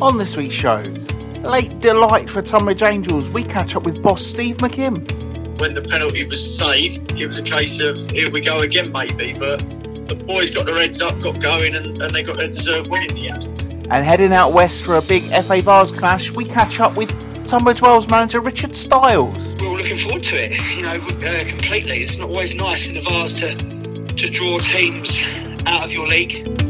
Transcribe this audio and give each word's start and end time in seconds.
On 0.00 0.18
this 0.18 0.36
week's 0.36 0.54
show, 0.54 0.82
late 1.42 1.80
delight 1.80 2.28
for 2.28 2.42
Tonbridge 2.42 2.82
Angels. 2.82 3.30
We 3.30 3.42
catch 3.42 3.74
up 3.76 3.84
with 3.84 4.02
boss 4.02 4.24
Steve 4.24 4.58
McKimm. 4.58 5.10
when 5.58 5.72
the 5.72 5.80
penalty 5.80 6.22
was 6.26 6.58
saved, 6.58 7.12
it 7.12 7.26
was 7.26 7.38
a 7.38 7.42
case 7.42 7.80
of 7.80 8.10
here 8.10 8.30
we 8.30 8.42
go 8.42 8.58
again, 8.58 8.92
maybe. 8.92 9.32
But 9.32 9.60
the 10.06 10.14
boys 10.14 10.50
got 10.50 10.66
their 10.66 10.76
heads 10.76 11.00
up, 11.00 11.18
got 11.22 11.40
going, 11.40 11.74
and, 11.74 12.02
and 12.02 12.14
they 12.14 12.22
got 12.22 12.36
their 12.36 12.48
deserved 12.48 12.90
win 12.90 13.04
in 13.04 13.14
the 13.14 13.28
end. 13.30 13.44
And 13.90 14.04
heading 14.04 14.34
out 14.34 14.52
west 14.52 14.82
for 14.82 14.96
a 14.96 15.02
big 15.02 15.22
FA 15.44 15.62
Vase 15.62 15.92
clash, 15.92 16.30
we 16.30 16.44
catch 16.44 16.78
up 16.78 16.94
with 16.94 17.08
Tunbridge 17.46 17.80
Wells 17.80 18.06
manager 18.06 18.40
Richard 18.40 18.76
Styles. 18.76 19.54
We're 19.58 19.68
all 19.68 19.78
looking 19.78 19.96
forward 19.96 20.24
to 20.24 20.36
it, 20.36 20.76
you 20.76 20.82
know, 20.82 20.96
uh, 21.26 21.44
completely. 21.48 22.02
It's 22.02 22.18
not 22.18 22.28
always 22.28 22.54
nice 22.54 22.86
in 22.86 22.94
the 22.94 23.00
Vase 23.00 23.32
to, 23.34 23.54
to 24.14 24.28
draw 24.28 24.58
teams 24.58 25.22
out 25.64 25.84
of 25.84 25.90
your 25.90 26.06
league. 26.06 26.65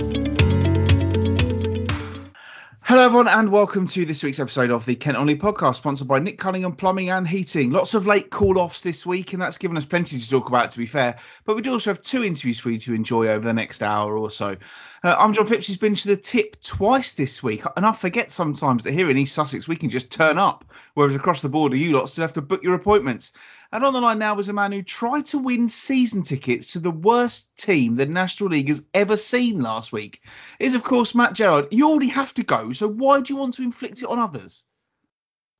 Hello, 2.88 3.04
everyone, 3.04 3.26
and 3.26 3.50
welcome 3.50 3.88
to 3.88 4.04
this 4.04 4.22
week's 4.22 4.38
episode 4.38 4.70
of 4.70 4.84
the 4.86 4.94
Kent 4.94 5.16
Only 5.16 5.36
podcast, 5.36 5.74
sponsored 5.74 6.06
by 6.06 6.20
Nick 6.20 6.38
Cunningham 6.38 6.74
Plumbing 6.74 7.10
and 7.10 7.26
Heating. 7.26 7.72
Lots 7.72 7.94
of 7.94 8.06
late 8.06 8.30
call 8.30 8.60
offs 8.60 8.82
this 8.82 9.04
week, 9.04 9.32
and 9.32 9.42
that's 9.42 9.58
given 9.58 9.76
us 9.76 9.84
plenty 9.84 10.16
to 10.16 10.30
talk 10.30 10.48
about, 10.48 10.70
to 10.70 10.78
be 10.78 10.86
fair. 10.86 11.18
But 11.44 11.56
we 11.56 11.62
do 11.62 11.72
also 11.72 11.90
have 11.90 12.00
two 12.00 12.22
interviews 12.22 12.60
for 12.60 12.70
you 12.70 12.78
to 12.78 12.94
enjoy 12.94 13.26
over 13.26 13.44
the 13.44 13.52
next 13.52 13.82
hour 13.82 14.16
or 14.16 14.30
so. 14.30 14.56
Uh, 15.02 15.16
I'm 15.18 15.32
John 15.32 15.46
Phipps, 15.46 15.66
who's 15.66 15.78
been 15.78 15.96
to 15.96 16.06
the 16.06 16.16
tip 16.16 16.62
twice 16.62 17.14
this 17.14 17.42
week, 17.42 17.64
and 17.76 17.84
I 17.84 17.90
forget 17.90 18.30
sometimes 18.30 18.84
that 18.84 18.94
here 18.94 19.10
in 19.10 19.18
East 19.18 19.34
Sussex 19.34 19.66
we 19.66 19.74
can 19.74 19.90
just 19.90 20.12
turn 20.12 20.38
up, 20.38 20.64
whereas 20.94 21.16
across 21.16 21.42
the 21.42 21.48
border 21.48 21.76
you 21.76 21.96
lot 21.96 22.08
still 22.08 22.22
have 22.22 22.34
to 22.34 22.40
book 22.40 22.62
your 22.62 22.76
appointments. 22.76 23.32
And 23.72 23.84
on 23.84 23.92
the 23.92 24.00
line 24.00 24.18
now 24.18 24.38
is 24.38 24.48
a 24.48 24.52
man 24.52 24.72
who 24.72 24.82
tried 24.82 25.26
to 25.26 25.38
win 25.38 25.68
season 25.68 26.22
tickets 26.22 26.72
to 26.72 26.78
the 26.78 26.90
worst 26.90 27.56
team 27.56 27.96
the 27.96 28.06
National 28.06 28.50
League 28.50 28.68
has 28.68 28.84
ever 28.94 29.16
seen 29.16 29.60
last 29.60 29.92
week. 29.92 30.22
Is 30.58 30.74
of 30.74 30.82
course 30.82 31.14
Matt 31.14 31.34
Gerard. 31.34 31.68
You 31.72 31.88
already 31.88 32.08
have 32.08 32.32
to 32.34 32.44
go, 32.44 32.72
so 32.72 32.88
why 32.88 33.20
do 33.20 33.32
you 33.32 33.38
want 33.38 33.54
to 33.54 33.62
inflict 33.62 34.02
it 34.02 34.08
on 34.08 34.18
others? 34.18 34.66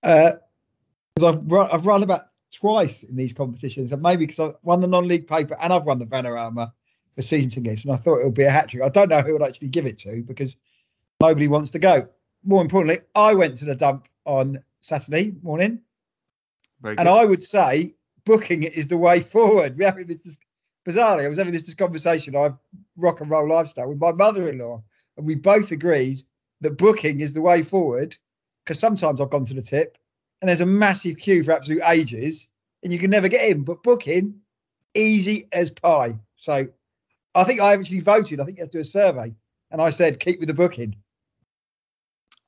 Uh, 0.03 0.33
because 1.15 1.35
I've 1.35 1.51
run, 1.51 1.69
I've 1.73 1.87
run 1.87 2.03
about 2.03 2.21
twice 2.53 3.03
in 3.03 3.17
these 3.17 3.33
competitions, 3.33 3.93
and 3.93 4.03
maybe 4.03 4.27
because 4.27 4.41
I 4.41 4.55
won 4.63 4.81
the 4.81 4.87
non-league 4.87 5.27
paper 5.27 5.57
and 5.61 5.73
I've 5.73 5.85
won 5.85 5.99
the 5.99 6.07
Vanarama 6.07 6.73
for 7.15 7.23
season 7.23 7.51
tickets, 7.51 7.85
and 7.85 7.93
I 7.93 7.97
thought 7.97 8.21
it 8.21 8.25
would 8.25 8.35
be 8.35 8.45
a 8.45 8.51
hat 8.51 8.69
trick. 8.69 8.83
I 8.83 8.89
don't 8.89 9.09
know 9.09 9.23
who 9.23 9.33
would 9.33 9.43
actually 9.43 9.69
give 9.69 9.87
it 9.87 9.99
to 9.99 10.23
because 10.23 10.57
nobody 11.21 11.49
wants 11.49 11.73
to 11.73 11.79
go. 11.79 12.09
More 12.45 12.63
importantly, 12.63 13.05
I 13.15 13.35
went 13.35 13.57
to 13.57 13.65
the 13.65 13.75
dump 13.75 14.07
on 14.25 14.63
Saturday 14.81 15.35
morning, 15.43 15.81
Very 16.81 16.97
and 16.99 17.09
I 17.09 17.25
would 17.25 17.43
say 17.43 17.95
booking 18.27 18.65
it 18.65 18.77
is 18.77 18.89
the 18.89 18.99
way 18.99 19.21
forward. 19.21 19.79
We're 19.79 19.87
having 19.87 20.07
this, 20.07 20.39
bizarrely, 20.87 21.25
I 21.25 21.29
was 21.29 21.39
having 21.39 21.55
this, 21.55 21.65
this 21.65 21.75
conversation. 21.75 22.37
I 22.37 22.53
rock 22.99 23.23
and 23.23 23.31
roll 23.31 23.49
lifestyle 23.49 23.89
with 23.89 23.99
my 23.99 24.13
mother-in-law, 24.13 24.83
and 25.17 25.27
we 25.27 25.35
both 25.35 25.71
agreed 25.71 26.23
that 26.61 26.77
booking 26.77 27.21
is 27.21 27.33
the 27.33 27.41
way 27.41 27.63
forward. 27.63 28.15
Because 28.65 28.79
sometimes 28.81 29.21
I've 29.21 29.31
gone 29.31 29.45
to 29.45 29.55
the 29.55 29.63
tip, 29.63 29.97
and 30.41 30.49
there's 30.49 30.61
a 30.61 30.67
massive 30.67 31.19
queue 31.19 31.45
for 31.45 31.53
absolute 31.53 31.83
ages, 31.89 32.49
and 32.83 32.93
you 32.93 32.99
can 32.99 33.11
never 33.11 33.29
get 33.29 33.49
in. 33.49 33.63
But 33.63 33.85
booking, 33.85 34.41
easy 34.93 35.49
as 35.53 35.71
pie. 35.71 36.19
So 36.35 36.67
I 37.35 37.45
think 37.45 37.61
I 37.61 37.75
actually 37.75 38.01
voted. 38.01 38.41
I 38.41 38.45
think 38.45 38.59
you 38.59 38.65
have 38.65 38.71
to 38.73 38.79
do 38.79 38.81
a 38.81 38.85
survey, 38.85 39.35
and 39.71 39.81
I 39.81 39.91
said 39.91 40.19
keep 40.19 40.41
with 40.41 40.49
the 40.49 40.55
booking. 40.55 40.97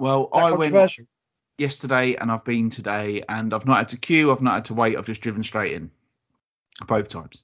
well, 0.00 0.28
I 0.32 0.50
went. 0.52 0.74
Yesterday 1.58 2.14
and 2.14 2.30
I've 2.30 2.44
been 2.44 2.70
today, 2.70 3.22
and 3.28 3.52
I've 3.52 3.66
not 3.66 3.78
had 3.78 3.88
to 3.88 3.98
queue, 3.98 4.30
I've 4.30 4.42
not 4.42 4.54
had 4.54 4.64
to 4.66 4.74
wait, 4.74 4.96
I've 4.96 5.06
just 5.06 5.20
driven 5.20 5.42
straight 5.42 5.72
in 5.72 5.90
both 6.86 7.08
times. 7.08 7.42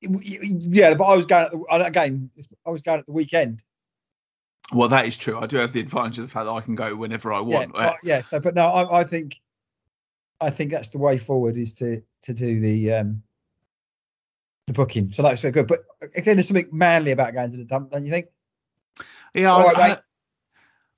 Yeah, 0.00 0.94
but 0.94 1.04
I 1.04 1.14
was 1.14 1.26
going 1.26 1.44
at 1.44 1.52
the 1.52 1.86
again. 1.86 2.30
I 2.66 2.70
was 2.70 2.82
going 2.82 3.00
at 3.00 3.06
the 3.06 3.12
weekend. 3.12 3.62
Well, 4.72 4.88
that 4.88 5.06
is 5.06 5.18
true. 5.18 5.38
I 5.38 5.46
do 5.46 5.58
have 5.58 5.72
the 5.72 5.80
advantage 5.80 6.18
of 6.18 6.24
the 6.24 6.30
fact 6.30 6.46
that 6.46 6.52
I 6.52 6.60
can 6.60 6.74
go 6.74 6.96
whenever 6.96 7.32
I 7.32 7.40
Yeah, 7.40 7.42
want. 7.42 7.76
uh, 7.76 7.92
yeah. 8.04 8.20
So, 8.22 8.40
but 8.40 8.54
no, 8.54 8.66
I, 8.66 9.00
I 9.00 9.04
think, 9.04 9.40
I 10.40 10.50
think 10.50 10.70
that's 10.70 10.90
the 10.90 10.98
way 10.98 11.18
forward 11.18 11.56
is 11.56 11.74
to 11.74 12.02
to 12.22 12.34
do 12.34 12.60
the 12.60 12.94
um 12.94 13.22
the 14.66 14.72
booking. 14.72 15.12
So 15.12 15.22
that's 15.22 15.42
so 15.42 15.50
good. 15.50 15.68
But 15.68 15.80
again, 16.16 16.36
there's 16.36 16.48
something 16.48 16.68
manly 16.72 17.10
about 17.12 17.34
going 17.34 17.50
to 17.50 17.56
the 17.56 17.64
dump, 17.64 17.90
don't 17.90 18.04
you 18.04 18.10
think? 18.10 18.26
Yeah, 19.34 19.52
All 19.52 19.60
I, 19.60 19.72
right, 19.72 19.76
I. 19.76 19.98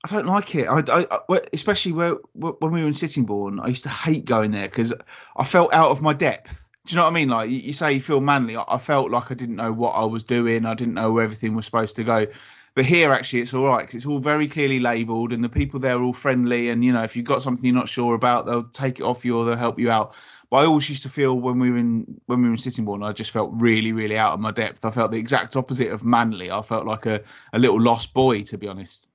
I 0.05 0.07
don't 0.07 0.25
like 0.27 0.53
it. 0.55 0.67
I, 0.67 0.81
I, 0.87 1.19
I- 1.29 1.41
especially 1.53 1.93
where, 1.93 2.15
when 2.33 2.71
we 2.71 2.81
were 2.81 2.87
in 2.87 2.93
Sittingbourne, 2.93 3.59
I 3.59 3.67
used 3.67 3.83
to 3.83 3.89
hate 3.89 4.25
going 4.25 4.51
there 4.51 4.65
because 4.65 4.93
I 5.35 5.43
felt 5.43 5.73
out 5.73 5.89
of 5.91 6.01
my 6.01 6.13
depth. 6.13 6.69
Do 6.85 6.91
you 6.91 6.97
know 6.97 7.03
what 7.05 7.11
I 7.11 7.13
mean? 7.13 7.29
Like 7.29 7.49
you, 7.49 7.73
say, 7.73 7.93
you 7.93 7.99
feel 8.01 8.21
manly. 8.21 8.55
I, 8.55 8.63
I 8.67 8.77
felt 8.77 9.09
like 9.09 9.31
I 9.31 9.33
didn't 9.33 9.55
know 9.55 9.73
what 9.73 9.91
I 9.93 10.05
was 10.05 10.23
doing. 10.23 10.65
I 10.65 10.75
didn't 10.75 10.93
know 10.93 11.11
where 11.13 11.23
everything 11.23 11.55
was 11.55 11.65
supposed 11.65 11.95
to 11.95 12.03
go. 12.03 12.27
But 12.75 12.85
here, 12.85 13.11
actually, 13.13 13.39
it's 13.41 13.53
all 13.53 13.65
right 13.65 13.85
'cause 13.85 13.95
it's 13.95 14.05
all 14.05 14.19
very 14.19 14.47
clearly 14.49 14.79
labelled, 14.81 15.31
and 15.31 15.41
the 15.43 15.49
people 15.49 15.79
there 15.79 15.95
are 15.97 16.01
all 16.03 16.13
friendly. 16.13 16.69
And 16.69 16.83
you 16.83 16.91
know, 16.93 17.03
if 17.03 17.15
you've 17.15 17.25
got 17.25 17.41
something 17.41 17.65
you're 17.65 17.73
not 17.73 17.87
sure 17.87 18.13
about, 18.15 18.45
they'll 18.45 18.63
take 18.65 18.99
it 18.99 19.03
off 19.03 19.23
you 19.25 19.37
or 19.39 19.45
they'll 19.45 19.55
help 19.55 19.79
you 19.79 19.89
out. 19.89 20.13
But 20.51 20.57
I 20.57 20.65
always 20.65 20.89
used 20.89 21.03
to 21.03 21.09
feel 21.09 21.33
when 21.39 21.57
we 21.59 21.71
were 21.71 21.77
in 21.77 22.19
when 22.27 22.39
we 22.41 22.47
were 22.49 22.53
in 22.53 22.57
Sittingbourne, 22.59 23.01
I 23.01 23.13
just 23.13 23.31
felt 23.31 23.51
really, 23.55 23.93
really 23.93 24.17
out 24.17 24.33
of 24.33 24.39
my 24.41 24.51
depth. 24.51 24.83
I 24.85 24.91
felt 24.91 25.11
the 25.11 25.17
exact 25.17 25.55
opposite 25.55 25.91
of 25.91 26.03
manly. 26.05 26.51
I 26.51 26.61
felt 26.61 26.85
like 26.85 27.05
a, 27.05 27.21
a 27.53 27.57
little 27.59 27.81
lost 27.81 28.13
boy, 28.13 28.43
to 28.43 28.57
be 28.57 28.67
honest. 28.67 29.07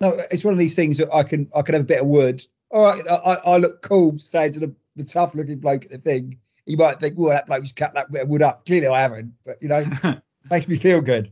No, 0.00 0.12
it's 0.30 0.44
one 0.44 0.54
of 0.54 0.58
these 0.58 0.74
things 0.74 0.98
that 0.98 1.12
I 1.12 1.22
can 1.22 1.48
I 1.54 1.62
can 1.62 1.74
have 1.74 1.82
a 1.82 1.86
bit 1.86 2.00
of 2.00 2.06
wood. 2.06 2.42
All 2.70 2.86
right, 2.86 3.02
I, 3.08 3.14
I 3.14 3.34
I 3.54 3.56
look 3.58 3.82
cool 3.82 4.18
saying 4.18 4.52
to 4.52 4.60
the, 4.60 4.74
the 4.96 5.04
tough 5.04 5.34
looking 5.34 5.58
bloke 5.58 5.84
at 5.84 5.90
the 5.90 5.98
thing. 5.98 6.38
You 6.66 6.76
might 6.78 6.98
think, 6.98 7.18
well, 7.18 7.30
that 7.30 7.46
bloke's 7.46 7.72
cut 7.72 7.94
that 7.94 8.10
bit 8.10 8.22
of 8.22 8.28
wood 8.28 8.42
up. 8.42 8.64
Clearly, 8.64 8.88
I 8.88 9.00
haven't, 9.00 9.34
but 9.44 9.62
you 9.62 9.68
know, 9.68 9.84
makes 10.50 10.66
me 10.66 10.76
feel 10.76 11.00
good. 11.00 11.30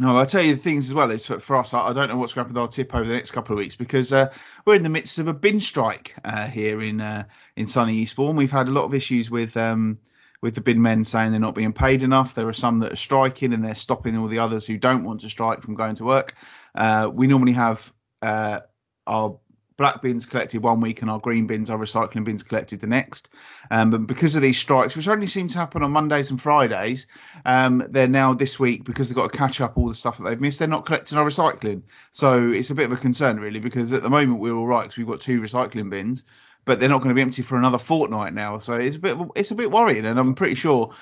No, 0.00 0.16
I'll 0.16 0.26
tell 0.26 0.42
you 0.42 0.54
the 0.54 0.60
things 0.60 0.88
as 0.88 0.94
well 0.94 1.10
is 1.10 1.26
for, 1.26 1.40
for 1.40 1.56
us. 1.56 1.74
I, 1.74 1.88
I 1.88 1.92
don't 1.92 2.08
know 2.08 2.16
what's 2.16 2.32
going 2.32 2.44
to 2.44 2.48
happen 2.48 2.54
with 2.54 2.62
our 2.62 2.68
tip 2.68 2.94
over 2.94 3.04
the 3.04 3.14
next 3.14 3.32
couple 3.32 3.54
of 3.54 3.58
weeks 3.58 3.74
because 3.74 4.12
uh, 4.12 4.32
we're 4.64 4.76
in 4.76 4.84
the 4.84 4.88
midst 4.88 5.18
of 5.18 5.26
a 5.26 5.34
bin 5.34 5.58
strike 5.58 6.14
uh, 6.24 6.46
here 6.46 6.80
in 6.80 7.00
uh, 7.00 7.24
in 7.56 7.66
sunny 7.66 7.94
Eastbourne. 7.94 8.36
We've 8.36 8.50
had 8.50 8.68
a 8.68 8.72
lot 8.72 8.84
of 8.84 8.94
issues 8.94 9.28
with 9.28 9.56
um, 9.56 9.98
with 10.40 10.54
the 10.54 10.60
bin 10.60 10.80
men 10.82 11.02
saying 11.02 11.32
they're 11.32 11.40
not 11.40 11.56
being 11.56 11.72
paid 11.72 12.02
enough. 12.02 12.34
There 12.34 12.46
are 12.46 12.52
some 12.52 12.78
that 12.78 12.92
are 12.92 12.96
striking 12.96 13.52
and 13.52 13.64
they're 13.64 13.74
stopping 13.74 14.16
all 14.16 14.28
the 14.28 14.38
others 14.38 14.66
who 14.66 14.78
don't 14.78 15.04
want 15.04 15.20
to 15.20 15.30
strike 15.30 15.62
from 15.62 15.74
going 15.74 15.96
to 15.96 16.04
work. 16.04 16.34
Uh, 16.74 17.10
we 17.12 17.26
normally 17.26 17.52
have 17.52 17.92
uh, 18.22 18.60
our 19.06 19.38
black 19.78 20.02
bins 20.02 20.26
collected 20.26 20.60
one 20.60 20.80
week 20.80 21.00
and 21.00 21.10
our 21.10 21.20
green 21.20 21.46
bins, 21.46 21.70
our 21.70 21.78
recycling 21.78 22.24
bins 22.24 22.42
collected 22.42 22.80
the 22.80 22.86
next. 22.86 23.32
Um, 23.70 23.90
but 23.90 24.06
because 24.06 24.34
of 24.34 24.42
these 24.42 24.58
strikes, 24.58 24.94
which 24.94 25.08
only 25.08 25.26
seem 25.26 25.48
to 25.48 25.58
happen 25.58 25.82
on 25.82 25.92
Mondays 25.92 26.30
and 26.30 26.42
Fridays, 26.42 27.06
um, 27.46 27.86
they're 27.88 28.08
now 28.08 28.34
this 28.34 28.58
week 28.58 28.84
because 28.84 29.08
they've 29.08 29.16
got 29.16 29.32
to 29.32 29.38
catch 29.38 29.60
up 29.60 29.78
all 29.78 29.88
the 29.88 29.94
stuff 29.94 30.18
that 30.18 30.24
they've 30.24 30.40
missed. 30.40 30.58
They're 30.58 30.68
not 30.68 30.84
collecting 30.84 31.16
our 31.16 31.24
recycling, 31.24 31.82
so 32.10 32.50
it's 32.50 32.70
a 32.70 32.74
bit 32.74 32.86
of 32.86 32.92
a 32.92 32.96
concern 33.00 33.40
really 33.40 33.60
because 33.60 33.92
at 33.92 34.02
the 34.02 34.10
moment 34.10 34.40
we're 34.40 34.54
all 34.54 34.66
right 34.66 34.82
because 34.82 34.98
we've 34.98 35.06
got 35.06 35.20
two 35.20 35.40
recycling 35.40 35.90
bins, 35.90 36.24
but 36.64 36.80
they're 36.80 36.88
not 36.88 36.98
going 36.98 37.10
to 37.10 37.14
be 37.14 37.22
empty 37.22 37.42
for 37.42 37.56
another 37.56 37.78
fortnight 37.78 38.34
now. 38.34 38.58
So 38.58 38.74
it's 38.74 38.96
a 38.96 39.00
bit 39.00 39.16
it's 39.36 39.52
a 39.52 39.54
bit 39.54 39.70
worrying, 39.70 40.06
and 40.06 40.18
I'm 40.18 40.34
pretty 40.34 40.56
sure 40.56 40.92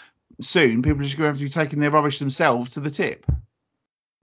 soon 0.42 0.82
people 0.82 1.00
are 1.00 1.04
just 1.04 1.16
going 1.16 1.28
to 1.28 1.30
have 1.30 1.38
to 1.38 1.44
be 1.44 1.48
taking 1.48 1.80
their 1.80 1.90
rubbish 1.90 2.18
themselves 2.18 2.72
to 2.72 2.80
the 2.80 2.90
tip. 2.90 3.24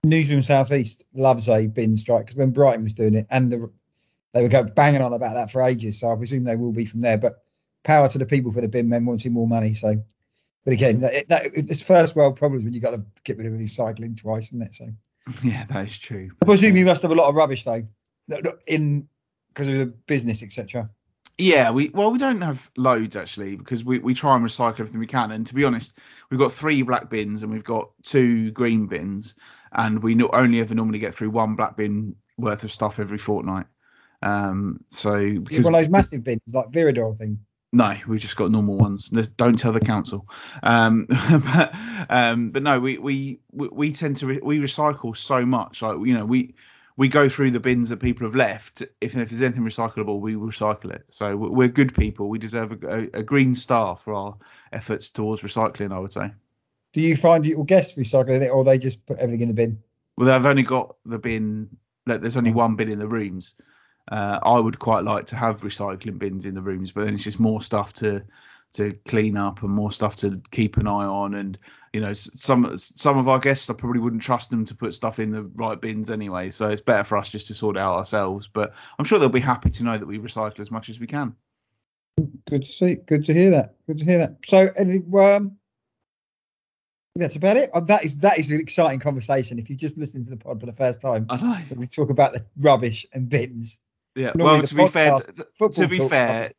Newsroom 0.04 0.42
South 0.42 0.72
East 0.72 1.04
loves 1.14 1.48
a 1.48 1.66
bin 1.66 1.96
strike 1.96 2.26
because 2.26 2.36
when 2.36 2.52
Brighton 2.52 2.82
was 2.82 2.94
doing 2.94 3.14
it, 3.14 3.26
and 3.30 3.50
the, 3.50 3.70
they 4.32 4.42
were 4.42 4.48
go 4.48 4.64
banging 4.64 5.02
on 5.02 5.12
about 5.12 5.34
that 5.34 5.50
for 5.50 5.62
ages. 5.62 6.00
So 6.00 6.10
I 6.10 6.16
presume 6.16 6.44
they 6.44 6.56
will 6.56 6.72
be 6.72 6.86
from 6.86 7.00
there. 7.00 7.18
But 7.18 7.34
power 7.84 8.08
to 8.08 8.18
the 8.18 8.26
people 8.26 8.52
for 8.52 8.60
the 8.60 8.68
bin 8.68 8.88
men 8.88 9.04
wanting 9.04 9.32
more 9.32 9.46
money. 9.46 9.74
So, 9.74 10.02
but 10.64 10.72
again, 10.72 11.00
that, 11.00 11.28
that, 11.28 11.42
it's 11.54 11.82
first 11.82 12.16
world 12.16 12.36
problems 12.36 12.64
when 12.64 12.72
you've 12.72 12.82
got 12.82 12.90
to 12.90 13.04
get 13.22 13.38
rid 13.38 13.46
of 13.46 13.52
recycling 13.52 14.20
twice, 14.20 14.48
isn't 14.48 14.62
it? 14.62 14.74
So 14.74 14.88
Yeah, 15.42 15.64
that 15.66 15.84
is 15.84 15.98
true. 15.98 16.30
I 16.42 16.44
presume 16.44 16.76
you 16.76 16.86
must 16.86 17.02
have 17.02 17.10
a 17.10 17.14
lot 17.14 17.28
of 17.28 17.34
rubbish 17.34 17.64
though, 17.64 17.86
in 18.66 19.08
because 19.48 19.68
of 19.68 19.78
the 19.78 19.86
business, 19.86 20.42
etc. 20.42 20.90
Yeah, 21.36 21.72
we 21.72 21.88
well 21.88 22.12
we 22.12 22.18
don't 22.18 22.40
have 22.42 22.70
loads 22.76 23.16
actually 23.16 23.56
because 23.56 23.84
we, 23.84 23.98
we 23.98 24.14
try 24.14 24.36
and 24.36 24.44
recycle 24.44 24.80
everything 24.80 25.00
we 25.00 25.06
can. 25.06 25.32
And 25.32 25.46
to 25.48 25.54
be 25.54 25.64
honest, 25.64 25.98
we've 26.30 26.38
got 26.40 26.52
three 26.52 26.82
black 26.82 27.10
bins 27.10 27.42
and 27.42 27.52
we've 27.52 27.64
got 27.64 27.90
two 28.02 28.52
green 28.52 28.86
bins, 28.86 29.34
and 29.72 30.02
we 30.02 30.14
no, 30.14 30.30
only 30.32 30.60
ever 30.60 30.74
normally 30.74 31.00
get 31.00 31.14
through 31.14 31.30
one 31.30 31.56
black 31.56 31.76
bin 31.76 32.16
worth 32.38 32.64
of 32.64 32.70
stuff 32.70 33.00
every 33.00 33.18
fortnight. 33.18 33.66
Um, 34.22 34.84
so 34.86 35.16
You've 35.16 35.44
because 35.44 35.64
one 35.64 35.74
of 35.74 35.80
those 35.80 35.90
massive 35.90 36.22
bins 36.22 36.40
like 36.52 36.70
Viridor 36.70 37.16
thing. 37.18 37.40
no, 37.72 37.96
we've 38.06 38.20
just 38.20 38.36
got 38.36 38.52
normal 38.52 38.76
ones. 38.76 39.08
Don't 39.08 39.58
tell 39.58 39.72
the 39.72 39.80
council. 39.80 40.28
Um, 40.62 41.06
but, 41.08 41.74
um, 42.08 42.50
but 42.52 42.62
no, 42.62 42.78
we, 42.78 42.98
we 42.98 43.40
we 43.50 43.68
we 43.68 43.92
tend 43.92 44.16
to 44.18 44.26
re- 44.26 44.40
we 44.40 44.60
recycle 44.60 45.16
so 45.16 45.44
much. 45.44 45.82
Like 45.82 45.96
you 46.06 46.14
know, 46.14 46.24
we 46.24 46.54
we 46.96 47.08
go 47.08 47.28
through 47.28 47.50
the 47.50 47.60
bins 47.60 47.88
that 47.88 47.98
people 48.00 48.26
have 48.26 48.36
left. 48.36 48.82
If, 49.00 49.16
if 49.16 49.28
there's 49.28 49.42
anything 49.42 49.64
recyclable, 49.64 50.20
we 50.20 50.34
recycle 50.34 50.92
it. 50.92 51.04
So 51.08 51.36
we- 51.36 51.48
we're 51.50 51.68
good 51.68 51.94
people. 51.94 52.28
We 52.28 52.38
deserve 52.38 52.72
a, 52.72 52.88
a, 52.88 53.18
a 53.20 53.22
green 53.22 53.54
star 53.54 53.96
for 53.96 54.14
our 54.14 54.36
efforts 54.72 55.10
towards 55.10 55.42
recycling. 55.42 55.92
I 55.92 55.98
would 55.98 56.12
say. 56.12 56.32
Do 56.92 57.00
you 57.00 57.16
find 57.16 57.44
your 57.44 57.64
guests 57.64 57.98
recycling 57.98 58.42
it, 58.42 58.50
or 58.50 58.62
they 58.62 58.78
just 58.78 59.04
put 59.04 59.18
everything 59.18 59.42
in 59.42 59.48
the 59.48 59.54
bin? 59.54 59.82
Well, 60.16 60.28
they've 60.28 60.46
only 60.46 60.62
got 60.62 60.96
the 61.04 61.18
bin. 61.18 61.76
Like, 62.06 62.20
there's 62.20 62.36
only 62.36 62.52
one 62.52 62.76
bin 62.76 62.90
in 62.90 62.98
the 63.00 63.08
rooms. 63.08 63.56
Uh, 64.06 64.38
I 64.42 64.60
would 64.60 64.78
quite 64.78 65.02
like 65.02 65.26
to 65.26 65.36
have 65.36 65.62
recycling 65.62 66.18
bins 66.18 66.46
in 66.46 66.54
the 66.54 66.60
rooms, 66.60 66.92
but 66.92 67.06
then 67.06 67.14
it's 67.14 67.24
just 67.24 67.40
more 67.40 67.60
stuff 67.62 67.94
to 67.94 68.22
to 68.74 68.92
clean 69.06 69.36
up 69.36 69.62
and 69.62 69.70
more 69.70 69.90
stuff 69.90 70.16
to 70.16 70.40
keep 70.50 70.76
an 70.76 70.86
eye 70.86 71.06
on. 71.06 71.34
And 71.34 71.58
you 71.92 72.00
know, 72.00 72.12
some 72.12 72.76
some 72.76 73.18
of 73.18 73.28
our 73.28 73.38
guests, 73.38 73.70
I 73.70 73.74
probably 73.74 74.00
wouldn't 74.00 74.22
trust 74.22 74.50
them 74.50 74.64
to 74.66 74.74
put 74.74 74.94
stuff 74.94 75.18
in 75.18 75.32
the 75.32 75.42
right 75.42 75.80
bins 75.80 76.10
anyway. 76.10 76.50
So 76.50 76.68
it's 76.68 76.80
better 76.80 77.04
for 77.04 77.16
us 77.16 77.30
just 77.30 77.48
to 77.48 77.54
sort 77.54 77.76
it 77.76 77.80
out 77.80 77.96
ourselves. 77.96 78.48
But 78.48 78.74
I'm 78.98 79.04
sure 79.04 79.18
they'll 79.18 79.28
be 79.28 79.40
happy 79.40 79.70
to 79.70 79.84
know 79.84 79.96
that 79.96 80.06
we 80.06 80.18
recycle 80.18 80.60
as 80.60 80.70
much 80.70 80.88
as 80.88 81.00
we 81.00 81.06
can. 81.06 81.36
Good 82.48 82.62
to 82.62 82.68
see. 82.68 82.94
Good 82.94 83.24
to 83.24 83.34
hear 83.34 83.50
that. 83.52 83.74
Good 83.86 83.98
to 83.98 84.04
hear 84.04 84.18
that. 84.18 84.36
So, 84.44 84.68
anything? 84.76 85.12
Um, 85.18 85.58
that's 87.16 87.36
about 87.36 87.56
it. 87.56 87.70
That 87.86 88.04
is 88.04 88.18
that 88.18 88.38
is 88.38 88.50
an 88.50 88.58
exciting 88.58 88.98
conversation. 88.98 89.58
If 89.60 89.70
you 89.70 89.76
just 89.76 89.96
listen 89.96 90.24
to 90.24 90.30
the 90.30 90.36
pod 90.36 90.58
for 90.58 90.66
the 90.66 90.72
first 90.72 91.00
time, 91.00 91.26
I 91.30 91.40
know. 91.40 91.76
we 91.76 91.86
talk 91.86 92.10
about 92.10 92.32
the 92.32 92.44
rubbish 92.56 93.06
and 93.12 93.28
bins. 93.28 93.78
Yeah. 94.16 94.32
Normally 94.34 94.58
well, 94.58 94.66
to 94.66 94.74
be 94.74 94.88
fair, 94.88 95.12
podcast- 95.12 95.26
t- 95.26 95.32
t- 95.32 95.48
Football 95.58 95.84
to 95.84 95.88
be 95.88 96.08
fair. 96.08 96.50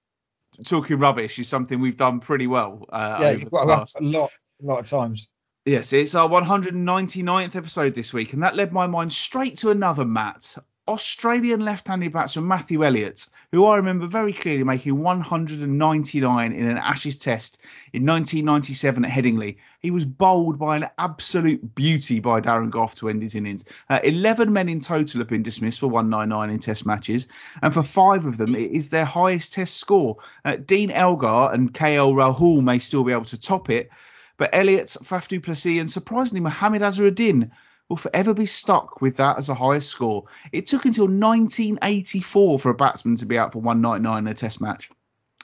Talking 0.63 0.99
rubbish 0.99 1.39
is 1.39 1.47
something 1.47 1.79
we've 1.79 1.97
done 1.97 2.19
pretty 2.19 2.47
well. 2.47 2.85
Uh, 2.89 3.17
yeah, 3.19 3.27
over 3.27 3.33
you've 3.33 3.43
the 3.45 3.49
got 3.49 3.67
past. 3.67 3.99
a 3.99 4.03
lot, 4.03 4.31
a 4.61 4.65
lot 4.65 4.79
of 4.79 4.89
times. 4.89 5.29
Yes, 5.65 5.93
it's 5.93 6.13
our 6.13 6.29
199th 6.29 7.55
episode 7.55 7.95
this 7.95 8.13
week, 8.13 8.33
and 8.33 8.43
that 8.43 8.55
led 8.55 8.71
my 8.71 8.85
mind 8.85 9.11
straight 9.11 9.57
to 9.57 9.71
another 9.71 10.05
Matt, 10.05 10.55
Australian 10.87 11.61
left-handed 11.61 12.13
batsman 12.13 12.47
Matthew 12.47 12.85
Elliott, 12.85 13.25
who 13.51 13.65
I 13.65 13.77
remember 13.77 14.05
very 14.05 14.33
clearly 14.33 14.63
making 14.63 15.01
199 15.01 16.53
in 16.53 16.67
an 16.67 16.77
Ashes 16.77 17.17
Test 17.17 17.59
in 17.91 18.05
1997 18.05 19.03
at 19.03 19.09
Headingley. 19.09 19.57
He 19.79 19.89
was 19.89 20.05
bowled 20.05 20.59
by 20.59 20.75
an 20.75 20.89
absolute 20.95 21.73
beauty 21.73 22.19
by 22.19 22.39
Darren 22.39 22.69
Gough 22.69 22.93
to 22.95 23.09
end 23.09 23.23
his 23.23 23.33
innings. 23.33 23.65
Uh, 23.89 23.99
11 24.03 24.53
men 24.53 24.69
in 24.69 24.79
total 24.79 25.21
have 25.21 25.27
been 25.27 25.41
dismissed 25.41 25.79
for 25.79 25.87
199 25.87 26.53
in 26.53 26.59
Test 26.59 26.85
matches, 26.85 27.27
and 27.63 27.73
for 27.73 27.81
five 27.81 28.27
of 28.27 28.37
them, 28.37 28.53
it 28.53 28.69
is 28.71 28.89
their 28.89 29.05
highest 29.05 29.53
Test 29.53 29.77
score. 29.77 30.17
Uh, 30.43 30.55
Dean 30.55 30.91
Elgar 30.91 31.49
and 31.51 31.73
KL 31.73 32.13
Rahul 32.13 32.61
may 32.61 32.77
still 32.77 33.03
be 33.03 33.13
able 33.13 33.25
to 33.25 33.39
top 33.39 33.71
it, 33.71 33.89
but 34.37 34.51
Elliott, 34.53 34.87
Faf 34.87 35.27
du 35.29 35.39
Plessis, 35.39 35.79
and 35.79 35.89
surprisingly 35.89 36.41
Mohamed 36.41 36.83
Azharuddin 36.83 37.49
will 37.89 37.97
forever 37.97 38.33
be 38.33 38.45
stuck 38.45 39.01
with 39.01 39.17
that 39.17 39.37
as 39.37 39.49
a 39.49 39.53
highest 39.53 39.89
score. 39.89 40.25
It 40.51 40.67
took 40.67 40.85
until 40.85 41.05
1984 41.05 42.59
for 42.59 42.69
a 42.69 42.75
batsman 42.75 43.17
to 43.17 43.25
be 43.25 43.37
out 43.37 43.53
for 43.53 43.59
199 43.59 44.17
in 44.17 44.27
a 44.27 44.33
Test 44.33 44.59
match. 44.59 44.89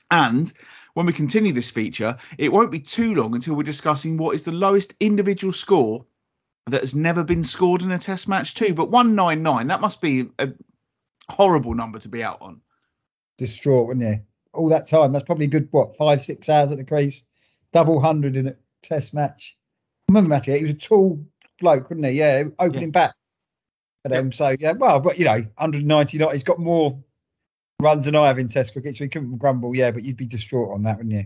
And 0.09 0.51
when 0.93 1.05
we 1.05 1.13
continue 1.13 1.53
this 1.53 1.71
feature, 1.71 2.17
it 2.37 2.51
won't 2.51 2.71
be 2.71 2.79
too 2.79 3.15
long 3.15 3.35
until 3.35 3.55
we're 3.55 3.63
discussing 3.63 4.17
what 4.17 4.35
is 4.35 4.45
the 4.45 4.51
lowest 4.51 4.93
individual 4.99 5.53
score 5.53 6.05
that 6.67 6.81
has 6.81 6.95
never 6.95 7.23
been 7.23 7.43
scored 7.43 7.83
in 7.83 7.91
a 7.91 7.97
Test 7.97 8.27
match 8.27 8.55
too. 8.55 8.73
But 8.73 8.89
199, 8.89 9.67
that 9.67 9.81
must 9.81 10.01
be 10.01 10.29
a 10.39 10.49
horrible 11.29 11.75
number 11.75 11.99
to 11.99 12.09
be 12.09 12.23
out 12.23 12.41
on. 12.41 12.61
Distraught, 13.37 13.87
wasn't 13.87 14.03
you? 14.03 14.21
All 14.53 14.69
that 14.69 14.87
time. 14.87 15.13
That's 15.13 15.23
probably 15.23 15.45
a 15.45 15.49
good 15.49 15.69
what 15.71 15.95
five, 15.95 16.21
six 16.21 16.49
hours 16.49 16.71
at 16.71 16.77
the 16.77 16.83
crease. 16.83 17.23
Double 17.71 18.01
hundred 18.01 18.35
in 18.35 18.47
a 18.47 18.55
Test 18.81 19.13
match. 19.13 19.55
remember 20.09 20.29
Matthew? 20.29 20.55
He 20.55 20.63
was 20.63 20.73
a 20.73 20.75
tall 20.75 21.25
bloke, 21.61 21.89
wasn't 21.89 22.07
he? 22.07 22.11
Yeah, 22.13 22.43
opening 22.59 22.91
bat 22.91 23.15
for 24.03 24.09
them. 24.09 24.31
So 24.33 24.53
yeah, 24.59 24.73
well, 24.73 24.99
but 24.99 25.17
you 25.17 25.25
know, 25.25 25.31
199. 25.31 26.29
He's 26.33 26.43
got 26.43 26.59
more 26.59 27.01
runs 27.81 28.05
than 28.05 28.15
I 28.17 28.27
have 28.27 28.37
in 28.39 28.49
Test 28.49 28.73
cricket, 28.73 28.95
so 28.97 29.05
he 29.05 29.09
couldn't 29.09 29.37
grumble. 29.37 29.73
Yeah, 29.75 29.91
but 29.91 30.03
you'd 30.03 30.17
be 30.17 30.25
distraught 30.27 30.73
on 30.73 30.83
that, 30.83 30.97
wouldn't 30.97 31.13
you? 31.15 31.25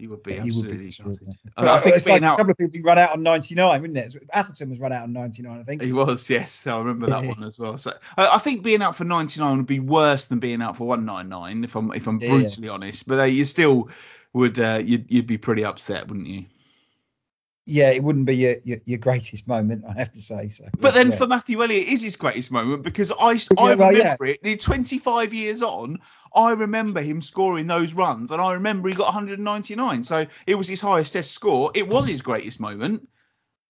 You 0.00 0.10
would 0.10 0.22
be 0.22 0.34
You 0.34 0.38
would 0.38 0.44
be 0.44 0.48
absolutely 0.50 0.84
distraught. 0.84 1.18
yeah. 1.26 1.32
But 1.56 1.66
I 1.66 1.78
think 1.80 1.96
it's 1.96 2.04
being 2.04 2.22
like 2.22 2.30
out- 2.30 2.34
a 2.34 2.36
couple 2.36 2.52
of 2.52 2.56
people 2.58 2.80
run 2.84 2.98
out 2.98 3.10
on 3.14 3.24
99, 3.24 3.80
wouldn't 3.80 3.98
it? 3.98 4.14
Atherton 4.32 4.70
was 4.70 4.78
run 4.78 4.92
out 4.92 5.02
on 5.02 5.12
99, 5.12 5.58
I 5.58 5.64
think. 5.64 5.82
He 5.82 5.92
was, 5.92 6.30
yes. 6.30 6.68
I 6.68 6.78
remember 6.78 7.08
that 7.08 7.24
one 7.24 7.42
as 7.42 7.58
well. 7.58 7.76
So 7.78 7.92
I 8.16 8.28
I 8.34 8.38
think 8.38 8.62
being 8.62 8.80
out 8.80 8.94
for 8.94 9.02
99 9.04 9.56
would 9.56 9.66
be 9.66 9.80
worse 9.80 10.26
than 10.26 10.38
being 10.38 10.62
out 10.62 10.76
for 10.76 10.86
199, 10.86 11.64
if 11.64 11.74
I'm 11.74 11.92
if 11.92 12.06
I'm 12.06 12.20
Yeah. 12.20 12.28
brutally 12.30 12.68
honest. 12.68 13.08
But 13.08 13.18
uh, 13.18 13.24
you 13.24 13.44
still 13.44 13.88
would 14.32 14.60
uh, 14.60 14.80
you'd 14.80 15.10
you'd 15.10 15.26
be 15.26 15.36
pretty 15.38 15.64
upset, 15.64 16.06
wouldn't 16.06 16.28
you? 16.28 16.44
Yeah, 17.70 17.90
it 17.90 18.02
wouldn't 18.02 18.24
be 18.24 18.34
your, 18.34 18.54
your, 18.64 18.78
your 18.86 18.98
greatest 18.98 19.46
moment, 19.46 19.84
I 19.86 19.92
have 19.92 20.10
to 20.12 20.22
say. 20.22 20.48
So, 20.48 20.64
But 20.80 20.94
then 20.94 21.10
yeah. 21.10 21.16
for 21.16 21.26
Matthew 21.26 21.62
Elliott, 21.62 21.86
it 21.86 21.92
is 21.92 22.02
his 22.02 22.16
greatest 22.16 22.50
moment 22.50 22.82
because 22.82 23.12
I 23.12 23.32
I 23.32 23.34
Yeah, 23.34 23.74
well, 23.76 23.88
remember 23.90 24.24
yeah. 24.26 24.32
it. 24.32 24.42
near 24.42 24.56
25 24.56 25.34
years 25.34 25.60
on, 25.60 25.98
I 26.34 26.52
remember 26.52 27.02
him 27.02 27.20
scoring 27.20 27.66
those 27.66 27.92
runs, 27.92 28.30
and 28.30 28.40
I 28.40 28.54
remember 28.54 28.88
he 28.88 28.94
got 28.94 29.12
199. 29.14 30.02
So 30.02 30.26
it 30.46 30.54
was 30.54 30.66
his 30.66 30.80
highest 30.80 31.12
Test 31.12 31.30
score. 31.30 31.70
It 31.74 31.88
was 31.88 32.08
his 32.08 32.22
greatest 32.22 32.58
moment. 32.58 33.06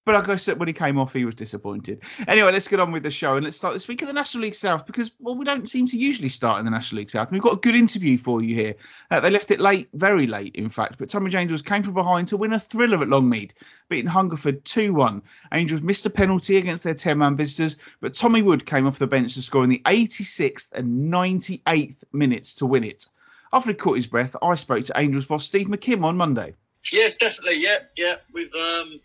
But 0.09 0.15
like 0.15 0.29
I 0.31 0.37
said, 0.37 0.59
when 0.59 0.69
he 0.69 0.73
came 0.73 0.99
off, 0.99 1.13
he 1.13 1.27
was 1.27 1.35
disappointed. 1.35 2.01
Anyway, 2.27 2.51
let's 2.51 2.67
get 2.67 2.81
on 2.81 2.93
with 2.93 3.03
the 3.03 3.11
show 3.11 3.35
and 3.35 3.45
let's 3.45 3.59
start 3.59 3.75
this 3.75 3.87
week 3.89 4.01
at 4.01 4.07
the 4.07 4.15
National 4.15 4.45
League 4.45 4.55
South 4.55 4.87
because 4.87 5.11
well, 5.21 5.35
we 5.35 5.45
don't 5.45 5.69
seem 5.69 5.87
to 5.89 5.99
usually 5.99 6.31
start 6.31 6.61
in 6.61 6.65
the 6.65 6.71
National 6.71 7.01
League 7.01 7.11
South. 7.11 7.31
We've 7.31 7.43
got 7.43 7.59
a 7.59 7.61
good 7.61 7.75
interview 7.75 8.17
for 8.17 8.41
you 8.41 8.55
here. 8.55 8.77
Uh, 9.11 9.21
they 9.21 9.29
left 9.29 9.51
it 9.51 9.61
late, 9.61 9.91
very 9.93 10.27
late, 10.27 10.55
in 10.55 10.71
fact. 10.71 10.97
But 10.97 11.11
Tonbridge 11.11 11.35
Angels 11.35 11.61
came 11.61 11.83
from 11.83 11.93
behind 11.93 12.29
to 12.29 12.39
win 12.39 12.55
a 12.55 12.59
thriller 12.59 13.03
at 13.03 13.09
Longmead, 13.09 13.53
beating 13.91 14.07
Hungerford 14.07 14.65
2-1. 14.65 15.21
Angels 15.53 15.83
missed 15.83 16.07
a 16.07 16.11
penalty 16.11 16.57
against 16.57 16.85
their 16.85 16.95
10-man 16.95 17.37
visitors, 17.37 17.77
but 18.01 18.15
Tommy 18.15 18.41
Wood 18.41 18.65
came 18.65 18.87
off 18.87 18.99
the 18.99 19.07
bench 19.07 19.35
to 19.35 19.43
score 19.43 19.63
in 19.63 19.69
the 19.69 19.83
86th 19.85 20.73
and 20.73 21.13
98th 21.13 22.03
minutes 22.15 22.55
to 22.55 22.65
win 22.65 22.85
it. 22.85 23.05
After 23.53 23.73
he 23.73 23.75
caught 23.75 23.97
his 23.97 24.07
breath, 24.07 24.37
I 24.41 24.55
spoke 24.55 24.85
to 24.85 24.99
Angels 24.99 25.27
boss 25.27 25.45
Steve 25.45 25.67
McKimm 25.67 26.03
on 26.03 26.17
Monday. 26.17 26.55
Yes, 26.91 27.17
definitely. 27.17 27.63
Yeah, 27.63 27.81
yeah. 27.95 28.15
We've 28.33 28.55
um, 28.55 29.01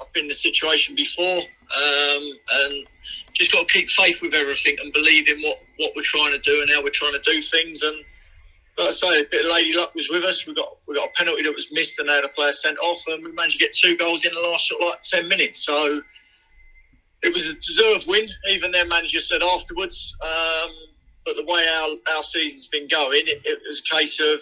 I've 0.00 0.12
been 0.12 0.24
in 0.24 0.28
this 0.28 0.42
situation 0.42 0.94
before, 0.94 1.38
um, 1.38 2.32
and 2.52 2.86
just 3.34 3.52
got 3.52 3.68
to 3.68 3.72
keep 3.72 3.88
faith 3.90 4.20
with 4.22 4.34
everything 4.34 4.76
and 4.82 4.92
believe 4.92 5.28
in 5.28 5.40
what 5.42 5.58
what 5.78 5.92
we're 5.94 6.02
trying 6.02 6.32
to 6.32 6.38
do 6.38 6.62
and 6.62 6.70
how 6.70 6.82
we're 6.82 6.90
trying 6.90 7.12
to 7.12 7.22
do 7.24 7.42
things. 7.42 7.82
And 7.82 7.96
like 8.78 8.88
I 8.88 8.92
say, 8.92 9.20
a 9.20 9.24
bit 9.24 9.44
of 9.44 9.52
lady 9.52 9.72
luck 9.72 9.94
was 9.94 10.08
with 10.10 10.24
us. 10.24 10.46
We 10.46 10.54
got 10.54 10.68
we 10.86 10.94
got 10.94 11.08
a 11.08 11.12
penalty 11.12 11.42
that 11.42 11.54
was 11.54 11.68
missed 11.72 11.98
and 11.98 12.08
they 12.08 12.14
had 12.14 12.24
a 12.24 12.28
player 12.28 12.52
sent 12.52 12.78
off, 12.78 13.02
and 13.08 13.24
we 13.24 13.32
managed 13.32 13.58
to 13.58 13.64
get 13.64 13.74
two 13.74 13.96
goals 13.96 14.24
in 14.24 14.32
the 14.34 14.40
last 14.40 14.68
sort 14.68 14.82
of 14.82 14.88
like 14.88 15.02
ten 15.02 15.28
minutes. 15.28 15.64
So 15.64 16.02
it 17.22 17.32
was 17.32 17.46
a 17.46 17.54
deserved 17.54 18.06
win. 18.06 18.28
Even 18.48 18.72
their 18.72 18.86
manager 18.86 19.20
said 19.20 19.42
afterwards. 19.42 20.14
Um, 20.22 20.70
but 21.24 21.34
the 21.34 21.44
way 21.44 21.66
our, 21.66 21.88
our 22.14 22.22
season's 22.22 22.68
been 22.68 22.86
going, 22.86 23.22
it, 23.26 23.42
it 23.44 23.60
was 23.66 23.80
a 23.80 23.96
case 23.96 24.20
of 24.20 24.40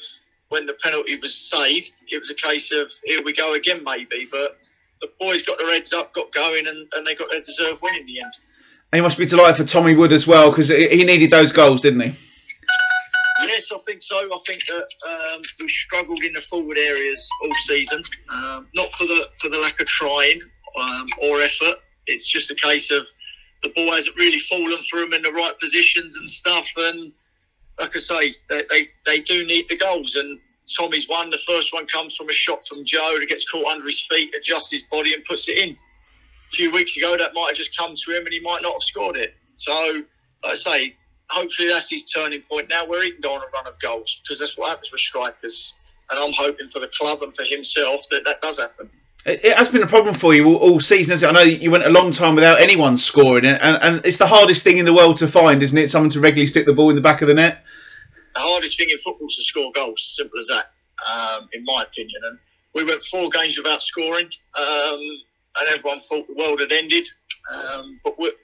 when 0.50 0.67
the 0.67 0.75
penalty 0.82 1.17
was 1.17 1.35
saved, 1.35 1.93
it 2.08 2.19
was 2.19 2.31
a 2.31 2.35
case 2.35 2.70
of 2.73 2.91
here 3.05 3.23
we 3.25 3.32
go 3.32 3.55
again, 3.55 3.82
maybe. 3.82 4.29
But 4.31 4.58
the 5.04 5.24
boys 5.24 5.42
got 5.42 5.58
their 5.58 5.72
heads 5.72 5.92
up, 5.92 6.14
got 6.14 6.32
going, 6.32 6.66
and, 6.66 6.88
and 6.94 7.06
they 7.06 7.14
got 7.14 7.30
their 7.30 7.42
deserved 7.42 7.82
win 7.82 7.94
in 7.94 8.06
the 8.06 8.20
end. 8.20 8.32
And 8.92 8.98
he 8.98 9.00
must 9.00 9.18
be 9.18 9.26
delighted 9.26 9.56
for 9.56 9.64
Tommy 9.64 9.94
Wood 9.94 10.12
as 10.12 10.26
well 10.26 10.50
because 10.50 10.68
he 10.68 11.04
needed 11.04 11.30
those 11.30 11.52
goals, 11.52 11.80
didn't 11.80 12.00
he? 12.00 12.16
Yes, 13.42 13.70
I 13.72 13.78
think 13.86 14.02
so. 14.02 14.16
I 14.16 14.38
think 14.46 14.64
that 14.66 14.86
um, 15.06 15.42
we've 15.60 15.70
struggled 15.70 16.22
in 16.22 16.32
the 16.32 16.40
forward 16.40 16.78
areas 16.78 17.28
all 17.42 17.54
season. 17.66 18.02
Um, 18.30 18.68
not 18.74 18.90
for 18.92 19.04
the 19.04 19.28
for 19.40 19.48
the 19.48 19.58
lack 19.58 19.80
of 19.80 19.86
trying 19.86 20.40
um, 20.80 21.06
or 21.22 21.42
effort. 21.42 21.76
It's 22.06 22.26
just 22.26 22.50
a 22.50 22.54
case 22.54 22.90
of 22.90 23.04
the 23.62 23.70
ball 23.70 23.92
hasn't 23.92 24.16
really 24.16 24.38
fallen 24.38 24.82
for 24.90 25.00
them 25.00 25.12
in 25.12 25.22
the 25.22 25.32
right 25.32 25.58
positions 25.58 26.17
and 26.17 26.29
stuff. 26.31 26.69
And 26.76 27.12
like 27.79 27.96
I 27.96 27.98
say, 27.98 28.34
they, 28.48 28.62
they, 28.70 28.88
they 29.06 29.20
do 29.20 29.44
need 29.46 29.69
the 29.69 29.76
goals. 29.76 30.17
And 30.17 30.38
Tommy's 30.72 31.08
one. 31.08 31.30
The 31.30 31.38
first 31.38 31.72
one 31.72 31.86
comes 31.86 32.16
from 32.16 32.28
a 32.28 32.32
shot 32.32 32.66
from 32.66 32.84
Joe 32.84 33.16
that 33.18 33.28
gets 33.28 33.48
caught 33.48 33.66
under 33.66 33.86
his 33.86 34.00
feet, 34.00 34.34
adjusts 34.34 34.70
his 34.70 34.82
body, 34.90 35.14
and 35.14 35.24
puts 35.24 35.48
it 35.48 35.58
in. 35.58 35.70
A 35.70 36.50
few 36.50 36.70
weeks 36.70 36.96
ago, 36.96 37.16
that 37.16 37.34
might 37.34 37.48
have 37.48 37.56
just 37.56 37.76
come 37.76 37.94
to 37.94 38.16
him, 38.16 38.24
and 38.24 38.32
he 38.32 38.40
might 38.40 38.62
not 38.62 38.74
have 38.74 38.82
scored 38.82 39.16
it. 39.16 39.34
So, 39.56 40.02
like 40.42 40.52
I 40.52 40.56
say, 40.56 40.96
hopefully 41.28 41.68
that's 41.68 41.90
his 41.90 42.04
turning 42.04 42.42
point 42.42 42.68
now 42.68 42.86
where 42.86 43.04
he 43.04 43.12
can 43.12 43.20
go 43.20 43.34
on 43.34 43.42
a 43.42 43.50
run 43.52 43.66
of 43.66 43.78
goals 43.80 44.20
because 44.22 44.38
that's 44.38 44.56
what 44.56 44.70
happens 44.70 44.90
with 44.92 45.00
strikers. 45.00 45.74
And 46.10 46.18
I'm 46.18 46.32
hoping 46.32 46.68
for 46.68 46.80
the 46.80 46.88
club 46.88 47.22
and 47.22 47.34
for 47.34 47.44
himself 47.44 48.02
that 48.10 48.24
that 48.24 48.42
does 48.42 48.58
happen. 48.58 48.90
It, 49.26 49.56
has 49.56 49.70
been 49.70 49.82
a 49.82 49.86
problem 49.86 50.14
for 50.14 50.34
you 50.34 50.54
all, 50.54 50.80
season. 50.80 51.26
I 51.26 51.32
know 51.32 51.40
you 51.40 51.70
went 51.70 51.86
a 51.86 51.88
long 51.88 52.12
time 52.12 52.34
without 52.34 52.60
anyone 52.60 52.98
scoring, 52.98 53.46
and, 53.46 53.58
and 53.82 54.04
it's 54.04 54.18
the 54.18 54.26
hardest 54.26 54.62
thing 54.62 54.76
in 54.76 54.84
the 54.84 54.92
world 54.92 55.16
to 55.18 55.26
find, 55.26 55.62
isn't 55.62 55.78
it? 55.78 55.90
Someone 55.90 56.10
to 56.10 56.20
regularly 56.20 56.46
stick 56.46 56.66
the 56.66 56.74
ball 56.74 56.90
in 56.90 56.96
the 56.96 57.00
back 57.00 57.22
of 57.22 57.28
the 57.28 57.34
net. 57.34 57.63
The 58.34 58.41
hardest 58.41 58.76
thing 58.76 58.91
in 58.91 58.98
football 58.98 59.29
is 59.29 59.36
to 59.36 59.43
score 59.43 59.72
goals. 59.72 60.14
Simple 60.17 60.38
as 60.38 60.48
that, 60.48 60.72
um, 61.12 61.48
in 61.53 61.64
my 61.64 61.82
opinion. 61.82 62.20
And 62.24 62.38
we 62.74 62.84
went 62.84 63.03
four 63.05 63.31
games 63.31 63.56
without 63.56 63.82
scoring, 63.82 64.29
um, 64.58 65.00
and 65.60 65.69
everyone 65.69 66.00
thought 66.00 66.26
the 66.26 66.34
world 66.34 66.60
had 66.60 66.72
ended. 66.72 67.06
Um, 67.53 68.00
but 68.03 68.19
what 68.19 68.34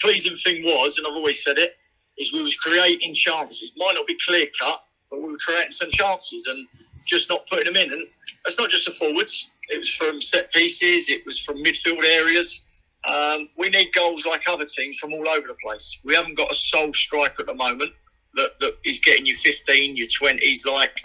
pleasing 0.00 0.36
thing 0.38 0.64
was, 0.64 0.98
and 0.98 1.06
I've 1.06 1.14
always 1.14 1.42
said 1.44 1.58
it, 1.58 1.76
is 2.16 2.32
we 2.32 2.42
was 2.42 2.56
creating 2.56 3.14
chances. 3.14 3.72
Might 3.76 3.94
not 3.94 4.06
be 4.06 4.16
clear 4.24 4.46
cut, 4.58 4.82
but 5.10 5.20
we 5.20 5.30
were 5.30 5.38
creating 5.38 5.72
some 5.72 5.90
chances 5.90 6.46
and 6.46 6.66
just 7.04 7.28
not 7.28 7.46
putting 7.46 7.72
them 7.72 7.76
in. 7.76 7.92
And 7.92 8.06
that's 8.44 8.58
not 8.58 8.70
just 8.70 8.86
the 8.86 8.92
forwards. 8.92 9.48
It 9.68 9.78
was 9.78 9.90
from 9.90 10.20
set 10.20 10.52
pieces. 10.52 11.10
It 11.10 11.24
was 11.26 11.38
from 11.38 11.62
midfield 11.62 12.04
areas. 12.04 12.62
Um, 13.04 13.48
we 13.58 13.68
need 13.68 13.92
goals 13.92 14.24
like 14.24 14.48
other 14.48 14.64
teams 14.64 14.98
from 14.98 15.12
all 15.12 15.28
over 15.28 15.46
the 15.46 15.56
place. 15.62 15.98
We 16.04 16.14
haven't 16.14 16.36
got 16.36 16.50
a 16.50 16.54
sole 16.54 16.94
striker 16.94 17.42
at 17.42 17.46
the 17.46 17.54
moment 17.54 17.92
that, 18.36 18.50
that 18.60 18.74
is 18.84 19.00
getting 19.00 19.26
you 19.26 19.36
15, 19.36 19.96
your 19.96 20.06
20s, 20.06 20.66
like 20.66 21.04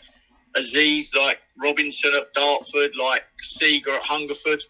Aziz, 0.55 1.13
like 1.15 1.39
Robinson 1.61 2.11
at 2.15 2.33
Dartford, 2.33 2.91
like 2.99 3.23
Seager 3.41 3.91
at 3.91 4.01
Hungerford, 4.01 4.63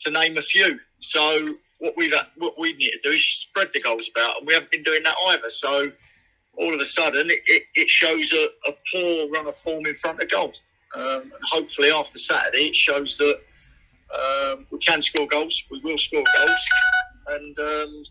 to 0.00 0.10
name 0.10 0.36
a 0.36 0.42
few. 0.42 0.78
So 1.00 1.54
what 1.78 1.94
we've 1.96 2.14
what 2.36 2.58
we 2.58 2.72
need 2.74 2.92
to 2.92 3.00
do 3.02 3.10
is 3.10 3.24
spread 3.24 3.68
the 3.72 3.80
goals 3.80 4.08
about, 4.14 4.38
and 4.38 4.46
we 4.46 4.54
haven't 4.54 4.70
been 4.70 4.82
doing 4.82 5.02
that 5.02 5.16
either. 5.28 5.50
So 5.50 5.90
all 6.56 6.72
of 6.72 6.80
a 6.80 6.84
sudden, 6.84 7.30
it, 7.30 7.42
it, 7.46 7.64
it 7.74 7.88
shows 7.88 8.32
a, 8.32 8.46
a 8.68 8.74
poor 8.92 9.28
run 9.30 9.46
of 9.46 9.56
form 9.58 9.86
in 9.86 9.94
front 9.94 10.22
of 10.22 10.30
goal. 10.30 10.52
Um, 10.94 11.22
and 11.22 11.42
hopefully, 11.50 11.90
after 11.90 12.18
Saturday, 12.18 12.68
it 12.68 12.76
shows 12.76 13.18
that 13.18 13.40
um, 14.14 14.66
we 14.70 14.78
can 14.78 15.02
score 15.02 15.26
goals. 15.26 15.62
We 15.70 15.80
will 15.80 15.98
score 15.98 16.24
goals, 16.36 16.60
and 17.28 17.58
um, 17.58 18.04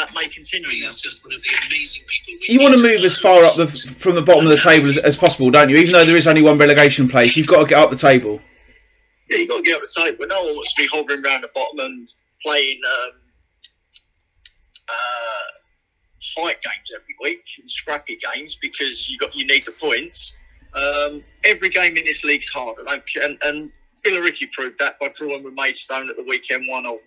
that 0.00 0.14
may 0.14 0.28
continue. 0.28 0.68
He's 0.70 0.94
just 0.94 1.22
one 1.24 1.32
of 1.34 1.42
the 1.42 1.48
amazing 1.66 2.02
people. 2.08 2.46
You 2.48 2.60
want 2.60 2.74
to 2.74 2.80
move 2.80 3.04
as 3.04 3.18
far 3.18 3.44
up 3.44 3.56
the 3.56 3.66
from 3.66 4.14
the 4.14 4.22
bottom 4.22 4.46
of 4.46 4.50
the 4.50 4.58
table 4.58 4.88
as, 4.88 4.98
as 4.98 5.16
possible, 5.16 5.50
don't 5.50 5.68
you? 5.68 5.76
Even 5.76 5.92
though 5.92 6.04
there 6.04 6.16
is 6.16 6.26
only 6.26 6.42
one 6.42 6.58
relegation 6.58 7.08
place, 7.08 7.36
you've 7.36 7.46
got 7.46 7.60
to 7.60 7.66
get 7.66 7.78
up 7.78 7.90
the 7.90 7.96
table. 7.96 8.40
Yeah, 9.28 9.38
you've 9.38 9.48
got 9.48 9.58
to 9.58 9.62
get 9.62 9.76
up 9.76 9.82
the 9.82 10.02
table. 10.02 10.26
No 10.26 10.42
one 10.42 10.54
wants 10.54 10.74
to 10.74 10.82
be 10.82 10.88
hovering 10.88 11.24
around 11.24 11.42
the 11.42 11.50
bottom 11.54 11.78
and 11.80 12.08
playing 12.42 12.80
um, 12.86 13.10
uh, 14.88 15.50
fight 16.34 16.60
games 16.62 16.90
every 16.94 17.14
week 17.20 17.44
and 17.60 17.70
scrappy 17.70 18.18
games 18.34 18.56
because 18.60 19.08
you 19.08 19.18
got 19.18 19.34
you 19.34 19.46
need 19.46 19.64
the 19.64 19.72
points. 19.72 20.32
Um, 20.72 21.22
every 21.44 21.68
game 21.68 21.96
in 21.96 22.04
this 22.04 22.22
league's 22.22 22.48
hard, 22.48 22.78
and, 22.78 23.02
and, 23.22 23.38
and 23.42 23.72
Billericay 24.04 24.52
proved 24.52 24.78
that 24.78 24.98
by 25.00 25.08
drawing 25.08 25.42
with 25.42 25.54
Maidstone 25.54 26.08
at 26.08 26.16
the 26.16 26.22
weekend 26.22 26.68
one 26.68 26.84
0 26.84 27.00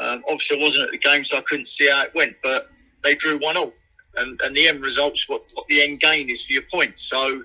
um, 0.00 0.24
Obviously, 0.28 0.58
I 0.58 0.62
wasn't 0.62 0.84
at 0.84 0.90
the 0.90 0.98
game, 0.98 1.24
so 1.24 1.36
I 1.36 1.42
couldn't 1.42 1.68
see 1.68 1.88
how 1.88 2.02
it 2.02 2.14
went, 2.14 2.36
but 2.42 2.70
they 3.04 3.14
drew 3.14 3.38
one 3.38 3.54
0 3.54 3.72
and, 4.16 4.40
and 4.42 4.56
the 4.56 4.66
end 4.66 4.82
result's 4.84 5.28
what, 5.28 5.44
what 5.54 5.66
the 5.68 5.82
end 5.82 6.00
gain 6.00 6.28
is 6.30 6.44
for 6.44 6.52
your 6.52 6.64
points. 6.72 7.02
So 7.02 7.42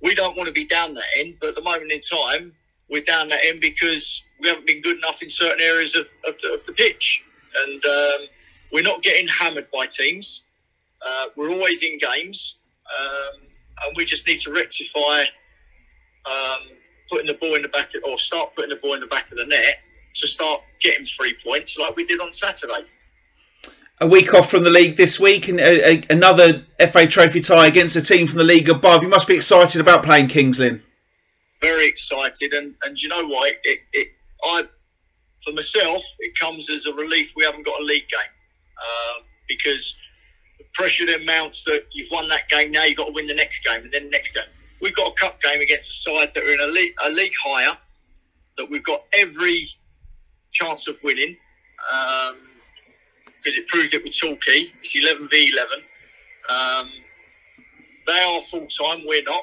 we 0.00 0.14
don't 0.14 0.36
want 0.36 0.46
to 0.46 0.52
be 0.52 0.64
down 0.64 0.94
that 0.94 1.04
end, 1.16 1.36
but 1.40 1.50
at 1.50 1.54
the 1.54 1.62
moment 1.62 1.92
in 1.92 2.00
time, 2.00 2.52
we're 2.88 3.02
down 3.02 3.28
that 3.28 3.44
end 3.44 3.60
because 3.60 4.22
we 4.40 4.48
haven't 4.48 4.66
been 4.66 4.82
good 4.82 4.96
enough 4.96 5.22
in 5.22 5.28
certain 5.28 5.60
areas 5.60 5.94
of, 5.94 6.06
of, 6.26 6.38
the, 6.40 6.54
of 6.54 6.64
the 6.64 6.72
pitch. 6.72 7.22
And 7.64 7.84
um, 7.84 8.20
we're 8.72 8.82
not 8.82 9.02
getting 9.02 9.28
hammered 9.28 9.68
by 9.70 9.86
teams. 9.86 10.42
Uh, 11.06 11.26
we're 11.36 11.50
always 11.50 11.82
in 11.82 11.98
games. 11.98 12.56
Um, 12.98 13.42
and 13.84 13.96
we 13.96 14.04
just 14.04 14.26
need 14.26 14.40
to 14.40 14.52
rectify 14.52 15.24
um, 16.24 16.60
putting 17.10 17.26
the 17.26 17.34
ball 17.34 17.54
in 17.54 17.62
the 17.62 17.68
back, 17.68 17.94
of, 17.94 18.02
or 18.04 18.18
start 18.18 18.54
putting 18.54 18.70
the 18.70 18.76
ball 18.76 18.94
in 18.94 19.00
the 19.00 19.06
back 19.06 19.30
of 19.30 19.38
the 19.38 19.44
net 19.44 19.80
to 20.20 20.26
start 20.26 20.60
getting 20.80 21.06
three 21.06 21.34
points 21.44 21.76
like 21.78 21.96
we 21.96 22.04
did 22.04 22.20
on 22.20 22.32
Saturday. 22.32 22.84
A 24.00 24.06
week 24.06 24.34
off 24.34 24.50
from 24.50 24.62
the 24.62 24.70
league 24.70 24.96
this 24.96 25.18
week, 25.18 25.48
and 25.48 25.58
a, 25.58 25.94
a, 25.94 26.02
another 26.10 26.64
FA 26.90 27.06
Trophy 27.06 27.40
tie 27.40 27.66
against 27.66 27.96
a 27.96 28.02
team 28.02 28.26
from 28.26 28.38
the 28.38 28.44
league 28.44 28.68
above. 28.68 29.02
You 29.02 29.08
must 29.08 29.26
be 29.26 29.34
excited 29.34 29.80
about 29.80 30.04
playing 30.04 30.28
Kings 30.28 30.58
Lynn. 30.58 30.82
very 31.62 31.86
excited, 31.86 32.52
and 32.52 32.74
and 32.84 33.00
you 33.00 33.08
know 33.08 33.26
what? 33.26 33.54
It, 33.64 33.80
it 33.92 34.08
I 34.44 34.64
for 35.42 35.52
myself, 35.52 36.02
it 36.18 36.38
comes 36.38 36.68
as 36.70 36.86
a 36.86 36.92
relief 36.92 37.32
we 37.36 37.44
haven't 37.44 37.64
got 37.64 37.80
a 37.80 37.84
league 37.84 38.08
game 38.08 38.32
um, 38.78 39.22
because 39.48 39.96
the 40.58 40.64
pressure 40.74 41.06
then 41.06 41.24
mounts 41.24 41.64
that 41.64 41.86
you've 41.92 42.10
won 42.10 42.28
that 42.28 42.48
game. 42.48 42.72
Now 42.72 42.84
you've 42.84 42.98
got 42.98 43.06
to 43.06 43.12
win 43.12 43.26
the 43.26 43.34
next 43.34 43.64
game, 43.64 43.82
and 43.82 43.92
then 43.92 44.04
the 44.04 44.10
next 44.10 44.32
game. 44.32 44.44
We've 44.80 44.94
got 44.94 45.12
a 45.12 45.14
cup 45.14 45.40
game 45.40 45.62
against 45.62 45.90
a 45.90 45.94
side 45.94 46.32
that 46.34 46.44
are 46.44 46.52
in 46.52 46.60
a 46.60 46.66
league, 46.66 46.94
a 47.04 47.10
league 47.10 47.32
higher 47.42 47.78
that 48.58 48.70
we've 48.70 48.84
got 48.84 49.04
every 49.14 49.68
chance 50.64 50.88
of 50.88 50.96
winning 51.02 51.36
because 53.38 53.56
it 53.56 53.66
proved 53.68 53.94
it 53.94 54.02
with 54.02 54.18
Torquay. 54.18 54.72
It's 54.80 54.96
11 54.96 55.28
v 55.30 55.52
11. 55.52 55.78
Um, 56.48 56.90
they 58.06 58.20
are 58.20 58.40
full 58.42 58.66
time. 58.66 59.04
We're 59.06 59.22
not 59.22 59.42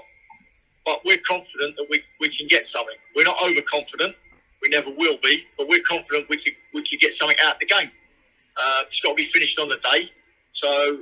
but 0.86 1.02
we're 1.06 1.20
confident 1.20 1.76
that 1.78 1.88
we, 1.90 2.04
we 2.20 2.30
can 2.30 2.48
get 2.48 2.66
something. 2.66 2.96
We're 3.16 3.24
not 3.24 3.38
overconfident. 3.42 4.16
We 4.62 4.70
never 4.70 4.90
will 4.90 5.18
be, 5.24 5.46
but 5.58 5.68
we're 5.68 5.84
confident 5.84 6.30
we 6.30 6.38
could 6.38 6.54
we 6.74 6.84
could 6.84 7.00
get 7.00 7.14
something 7.14 7.38
out 7.44 7.56
of 7.56 7.60
the 7.60 7.66
game. 7.66 7.92
Uh, 8.58 8.84
it's 8.88 9.02
got 9.02 9.10
to 9.10 9.16
be 9.16 9.24
finished 9.24 9.60
on 9.60 9.68
the 9.68 9.78
day, 9.92 10.10
so 10.52 11.00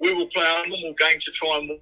we 0.00 0.12
will 0.14 0.26
play 0.26 0.44
our 0.44 0.66
normal 0.66 0.94
game 0.94 1.18
to 1.20 1.30
try 1.30 1.58
and. 1.58 1.78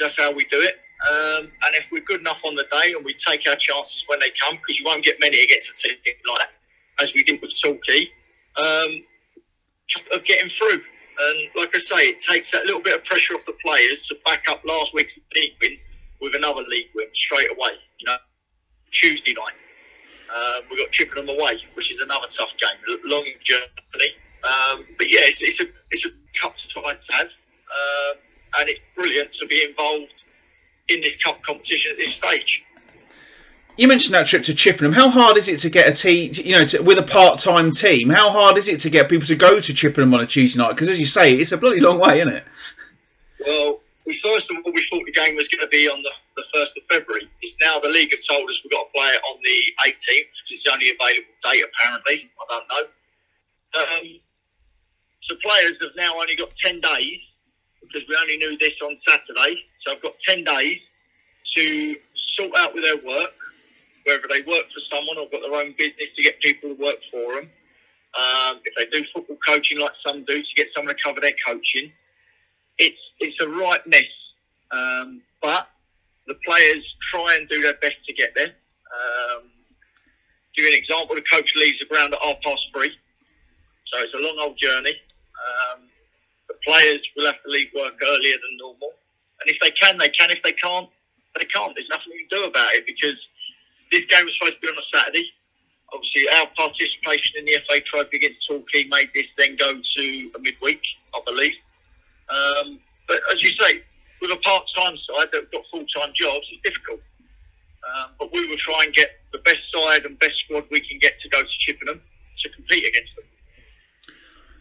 That's 0.00 0.16
how 0.16 0.32
we 0.32 0.46
do 0.46 0.58
it. 0.58 0.76
Um, 1.06 1.50
and 1.66 1.74
if 1.74 1.88
we're 1.92 2.02
good 2.02 2.20
enough 2.20 2.46
on 2.46 2.54
the 2.54 2.64
day 2.64 2.94
and 2.96 3.04
we 3.04 3.12
take 3.12 3.46
our 3.46 3.56
chances 3.56 4.04
when 4.06 4.20
they 4.20 4.30
come, 4.30 4.56
because 4.56 4.78
you 4.78 4.86
won't 4.86 5.04
get 5.04 5.20
many 5.20 5.42
against 5.44 5.68
a 5.68 5.74
team 5.74 5.96
like 6.26 6.38
that, 6.38 6.50
as 7.00 7.14
we 7.14 7.22
did 7.22 7.40
with 7.40 7.58
Torquay, 7.60 8.08
um, 8.56 9.04
of 10.12 10.24
getting 10.24 10.50
through. 10.50 10.80
And 11.18 11.48
like 11.56 11.74
I 11.74 11.78
say, 11.78 11.96
it 12.08 12.20
takes 12.20 12.50
that 12.52 12.64
little 12.64 12.80
bit 12.80 12.94
of 12.94 13.04
pressure 13.04 13.34
off 13.34 13.44
the 13.44 13.54
players 13.62 14.06
to 14.08 14.16
back 14.24 14.44
up 14.48 14.62
last 14.64 14.94
week's 14.94 15.18
league 15.34 15.52
win 15.60 15.76
with 16.20 16.34
another 16.34 16.62
league 16.62 16.88
win 16.94 17.08
straight 17.12 17.50
away. 17.50 17.72
You 17.98 18.06
know, 18.06 18.16
Tuesday 18.90 19.34
night 19.34 19.54
uh, 20.34 20.60
we 20.70 20.76
got 20.76 20.90
Chippenham 20.90 21.28
away, 21.28 21.58
which 21.74 21.92
is 21.92 22.00
another 22.00 22.26
tough 22.28 22.54
game, 22.58 22.98
long 23.04 23.24
journey. 23.42 24.14
Um, 24.44 24.84
but 24.98 25.10
yeah, 25.10 25.20
it's, 25.22 25.42
it's 25.42 25.60
a 25.60 25.66
it's 25.90 26.06
a 26.06 26.10
cup 26.40 26.56
tie 26.56 26.94
to 26.94 27.12
have, 27.12 27.26
um, 27.26 28.16
and 28.58 28.68
it's 28.68 28.80
brilliant 28.94 29.32
to 29.32 29.46
be 29.46 29.62
involved 29.62 30.24
in 30.88 31.00
this 31.00 31.16
cup 31.16 31.42
competition 31.42 31.92
at 31.92 31.98
this 31.98 32.14
stage. 32.14 32.64
You 33.76 33.88
mentioned 33.88 34.14
that 34.14 34.26
trip 34.26 34.44
to 34.44 34.54
Chippenham. 34.54 34.92
How 34.92 35.08
hard 35.08 35.38
is 35.38 35.48
it 35.48 35.58
to 35.60 35.70
get 35.70 35.88
a 35.88 35.92
team, 35.92 36.32
you 36.34 36.52
know, 36.52 36.66
to, 36.66 36.82
with 36.82 36.98
a 36.98 37.02
part-time 37.02 37.70
team? 37.70 38.10
How 38.10 38.30
hard 38.30 38.58
is 38.58 38.68
it 38.68 38.80
to 38.80 38.90
get 38.90 39.08
people 39.08 39.26
to 39.26 39.34
go 39.34 39.60
to 39.60 39.72
Chippenham 39.74 40.12
on 40.12 40.20
a 40.20 40.26
Tuesday 40.26 40.60
night? 40.60 40.72
Because 40.72 40.90
as 40.90 41.00
you 41.00 41.06
say, 41.06 41.34
it's 41.34 41.52
a 41.52 41.56
bloody 41.56 41.80
long 41.80 41.98
way, 41.98 42.20
isn't 42.20 42.34
it? 42.34 42.44
Well, 43.46 43.80
we 44.06 44.14
first 44.14 44.50
of 44.50 44.58
all 44.64 44.72
we 44.72 44.82
thought 44.84 45.04
the 45.06 45.12
game 45.12 45.36
was 45.36 45.48
going 45.48 45.62
to 45.62 45.68
be 45.68 45.88
on 45.88 46.02
the, 46.02 46.10
the 46.36 46.44
first 46.52 46.76
of 46.76 46.82
February. 46.90 47.30
It's 47.40 47.56
now 47.62 47.78
the 47.78 47.88
league 47.88 48.10
have 48.10 48.20
told 48.28 48.48
us 48.50 48.60
we've 48.62 48.70
got 48.70 48.84
to 48.84 48.92
play 48.92 49.08
it 49.08 49.22
on 49.30 49.38
the 49.42 49.90
18th, 49.90 50.32
which 50.42 50.52
is 50.52 50.64
the 50.64 50.72
only 50.72 50.90
available 50.90 51.32
date 51.42 51.64
apparently. 51.64 52.30
I 52.40 52.44
don't 52.50 52.68
know. 52.68 52.84
Um, 53.80 54.20
so 55.22 55.36
players 55.42 55.72
have 55.80 55.92
now 55.96 56.12
only 56.20 56.36
got 56.36 56.50
10 56.62 56.80
days 56.80 57.20
because 57.80 58.06
we 58.08 58.16
only 58.20 58.36
knew 58.36 58.58
this 58.58 58.74
on 58.82 58.98
Saturday. 59.08 59.62
So 59.80 59.92
I've 59.92 60.02
got 60.02 60.12
10 60.28 60.44
days 60.44 60.78
to 61.56 61.96
sort 62.36 62.50
out 62.58 62.74
with 62.74 62.84
their 62.84 62.98
work, 62.98 63.32
whether 64.04 64.22
they 64.28 64.42
work 64.42 64.66
for 64.72 64.82
someone 64.90 65.18
or 65.18 65.28
got 65.30 65.42
their 65.42 65.54
own 65.54 65.74
business 65.78 66.10
to 66.16 66.22
get 66.22 66.40
people 66.40 66.74
to 66.74 66.82
work 66.82 66.98
for 67.10 67.36
them. 67.36 67.50
Um, 68.12 68.60
if 68.64 68.74
they 68.76 68.86
do 68.96 69.04
football 69.14 69.38
coaching 69.46 69.78
like 69.78 69.92
some 70.06 70.24
do, 70.24 70.42
to 70.42 70.54
get 70.56 70.68
someone 70.74 70.94
to 70.94 71.02
cover 71.02 71.20
their 71.20 71.36
coaching 71.46 71.92
it's 72.78 72.98
it's 73.20 73.36
a 73.40 73.48
right 73.48 73.84
mess. 73.86 74.10
Um, 74.70 75.22
but 75.40 75.68
the 76.26 76.34
players 76.46 76.82
try 77.12 77.36
and 77.38 77.48
do 77.48 77.60
their 77.62 77.74
best 77.74 77.96
to 78.06 78.12
get 78.14 78.32
there. 78.34 78.52
Um, 78.92 79.50
give 80.56 80.64
you 80.64 80.72
an 80.72 80.78
example: 80.78 81.14
the 81.14 81.22
coach 81.22 81.52
leaves 81.56 81.78
the 81.78 81.86
ground 81.86 82.14
at 82.14 82.20
half 82.22 82.36
past 82.44 82.62
three, 82.74 82.92
so 83.92 84.02
it's 84.02 84.14
a 84.14 84.18
long 84.18 84.38
old 84.40 84.58
journey. 84.58 84.94
Um, 85.42 85.82
the 86.48 86.54
players 86.66 87.00
will 87.16 87.26
have 87.26 87.42
to 87.44 87.50
leave 87.50 87.68
work 87.74 87.94
earlier 88.02 88.34
than 88.34 88.56
normal, 88.58 88.92
and 89.40 89.50
if 89.50 89.58
they 89.60 89.70
can, 89.70 89.98
they 89.98 90.08
can. 90.10 90.30
If 90.30 90.42
they 90.42 90.52
can't, 90.52 90.88
they 91.38 91.46
can't. 91.46 91.72
There's 91.74 91.88
nothing 91.88 92.12
we 92.12 92.26
can 92.26 92.38
do 92.38 92.44
about 92.44 92.74
it 92.74 92.86
because 92.86 93.18
this 93.92 94.08
game 94.08 94.24
was 94.24 94.34
supposed 94.40 94.56
to 94.56 94.60
be 94.60 94.68
on 94.68 94.78
a 94.80 94.86
Saturday. 94.96 95.26
Obviously, 95.92 96.24
our 96.40 96.48
participation 96.56 97.36
in 97.38 97.44
the 97.44 97.60
FA 97.68 97.78
Trophy 97.84 98.16
against 98.16 98.40
Torquay 98.48 98.84
made 98.88 99.10
this 99.14 99.28
then 99.36 99.56
go 99.56 99.72
to 99.76 100.04
a 100.34 100.38
midweek, 100.40 100.80
I 101.14 101.20
believe. 101.26 101.54
Um, 102.32 102.80
but 103.06 103.20
as 103.30 103.42
you 103.42 103.52
say, 103.60 103.82
with 104.22 104.32
a 104.32 104.40
part-time 104.40 104.96
side 104.96 105.28
that've 105.30 105.52
got 105.52 105.62
full-time 105.70 106.12
jobs, 106.16 106.48
it's 106.50 106.62
difficult. 106.64 107.00
Um, 107.84 108.10
but 108.18 108.32
we 108.32 108.46
will 108.48 108.56
try 108.58 108.84
and 108.84 108.94
get 108.94 109.20
the 109.32 109.38
best 109.38 109.60
side 109.74 110.06
and 110.06 110.18
best 110.18 110.34
squad 110.44 110.64
we 110.70 110.80
can 110.80 110.98
get 111.00 111.20
to 111.20 111.28
go 111.28 111.42
to 111.42 111.48
Chippenham 111.60 112.00
to 112.00 112.48
compete 112.50 112.86
against 112.86 113.14
them. 113.16 113.26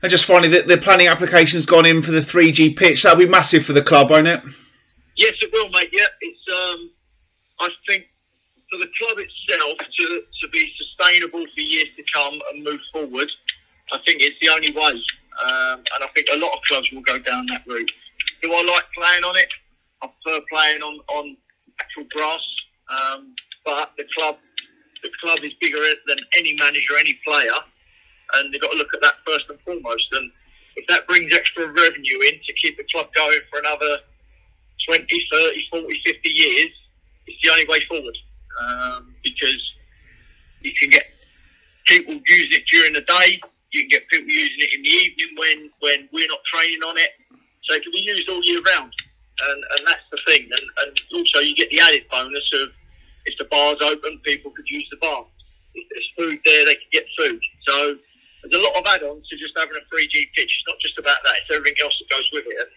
And 0.01 0.09
just 0.09 0.25
finally, 0.25 0.49
the, 0.49 0.63
the 0.63 0.77
planning 0.77 1.07
application's 1.07 1.65
gone 1.65 1.85
in 1.85 2.01
for 2.01 2.11
the 2.11 2.21
3G 2.21 2.75
pitch. 2.75 3.03
That'll 3.03 3.19
be 3.19 3.27
massive 3.27 3.63
for 3.63 3.73
the 3.73 3.83
club, 3.83 4.09
won't 4.09 4.27
it? 4.27 4.41
Yes, 5.15 5.33
it 5.41 5.51
will, 5.53 5.69
mate. 5.69 5.89
Yeah, 5.93 6.07
it's. 6.19 6.39
Um, 6.49 6.89
I 7.59 7.69
think 7.87 8.05
for 8.71 8.77
the 8.79 8.87
club 8.97 9.19
itself 9.19 9.77
to, 9.77 10.23
to 10.41 10.47
be 10.49 10.71
sustainable 10.79 11.43
for 11.53 11.61
years 11.61 11.89
to 11.97 12.03
come 12.13 12.39
and 12.51 12.63
move 12.63 12.79
forward, 12.93 13.29
I 13.91 13.99
think 14.07 14.21
it's 14.21 14.39
the 14.41 14.49
only 14.49 14.71
way. 14.71 14.95
Um, 15.43 15.83
and 15.93 16.03
I 16.03 16.07
think 16.15 16.27
a 16.31 16.37
lot 16.37 16.53
of 16.55 16.63
clubs 16.63 16.89
will 16.91 17.01
go 17.01 17.19
down 17.19 17.45
that 17.47 17.67
route. 17.67 17.91
Do 18.41 18.53
I 18.53 18.63
like 18.63 18.85
playing 18.95 19.23
on 19.23 19.35
it? 19.37 19.49
I 20.01 20.07
prefer 20.07 20.39
playing 20.49 20.81
on, 20.81 20.99
on 21.09 21.37
actual 21.79 22.05
grass. 22.11 22.41
Um, 22.89 23.35
but 23.65 23.91
the 23.97 24.05
club, 24.17 24.37
the 25.03 25.09
club 25.21 25.39
is 25.43 25.51
bigger 25.59 25.83
than 26.07 26.17
any 26.37 26.55
manager, 26.55 26.97
any 26.97 27.19
player, 27.25 27.59
and 28.35 28.53
they've 28.53 28.61
got 28.61 28.71
to 28.71 28.77
look 28.77 28.93
at 28.93 29.01
that 29.01 29.15
first 29.27 29.45
and 29.49 29.59
foremost. 29.61 30.07
And 30.13 30.31
if 30.75 30.87
that 30.87 31.07
brings 31.07 31.33
extra 31.33 31.67
revenue 31.67 32.19
in 32.27 32.39
to 32.39 32.53
keep 32.61 32.77
the 32.77 32.85
club 32.91 33.07
going 33.13 33.39
for 33.49 33.59
another 33.59 33.97
20, 34.87 35.05
30, 35.31 35.63
40, 35.69 36.01
50 36.05 36.29
years, 36.29 36.71
it's 37.27 37.37
the 37.43 37.51
only 37.51 37.65
way 37.67 37.81
forward. 37.87 38.17
Um, 38.59 39.15
because 39.23 39.61
you 40.61 40.73
can 40.79 40.89
get 40.89 41.05
people 41.85 42.13
using 42.13 42.51
it 42.51 42.63
during 42.71 42.93
the 42.93 43.01
day, 43.01 43.39
you 43.71 43.81
can 43.81 43.89
get 43.89 44.07
people 44.09 44.29
using 44.29 44.59
it 44.59 44.73
in 44.75 44.81
the 44.83 44.89
evening 44.89 45.31
when, 45.37 45.57
when 45.79 46.09
we're 46.11 46.27
not 46.27 46.39
training 46.53 46.83
on 46.83 46.97
it. 46.97 47.11
So 47.63 47.75
it 47.75 47.83
can 47.83 47.91
be 47.91 47.99
used 47.99 48.29
all 48.29 48.43
year 48.43 48.61
round. 48.61 48.91
And, 49.41 49.59
and 49.77 49.87
that's 49.87 50.05
the 50.11 50.19
thing. 50.27 50.43
And, 50.51 50.65
and 50.85 51.01
also 51.13 51.39
you 51.39 51.55
get 51.55 51.69
the 51.69 51.79
added 51.79 52.05
bonus 52.11 52.45
of 52.61 52.69
if 53.25 53.37
the 53.37 53.45
bar's 53.45 53.77
open, 53.81 54.19
people 54.23 54.51
could 54.51 54.67
use 54.67 54.87
the 54.91 54.97
bar. 54.97 55.25
If 55.73 55.87
there's 55.89 56.09
food 56.17 56.39
there, 56.45 56.65
they 56.65 56.75
could 56.75 56.91
get 56.91 57.05
food. 57.17 57.39
So 57.67 57.95
there's 58.43 58.61
a 58.61 58.65
lot 58.65 58.75
of 58.75 58.85
add-ons 58.85 59.27
to 59.29 59.37
just 59.37 59.53
having 59.57 59.77
a 59.77 59.85
3G 59.93 60.33
pitch. 60.35 60.51
It's 60.51 60.67
not 60.67 60.77
just 60.81 60.97
about 60.97 61.21
that. 61.23 61.35
It's 61.41 61.55
everything 61.55 61.77
else 61.81 61.93
that 62.01 62.09
goes 62.09 62.29
with 62.33 62.45
it. 62.49 62.57
And 62.57 62.71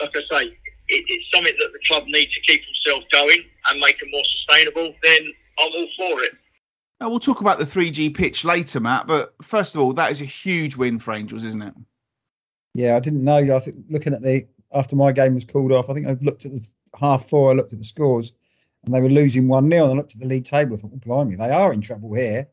like 0.00 0.14
I 0.16 0.22
say, 0.32 0.56
it, 0.88 1.04
it's 1.08 1.24
something 1.34 1.54
that 1.58 1.70
the 1.72 1.78
club 1.86 2.04
need 2.06 2.26
to 2.26 2.40
keep 2.46 2.62
themselves 2.64 3.06
going 3.12 3.38
and 3.70 3.80
make 3.80 3.96
it 4.00 4.08
more 4.10 4.22
sustainable, 4.46 4.94
then 5.02 5.32
I'm 5.58 5.72
all 5.72 5.88
for 5.96 6.24
it. 6.24 6.32
Now, 7.00 7.10
we'll 7.10 7.20
talk 7.20 7.40
about 7.40 7.58
the 7.58 7.64
3G 7.64 8.14
pitch 8.14 8.44
later, 8.44 8.80
Matt. 8.80 9.06
But 9.06 9.34
first 9.42 9.74
of 9.74 9.80
all, 9.80 9.92
that 9.94 10.12
is 10.12 10.20
a 10.20 10.26
huge 10.26 10.76
win 10.76 10.98
for 10.98 11.12
Angels, 11.12 11.44
isn't 11.44 11.62
it? 11.62 11.74
Yeah, 12.74 12.96
I 12.96 13.00
didn't 13.00 13.24
know. 13.24 13.36
I 13.54 13.58
think 13.58 13.86
looking 13.88 14.14
at 14.14 14.22
the 14.22 14.46
after 14.72 14.96
my 14.96 15.12
game 15.12 15.34
was 15.34 15.44
called 15.44 15.72
off, 15.72 15.88
I 15.88 15.94
think 15.94 16.06
I 16.06 16.16
looked 16.20 16.46
at 16.46 16.52
the 16.52 16.70
half 16.98 17.28
four. 17.28 17.50
I 17.50 17.54
looked 17.54 17.72
at 17.72 17.78
the 17.78 17.84
scores, 17.84 18.32
and 18.84 18.94
they 18.94 19.00
were 19.00 19.08
losing 19.08 19.48
one 19.48 19.70
0 19.70 19.84
And 19.84 19.92
I 19.92 19.96
looked 19.96 20.14
at 20.14 20.20
the 20.20 20.26
league 20.26 20.44
table. 20.44 20.74
I 20.74 20.78
thought, 20.78 20.90
well, 20.90 21.24
blimey, 21.24 21.36
they 21.36 21.50
are 21.50 21.72
in 21.72 21.80
trouble 21.80 22.12
here. 22.14 22.48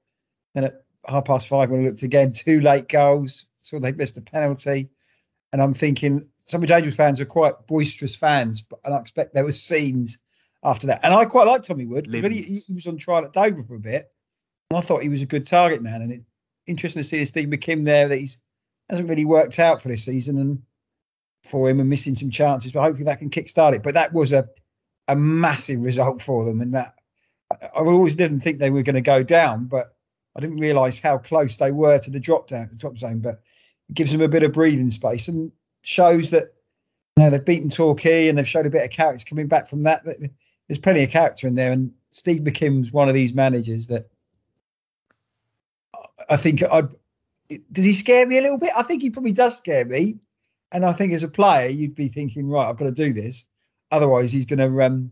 And 0.53 0.65
at 0.65 0.83
half 1.07 1.25
past 1.25 1.47
five, 1.47 1.69
when 1.69 1.81
I 1.81 1.87
looked 1.87 2.03
again, 2.03 2.31
two 2.31 2.61
late 2.61 2.87
goals. 2.87 3.45
Saw 3.61 3.79
they 3.79 3.91
missed 3.91 4.17
a 4.17 4.21
penalty, 4.21 4.89
and 5.53 5.61
I'm 5.61 5.73
thinking 5.73 6.27
some 6.45 6.63
of 6.63 6.69
the 6.69 6.75
Angels 6.75 6.95
fans 6.95 7.21
are 7.21 7.25
quite 7.25 7.67
boisterous 7.67 8.15
fans, 8.15 8.61
but 8.61 8.79
I 8.83 8.97
expect 8.97 9.33
there 9.33 9.43
were 9.43 9.53
scenes 9.53 10.19
after 10.63 10.87
that. 10.87 11.01
And 11.03 11.13
I 11.13 11.25
quite 11.25 11.47
like 11.47 11.63
Tommy 11.63 11.85
Wood. 11.85 12.11
When 12.11 12.31
he, 12.31 12.61
he, 12.67 12.73
was 12.73 12.87
on 12.87 12.97
trial 12.97 13.25
at 13.25 13.33
Dover 13.33 13.63
for 13.63 13.75
a 13.75 13.79
bit, 13.79 14.13
and 14.69 14.77
I 14.77 14.81
thought 14.81 15.03
he 15.03 15.09
was 15.09 15.21
a 15.21 15.27
good 15.27 15.45
target 15.45 15.81
man. 15.81 16.01
And 16.01 16.11
it 16.11 16.21
interesting 16.67 17.01
to 17.01 17.07
see 17.07 17.25
Steve 17.25 17.49
McKimm 17.49 17.83
there 17.83 18.07
that 18.07 18.17
he's 18.17 18.39
hasn't 18.89 19.09
really 19.09 19.25
worked 19.25 19.57
out 19.59 19.81
for 19.81 19.87
this 19.87 20.03
season 20.03 20.37
and 20.37 20.63
for 21.43 21.69
him 21.69 21.79
and 21.79 21.89
missing 21.89 22.15
some 22.15 22.29
chances, 22.29 22.73
but 22.73 22.81
hopefully 22.81 23.05
that 23.05 23.19
can 23.19 23.29
kickstart 23.29 23.73
it. 23.73 23.83
But 23.83 23.95
that 23.95 24.13
was 24.13 24.33
a 24.33 24.49
a 25.07 25.15
massive 25.15 25.81
result 25.81 26.21
for 26.21 26.45
them, 26.45 26.61
and 26.61 26.75
that 26.75 26.93
I 27.51 27.79
always 27.79 28.15
didn't 28.15 28.41
think 28.41 28.59
they 28.59 28.69
were 28.69 28.83
going 28.83 28.95
to 28.95 29.01
go 29.01 29.23
down, 29.23 29.65
but 29.65 29.95
I 30.35 30.39
didn't 30.39 30.59
realise 30.59 30.99
how 30.99 31.17
close 31.17 31.57
they 31.57 31.71
were 31.71 31.97
to 31.97 32.11
the 32.11 32.19
drop 32.19 32.47
down, 32.47 32.69
the 32.71 32.77
top 32.77 32.97
zone. 32.97 33.19
But 33.19 33.41
it 33.89 33.95
gives 33.95 34.11
them 34.11 34.21
a 34.21 34.29
bit 34.29 34.43
of 34.43 34.53
breathing 34.53 34.91
space 34.91 35.27
and 35.27 35.51
shows 35.81 36.31
that 36.31 36.53
you 37.17 37.23
know 37.23 37.29
they've 37.29 37.43
beaten 37.43 37.69
Torquay 37.69 38.29
and 38.29 38.37
they've 38.37 38.47
showed 38.47 38.65
a 38.65 38.69
bit 38.69 38.83
of 38.83 38.91
character 38.91 39.25
coming 39.27 39.47
back 39.47 39.67
from 39.67 39.83
that. 39.83 40.03
There's 40.67 40.79
plenty 40.79 41.03
of 41.03 41.09
character 41.09 41.47
in 41.47 41.55
there, 41.55 41.71
and 41.71 41.93
Steve 42.11 42.41
McKimm's 42.41 42.91
one 42.91 43.07
of 43.07 43.13
these 43.13 43.33
managers 43.33 43.87
that 43.87 44.09
I 46.29 46.37
think 46.37 46.63
I'd. 46.63 46.89
Does 47.71 47.83
he 47.83 47.91
scare 47.93 48.25
me 48.25 48.37
a 48.37 48.41
little 48.41 48.57
bit? 48.57 48.71
I 48.75 48.83
think 48.83 49.01
he 49.01 49.09
probably 49.09 49.33
does 49.33 49.57
scare 49.57 49.83
me, 49.85 50.19
and 50.71 50.85
I 50.85 50.93
think 50.93 51.13
as 51.13 51.23
a 51.23 51.27
player 51.27 51.69
you'd 51.69 51.95
be 51.95 52.07
thinking, 52.07 52.47
right, 52.47 52.69
I've 52.69 52.77
got 52.77 52.85
to 52.85 52.91
do 52.91 53.13
this. 53.13 53.45
Otherwise, 53.91 54.31
he's 54.31 54.45
going 54.45 54.59
to, 54.59 54.83
um, 54.83 55.11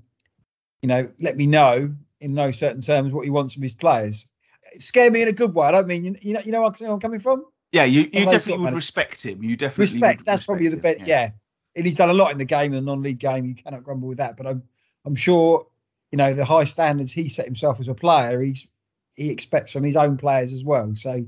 you 0.81 0.87
know, 0.87 1.11
let 1.19 1.35
me 1.35 1.47
know 1.47 1.93
in 2.21 2.33
no 2.33 2.51
certain 2.51 2.81
terms 2.81 3.13
what 3.13 3.25
he 3.25 3.31
wants 3.31 3.53
from 3.53 3.63
his 3.63 3.75
players. 3.75 4.27
Scare 4.75 5.11
me 5.11 5.21
in 5.21 5.27
a 5.27 5.33
good 5.33 5.53
way. 5.53 5.67
I 5.67 5.71
don't 5.71 5.87
mean 5.87 6.05
you, 6.05 6.15
you 6.21 6.33
know, 6.33 6.41
you 6.41 6.51
know 6.51 6.61
where 6.61 6.89
I'm 6.89 6.99
coming 6.99 7.19
from. 7.19 7.45
Yeah, 7.71 7.83
you, 7.83 8.01
you 8.01 8.25
definitely 8.25 8.65
would 8.65 8.73
respect 8.73 9.23
him. 9.23 9.43
You 9.43 9.55
definitely 9.55 9.95
respect. 9.95 10.25
That's 10.25 10.39
respect 10.39 10.45
probably 10.47 10.67
the 10.69 10.77
best. 10.77 10.99
Yeah. 11.01 11.05
yeah. 11.05 11.31
and 11.75 11.85
he's 11.85 11.95
done 11.95 12.09
a 12.09 12.13
lot 12.13 12.31
in 12.31 12.37
the 12.37 12.45
game, 12.45 12.73
a 12.73 12.81
non-league 12.81 13.19
game. 13.19 13.45
You 13.45 13.55
cannot 13.55 13.83
grumble 13.83 14.07
with 14.09 14.17
that. 14.17 14.37
But 14.37 14.47
I'm, 14.47 14.63
I'm 15.05 15.15
sure, 15.15 15.67
you 16.11 16.17
know, 16.17 16.33
the 16.33 16.45
high 16.45 16.65
standards 16.65 17.11
he 17.11 17.29
set 17.29 17.45
himself 17.45 17.79
as 17.79 17.87
a 17.87 17.93
player, 17.93 18.41
he's 18.41 18.67
he 19.13 19.29
expects 19.31 19.71
from 19.71 19.83
his 19.83 19.95
own 19.95 20.17
players 20.17 20.53
as 20.53 20.63
well. 20.63 20.95
So 20.95 21.25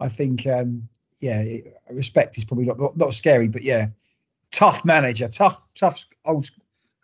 I 0.00 0.08
think, 0.08 0.46
um, 0.46 0.88
yeah, 1.18 1.44
respect 1.88 2.36
is 2.38 2.44
probably 2.44 2.64
not, 2.64 2.78
not, 2.78 2.96
not 2.96 3.14
scary, 3.14 3.48
but 3.48 3.62
yeah, 3.62 3.88
tough 4.50 4.84
manager, 4.84 5.28
tough, 5.28 5.60
tough 5.74 6.06
old, 6.24 6.46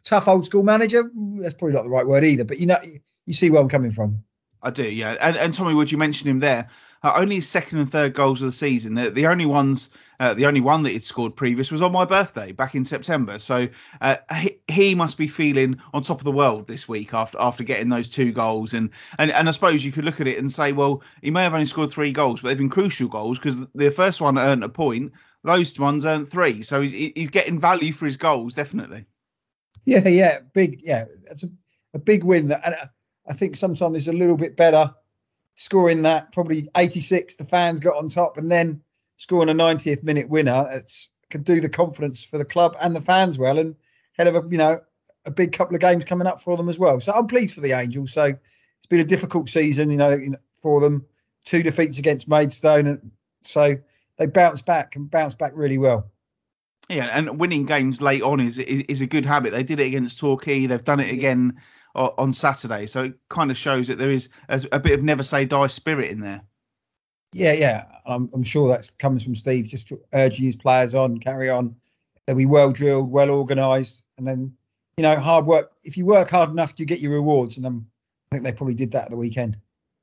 tough 0.02 0.26
old 0.26 0.47
school 0.47 0.64
manager. 0.64 1.11
That's 1.14 1.54
probably 1.54 1.75
not 1.75 1.85
the 1.85 1.90
right 1.90 2.06
word 2.06 2.25
either, 2.25 2.45
but 2.45 2.59
you 2.59 2.66
know, 2.66 2.78
you 3.25 3.35
see 3.35 3.50
where 3.50 3.62
I'm 3.62 3.68
coming 3.68 3.92
from. 3.92 4.25
I 4.62 4.71
do, 4.71 4.88
yeah. 4.88 5.14
And, 5.21 5.37
and 5.37 5.54
Tommy 5.54 5.75
Wood, 5.75 5.92
you 5.92 5.99
mentioned 5.99 6.30
him 6.30 6.40
there. 6.40 6.71
Uh, 7.03 7.12
only 7.17 7.37
his 7.37 7.49
second 7.49 7.79
and 7.79 7.91
third 7.91 8.15
goals 8.15 8.41
of 8.43 8.47
the 8.47 8.53
season. 8.53 8.95
The, 8.95 9.11
the 9.11 9.26
only 9.26 9.47
ones, 9.47 9.91
uh, 10.19 10.35
the 10.35 10.47
only 10.47 10.61
one 10.61 10.83
that 10.85 10.91
he'd 10.91 11.03
scored 11.03 11.37
previous 11.37 11.71
was 11.71 11.83
on 11.83 11.93
my 11.93 12.05
birthday 12.05 12.53
back 12.53 12.75
in 12.75 12.85
September. 12.85 13.38
So 13.38 13.69
uh, 14.00 14.17
he, 14.35 14.59
he, 14.67 14.95
must 14.95 15.19
be 15.19 15.26
feeling 15.26 15.81
on 15.93 16.03
top 16.03 16.19
of 16.19 16.25
the 16.25 16.33
world 16.33 16.67
this 16.67 16.88
week 16.88 17.12
after 17.15 17.38
after 17.41 17.65
getting 17.65 17.88
those 17.88 18.11
two 18.11 18.33
goals. 18.33 18.75
And, 18.75 18.91
and 19.19 19.31
and 19.31 19.49
I 19.49 19.50
suppose 19.53 19.85
you 19.85 19.93
could 19.93 20.05
look 20.05 20.21
at 20.21 20.26
it 20.26 20.38
and 20.38 20.50
say, 20.50 20.73
well, 20.73 21.03
he 21.23 21.31
may 21.31 21.43
have 21.43 21.55
only 21.55 21.67
scored 21.67 21.91
three 21.91 22.12
goals, 22.12 22.41
but 22.41 22.49
they've 22.49 22.59
been 22.59 22.71
crucial 22.71 23.09
goals 23.09 23.38
because 23.38 23.67
the 23.75 23.91
first 23.91 24.21
one 24.21 24.38
earned 24.38 24.65
a 24.65 24.69
point, 24.69 25.12
those 25.45 25.79
ones 25.79 26.07
earned 26.07 26.29
three. 26.29 26.62
So 26.62 26.81
he's 26.81 26.93
he's 26.93 27.31
getting 27.31 27.61
value 27.61 27.93
for 27.93 28.07
his 28.07 28.17
goals, 28.17 28.55
definitely. 28.55 29.05
Yeah, 29.85 30.09
yeah, 30.09 30.41
big, 30.52 30.80
yeah. 30.82 31.04
It's 31.30 31.45
a, 31.45 31.49
a 31.95 31.99
big 31.99 32.25
win. 32.25 32.49
That 32.49 32.63
and 32.67 32.75
I 33.28 33.32
think 33.32 33.56
sometimes 33.56 33.97
it's 33.97 34.09
a 34.09 34.13
little 34.13 34.37
bit 34.37 34.56
better 34.56 34.95
scoring 35.56 36.02
that 36.02 36.32
probably 36.32 36.69
86 36.76 37.34
the 37.36 37.45
fans 37.45 37.80
got 37.80 37.97
on 37.97 38.08
top 38.08 38.36
and 38.36 38.52
then 38.52 38.82
scoring 39.16 39.49
a 39.49 39.54
90th 39.54 40.04
minute 40.04 40.28
winner. 40.28 40.69
It's 40.71 41.08
could 41.28 41.45
do 41.45 41.60
the 41.60 41.69
confidence 41.69 42.25
for 42.25 42.38
the 42.38 42.45
club 42.45 42.76
and 42.80 42.95
the 42.95 43.00
fans 43.00 43.36
well 43.36 43.58
and 43.58 43.75
hell 44.12 44.28
of 44.28 44.36
a 44.36 44.49
you 44.49 44.58
know 44.58 44.80
a 45.25 45.30
big 45.32 45.50
couple 45.52 45.75
of 45.75 45.80
games 45.80 46.04
coming 46.04 46.28
up 46.28 46.40
for 46.40 46.56
them 46.56 46.69
as 46.69 46.78
well. 46.78 47.00
So 47.00 47.12
i'm 47.12 47.26
pleased 47.26 47.56
for 47.56 47.62
the 47.62 47.73
angels. 47.73 48.12
So 48.12 48.25
it's 48.25 48.86
been 48.88 49.00
a 49.00 49.04
difficult 49.04 49.49
season 49.49 49.90
you 49.90 49.97
know 49.97 50.16
for 50.58 50.80
them. 50.80 51.06
Two 51.45 51.62
defeats 51.62 51.99
against 51.99 52.28
maidstone 52.28 52.86
and 52.86 53.10
so 53.40 53.76
they 54.19 54.26
bounced 54.26 54.66
back 54.66 54.95
and 54.95 55.10
bounced 55.10 55.38
back 55.38 55.52
really 55.54 55.78
well. 55.78 56.10
Yeah, 56.88 57.06
and 57.12 57.40
winning 57.40 57.64
games 57.64 58.00
late 58.00 58.23
on 58.23 58.38
is, 58.38 58.58
is, 58.58 58.84
is 58.88 59.00
a 59.00 59.06
good 59.06 59.26
habit. 59.26 59.52
They 59.52 59.64
did 59.64 59.80
it 59.80 59.88
against 59.88 60.21
Torquay. 60.21 60.66
They've 60.66 60.84
done 60.84 61.00
it 61.00 61.10
again 61.10 61.60
on 61.97 62.32
Saturday. 62.32 62.87
So 62.87 63.04
it 63.04 63.15
kind 63.28 63.50
of 63.50 63.56
shows 63.56 63.89
that 63.89 63.99
there 63.99 64.11
is 64.11 64.28
a 64.49 64.80
bit 64.80 64.99
of 64.99 65.02
never 65.02 65.23
say 65.23 65.45
die 65.45 65.67
spirit 65.69 66.11
in 66.11 66.21
there. 66.21 66.43
Yeah, 67.32 67.52
yeah. 67.52 67.85
I'm, 68.06 68.30
I'm 68.32 68.43
sure 68.43 68.69
that 68.69 68.89
comes 68.99 69.25
from 69.25 69.35
Steve, 69.35 69.67
just 69.67 69.93
urging 70.13 70.47
his 70.47 70.56
players 70.56 70.95
on, 70.95 71.19
carry 71.19 71.50
on. 71.50 71.76
They'll 72.26 72.37
be 72.37 72.47
well 72.47 72.73
drilled, 72.73 73.11
well 73.11 73.30
organised, 73.30 74.04
and 74.19 74.26
then 74.26 74.56
you 74.97 75.02
know 75.02 75.19
hard 75.19 75.47
work. 75.47 75.73
If 75.85 75.97
you 75.97 76.06
work 76.06 76.30
hard 76.30 76.50
enough, 76.50 76.75
you 76.78 76.87
get 76.87 77.00
your 77.00 77.13
rewards, 77.13 77.56
and 77.56 77.65
then 77.65 77.87
I 78.30 78.37
think 78.37 78.45
they 78.45 78.52
probably 78.52 78.75
did 78.75 78.93
that 78.93 79.04
at 79.04 79.11
the 79.11 79.17
weekend. 79.17 79.59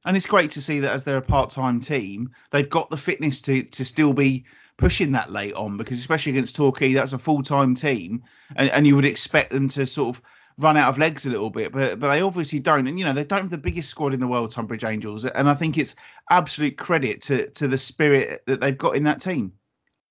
And 0.05 0.17
it's 0.17 0.25
great 0.25 0.51
to 0.51 0.61
see 0.61 0.81
that 0.81 0.93
as 0.93 1.05
they're 1.05 1.17
a 1.17 1.21
part-time 1.21 1.79
team, 1.79 2.31
they've 2.51 2.69
got 2.69 2.89
the 2.89 2.97
fitness 2.97 3.41
to 3.43 3.63
to 3.63 3.85
still 3.85 4.13
be 4.13 4.45
pushing 4.77 5.11
that 5.11 5.31
late 5.31 5.53
on 5.53 5.77
because 5.77 5.99
especially 5.99 6.33
against 6.33 6.55
Torquay, 6.55 6.93
that's 6.93 7.13
a 7.13 7.19
full-time 7.19 7.75
team, 7.75 8.23
and, 8.55 8.69
and 8.69 8.87
you 8.87 8.95
would 8.95 9.05
expect 9.05 9.51
them 9.51 9.69
to 9.69 9.85
sort 9.85 10.15
of 10.15 10.21
run 10.57 10.77
out 10.77 10.89
of 10.89 10.97
legs 10.97 11.25
a 11.25 11.29
little 11.29 11.49
bit, 11.49 11.71
but 11.71 11.99
but 11.99 12.11
they 12.11 12.21
obviously 12.21 12.59
don't. 12.59 12.87
And 12.87 12.99
you 12.99 13.05
know 13.05 13.13
they 13.13 13.23
don't 13.23 13.41
have 13.41 13.49
the 13.49 13.57
biggest 13.57 13.89
squad 13.89 14.13
in 14.13 14.19
the 14.19 14.27
world, 14.27 14.51
Tonbridge 14.51 14.83
Angels, 14.83 15.25
and 15.25 15.49
I 15.49 15.53
think 15.53 15.77
it's 15.77 15.95
absolute 16.29 16.77
credit 16.77 17.21
to 17.23 17.49
to 17.51 17.67
the 17.67 17.77
spirit 17.77 18.43
that 18.47 18.61
they've 18.61 18.77
got 18.77 18.95
in 18.95 19.05
that 19.05 19.21
team. 19.21 19.53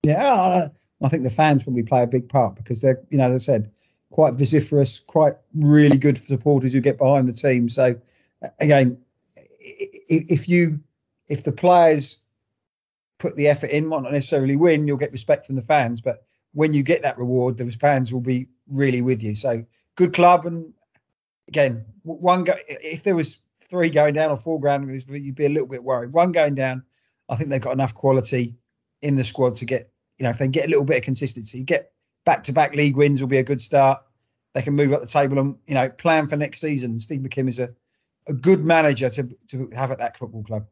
Yeah, 0.02 0.68
I 1.02 1.08
think 1.08 1.22
the 1.22 1.30
fans 1.30 1.62
probably 1.62 1.84
play 1.84 2.02
a 2.02 2.08
big 2.08 2.28
part 2.28 2.56
because 2.56 2.80
they're 2.80 3.02
you 3.10 3.18
know 3.18 3.30
as 3.30 3.48
I 3.48 3.52
said 3.52 3.72
quite 4.10 4.34
vociferous, 4.34 5.00
quite 5.00 5.34
really 5.54 5.98
good 5.98 6.18
supporters 6.18 6.72
who 6.72 6.80
get 6.80 6.98
behind 6.98 7.26
the 7.26 7.32
team. 7.32 7.68
So 7.68 7.96
again, 8.60 8.98
if 9.58 10.48
you 10.48 10.80
if 11.28 11.42
the 11.44 11.52
players 11.52 12.18
put 13.18 13.36
the 13.36 13.48
effort 13.48 13.70
in, 13.70 13.86
might 13.86 14.02
not 14.02 14.12
necessarily 14.12 14.56
win, 14.56 14.86
you'll 14.86 14.98
get 14.98 15.12
respect 15.12 15.46
from 15.46 15.56
the 15.56 15.62
fans, 15.62 16.00
but 16.00 16.24
when 16.52 16.74
you 16.74 16.82
get 16.82 17.02
that 17.02 17.18
reward, 17.18 17.56
those 17.56 17.76
fans 17.76 18.12
will 18.12 18.20
be 18.20 18.48
really 18.68 19.00
with 19.00 19.22
you. 19.22 19.34
So 19.34 19.64
good 19.96 20.12
club. 20.14 20.46
And 20.46 20.72
again, 21.48 21.84
one 22.02 22.44
go, 22.44 22.54
if 22.68 23.02
there 23.02 23.16
was 23.16 23.40
three 23.68 23.90
going 23.90 24.14
down 24.14 24.30
or 24.30 24.36
four 24.36 24.60
going, 24.60 24.86
down, 24.86 25.00
you'd 25.08 25.34
be 25.34 25.46
a 25.46 25.50
little 25.50 25.68
bit 25.68 25.82
worried. 25.82 26.12
One 26.12 26.32
going 26.32 26.54
down, 26.54 26.82
I 27.28 27.36
think 27.36 27.50
they've 27.50 27.60
got 27.60 27.72
enough 27.72 27.94
quality 27.94 28.54
in 29.00 29.16
the 29.16 29.24
squad 29.24 29.56
to 29.56 29.64
get, 29.64 29.90
you 30.18 30.24
know, 30.24 30.30
if 30.30 30.38
they 30.38 30.48
get 30.48 30.66
a 30.66 30.68
little 30.68 30.84
bit 30.84 30.98
of 30.98 31.02
consistency, 31.02 31.62
get 31.62 31.92
back 32.24 32.44
to 32.44 32.52
back 32.52 32.74
league 32.74 32.96
wins 32.96 33.20
will 33.20 33.28
be 33.28 33.38
a 33.38 33.42
good 33.42 33.60
start. 33.60 34.02
They 34.54 34.62
can 34.62 34.74
move 34.74 34.92
up 34.92 35.00
the 35.00 35.06
table 35.06 35.38
and, 35.38 35.56
you 35.66 35.74
know, 35.74 35.88
plan 35.88 36.28
for 36.28 36.36
next 36.36 36.60
season. 36.60 36.98
Steve 36.98 37.20
McKimm 37.20 37.48
is 37.48 37.58
a, 37.58 37.70
a 38.28 38.34
good 38.34 38.64
manager 38.64 39.08
to, 39.08 39.28
to 39.48 39.70
have 39.74 39.90
at 39.90 39.98
that 39.98 40.18
football 40.18 40.44
club. 40.44 40.66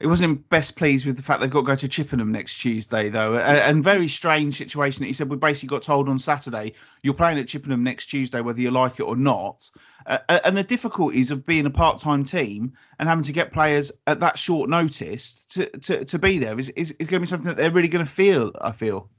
He 0.00 0.06
wasn't 0.06 0.48
best 0.48 0.76
pleased 0.76 1.06
with 1.06 1.16
the 1.16 1.22
fact 1.22 1.40
they've 1.40 1.50
got 1.50 1.62
to 1.62 1.66
go 1.66 1.74
to 1.74 1.88
Chippenham 1.88 2.30
next 2.30 2.58
Tuesday, 2.58 3.08
though. 3.08 3.36
And 3.36 3.82
very 3.82 4.06
strange 4.06 4.54
situation. 4.54 5.04
He 5.04 5.12
said 5.12 5.28
we 5.28 5.36
basically 5.36 5.74
got 5.74 5.82
told 5.82 6.08
on 6.08 6.20
Saturday 6.20 6.74
you're 7.02 7.14
playing 7.14 7.40
at 7.40 7.48
Chippenham 7.48 7.82
next 7.82 8.06
Tuesday, 8.06 8.40
whether 8.40 8.60
you 8.60 8.70
like 8.70 9.00
it 9.00 9.02
or 9.02 9.16
not. 9.16 9.68
Uh, 10.06 10.18
and 10.44 10.56
the 10.56 10.62
difficulties 10.62 11.32
of 11.32 11.44
being 11.44 11.66
a 11.66 11.70
part-time 11.70 12.22
team 12.22 12.74
and 12.98 13.08
having 13.08 13.24
to 13.24 13.32
get 13.32 13.50
players 13.50 13.90
at 14.06 14.20
that 14.20 14.38
short 14.38 14.70
notice 14.70 15.44
to 15.46 15.66
to, 15.66 16.04
to 16.04 16.18
be 16.20 16.38
there 16.38 16.56
is, 16.58 16.68
is, 16.68 16.92
is 16.92 17.08
going 17.08 17.20
to 17.20 17.24
be 17.24 17.26
something 17.26 17.48
that 17.48 17.56
they're 17.56 17.72
really 17.72 17.88
going 17.88 18.04
to 18.04 18.10
feel. 18.10 18.52
I 18.60 18.70
feel. 18.70 19.10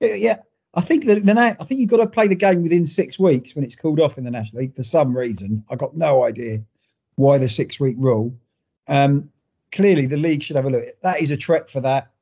Yeah. 0.00 0.40
I 0.74 0.80
think 0.80 1.06
that 1.06 1.24
then 1.24 1.38
I, 1.38 1.52
think 1.52 1.80
you've 1.80 1.88
got 1.88 1.98
to 1.98 2.08
play 2.08 2.28
the 2.28 2.34
game 2.34 2.62
within 2.62 2.84
six 2.84 3.18
weeks 3.18 3.54
when 3.54 3.64
it's 3.64 3.76
called 3.76 4.00
off 4.00 4.18
in 4.18 4.24
the 4.24 4.30
National 4.30 4.62
League 4.62 4.74
for 4.74 4.82
some 4.82 5.16
reason. 5.16 5.64
I 5.70 5.76
got 5.76 5.96
no 5.96 6.24
idea 6.24 6.64
why 7.14 7.38
the 7.38 7.48
six-week 7.48 7.96
rule. 7.98 8.36
Um, 8.88 9.30
clearly 9.74 10.06
the 10.06 10.16
league 10.16 10.42
should 10.42 10.56
have 10.56 10.64
a 10.64 10.70
look. 10.70 10.84
That 11.02 11.20
is 11.20 11.30
a 11.30 11.36
trek 11.36 11.68
for 11.68 11.80
that. 11.80 12.12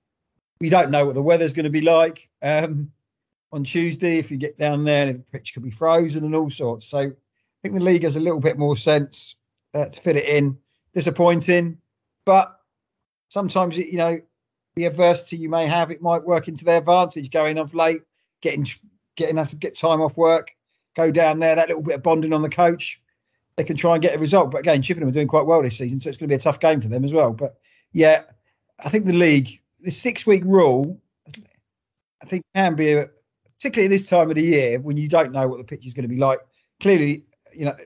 We 0.61 0.71
don't 0.71 0.91
know 0.91 1.07
what 1.07 1.15
the 1.15 1.23
weather's 1.23 1.53
going 1.53 1.65
to 1.65 1.71
be 1.71 1.83
like 1.83 2.29
um, 2.43 2.93
on 3.53 3.65
Tuesday. 3.65 4.19
If 4.19 4.31
you 4.31 4.39
get 4.39 4.59
down 4.59 4.85
there, 4.85 5.13
the 5.13 5.19
pitch 5.19 5.55
could 5.55 5.63
be 5.63 5.71
frozen 5.71 6.25
and 6.25 6.35
all 6.35 6.51
sorts. 6.51 6.87
So 6.87 6.99
I 6.99 7.13
think 7.63 7.75
the 7.75 7.81
league 7.81 8.05
has 8.05 8.17
a 8.17 8.21
little 8.21 8.41
bit 8.41 8.59
more 8.59 8.77
sense 8.77 9.37
uh, 9.75 9.87
to 9.87 10.01
fit 10.01 10.17
it 10.17 10.25
in. 10.25 10.59
Disappointing, 10.95 11.79
but 12.27 12.55
sometimes 13.31 13.79
you 13.79 13.97
know 13.97 14.21
the 14.77 14.85
adversity 14.85 15.39
you 15.39 15.49
may 15.49 15.67
have, 15.67 15.91
it 15.91 16.03
might 16.03 16.23
work 16.23 16.49
into 16.49 16.67
their 16.67 16.79
advantage. 16.79 17.31
Going 17.31 17.59
off 17.59 17.73
late, 17.73 18.03
getting 18.43 18.67
getting 19.17 19.39
have 19.39 19.51
to 19.51 19.57
get 19.57 19.75
time 19.75 20.03
off 20.03 20.19
work, 20.19 20.55
go 20.95 21.11
down 21.11 21.39
there, 21.39 21.57
that 21.57 21.69
little 21.69 21.83
bit 21.83 21.95
of 21.95 22.03
bonding 22.03 22.35
on 22.35 22.43
the 22.43 22.51
coach, 22.51 23.01
they 23.57 23.65
can 23.65 23.77
try 23.77 23.95
and 23.95 24.03
get 24.03 24.15
a 24.15 24.19
result. 24.19 24.51
But 24.51 24.61
again, 24.61 24.83
Chippenham 24.83 25.09
are 25.09 25.13
doing 25.13 25.29
quite 25.29 25.47
well 25.47 25.63
this 25.63 25.79
season, 25.79 26.01
so 26.01 26.09
it's 26.09 26.19
going 26.19 26.29
to 26.29 26.33
be 26.33 26.37
a 26.37 26.39
tough 26.39 26.61
game 26.61 26.81
for 26.81 26.89
them 26.89 27.05
as 27.05 27.13
well. 27.13 27.33
But 27.33 27.57
yeah, 27.93 28.23
I 28.83 28.89
think 28.89 29.05
the 29.05 29.13
league, 29.13 29.61
the 29.83 29.91
six 29.91 30.27
week 30.27 30.45
rule, 30.45 31.01
I 32.23 32.27
think 32.27 32.45
can 32.55 32.75
be 32.75 32.93
a, 32.93 33.11
particularly 33.59 33.89
this 33.89 34.09
time 34.09 34.31
of 34.31 34.37
the 34.37 34.45
year 34.45 34.81
when 34.81 34.97
you 34.97 35.09
don't 35.09 35.33
know 35.33 35.49
what 35.49 35.59
the 35.59 35.65
pitch 35.65 35.87
is 35.87 35.95
going 35.95 36.05
to 36.05 36.09
be 36.09 36.17
like. 36.17 36.41
Clearly, 36.81 37.25
you 37.53 37.67
know, 37.67 37.77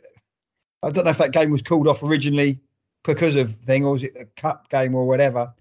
I 0.82 0.90
don't 0.90 1.04
know 1.04 1.10
if 1.10 1.18
that 1.18 1.32
game 1.32 1.50
was 1.50 1.62
called 1.62 1.88
off 1.88 2.02
originally 2.02 2.60
because 3.04 3.36
of 3.36 3.54
thing 3.56 3.84
or 3.84 3.92
was 3.92 4.02
it 4.02 4.16
a 4.18 4.24
cup 4.40 4.68
game 4.68 4.94
or 4.94 5.06
whatever. 5.06 5.54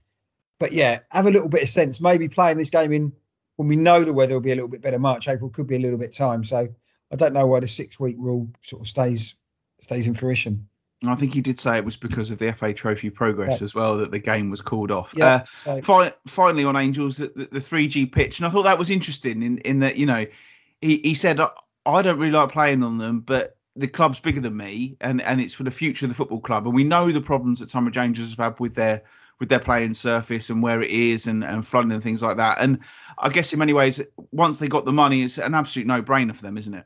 But 0.60 0.72
yeah, 0.72 1.00
have 1.10 1.26
a 1.26 1.32
little 1.32 1.50
bit 1.50 1.64
of 1.64 1.70
sense. 1.70 2.00
Maybe 2.00 2.30
playing 2.30 2.58
this 2.58 2.70
game 2.70 2.92
in 2.92 3.14
when 3.56 3.68
we 3.68 3.76
know 3.76 4.04
the 4.04 4.14
weather 4.14 4.34
will 4.34 4.42
be 4.42 4.52
a 4.52 4.56
little 4.56 4.70
bit 4.70 4.82
better. 4.82 5.00
March, 5.00 5.28
April 5.28 5.50
could 5.50 5.68
be 5.68 5.76
a 5.76 5.80
little 5.80 5.98
bit 5.98 6.14
time. 6.14 6.44
So 6.44 6.70
I 7.12 7.16
don't 7.16 7.34
know 7.34 7.48
why 7.48 7.60
the 7.60 7.68
six 7.68 8.00
week 8.00 8.16
rule 8.18 8.50
sort 8.62 8.82
of 8.82 8.88
stays 8.88 9.36
stays 9.82 10.08
in 10.08 10.14
fruition. 10.14 10.68
I 11.06 11.16
think 11.16 11.34
he 11.34 11.42
did 11.42 11.60
say 11.60 11.78
it 11.78 11.86
was 11.86 11.98
because 11.98 12.32
of 12.32 12.40
the 12.40 12.52
FA 12.54 12.74
Trophy 12.74 13.12
progress 13.12 13.60
Yeah. 13.62 13.66
as 13.66 13.76
well 13.76 13.98
that 13.98 14.10
the 14.12 14.20
game 14.20 14.50
was 14.50 14.62
called 14.62 14.90
off. 14.92 15.14
Yeah. 15.16 15.26
Uh, 15.26 15.46
so 15.54 15.82
fi- 15.82 16.14
finally 16.26 16.66
on 16.66 16.76
Angels, 16.76 17.18
the, 17.18 17.28
the, 17.28 17.46
the 17.46 17.60
3G 17.60 18.12
pitch, 18.12 18.40
and 18.40 18.48
I 18.48 18.50
thought 18.50 18.64
that 18.64 18.80
was 18.80 18.90
interesting 18.90 19.44
in, 19.44 19.60
in 19.60 19.80
that, 19.80 19.98
you 19.98 20.06
know, 20.08 20.26
he, 20.82 20.98
he 20.98 21.14
said, 21.14 21.40
"I- 21.40 21.52
I 21.86 22.02
don't 22.02 22.18
really 22.18 22.32
like 22.32 22.52
playing 22.52 22.82
on 22.82 22.98
them, 22.98 23.20
but 23.20 23.56
the 23.76 23.88
club's 23.88 24.20
bigger 24.20 24.42
than 24.42 24.56
me 24.58 24.96
and, 25.02 25.22
and 25.22 25.40
it's 25.40 25.54
for 25.54 25.64
the 25.64 25.70
future 25.70 26.06
of 26.06 26.10
the 26.10 26.16
football 26.16 26.40
club. 26.40 26.66
And 26.66 26.74
we 26.74 26.84
know 26.86 27.12
the 27.12 27.22
problems 27.22 27.60
that 27.60 27.70
Tonbridge 27.70 27.98
Angels 27.98 28.32
have 28.32 28.40
had 28.40 28.60
with 28.60 28.74
their 28.74 29.04
with 29.38 29.50
their 29.50 29.60
playing 29.60 29.94
surface 29.94 30.50
and 30.50 30.64
where 30.64 30.82
it 30.82 30.90
is 30.90 31.28
and, 31.28 31.44
and 31.44 31.68
flooding 31.68 31.92
and 31.92 32.02
things 32.02 32.24
like 32.24 32.38
that. 32.38 32.60
And 32.62 32.80
I 33.18 33.28
guess 33.30 33.52
in 33.52 33.60
many 33.60 33.74
ways, 33.74 34.02
once 34.32 34.60
they 34.60 34.70
got 34.70 34.86
the 34.86 34.94
money, 34.94 35.22
it's 35.24 35.38
an 35.38 35.54
absolute 35.54 35.86
no 35.88 36.02
brainer 36.02 36.34
for 36.34 36.42
them, 36.42 36.58
isn't 36.58 36.74
it? 36.74 36.86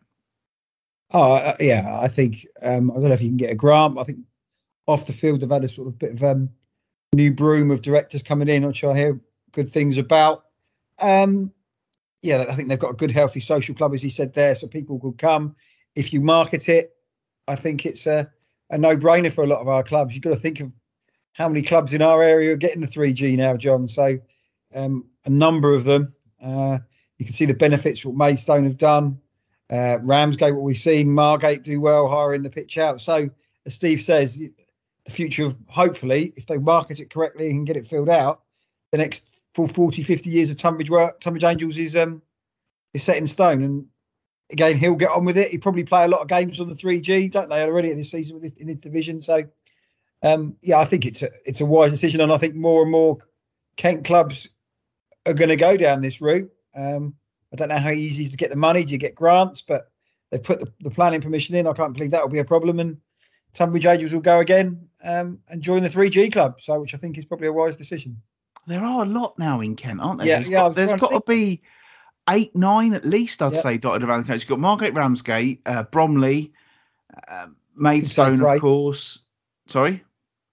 Oh 1.11 1.33
uh, 1.33 1.55
yeah, 1.59 1.99
I 2.01 2.07
think 2.07 2.45
um, 2.61 2.91
I 2.91 2.95
don't 2.95 3.05
know 3.05 3.13
if 3.13 3.21
you 3.21 3.29
can 3.29 3.37
get 3.37 3.51
a 3.51 3.55
grant. 3.55 3.97
I 3.97 4.03
think 4.03 4.19
off 4.85 5.07
the 5.07 5.13
field 5.13 5.41
they've 5.41 5.49
had 5.49 5.63
a 5.63 5.67
sort 5.67 5.87
of 5.87 5.97
bit 5.97 6.13
of 6.13 6.23
um, 6.23 6.49
new 7.13 7.33
broom 7.33 7.71
of 7.71 7.81
directors 7.81 8.23
coming 8.23 8.47
in, 8.47 8.65
which 8.65 8.83
I 8.83 8.95
hear 8.95 9.19
good 9.51 9.69
things 9.69 9.97
about. 9.97 10.43
Um, 11.01 11.51
yeah, 12.21 12.45
I 12.49 12.53
think 12.53 12.69
they've 12.69 12.79
got 12.79 12.91
a 12.91 12.97
good, 12.97 13.11
healthy 13.11 13.39
social 13.39 13.75
club, 13.75 13.93
as 13.93 14.01
he 14.01 14.09
said 14.09 14.33
there, 14.33 14.53
so 14.55 14.67
people 14.67 14.99
could 14.99 15.17
come. 15.17 15.55
If 15.95 16.13
you 16.13 16.21
market 16.21 16.67
it, 16.69 16.93
I 17.47 17.55
think 17.55 17.85
it's 17.85 18.05
a, 18.07 18.29
a 18.69 18.77
no-brainer 18.77 19.33
for 19.33 19.43
a 19.43 19.47
lot 19.47 19.61
of 19.61 19.67
our 19.67 19.83
clubs. 19.83 20.13
You've 20.13 20.23
got 20.23 20.31
to 20.31 20.35
think 20.35 20.59
of 20.59 20.71
how 21.33 21.47
many 21.47 21.61
clubs 21.61 21.93
in 21.93 22.01
our 22.01 22.21
area 22.21 22.53
are 22.53 22.57
getting 22.57 22.81
the 22.81 22.87
3G 22.87 23.37
now, 23.37 23.55
John. 23.55 23.87
So 23.87 24.19
um, 24.75 25.05
a 25.25 25.29
number 25.29 25.73
of 25.73 25.85
them. 25.85 26.13
Uh, 26.43 26.79
you 27.17 27.25
can 27.25 27.33
see 27.33 27.45
the 27.45 27.53
benefits 27.53 28.05
what 28.05 28.15
Maidstone 28.15 28.63
have 28.65 28.77
done. 28.77 29.19
Uh, 29.71 29.99
Ramsgate, 30.01 30.55
what 30.55 30.63
we've 30.63 30.77
seen, 30.77 31.11
Margate 31.11 31.63
do 31.63 31.79
well, 31.79 32.07
hiring 32.07 32.43
the 32.43 32.49
pitch 32.49 32.77
out. 32.77 33.01
So, 33.01 33.29
as 33.65 33.75
Steve 33.75 33.99
says, 33.99 34.39
the 34.39 35.11
future 35.11 35.45
of 35.45 35.57
hopefully, 35.67 36.33
if 36.35 36.47
they 36.47 36.57
market 36.57 36.99
it 36.99 37.09
correctly 37.09 37.51
and 37.51 37.67
get 37.67 37.77
it 37.77 37.87
filled 37.87 38.09
out, 38.09 38.41
the 38.91 38.97
next 38.97 39.27
full 39.53 39.67
40, 39.67 40.01
50 40.01 40.29
years 40.29 40.49
of 40.49 40.57
Tonbridge, 40.57 40.89
Tonbridge 41.19 41.43
Angels 41.43 41.77
is 41.77 41.95
um, 41.95 42.21
is 42.93 43.03
set 43.03 43.17
in 43.17 43.27
stone. 43.27 43.63
And 43.63 43.85
again, 44.51 44.77
he'll 44.77 44.95
get 44.95 45.11
on 45.11 45.25
with 45.25 45.37
it. 45.37 45.49
He'll 45.49 45.61
probably 45.61 45.83
play 45.83 46.05
a 46.05 46.07
lot 46.07 46.21
of 46.21 46.27
games 46.27 46.59
on 46.59 46.69
the 46.69 46.75
3G, 46.75 47.31
don't 47.31 47.49
they, 47.49 47.63
already 47.63 47.93
this 47.93 48.11
season 48.11 48.41
this, 48.41 48.53
in 48.53 48.67
his 48.67 48.77
division. 48.77 49.21
So, 49.21 49.43
um, 50.23 50.55
yeah, 50.61 50.79
I 50.79 50.85
think 50.85 51.05
it's 51.05 51.21
a 51.21 51.29
it's 51.45 51.61
a 51.61 51.65
wise 51.65 51.91
decision, 51.91 52.21
and 52.21 52.31
I 52.31 52.37
think 52.37 52.55
more 52.55 52.81
and 52.81 52.91
more 52.91 53.19
Kent 53.77 54.05
clubs 54.05 54.49
are 55.25 55.33
going 55.33 55.49
to 55.49 55.55
go 55.55 55.77
down 55.77 56.01
this 56.01 56.21
route. 56.21 56.51
Um, 56.75 57.15
I 57.51 57.55
don't 57.55 57.69
know 57.69 57.77
how 57.77 57.89
easy 57.89 58.21
it 58.21 58.25
is 58.25 58.31
to 58.31 58.37
get 58.37 58.49
the 58.49 58.55
money. 58.55 58.83
Do 58.85 58.93
you 58.93 58.97
get 58.99 59.15
grants? 59.15 59.61
But 59.61 59.89
they 60.31 60.37
put 60.37 60.59
the, 60.59 60.71
the 60.81 60.91
planning 60.91 61.21
permission 61.21 61.55
in. 61.55 61.67
I 61.67 61.73
can't 61.73 61.93
believe 61.93 62.11
that 62.11 62.21
will 62.21 62.29
be 62.29 62.39
a 62.39 62.45
problem. 62.45 62.79
And 62.79 63.01
Tonbridge 63.53 63.85
Angels 63.85 64.13
will 64.13 64.21
go 64.21 64.39
again 64.39 64.87
um, 65.03 65.39
and 65.49 65.61
join 65.61 65.83
the 65.83 65.89
3G 65.89 66.31
club. 66.31 66.61
So, 66.61 66.79
which 66.79 66.93
I 66.93 66.97
think 66.97 67.17
is 67.17 67.25
probably 67.25 67.47
a 67.47 67.53
wise 67.53 67.75
decision. 67.75 68.21
There 68.67 68.81
are 68.81 69.03
a 69.03 69.07
lot 69.07 69.39
now 69.39 69.61
in 69.61 69.75
Kent, 69.75 69.99
aren't 70.01 70.19
there? 70.19 70.27
Yeah, 70.27 70.35
There's 70.35 70.49
yeah, 70.49 70.59
got, 70.59 70.75
there's 70.75 70.89
trying 70.89 70.99
to 70.99 71.05
got 71.07 71.25
to 71.25 71.31
be 71.31 71.61
eight, 72.29 72.55
nine 72.55 72.93
at 72.93 73.05
least, 73.05 73.41
I'd 73.41 73.53
Yeah. 73.53 73.59
say, 73.59 73.77
dotted 73.77 74.07
around 74.07 74.23
the 74.23 74.27
coast. 74.27 74.43
You've 74.43 74.49
got 74.49 74.59
Margate 74.59 74.93
Ramsgate, 74.93 75.61
uh, 75.65 75.83
Bromley, 75.83 76.53
uh, 77.27 77.47
Maidstone, 77.75 78.43
of 78.43 78.61
course. 78.61 79.23
Sorry? 79.67 80.03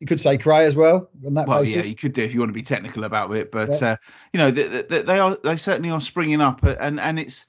You 0.01 0.07
could 0.07 0.21
say 0.21 0.37
Cray 0.37 0.67
as 0.67 0.77
well 0.77 1.09
on 1.25 1.35
that 1.35 1.49
Well, 1.49 1.65
yeah, 1.65 1.83
you 1.83 1.97
could 1.97 2.13
do 2.13 2.23
if 2.23 2.35
you 2.35 2.41
want 2.41 2.51
to 2.51 2.55
be 2.55 2.63
technical 2.63 3.05
about 3.05 3.35
it, 3.35 3.51
but 3.51 3.71
Yeah. 3.81 3.93
uh, 3.93 3.97
you 4.33 4.39
know, 4.39 4.51
they, 4.51 4.83
they, 4.83 5.03
they 5.03 5.19
are 5.19 5.37
they 5.43 5.57
certainly 5.57 5.91
are 5.91 6.01
springing 6.01 6.41
up, 6.41 6.63
uh, 6.65 6.75
and 6.79 7.01
and 7.01 7.19
it's 7.19 7.47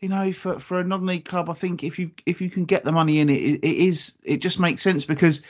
you 0.00 0.08
know 0.08 0.32
for 0.32 0.58
for 0.58 0.80
a 0.80 0.84
non-league 0.84 1.26
club, 1.26 1.50
I 1.50 1.52
think 1.52 1.84
if 1.84 1.98
you 1.98 2.12
if 2.24 2.40
you 2.40 2.48
can 2.48 2.64
get 2.64 2.84
the 2.84 2.92
money 2.92 3.20
in, 3.20 3.28
it 3.28 3.34
it 3.36 3.64
is 3.64 4.18
it 4.24 4.38
just 4.38 4.58
makes 4.58 4.80
sense 4.80 5.04
because 5.04 5.42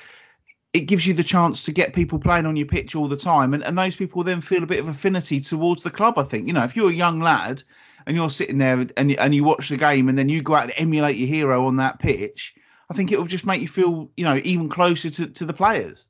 it 0.73 0.81
gives 0.87 1.07
you 1.07 1.15
the 1.15 1.23
chance 1.25 1.65
to 1.65 1.73
get 1.73 1.95
people 1.95 2.19
playing 2.19 2.47
on 2.47 2.57
your 2.57 2.67
pitch 2.67 2.97
all 2.97 3.07
the 3.07 3.17
time, 3.17 3.55
and 3.55 3.63
and 3.63 3.79
those 3.79 3.95
people 3.95 4.25
then 4.25 4.41
feel 4.41 4.65
a 4.65 4.67
bit 4.67 4.81
of 4.81 4.89
affinity 4.89 5.41
towards 5.41 5.85
the 5.85 5.91
club. 5.91 6.19
I 6.19 6.25
think 6.25 6.49
you 6.49 6.53
know 6.53 6.65
if 6.65 6.75
you're 6.75 6.91
a 6.91 6.95
young 6.95 7.21
lad 7.21 7.63
and 8.07 8.17
you're 8.17 8.31
sitting 8.31 8.59
there 8.59 8.85
and 8.97 9.11
you- 9.11 9.17
and 9.21 9.33
you 9.35 9.45
watch 9.45 9.69
the 9.69 9.77
game 9.77 10.09
and 10.09 10.19
then 10.19 10.29
you 10.29 10.43
go 10.43 10.55
out 10.55 10.65
and 10.65 10.73
emulate 10.77 11.17
your 11.17 11.29
hero 11.29 11.67
on 11.67 11.77
that 11.77 12.01
pitch, 12.01 12.55
I 12.91 12.95
think 12.95 13.13
it 13.13 13.19
will 13.19 13.27
just 13.27 13.47
make 13.47 13.61
you 13.61 13.69
feel 13.69 14.11
you 14.17 14.25
know 14.25 14.41
even 14.43 14.69
closer 14.69 15.11
to 15.11 15.27
to 15.29 15.45
the 15.45 15.53
players. 15.55 16.09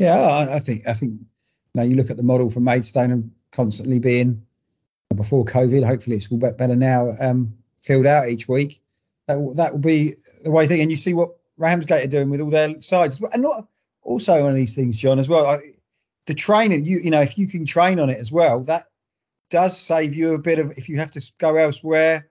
Yeah, 0.00 0.18
I, 0.18 0.56
I 0.56 0.58
think 0.60 0.88
I 0.88 0.94
think 0.94 1.20
you 1.74 1.82
you 1.82 1.94
look 1.94 2.08
at 2.10 2.16
the 2.16 2.22
model 2.22 2.48
for 2.48 2.60
Maidstone 2.60 3.10
and 3.10 3.32
constantly 3.52 3.98
being 3.98 4.46
before 5.14 5.44
COVID. 5.44 5.84
Hopefully, 5.86 6.16
it's 6.16 6.32
all 6.32 6.38
better 6.38 6.74
now. 6.74 7.10
Um, 7.20 7.58
filled 7.82 8.06
out 8.06 8.28
each 8.28 8.48
week. 8.48 8.80
That 9.26 9.38
will- 9.38 9.54
that 9.56 9.72
will 9.72 9.80
be 9.80 10.12
the 10.42 10.50
way 10.50 10.66
thing. 10.66 10.80
And 10.80 10.90
you 10.90 10.96
see 10.96 11.12
what 11.12 11.36
Ramsgate 11.58 12.04
are 12.04 12.08
doing 12.08 12.30
with 12.30 12.40
all 12.40 12.48
their 12.48 12.80
sides, 12.80 13.20
and 13.20 13.42
not 13.42 13.68
also 14.02 14.46
on 14.46 14.54
these 14.54 14.74
things, 14.74 14.96
John, 14.96 15.18
as 15.18 15.28
well. 15.28 15.46
I, 15.46 15.58
the 16.24 16.32
training, 16.34 16.86
you 16.86 17.00
you 17.00 17.10
know, 17.10 17.20
if 17.20 17.36
you 17.36 17.46
can 17.46 17.66
train 17.66 18.00
on 18.00 18.08
it 18.08 18.18
as 18.18 18.32
well, 18.32 18.60
that 18.64 18.84
does 19.50 19.78
save 19.78 20.14
you 20.14 20.32
a 20.32 20.38
bit 20.38 20.60
of 20.60 20.78
if 20.78 20.88
you 20.88 20.96
have 20.96 21.10
to 21.10 21.32
go 21.36 21.56
elsewhere 21.56 22.30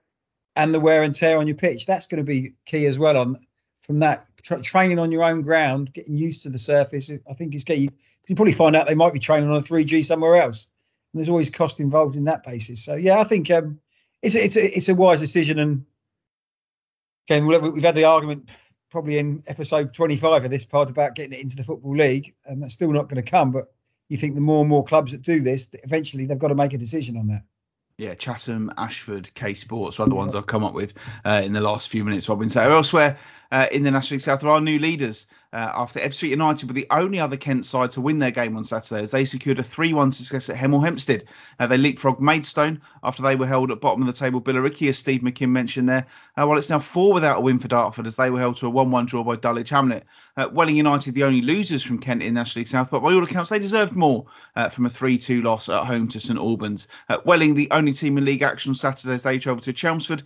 and 0.56 0.74
the 0.74 0.80
wear 0.80 1.02
and 1.04 1.14
tear 1.14 1.38
on 1.38 1.46
your 1.46 1.56
pitch. 1.56 1.86
That's 1.86 2.08
going 2.08 2.18
to 2.18 2.24
be 2.24 2.54
key 2.66 2.86
as 2.86 2.98
well 2.98 3.16
on 3.16 3.38
from 3.82 4.00
that 4.00 4.26
tra- 4.42 4.62
training 4.62 4.98
on 4.98 5.12
your 5.12 5.24
own 5.24 5.42
ground, 5.42 5.92
getting 5.92 6.16
used 6.16 6.44
to 6.44 6.50
the 6.50 6.58
surface. 6.58 7.10
I 7.10 7.34
think 7.34 7.54
it's 7.54 7.64
getting 7.64 7.84
you. 7.84 7.90
You 8.26 8.36
probably 8.36 8.52
find 8.52 8.76
out 8.76 8.86
they 8.86 8.94
might 8.94 9.12
be 9.12 9.18
training 9.18 9.50
on 9.50 9.56
a 9.56 9.60
3G 9.60 10.04
somewhere 10.04 10.36
else, 10.36 10.68
and 11.12 11.20
there's 11.20 11.28
always 11.28 11.50
cost 11.50 11.80
involved 11.80 12.16
in 12.16 12.24
that 12.24 12.44
basis. 12.44 12.84
So 12.84 12.94
yeah, 12.94 13.18
I 13.18 13.24
think 13.24 13.50
um, 13.50 13.80
it's 14.22 14.34
a, 14.34 14.44
it's 14.44 14.56
a, 14.56 14.76
it's 14.76 14.88
a 14.88 14.94
wise 14.94 15.20
decision. 15.20 15.58
And 15.58 15.84
again, 17.28 17.46
we've 17.46 17.82
had 17.82 17.94
the 17.94 18.04
argument 18.04 18.50
probably 18.90 19.18
in 19.18 19.42
episode 19.46 19.94
25 19.94 20.44
of 20.44 20.50
this 20.50 20.64
part 20.64 20.90
about 20.90 21.14
getting 21.14 21.32
it 21.32 21.40
into 21.40 21.56
the 21.56 21.64
football 21.64 21.94
league, 21.94 22.34
and 22.44 22.62
that's 22.62 22.74
still 22.74 22.92
not 22.92 23.08
going 23.08 23.22
to 23.22 23.30
come. 23.30 23.52
But 23.52 23.66
you 24.08 24.16
think 24.16 24.34
the 24.34 24.40
more 24.40 24.60
and 24.60 24.68
more 24.68 24.84
clubs 24.84 25.12
that 25.12 25.22
do 25.22 25.40
this, 25.40 25.68
eventually 25.84 26.26
they've 26.26 26.38
got 26.38 26.48
to 26.48 26.54
make 26.54 26.72
a 26.72 26.78
decision 26.78 27.16
on 27.16 27.28
that. 27.28 27.44
Yeah, 28.00 28.14
Chatham, 28.14 28.70
Ashford, 28.78 29.28
K 29.34 29.52
Sports 29.52 30.00
are 30.00 30.08
the 30.08 30.14
ones 30.14 30.34
I've 30.34 30.46
come 30.46 30.64
up 30.64 30.72
with 30.72 30.94
uh, 31.22 31.42
in 31.44 31.52
the 31.52 31.60
last 31.60 31.90
few 31.90 32.02
minutes, 32.02 32.30
Robin. 32.30 32.48
So 32.48 32.62
elsewhere 32.62 33.18
uh, 33.52 33.66
in 33.70 33.82
the 33.82 33.90
National 33.90 34.14
League 34.14 34.22
South, 34.22 34.40
there 34.40 34.48
are 34.48 34.60
new 34.62 34.78
leaders 34.78 35.26
uh, 35.52 35.72
after 35.74 35.98
Ebbsfleet 35.98 36.28
United 36.30 36.68
were 36.68 36.74
the 36.74 36.86
only 36.90 37.18
other 37.18 37.36
Kent 37.36 37.64
side 37.64 37.90
to 37.92 38.00
win 38.00 38.18
their 38.18 38.30
game 38.30 38.56
on 38.56 38.64
Saturday 38.64 39.02
as 39.02 39.10
they 39.10 39.24
secured 39.24 39.58
a 39.58 39.62
3-1 39.62 40.14
success 40.14 40.48
at 40.48 40.56
Hemel 40.56 40.84
Hempstead. 40.84 41.24
Uh, 41.58 41.66
they 41.66 41.76
leapfrogged 41.76 42.20
Maidstone 42.20 42.82
after 43.02 43.22
they 43.22 43.34
were 43.34 43.46
held 43.46 43.72
at 43.72 43.80
bottom 43.80 44.02
of 44.02 44.06
the 44.06 44.12
table 44.12 44.40
Billericay, 44.40 44.90
as 44.90 44.98
Steve 44.98 45.22
McKimm 45.22 45.50
mentioned 45.50 45.88
there, 45.88 46.06
uh, 46.36 46.46
while 46.46 46.58
it's 46.58 46.70
now 46.70 46.78
four 46.78 47.12
without 47.12 47.38
a 47.38 47.40
win 47.40 47.58
for 47.58 47.68
Dartford 47.68 48.06
as 48.06 48.16
they 48.16 48.30
were 48.30 48.38
held 48.38 48.56
to 48.58 48.68
a 48.68 48.70
1-1 48.70 49.06
draw 49.06 49.24
by 49.24 49.36
Dulwich 49.36 49.70
Hamlet. 49.70 50.06
Uh, 50.36 50.48
Welling 50.52 50.76
United, 50.76 51.14
the 51.14 51.24
only 51.24 51.42
losers 51.42 51.82
from 51.82 51.98
Kent 51.98 52.22
in 52.22 52.34
National 52.34 52.60
League 52.60 52.68
South, 52.68 52.90
but 52.90 53.00
by 53.00 53.12
all 53.12 53.24
accounts, 53.24 53.50
they 53.50 53.58
deserved 53.58 53.96
more 53.96 54.26
uh, 54.54 54.68
from 54.68 54.86
a 54.86 54.90
3-2 54.90 55.42
loss 55.42 55.68
at 55.68 55.84
home 55.84 56.08
to 56.08 56.20
St 56.20 56.38
Albans. 56.38 56.86
Uh, 57.08 57.18
Welling, 57.24 57.54
the 57.54 57.72
only 57.72 57.92
team 57.92 58.18
in 58.18 58.24
league 58.24 58.42
action 58.42 58.70
on 58.70 58.76
Saturday 58.76 59.14
as 59.14 59.24
they 59.24 59.38
travelled 59.38 59.64
to 59.64 59.72
Chelmsford. 59.72 60.22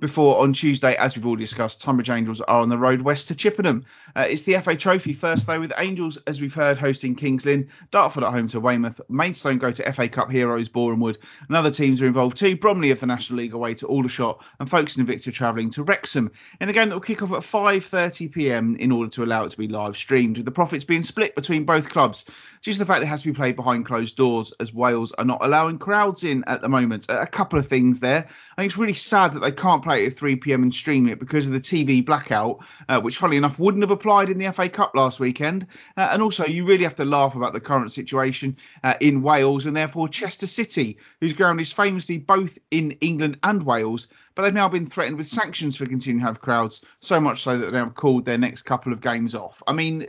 Before 0.00 0.44
on 0.44 0.52
Tuesday, 0.52 0.94
as 0.94 1.16
we've 1.16 1.26
already 1.26 1.42
discussed, 1.42 1.82
Tonbridge 1.82 2.08
Angels 2.08 2.40
are 2.40 2.60
on 2.60 2.68
the 2.68 2.78
road 2.78 3.00
west 3.00 3.28
to 3.28 3.34
Chippenham. 3.34 3.84
Uh, 4.14 4.26
it's 4.30 4.44
the 4.44 4.54
FA 4.60 4.76
Trophy 4.76 5.12
first, 5.12 5.48
though, 5.48 5.58
with 5.58 5.72
Angels, 5.76 6.18
as 6.18 6.40
we've 6.40 6.54
heard, 6.54 6.78
hosting 6.78 7.16
Kings 7.16 7.44
Lynn, 7.44 7.70
Dartford 7.90 8.22
at 8.22 8.30
home 8.30 8.46
to 8.48 8.60
Weymouth, 8.60 9.00
Maidstone 9.08 9.58
go 9.58 9.72
to 9.72 9.92
FA 9.92 10.08
Cup 10.08 10.30
heroes 10.30 10.68
Boreham 10.68 11.00
Wood, 11.00 11.18
and 11.48 11.56
other 11.56 11.72
teams 11.72 12.00
are 12.00 12.06
involved 12.06 12.36
too. 12.36 12.56
Bromley 12.56 12.92
of 12.92 13.00
the 13.00 13.06
National 13.06 13.40
League 13.40 13.54
away 13.54 13.74
to 13.74 13.88
Aldershot, 13.88 14.44
and 14.60 14.70
Folkestone 14.70 15.04
Invicta 15.04 15.32
travelling 15.32 15.70
to 15.70 15.82
Wrexham 15.82 16.30
in 16.60 16.68
a 16.68 16.72
game 16.72 16.90
that 16.90 16.94
will 16.94 17.00
kick 17.00 17.22
off 17.22 17.32
at 17.32 17.38
5:30 17.38 18.30
p.m. 18.30 18.76
in 18.76 18.92
order 18.92 19.10
to 19.10 19.24
allow 19.24 19.46
it 19.46 19.50
to 19.50 19.58
be 19.58 19.66
live 19.66 19.96
streamed, 19.96 20.36
with 20.36 20.46
the 20.46 20.52
profits 20.52 20.84
being 20.84 21.02
split 21.02 21.34
between 21.34 21.64
both 21.64 21.88
clubs 21.88 22.24
due 22.62 22.72
to 22.72 22.78
the 22.78 22.86
fact 22.86 23.02
it 23.02 23.06
has 23.06 23.22
to 23.22 23.32
be 23.32 23.34
played 23.34 23.56
behind 23.56 23.84
closed 23.84 24.16
doors, 24.16 24.52
as 24.60 24.72
Wales 24.72 25.10
are 25.10 25.24
not 25.24 25.38
allowing 25.40 25.78
crowds 25.78 26.22
in 26.22 26.44
at 26.46 26.60
the 26.60 26.68
moment. 26.68 27.06
A 27.08 27.26
couple 27.26 27.58
of 27.58 27.66
things 27.66 27.98
there. 27.98 28.28
I 28.28 28.62
think 28.62 28.70
it's 28.70 28.78
really 28.78 28.92
sad 28.92 29.32
that 29.32 29.40
they 29.40 29.50
can't 29.50 29.82
play 29.88 30.04
it 30.04 30.12
at 30.12 30.18
3 30.18 30.36
p.m. 30.36 30.62
and 30.62 30.74
stream 30.74 31.08
it 31.08 31.18
because 31.18 31.46
of 31.46 31.54
the 31.54 31.60
TV 31.60 32.04
blackout, 32.04 32.58
uh, 32.88 33.00
which, 33.00 33.16
funnily 33.16 33.38
enough, 33.38 33.58
wouldn't 33.58 33.82
have 33.82 33.90
applied 33.90 34.28
in 34.28 34.36
the 34.36 34.52
FA 34.52 34.68
Cup 34.68 34.94
last 34.94 35.18
weekend. 35.18 35.66
Uh, 35.96 36.10
and 36.12 36.20
also, 36.20 36.44
you 36.44 36.66
really 36.66 36.84
have 36.84 36.96
to 36.96 37.06
laugh 37.06 37.36
about 37.36 37.54
the 37.54 37.60
current 37.60 37.90
situation 37.90 38.58
uh, 38.84 38.94
in 39.00 39.22
Wales 39.22 39.64
and 39.64 39.74
therefore 39.74 40.06
Chester 40.06 40.46
City, 40.46 40.98
whose 41.20 41.32
ground 41.32 41.58
is 41.60 41.72
famously 41.72 42.18
both 42.18 42.58
in 42.70 42.92
England 43.00 43.38
and 43.42 43.62
Wales, 43.62 44.08
but 44.34 44.42
they've 44.42 44.52
now 44.52 44.68
been 44.68 44.84
threatened 44.84 45.16
with 45.16 45.26
sanctions 45.26 45.76
for 45.76 45.86
continuing 45.86 46.20
to 46.20 46.26
have 46.26 46.42
crowds, 46.42 46.82
so 47.00 47.18
much 47.18 47.40
so 47.40 47.56
that 47.56 47.70
they 47.72 47.78
have 47.78 47.94
called 47.94 48.26
their 48.26 48.38
next 48.38 48.62
couple 48.62 48.92
of 48.92 49.00
games 49.00 49.34
off. 49.34 49.62
I 49.66 49.72
mean, 49.72 50.06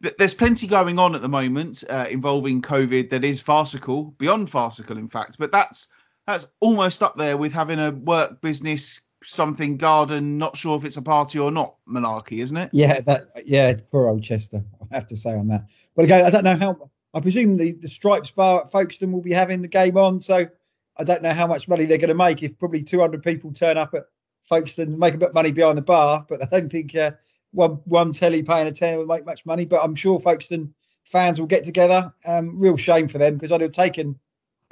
there's 0.00 0.34
plenty 0.34 0.66
going 0.66 0.98
on 0.98 1.14
at 1.14 1.22
the 1.22 1.28
moment 1.30 1.82
uh, 1.88 2.06
involving 2.10 2.60
COVID 2.60 3.10
that 3.10 3.24
is 3.24 3.40
farcical, 3.40 4.04
beyond 4.04 4.50
farcical, 4.50 4.98
in 4.98 5.08
fact. 5.08 5.36
But 5.38 5.50
that's 5.50 5.88
that's 6.26 6.46
almost 6.60 7.02
up 7.02 7.16
there 7.16 7.36
with 7.36 7.52
having 7.52 7.78
a 7.78 7.90
work 7.90 8.40
business 8.40 9.00
something 9.24 9.76
garden. 9.76 10.38
Not 10.38 10.56
sure 10.56 10.76
if 10.76 10.84
it's 10.84 10.96
a 10.96 11.02
party 11.02 11.38
or 11.38 11.50
not 11.50 11.76
malarkey, 11.88 12.40
isn't 12.40 12.56
it? 12.56 12.70
Yeah, 12.72 13.00
that 13.00 13.28
yeah, 13.44 13.74
poor 13.90 14.08
old 14.08 14.22
Chester. 14.22 14.64
I 14.80 14.94
have 14.94 15.06
to 15.08 15.16
say 15.16 15.34
on 15.34 15.48
that. 15.48 15.66
But 15.94 16.04
again, 16.04 16.24
I 16.24 16.30
don't 16.30 16.44
know 16.44 16.56
how. 16.56 16.90
I 17.12 17.20
presume 17.20 17.56
the 17.56 17.72
the 17.72 17.88
Stripes 17.88 18.30
bar 18.30 18.62
at 18.62 18.72
Folkestone 18.72 19.12
will 19.12 19.22
be 19.22 19.32
having 19.32 19.62
the 19.62 19.68
game 19.68 19.96
on, 19.96 20.20
so 20.20 20.46
I 20.96 21.04
don't 21.04 21.22
know 21.22 21.32
how 21.32 21.46
much 21.46 21.68
money 21.68 21.84
they're 21.84 21.98
going 21.98 22.08
to 22.08 22.14
make 22.14 22.42
if 22.42 22.58
probably 22.58 22.82
200 22.82 23.22
people 23.22 23.52
turn 23.52 23.76
up 23.76 23.94
at 23.94 24.04
Folkestone, 24.44 24.98
make 24.98 25.14
a 25.14 25.18
bit 25.18 25.30
of 25.30 25.34
money 25.34 25.52
behind 25.52 25.78
the 25.78 25.82
bar. 25.82 26.24
But 26.28 26.42
I 26.42 26.46
don't 26.46 26.70
think 26.70 26.94
uh, 26.94 27.12
one 27.52 27.80
one 27.84 28.12
telly 28.12 28.42
paying 28.42 28.66
a 28.66 28.72
ten 28.72 28.98
will 28.98 29.06
make 29.06 29.24
much 29.24 29.46
money. 29.46 29.64
But 29.64 29.82
I'm 29.82 29.94
sure 29.94 30.20
Folkestone 30.20 30.74
fans 31.04 31.40
will 31.40 31.46
get 31.46 31.64
together. 31.64 32.12
Um, 32.26 32.58
real 32.58 32.76
shame 32.76 33.08
for 33.08 33.18
them 33.18 33.34
because 33.34 33.52
I'd 33.52 33.60
have 33.60 33.70
taken, 33.70 34.18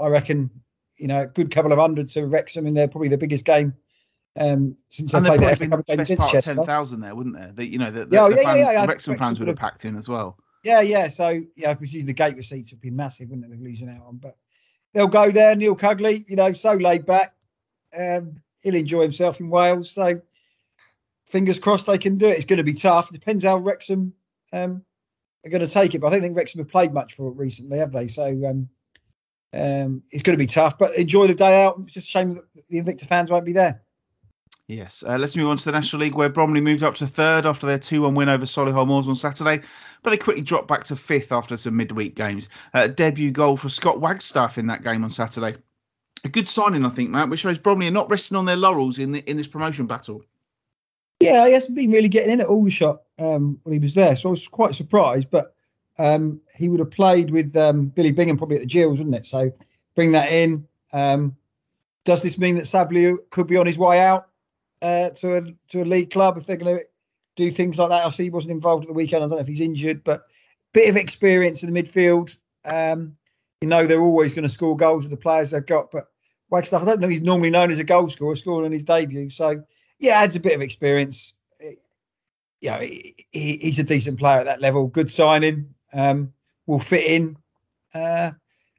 I 0.01 0.09
reckon, 0.09 0.51
you 0.99 1.09
know, 1.09 1.23
a 1.23 1.27
good 1.27 1.51
couple 1.51 1.73
of 1.73 1.79
hundred 1.79 2.09
to 2.09 2.27
Wrexham 2.27 2.67
in 2.67 2.75
their 2.75 2.89
probably 2.89 3.09
the 3.09 3.19
biggest 3.19 3.45
game 3.45 3.75
um, 4.39 4.77
since 4.89 5.13
and 5.13 5.27
they 5.27 5.37
played 5.37 5.59
been 5.59 5.71
the 5.71 5.77
best 5.79 6.17
part 6.17 6.35
of 6.35 6.45
ten 6.45 6.65
thousand 6.65 7.01
there, 7.01 7.15
wouldn't 7.15 7.37
there? 7.37 7.53
The, 7.55 7.67
you 7.67 7.79
know, 7.79 7.91
the, 7.91 8.07
the, 8.07 8.17
Yeah, 8.17 8.29
the 8.29 8.37
yeah, 8.37 8.43
fans, 8.43 8.59
yeah, 8.59 8.73
yeah. 8.73 8.87
Wrexham 8.87 9.17
fans 9.17 9.39
would 9.39 9.49
have 9.49 9.59
packed 9.59 9.85
in 9.85 9.97
as 9.97 10.09
well. 10.09 10.39
Yeah, 10.65 10.81
yeah. 10.81 11.09
So 11.09 11.41
yeah, 11.57 11.71
I 11.71 11.75
presume 11.75 12.07
the 12.07 12.15
gate 12.15 12.37
receipts 12.37 12.71
have 12.71 12.81
been 12.81 12.97
massive, 12.97 13.29
wouldn't 13.29 13.49
they? 13.49 13.57
They're 13.57 13.65
losing 13.65 13.91
out 13.91 14.07
on, 14.07 14.17
but 14.17 14.37
they'll 14.95 15.09
go 15.09 15.31
there. 15.31 15.55
Neil 15.55 15.77
Cugley, 15.77 16.25
you 16.29 16.37
know, 16.37 16.53
so 16.53 16.73
laid 16.75 17.05
back. 17.05 17.35
Um, 17.97 18.41
he'll 18.63 18.75
enjoy 18.75 19.03
himself 19.03 19.41
in 19.41 19.51
Wales. 19.51 19.91
So 19.91 20.23
fingers 21.27 21.59
crossed 21.59 21.87
they 21.87 21.99
can 21.99 22.17
do 22.17 22.27
it. 22.27 22.37
It's 22.37 22.45
going 22.47 22.59
to 22.59 22.65
be 22.65 22.75
tough. 22.75 23.11
Depends 23.11 23.45
how 23.45 23.59
Wrexham 23.59 24.15
um, 24.53 24.85
are 25.45 25.51
going 25.51 25.67
to 25.67 25.73
take 25.73 25.95
it. 25.95 26.01
But 26.01 26.09
I 26.09 26.11
don't 26.11 26.23
think 26.23 26.37
Wrexham 26.37 26.61
have 26.61 26.71
played 26.71 26.95
much 26.95 27.15
for 27.15 27.29
it 27.29 27.37
recently, 27.37 27.79
have 27.79 27.93
they? 27.93 28.07
So 28.09 28.25
um, 28.25 28.69
um, 29.53 30.03
it's 30.11 30.23
going 30.23 30.39
to 30.39 30.43
be 30.43 30.47
tough. 30.47 30.79
But 30.79 30.97
enjoy 30.97 31.27
the 31.27 31.35
day 31.35 31.65
out. 31.65 31.81
It's 31.85 31.95
just 31.95 32.09
a 32.09 32.11
shame 32.11 32.35
that 32.35 32.45
the 32.71 32.81
Invicta 32.81 33.07
fans 33.07 33.31
won't 33.31 33.45
be 33.45 33.53
there. 33.53 33.83
Yes, 34.73 35.05
uh, 35.07 35.19
let's 35.19 35.37
move 35.37 35.49
on 35.49 35.59
to 35.59 35.65
the 35.67 35.73
National 35.73 36.01
League 36.01 36.15
where 36.15 36.31
Bromley 36.31 36.63
moved 36.63 36.83
up 36.83 36.95
to 36.97 37.07
third 37.07 37.45
after 37.45 37.67
their 37.67 37.79
2 37.79 38.01
1 38.01 38.15
win 38.15 38.31
over 38.31 38.47
Solihull 38.47 38.87
Moors 38.87 39.07
on 39.07 39.15
Saturday, 39.15 39.63
but 40.03 40.11
they 40.11 40.17
quickly 40.17 40.43
dropped 40.43 40.67
back 40.67 40.85
to 40.85 40.97
fifth 40.97 41.31
after 41.31 41.59
some 41.59 41.77
midweek 41.77 42.17
games. 42.17 42.49
Uh, 42.73 42.87
debut 42.87 43.33
goal 43.33 43.59
for 43.59 43.69
Scott 43.69 44.01
Wagstaff 44.01 44.57
in 44.57 44.69
that 44.69 44.83
game 44.83 45.05
on 45.05 45.11
Saturday. 45.11 45.59
A 46.25 46.29
good 46.31 46.49
signing, 46.49 46.87
I 46.87 46.89
think, 46.89 47.11
Matt, 47.11 47.29
which 47.29 47.41
shows 47.41 47.59
Bromley 47.59 47.89
are 47.89 47.93
not 47.93 48.11
resting 48.11 48.39
on 48.39 48.47
their 48.47 48.57
laurels 48.57 48.99
in 48.99 49.13
the, 49.13 49.19
in 49.19 49.37
this 49.37 49.47
promotion 49.47 49.87
battle. 49.87 50.25
Yeah, 51.21 51.47
he 51.47 51.53
hasn't 51.53 51.77
been 51.77 51.91
really 51.91 52.09
getting 52.09 52.31
in 52.31 52.41
at 52.41 52.47
Aldershot 52.47 53.03
um, 53.19 53.61
when 53.65 53.75
he 53.75 53.79
was 53.79 53.93
there, 53.93 54.17
so 54.17 54.31
I 54.31 54.31
was 54.31 54.49
quite 54.49 54.75
surprised. 54.75 55.31
But 55.31 55.55
um, 55.99 56.41
he 56.57 56.71
would 56.71 56.81
have 56.81 56.91
played 56.91 57.31
with 57.31 57.55
um, 57.59 57.89
Billy 57.89 58.13
Bingham 58.13 58.39
probably 58.39 58.57
at 58.57 58.63
the 58.63 58.69
Gills, 58.69 59.01
wouldn't 59.01 59.17
it? 59.17 59.27
So 59.27 59.53
bring 59.95 60.13
that 60.13 60.33
in. 60.33 60.67
Um, 60.95 61.37
does 62.05 62.23
this 62.23 62.39
mean 62.39 62.57
that 62.57 62.65
Sabliu 62.65 63.19
could 63.29 63.47
be 63.47 63.59
on 63.59 63.67
his 63.67 63.79
way 63.79 64.01
out 64.01 64.29
uh, 64.83 65.11
to 65.11 65.37
a 65.37 65.43
to 65.69 65.83
a 65.83 65.85
league 65.85 66.11
club 66.11 66.37
if 66.37 66.47
they're 66.47 66.57
going 66.57 66.79
to 66.79 66.85
do 67.37 67.51
things 67.51 67.79
like 67.79 67.91
that? 67.91 68.05
I 68.05 68.11
see 68.11 68.25
he 68.25 68.31
wasn't 68.31 68.53
involved 68.53 68.85
at 68.85 68.89
the 68.89 68.95
weekend. 68.95 69.25
I 69.25 69.29
don't 69.29 69.37
know 69.37 69.43
if 69.43 69.47
he's 69.47 69.61
injured, 69.61 70.05
but 70.05 70.25
bit 70.75 70.91
of 70.91 70.97
experience 70.97 71.63
in 71.63 71.73
the 71.73 71.83
midfield. 71.83 72.37
Um, 72.65 73.15
you 73.63 73.69
know 73.69 73.87
they're 73.87 74.01
always 74.01 74.33
going 74.33 74.43
to 74.43 74.49
score 74.49 74.77
goals 74.77 75.05
with 75.05 75.11
the 75.11 75.17
players 75.17 75.53
they've 75.53 75.65
got, 75.65 75.91
but 75.91 76.09
Wagstaff, 76.51 76.83
I 76.83 76.85
don't 76.85 77.01
know 77.01 77.09
he's 77.09 77.23
normally 77.23 77.51
known 77.51 77.71
as 77.71 77.79
a 77.79 77.85
goal 77.85 78.09
scorer, 78.09 78.35
scoring 78.35 78.67
on 78.67 78.73
his 78.73 78.85
debut. 78.85 79.31
So 79.31 79.63
yeah, 79.99 80.21
adds 80.21 80.37
a 80.37 80.41
bit 80.41 80.55
of 80.55 80.61
experience. 80.61 81.35
Yeah, 82.61 82.81
he, 82.81 83.15
he, 83.31 83.57
he's 83.57 83.79
a 83.79 83.85
decent 83.85 84.19
player 84.19 84.39
at 84.39 84.47
that 84.47 84.61
level. 84.61 84.87
Good 84.87 85.11
signing. 85.11 85.75
Um, 85.93 86.33
will 86.67 86.79
fit 86.79 87.05
in. 87.05 87.37
Uh, 87.95 88.33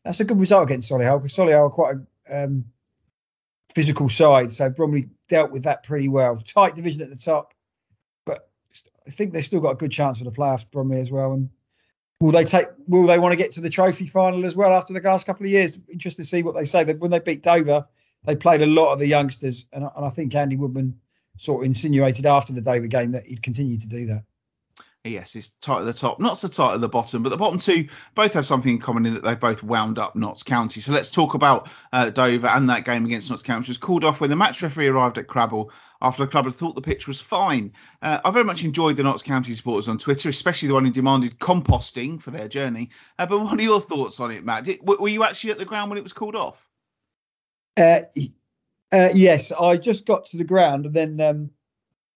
that's 0.04 0.20
a 0.20 0.26
good 0.26 0.40
result 0.40 0.64
against 0.64 0.92
Solihull 0.92 1.20
because 1.20 1.36
Solihull 1.36 1.68
are 1.68 1.70
quite 1.70 1.96
a 2.30 2.44
um, 2.44 2.66
physical 3.74 4.10
side, 4.10 4.52
so 4.52 4.70
Bromley 4.70 5.10
dealt 5.34 5.50
with 5.50 5.64
that 5.64 5.82
pretty 5.82 6.08
well. 6.10 6.38
Tight 6.38 6.76
division 6.76 7.02
at 7.02 7.10
the 7.10 7.16
top, 7.16 7.56
but 8.24 8.48
I 9.08 9.10
think 9.10 9.34
they've 9.34 9.44
still 9.44 9.62
got 9.62 9.72
a 9.72 9.76
good 9.76 9.92
chance 9.92 10.20
for 10.20 10.26
the 10.26 10.32
playoffs. 10.32 10.70
Bromley 10.70 11.02
as 11.02 11.10
well, 11.10 11.34
and 11.34 11.50
will 12.20 12.32
they 12.32 12.44
take? 12.44 12.68
Will 12.88 13.08
they 13.08 13.18
want 13.18 13.32
to 13.32 13.36
get 13.36 13.54
to 13.54 13.62
the 13.62 13.70
trophy 13.72 14.06
final 14.06 14.46
as 14.46 14.56
well 14.56 14.72
after 14.72 14.94
the 14.94 15.02
last 15.02 15.26
couple 15.26 15.48
of 15.48 15.52
years? 15.52 15.80
Interesting 15.92 16.22
to 16.22 16.30
see 16.30 16.44
what 16.44 16.54
they 16.54 16.66
say. 16.66 16.86
When 16.86 17.10
they 17.10 17.18
beat 17.18 17.42
Dover, 17.42 17.88
they 18.26 18.36
played 18.36 18.62
a 18.62 18.68
lot 18.68 18.94
of 18.94 19.00
the 19.00 19.08
youngsters, 19.08 19.66
and, 19.74 19.84
and 19.84 20.06
I 20.06 20.10
think 20.10 20.36
Andy 20.36 20.56
Woodman 20.56 21.00
sort 21.36 21.64
of 21.64 21.66
insinuated 21.66 22.28
after 22.28 22.54
the 22.54 22.62
Dover 22.62 22.86
game 22.86 23.14
that 23.14 23.26
he'd 23.26 23.42
continue 23.42 23.80
to 23.80 23.88
do 23.88 24.06
that. 24.06 24.26
Yes, 25.06 25.36
it's 25.36 25.52
tight 25.54 25.82
at 25.82 25.86
the 25.86 25.92
top, 25.92 26.22
not 26.22 26.38
so 26.38 26.48
tight 26.48 26.76
at 26.76 26.82
the 26.82 26.88
bottom, 26.88 27.24
but 27.24 27.30
the 27.30 27.38
bottom 27.38 27.60
two 27.60 27.90
both 28.16 28.36
have 28.36 28.46
something 28.46 28.72
in 28.72 28.80
common 28.80 29.06
in 29.06 29.16
that 29.16 29.24
they 29.24 29.36
both 29.36 29.62
wound 29.62 30.00
up 30.00 30.16
Notts 30.16 30.44
County. 30.44 30.80
So 30.80 30.94
let's 30.94 31.12
talk 31.12 31.34
about 31.34 31.70
uh, 31.92 32.10
Dover 32.10 32.48
and 32.48 32.70
that 32.70 32.86
game 32.86 33.04
against 33.04 33.30
Notts 33.30 33.44
County, 33.44 33.64
which 33.64 33.68
was 33.68 33.78
called 33.80 34.06
off 34.06 34.22
when 34.22 34.30
the 34.30 34.38
match 34.38 34.64
referee 34.64 34.88
arrived 34.88 35.18
at 35.18 35.28
Crabble 35.28 35.72
after 36.02 36.24
the 36.24 36.32
club 36.32 36.46
had 36.46 36.54
thought 36.54 36.76
the 36.76 36.82
pitch 36.82 37.06
was 37.06 37.20
fine. 37.20 37.74
Uh, 38.02 38.22
I 38.24 38.32
very 38.32 38.46
much 38.46 38.64
enjoyed 38.64 38.96
the 38.96 39.04
Notts 39.04 39.24
County 39.24 39.52
supporters 39.52 39.90
on 39.90 39.98
Twitter, 39.98 40.30
especially 40.30 40.70
the 40.70 40.74
one 40.74 40.86
who 40.86 40.92
demanded 40.92 41.38
composting 41.38 42.22
for 42.22 42.32
their 42.32 42.48
journey. 42.48 42.92
Uh, 43.20 43.26
but 43.26 43.40
what 43.40 43.60
are 43.60 43.64
your 43.64 43.82
thoughts 43.82 44.22
on 44.22 44.32
it, 44.32 44.46
Matt? 44.46 44.64
Did, 44.64 44.88
were 44.88 45.10
you 45.10 45.26
actually 45.26 45.52
at 45.52 45.60
the 45.60 45.66
ground 45.66 45.90
when 45.90 45.98
it 45.98 46.04
was 46.04 46.14
called 46.14 46.38
off? 46.38 46.70
Uh, 47.76 48.00
uh, 48.94 49.10
yes, 49.14 49.52
I 49.52 49.76
just 49.76 50.06
got 50.06 50.28
to 50.28 50.38
the 50.38 50.46
ground 50.46 50.86
and 50.86 50.94
then 50.94 51.20
um, 51.20 51.50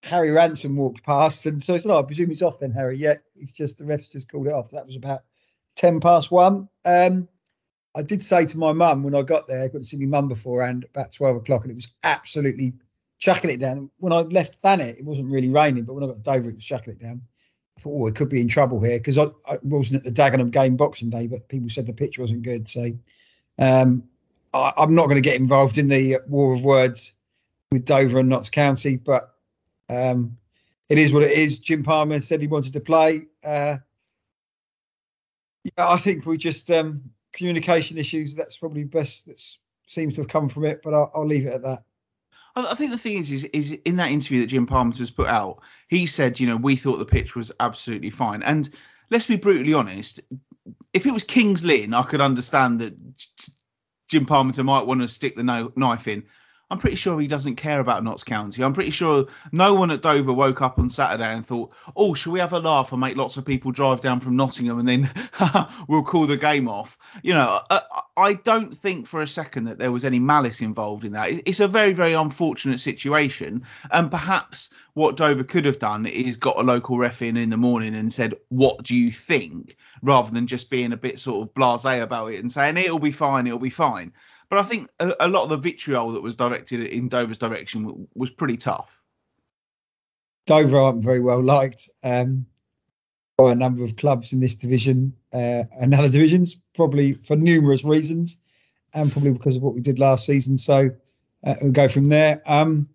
Harry 0.04 0.32
Ransom 0.32 0.76
walked 0.76 1.04
past, 1.04 1.46
and 1.46 1.62
so 1.62 1.76
I 1.76 1.78
said, 1.78 1.92
oh, 1.92 2.00
"I 2.00 2.04
presume 2.04 2.30
he's 2.30 2.42
off 2.42 2.60
then, 2.60 2.72
Harry." 2.72 2.98
Yeah, 2.98 3.16
he's 3.36 3.52
just 3.52 3.78
the 3.78 3.84
refs 3.84 4.12
just 4.12 4.30
called 4.30 4.48
it 4.48 4.54
off. 4.54 4.72
That 4.72 4.86
was 4.86 4.96
about 4.96 5.24
ten 5.76 6.00
past 6.00 6.32
one. 6.32 6.70
Um, 6.86 7.28
I 7.96 8.04
did 8.04 8.24
say 8.24 8.46
to 8.46 8.58
my 8.58 8.74
mum 8.74 9.04
when 9.04 9.16
I 9.16 9.24
got 9.24 9.48
there, 9.48 9.64
I 9.64 9.68
got 9.68 9.80
to 9.80 9.84
see 9.84 9.98
my 9.98 10.06
mum 10.06 10.28
beforehand 10.28 10.86
about 10.90 11.12
twelve 11.12 11.36
o'clock, 11.36 11.64
and 11.64 11.72
it 11.72 11.76
was 11.76 11.90
absolutely 12.04 12.74
chucking 13.18 13.50
it 13.50 13.60
down. 13.60 13.90
When 13.98 14.14
I 14.14 14.22
left 14.22 14.62
Thanet, 14.62 15.00
it 15.00 15.06
wasn't 15.06 15.32
really 15.32 15.50
raining, 15.50 15.84
but 15.84 15.94
when 15.94 16.04
I 16.04 16.08
got 16.08 16.18
to 16.18 16.24
Dover, 16.24 16.50
it 16.50 16.56
was 16.56 16.66
chucking 16.66 16.94
it 16.94 17.00
down. 17.00 17.22
I 17.78 17.82
thought, 17.82 18.02
oh, 18.02 18.08
it 18.08 18.16
could 18.16 18.30
be 18.30 18.42
in 18.42 18.48
trouble 18.48 18.82
here 18.82 18.98
because 18.98 19.18
I, 19.18 19.26
I, 19.48 19.58
wasn't 19.62 20.00
at 20.00 20.04
the 20.04 20.22
Dagenham 20.22 20.52
game 20.52 20.78
Boxing 20.78 21.10
Day, 21.10 21.28
but 21.28 21.48
people 21.48 21.70
said 21.70 21.86
the 21.86 21.94
pitch 21.94 22.18
wasn't 22.18 22.42
good. 22.42 22.68
So 22.68 22.92
um, 23.60 24.04
I, 24.54 24.74
I'm 24.78 24.96
not 24.96 25.06
going 25.06 25.22
to 25.22 25.22
get 25.22 25.40
involved 25.40 25.78
in 25.78 25.88
the 25.88 26.20
war 26.28 26.54
of 26.54 26.64
words 26.64 27.14
with 27.72 27.86
Dover 27.86 28.20
and 28.20 28.30
Notts 28.30 28.50
County, 28.50 28.98
but 28.98 29.37
um, 29.90 30.38
it 30.90 30.98
is 30.98 31.14
what 31.14 31.24
it 31.24 31.32
is. 31.32 31.60
Jim 31.60 31.84
Palmer 31.84 32.22
said 32.22 32.42
he 32.42 32.48
wanted 32.48 32.74
to 32.74 32.80
play. 32.80 33.28
Uh, 33.44 33.78
yeah, 35.64 35.90
I 35.90 35.98
think 35.98 36.26
we 36.26 36.38
just 36.38 36.72
um, 36.72 37.12
communication 37.34 37.98
issues. 37.98 38.36
That's 38.36 38.58
probably 38.58 38.86
best. 38.86 39.28
That 39.28 39.42
seems 39.86 40.16
to 40.16 40.22
have 40.22 40.30
come 40.30 40.50
from 40.50 40.66
it, 40.66 40.82
but 40.84 40.94
I'll, 40.94 41.12
I'll 41.14 41.28
leave 41.28 41.46
it 41.46 41.54
at 41.54 41.64
that. 41.64 41.84
I 42.56 42.74
think 42.74 42.90
the 42.90 42.98
thing 42.98 43.18
is, 43.18 43.32
is, 43.32 43.44
is 43.46 43.72
in 43.74 43.98
that 43.98 44.10
interview 44.10 44.42
that 44.42 44.48
Jim 44.48 44.66
Palmer 44.66 44.96
has 44.96 45.12
put 45.12 45.28
out, 45.28 45.62
he 45.88 46.08
said, 46.08 46.40
you 46.40 46.48
know, 46.48 46.58
we 46.58 46.76
thought 46.76 46.98
the 46.98 47.06
pitch 47.06 47.36
was 47.36 47.52
absolutely 47.60 48.10
fine. 48.10 48.42
And 48.42 48.68
let's 49.12 49.28
be 49.28 49.36
brutally 49.36 49.76
honest, 49.76 50.22
if 50.92 51.06
it 51.06 51.14
was 51.14 51.24
Kings 51.24 51.64
Lynn, 51.64 51.94
I 51.94 52.02
could 52.02 52.22
understand 52.22 52.80
that 52.80 53.00
Jim 54.10 54.26
Palmer 54.26 54.64
might 54.64 54.88
want 54.88 55.02
to 55.02 55.08
stick 55.08 55.36
the 55.36 55.44
knife 55.76 56.08
in. 56.08 56.24
I'm 56.70 56.80
pretty 56.80 56.98
sure 56.98 57.18
he 57.20 57.28
doesn't 57.28 57.56
care 57.56 57.80
about 57.80 58.04
Notts 58.04 58.26
County. 58.26 58.62
I'm 58.62 58.74
pretty 58.74 58.92
sure 58.92 59.28
no 59.54 59.76
one 59.76 59.90
at 59.90 60.02
Dover 60.02 60.34
woke 60.34 60.62
up 60.62 60.78
on 60.80 60.90
Saturday 60.90 61.34
and 61.34 61.46
thought, 61.46 61.72
"Oh, 61.96 62.14
shall 62.14 62.34
we 62.34 62.40
have 62.40 62.52
a 62.52 62.60
laugh 62.60 62.92
and 62.92 63.00
make 63.00 63.16
lots 63.16 63.38
of 63.38 63.46
people 63.46 63.72
drive 63.72 64.02
down 64.02 64.20
from 64.20 64.36
Nottingham 64.36 64.80
and 64.80 64.88
then 64.88 65.10
we'll 65.88 66.04
call 66.04 66.28
the 66.28 66.36
game 66.36 66.68
off?" 66.68 66.98
You 67.24 67.36
know, 67.36 67.60
I, 67.70 67.82
I, 68.18 68.34
don't 68.34 68.76
think 68.76 69.08
for 69.08 69.22
a 69.22 69.28
second 69.28 69.66
that 69.66 69.80
there 69.80 69.94
was 69.94 70.04
any 70.04 70.20
malice 70.20 70.62
involved 70.62 71.06
in 71.06 71.14
that. 71.14 71.30
It's 71.46 71.62
a 71.62 71.70
very, 71.70 71.94
very 71.94 72.14
unfortunate 72.14 72.80
situation, 72.80 73.64
and 73.90 74.12
perhaps 74.12 74.70
what 74.94 75.16
Dover 75.16 75.46
could 75.46 75.66
have 75.66 75.80
done 75.80 76.06
is 76.06 76.36
got 76.36 76.60
a 76.60 76.64
local 76.64 76.98
ref 76.98 77.22
in 77.22 77.38
in 77.38 77.50
the 77.50 77.56
morning 77.56 77.96
and 77.96 78.12
said, 78.12 78.34
"What 78.50 78.84
do 78.84 78.94
you 78.94 79.10
think?" 79.10 79.78
rather 80.02 80.32
than 80.32 80.48
just 80.48 80.70
being 80.70 80.92
a 80.92 80.98
bit 80.98 81.20
sort 81.20 81.48
of 81.48 81.54
blasé 81.54 82.02
about 82.02 82.32
it 82.32 82.40
and 82.40 82.52
saying 82.52 82.78
it'll 82.78 83.00
be 83.00 83.12
fine, 83.12 83.48
it'll 83.48 83.58
be 83.58 83.70
fine. 83.70 84.12
But 84.50 84.60
I 84.60 84.64
think 84.64 84.90
a, 85.00 85.14
a, 85.20 85.28
lot 85.28 85.44
of 85.44 85.50
the 85.50 85.58
vitriol 85.58 86.12
that 86.12 86.24
was 86.24 86.36
directed 86.36 86.82
in 86.82 87.10
Dover's 87.10 87.38
direction 87.38 88.08
was 88.16 88.30
pretty 88.30 88.58
tough. 88.58 89.02
Dover 90.46 90.78
aren't 90.78 91.04
very 91.04 91.20
well 91.20 91.44
liked 91.44 91.90
um, 92.04 92.46
by 93.38 93.52
a 93.52 93.56
number 93.56 93.84
of 93.84 93.98
clubs 93.98 94.32
in 94.32 94.40
this 94.40 94.56
division 94.56 95.14
uh, 95.34 95.64
and 95.80 95.94
other 95.94 96.10
divisions, 96.10 96.62
probably 96.76 97.14
for 97.14 97.36
numerous 97.36 97.84
reasons, 97.84 98.40
and 98.94 99.12
probably 99.12 99.34
because 99.34 99.58
of 99.58 99.64
what 99.64 99.74
we 99.74 99.82
did 99.82 100.00
last 100.00 100.26
season. 100.26 100.58
So 100.58 100.92
uh, 101.44 101.56
we'll 101.62 101.74
go 101.74 101.90
from 101.90 102.06
there. 102.06 102.42
Um, 102.46 102.88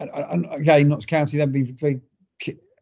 and, 0.00 0.10
and 0.14 0.46
again, 0.50 0.88
Notts 0.88 1.06
County, 1.06 1.38
they've 1.38 1.52
been 1.52 1.76
very. 1.76 2.00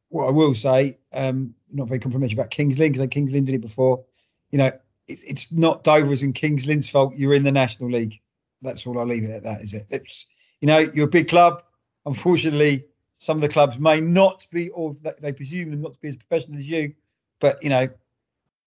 What 0.09 0.29
I 0.29 0.31
will 0.31 0.55
say, 0.55 0.97
um, 1.13 1.57
not 1.73 1.89
very 1.89 1.99
complimentary 1.99 2.39
about 2.39 2.51
Kings 2.51 2.79
Lynn 2.79 2.93
because 2.93 3.09
Kings 3.09 3.33
Lynn 3.33 3.47
did 3.47 3.57
it 3.57 3.61
before. 3.61 4.05
You 4.53 4.59
know, 4.59 4.71
it's 5.07 5.53
not 5.53 5.85
Dover's 5.85 6.23
and 6.23 6.35
Kings 6.35 6.67
Lynn's 6.67 6.89
fault. 6.89 7.15
You're 7.17 7.35
in 7.35 7.45
the 7.45 7.53
National 7.53 7.91
League. 7.91 8.21
That's 8.63 8.87
all 8.87 8.99
I'll 8.99 9.07
leave 9.07 9.25
it 9.25 9.31
at. 9.31 9.43
That 9.43 9.61
is 9.61 9.75
it. 9.75 9.87
It's 9.91 10.33
you 10.61 10.67
know, 10.67 10.79
you're 10.79 11.07
a 11.07 11.11
big 11.11 11.29
club. 11.29 11.63
Unfortunately, 12.07 12.87
some 13.19 13.37
of 13.37 13.43
the 13.43 13.49
clubs 13.49 13.79
may 13.79 14.01
not 14.01 14.47
be, 14.51 14.71
or 14.71 14.95
they 15.21 15.33
presume 15.33 15.71
them 15.71 15.83
not 15.83 15.95
to 15.95 16.01
be 16.01 16.09
as 16.09 16.17
professional 16.17 16.59
as 16.59 16.69
you. 16.69 16.95
But 17.41 17.63
you 17.63 17.69
know, 17.69 17.89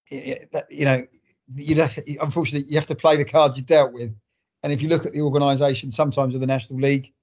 you 0.09 0.85
know, 0.85 1.07
you 1.55 1.83
unfortunately 2.21 2.69
you 2.69 2.77
have 2.77 2.87
to 2.87 2.95
play 2.95 3.17
the 3.17 3.25
cards 3.25 3.57
you're 3.57 3.65
dealt 3.65 3.93
with. 3.93 4.15
And 4.63 4.73
if 4.73 4.81
you 4.81 4.89
look 4.89 5.05
at 5.05 5.13
the 5.13 5.21
organisation, 5.21 5.91
sometimes 5.91 6.35
of 6.35 6.41
the 6.41 6.47
National 6.47 6.79
League, 6.79 7.13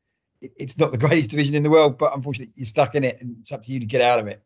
it's 0.40 0.78
not 0.78 0.92
the 0.92 0.98
greatest 1.06 1.30
division 1.30 1.54
in 1.54 1.62
the 1.62 1.70
world, 1.70 1.98
but 1.98 2.14
unfortunately 2.14 2.52
you're 2.56 2.66
stuck 2.66 2.94
in 2.94 3.04
it, 3.04 3.20
and 3.20 3.36
it's 3.40 3.52
up 3.52 3.62
to 3.62 3.72
you 3.72 3.80
to 3.80 3.86
get 3.86 4.00
out 4.00 4.18
of 4.18 4.26
it. 4.26 4.42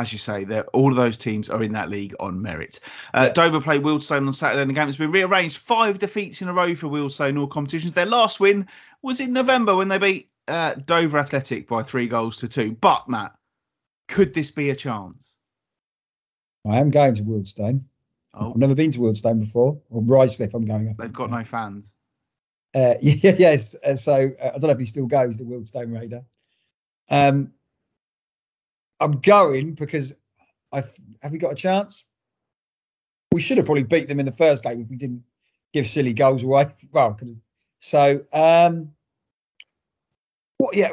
As 0.00 0.14
you 0.14 0.18
say, 0.18 0.46
all 0.72 0.90
of 0.90 0.96
those 0.96 1.18
teams 1.18 1.50
are 1.50 1.62
in 1.62 1.72
that 1.72 1.90
league 1.90 2.14
on 2.18 2.40
merit. 2.40 2.80
Uh. 3.12 3.28
Dover 3.28 3.60
played 3.60 3.82
Wealdstone 3.82 4.26
on 4.26 4.32
Saturday, 4.32 4.62
and 4.62 4.70
the 4.70 4.74
game 4.74 4.86
has 4.86 4.96
been 4.96 5.10
rearranged. 5.10 5.58
Five 5.58 5.98
defeats 5.98 6.40
in 6.40 6.48
a 6.48 6.54
row 6.54 6.74
for 6.74 6.86
Wealdstone 6.86 7.38
all 7.38 7.46
competitions. 7.46 7.92
Their 7.92 8.06
last 8.06 8.40
win 8.40 8.68
was 9.02 9.20
in 9.20 9.34
November 9.34 9.76
when 9.76 9.88
they 9.88 9.98
beat 9.98 10.30
uh, 10.48 10.72
Dover 10.72 11.18
Athletic 11.18 11.68
by 11.68 11.82
three 11.82 12.08
goals 12.08 12.38
to 12.38 12.48
two. 12.48 12.72
But 12.72 13.10
Matt, 13.10 13.34
could 14.08 14.32
this 14.32 14.50
be 14.50 14.70
a 14.70 14.74
chance? 14.74 15.36
I 16.66 16.78
am 16.78 16.90
going 16.90 17.14
to 17.16 17.22
Wealdstone. 17.22 17.84
Oh. 18.32 18.52
I've 18.52 18.56
never 18.56 18.74
been 18.74 18.92
to 18.92 19.00
Wealdstone 19.00 19.40
before, 19.40 19.82
or 19.90 20.00
Ruislip. 20.00 20.54
I'm 20.54 20.64
going 20.64 20.88
up. 20.88 20.96
They've 20.96 21.12
got 21.12 21.30
no 21.30 21.44
fans. 21.44 21.94
Uh, 22.74 22.94
yeah, 23.02 23.34
yes. 23.38 23.76
Uh, 23.84 23.96
so 23.96 24.14
uh, 24.14 24.46
I 24.46 24.50
don't 24.52 24.62
know 24.62 24.70
if 24.70 24.78
he 24.78 24.86
still 24.86 25.06
goes, 25.06 25.36
the 25.36 25.44
Wealdstone 25.44 25.94
Raider. 25.94 26.22
Um, 27.10 27.52
I'm 29.00 29.12
going 29.12 29.74
because 29.74 30.16
I 30.72 30.82
have 31.22 31.32
we 31.32 31.38
got 31.38 31.52
a 31.52 31.56
chance? 31.56 32.04
We 33.32 33.40
should 33.40 33.56
have 33.56 33.66
probably 33.66 33.84
beat 33.84 34.08
them 34.08 34.20
in 34.20 34.26
the 34.26 34.32
first 34.32 34.62
game 34.62 34.80
if 34.80 34.88
we 34.88 34.96
didn't 34.96 35.24
give 35.72 35.86
silly 35.86 36.12
goals 36.12 36.42
away. 36.42 36.66
Well, 36.92 37.18
so 37.78 38.24
um, 38.32 38.92
what? 40.58 40.76
Yeah, 40.76 40.92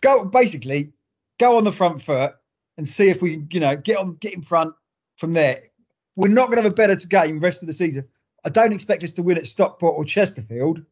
go 0.00 0.26
basically 0.26 0.92
go 1.38 1.56
on 1.56 1.64
the 1.64 1.72
front 1.72 2.02
foot 2.02 2.34
and 2.76 2.86
see 2.86 3.08
if 3.08 3.22
we 3.22 3.32
can, 3.32 3.48
you 3.52 3.60
know, 3.60 3.76
get 3.76 3.98
on, 3.98 4.14
get 4.16 4.34
in 4.34 4.42
front 4.42 4.74
from 5.16 5.32
there. 5.32 5.62
We're 6.14 6.28
not 6.28 6.46
going 6.46 6.56
to 6.56 6.62
have 6.62 6.72
a 6.72 6.74
better 6.74 6.96
game 6.96 7.40
rest 7.40 7.62
of 7.62 7.66
the 7.66 7.72
season. 7.72 8.08
I 8.44 8.48
don't 8.48 8.72
expect 8.72 9.02
us 9.04 9.14
to 9.14 9.22
win 9.22 9.38
at 9.38 9.46
Stockport 9.46 9.94
or 9.96 10.04
Chesterfield 10.04 10.82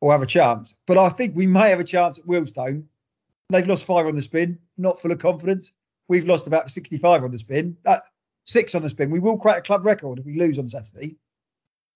or 0.00 0.12
have 0.12 0.22
a 0.22 0.26
chance, 0.26 0.74
but 0.86 0.96
I 0.96 1.08
think 1.08 1.34
we 1.34 1.46
may 1.46 1.70
have 1.70 1.80
a 1.80 1.84
chance 1.84 2.18
at 2.18 2.26
Wealdstone. 2.26 2.84
They've 3.50 3.66
lost 3.66 3.84
five 3.84 4.06
on 4.06 4.16
the 4.16 4.22
spin, 4.22 4.58
not 4.76 5.00
full 5.00 5.12
of 5.12 5.18
confidence. 5.18 5.72
We've 6.08 6.26
lost 6.26 6.46
about 6.46 6.70
65 6.70 7.24
on 7.24 7.30
the 7.30 7.38
spin, 7.38 7.76
uh, 7.84 7.98
six 8.44 8.74
on 8.74 8.82
the 8.82 8.90
spin. 8.90 9.10
We 9.10 9.20
will 9.20 9.38
crack 9.38 9.58
a 9.58 9.62
club 9.62 9.84
record 9.84 10.18
if 10.18 10.24
we 10.24 10.38
lose 10.38 10.58
on 10.58 10.68
Saturday 10.68 11.16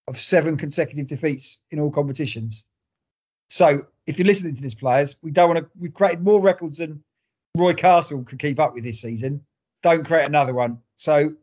of 0.06 0.18
seven 0.18 0.56
consecutive 0.56 1.06
defeats 1.06 1.60
in 1.70 1.80
all 1.80 1.90
competitions. 1.90 2.64
So 3.48 3.86
if 4.06 4.18
you're 4.18 4.26
listening 4.26 4.56
to 4.56 4.62
this, 4.62 4.74
players, 4.74 5.16
we 5.22 5.30
don't 5.30 5.48
want 5.48 5.58
to. 5.60 5.70
We've 5.78 5.92
created 5.92 6.22
more 6.22 6.40
records 6.40 6.78
than 6.78 7.02
Roy 7.56 7.74
Castle 7.74 8.24
could 8.24 8.38
keep 8.38 8.58
up 8.60 8.74
with 8.74 8.84
this 8.84 9.00
season. 9.00 9.44
Don't 9.82 10.06
create 10.06 10.26
another 10.26 10.54
one. 10.54 10.80
So 10.96 11.34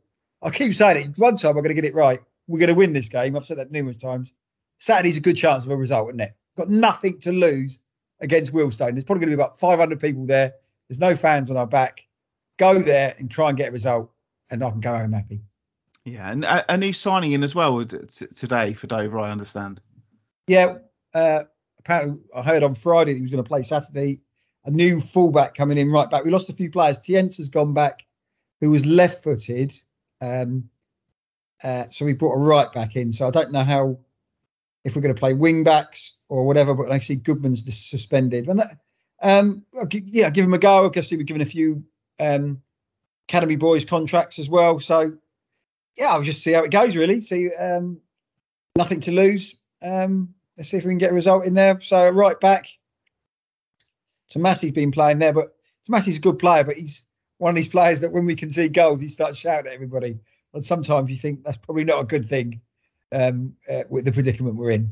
I 0.42 0.50
keep 0.50 0.74
saying 0.74 0.98
it. 0.98 1.18
One 1.18 1.36
time 1.36 1.50
I'm 1.50 1.64
going 1.64 1.76
to 1.76 1.82
get 1.82 1.86
it 1.86 1.96
right. 1.96 2.20
We're 2.48 2.60
going 2.60 2.70
to 2.70 2.76
win 2.76 2.94
this 2.94 3.10
game. 3.10 3.36
I've 3.36 3.46
said 3.46 3.58
that 3.58 3.72
numerous 3.72 3.98
times. 3.98 4.34
Saturday's 4.80 5.18
a 5.18 5.22
good 5.22 5.38
chance 5.38 5.66
of 5.66 5.72
a 5.72 5.76
result, 5.76 6.10
isn't 6.10 6.20
it? 6.20 6.34
Got 6.58 6.70
nothing 6.70 7.20
to 7.22 7.32
lose 7.32 7.80
against 8.26 8.54
Wealdstone. 8.54 8.92
There's 8.92 9.04
probably 9.04 9.26
going 9.26 9.32
to 9.32 9.38
be 9.38 9.42
about 9.42 9.60
500 9.60 10.00
people 10.00 10.26
there. 10.26 10.56
There's 10.90 11.00
no 11.00 11.16
fans 11.16 11.50
on 11.50 11.58
our 11.58 11.68
back. 11.68 12.06
Go 12.58 12.80
there 12.80 13.16
and 13.18 13.32
try 13.32 13.50
and 13.50 13.58
get 13.58 13.70
a 13.70 13.72
result, 13.72 14.12
and 14.52 14.64
I 14.64 14.70
can 14.70 14.82
go 14.82 14.98
home 14.98 15.14
happy. 15.14 15.42
Yeah, 16.04 16.30
and 16.30 16.44
a, 16.44 16.74
a 16.74 16.78
new 16.78 16.94
signing 16.94 17.32
in 17.32 17.44
as 17.44 17.56
well 17.56 17.84
today 17.84 18.74
for 18.74 18.88
Dover, 18.88 19.20
I 19.20 19.32
understand. 19.32 19.82
Yeah, 20.48 20.78
uh, 21.14 21.44
apparently 21.80 22.22
I 22.36 22.44
heard 22.44 22.64
on 22.64 22.76
Friday 22.76 23.16
he 23.16 23.22
was 23.22 23.32
going 23.32 23.44
to 23.44 23.48
play 23.48 23.64
Saturday 23.64 24.22
a 24.66 24.72
new 24.72 25.00
fullback 25.00 25.56
coming 25.56 25.78
in 25.78 25.92
right 25.92 26.10
back. 26.10 26.24
We 26.24 26.32
lost 26.32 26.50
a 26.50 26.54
few 26.54 26.72
players. 26.72 27.00
Tienz 27.00 27.38
has 27.38 27.50
gone 27.50 27.74
back, 27.74 28.06
who 28.60 28.72
was 28.72 28.86
left 28.86 29.24
footed. 29.24 29.80
Um, 30.22 30.70
uh, 31.64 31.86
so 31.92 32.06
we 32.06 32.14
brought 32.14 32.34
a 32.34 32.40
right 32.40 32.72
back 32.72 32.96
in. 32.96 33.14
So 33.14 33.28
I 33.28 33.32
don't 33.32 33.52
know 33.52 33.64
how, 33.64 34.00
if 34.86 34.96
we're 34.96 35.02
going 35.02 35.14
to 35.14 35.20
play 35.20 35.34
wing 35.34 35.64
backs 35.64 36.18
or 36.30 36.46
whatever, 36.46 36.76
but 36.76 36.92
I 36.92 37.00
see 37.00 37.16
Goodman's 37.16 37.66
suspended. 37.76 38.48
And 38.48 38.60
that, 38.60 38.78
um, 39.22 39.66
yeah, 39.92 40.30
give 40.30 40.46
him 40.46 40.54
a 40.54 40.60
go. 40.60 40.86
I 40.86 40.90
guess 40.90 41.12
we've 41.12 41.26
given 41.26 41.42
a 41.42 41.46
few 41.46 41.84
um, 42.20 42.62
academy 43.28 43.56
boys 43.56 43.84
contracts 43.84 44.38
as 44.38 44.48
well. 44.48 44.80
So 44.80 45.18
yeah, 45.98 46.12
I'll 46.12 46.22
just 46.22 46.44
see 46.44 46.54
how 46.54 46.64
it 46.64 46.72
goes 46.72 46.96
really. 46.96 47.20
See, 47.22 47.54
um, 47.54 48.00
nothing 48.78 49.02
to 49.02 49.12
lose. 49.12 49.56
Um, 49.82 50.36
let's 50.56 50.70
see 50.70 50.78
if 50.78 50.86
we 50.86 50.92
can 50.92 51.00
get 51.00 51.12
a 51.12 51.16
result 51.16 51.46
in 51.46 51.56
there. 51.56 51.82
So 51.82 52.08
right 52.10 52.40
back, 52.40 52.68
Tomasi's 54.32 54.72
been 54.72 54.92
playing 54.92 55.18
there, 55.18 55.34
but 55.34 55.56
Tomasi's 55.90 56.18
a 56.18 56.22
good 56.22 56.38
player, 56.38 56.64
but 56.64 56.76
he's 56.76 57.04
one 57.40 57.50
of 57.50 57.56
these 57.56 57.68
players 57.68 58.02
that 58.02 58.12
when 58.12 58.26
we 58.26 58.36
can 58.36 58.52
see 58.52 58.68
goals, 58.68 59.02
he 59.02 59.08
starts 59.08 59.40
shouting 59.40 59.68
at 59.68 59.74
everybody. 59.74 60.20
And 60.54 60.64
sometimes 60.64 61.10
you 61.10 61.18
think 61.18 61.44
that's 61.44 61.58
probably 61.58 61.86
not 61.86 62.02
a 62.02 62.06
good 62.06 62.30
thing 62.30 62.62
um, 63.12 63.56
uh, 63.70 63.84
with 63.90 64.06
the 64.06 64.12
predicament 64.12 64.56
we're 64.56 64.72
in. 64.72 64.92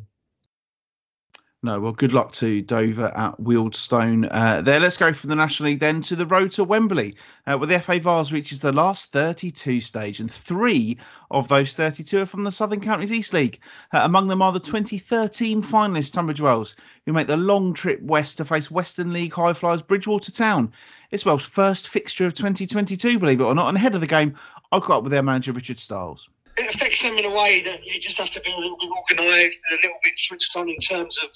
No, 1.65 1.79
well, 1.79 1.93
good 1.93 2.11
luck 2.11 2.33
to 2.33 2.61
Dover 2.61 3.05
at 3.05 3.39
Wealdstone. 3.39 4.27
Uh, 4.29 4.59
there, 4.63 4.81
let's 4.81 4.97
go 4.97 5.13
from 5.13 5.29
the 5.29 5.37
National 5.37 5.69
League 5.69 5.79
then 5.79 6.01
to 6.01 6.17
the 6.17 6.25
road 6.25 6.51
to 6.51 6.65
Wembley, 6.65 7.15
uh, 7.47 7.55
where 7.55 7.67
the 7.67 7.79
FA 7.79 8.01
Vase 8.01 8.33
reaches 8.33 8.59
the 8.59 8.73
last 8.73 9.13
32 9.13 9.79
stage, 9.79 10.19
and 10.19 10.29
three 10.29 10.97
of 11.31 11.47
those 11.47 11.73
32 11.73 12.19
are 12.19 12.25
from 12.25 12.43
the 12.43 12.51
Southern 12.51 12.81
Counties 12.81 13.13
East 13.13 13.33
League. 13.33 13.61
Uh, 13.93 14.01
among 14.03 14.27
them 14.27 14.41
are 14.41 14.51
the 14.51 14.59
2013 14.59 15.61
finalists, 15.63 16.11
Tunbridge 16.11 16.41
Wells, 16.41 16.75
who 17.05 17.13
make 17.13 17.27
the 17.27 17.37
long 17.37 17.73
trip 17.73 18.01
west 18.01 18.39
to 18.39 18.45
face 18.45 18.69
Western 18.69 19.13
League 19.13 19.31
high 19.31 19.53
flyers 19.53 19.81
Bridgwater 19.81 20.33
Town. 20.33 20.73
It's 21.11 21.23
Wells' 21.23 21.45
first 21.45 21.87
fixture 21.87 22.25
of 22.25 22.33
2022, 22.33 23.19
believe 23.19 23.39
it 23.39 23.45
or 23.45 23.55
not, 23.55 23.69
and 23.69 23.77
ahead 23.77 23.95
of 23.95 24.01
the 24.01 24.07
game, 24.07 24.35
I 24.69 24.81
caught 24.81 24.97
up 24.97 25.03
with 25.03 25.13
their 25.13 25.23
manager 25.23 25.53
Richard 25.53 25.79
Styles 25.79 26.27
it 26.57 26.75
affects 26.75 27.01
them 27.01 27.17
in 27.17 27.25
a 27.25 27.31
way 27.31 27.61
that 27.63 27.83
you 27.85 27.99
just 27.99 28.17
have 28.17 28.29
to 28.31 28.41
be 28.41 28.51
a 28.51 28.57
little 28.57 28.77
bit 28.77 28.89
organised 28.89 29.57
and 29.69 29.79
a 29.79 29.81
little 29.81 29.99
bit 30.03 30.13
switched 30.17 30.55
on 30.55 30.69
in 30.69 30.77
terms 30.79 31.17
of 31.23 31.29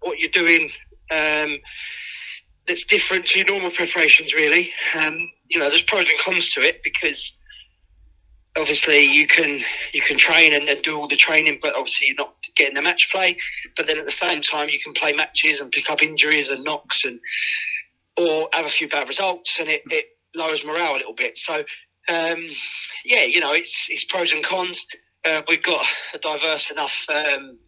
what 0.00 0.18
you're 0.18 0.30
doing. 0.30 0.70
Um, 1.10 1.58
that's 2.66 2.84
different 2.84 3.26
to 3.26 3.38
your 3.40 3.48
normal 3.48 3.70
preparations, 3.70 4.32
really. 4.32 4.72
Um, 4.94 5.18
you 5.48 5.58
know, 5.58 5.68
there's 5.68 5.82
pros 5.82 6.08
and 6.08 6.18
cons 6.20 6.50
to 6.50 6.62
it 6.62 6.82
because 6.84 7.32
obviously 8.56 9.00
you 9.00 9.26
can 9.26 9.60
you 9.92 10.00
can 10.02 10.16
train 10.16 10.52
and, 10.52 10.68
and, 10.68 10.82
do 10.82 10.96
all 10.96 11.08
the 11.08 11.16
training, 11.16 11.58
but 11.62 11.74
obviously 11.74 12.08
you're 12.08 12.16
not 12.16 12.34
getting 12.56 12.74
the 12.74 12.82
match 12.82 13.08
play. 13.10 13.36
But 13.76 13.86
then 13.86 13.98
at 13.98 14.06
the 14.06 14.12
same 14.12 14.42
time, 14.42 14.68
you 14.68 14.78
can 14.78 14.92
play 14.92 15.12
matches 15.12 15.58
and 15.58 15.72
pick 15.72 15.90
up 15.90 16.02
injuries 16.02 16.48
and 16.48 16.62
knocks 16.62 17.04
and 17.04 17.18
or 18.16 18.48
have 18.52 18.66
a 18.66 18.70
few 18.70 18.88
bad 18.88 19.08
results, 19.08 19.58
and 19.58 19.68
it, 19.68 19.82
it 19.90 20.06
lowers 20.34 20.64
morale 20.64 20.94
a 20.94 20.98
little 20.98 21.14
bit. 21.14 21.38
So 21.38 21.64
um, 22.08 22.46
yeah, 23.04 23.22
you 23.22 23.40
know, 23.40 23.52
it's 23.52 23.86
it's 23.88 24.04
pros 24.04 24.32
and 24.32 24.44
cons. 24.44 24.84
Uh, 25.24 25.42
we've 25.48 25.62
got 25.62 25.84
a 26.14 26.18
diverse 26.18 26.70
enough 26.70 27.06
um, 27.08 27.58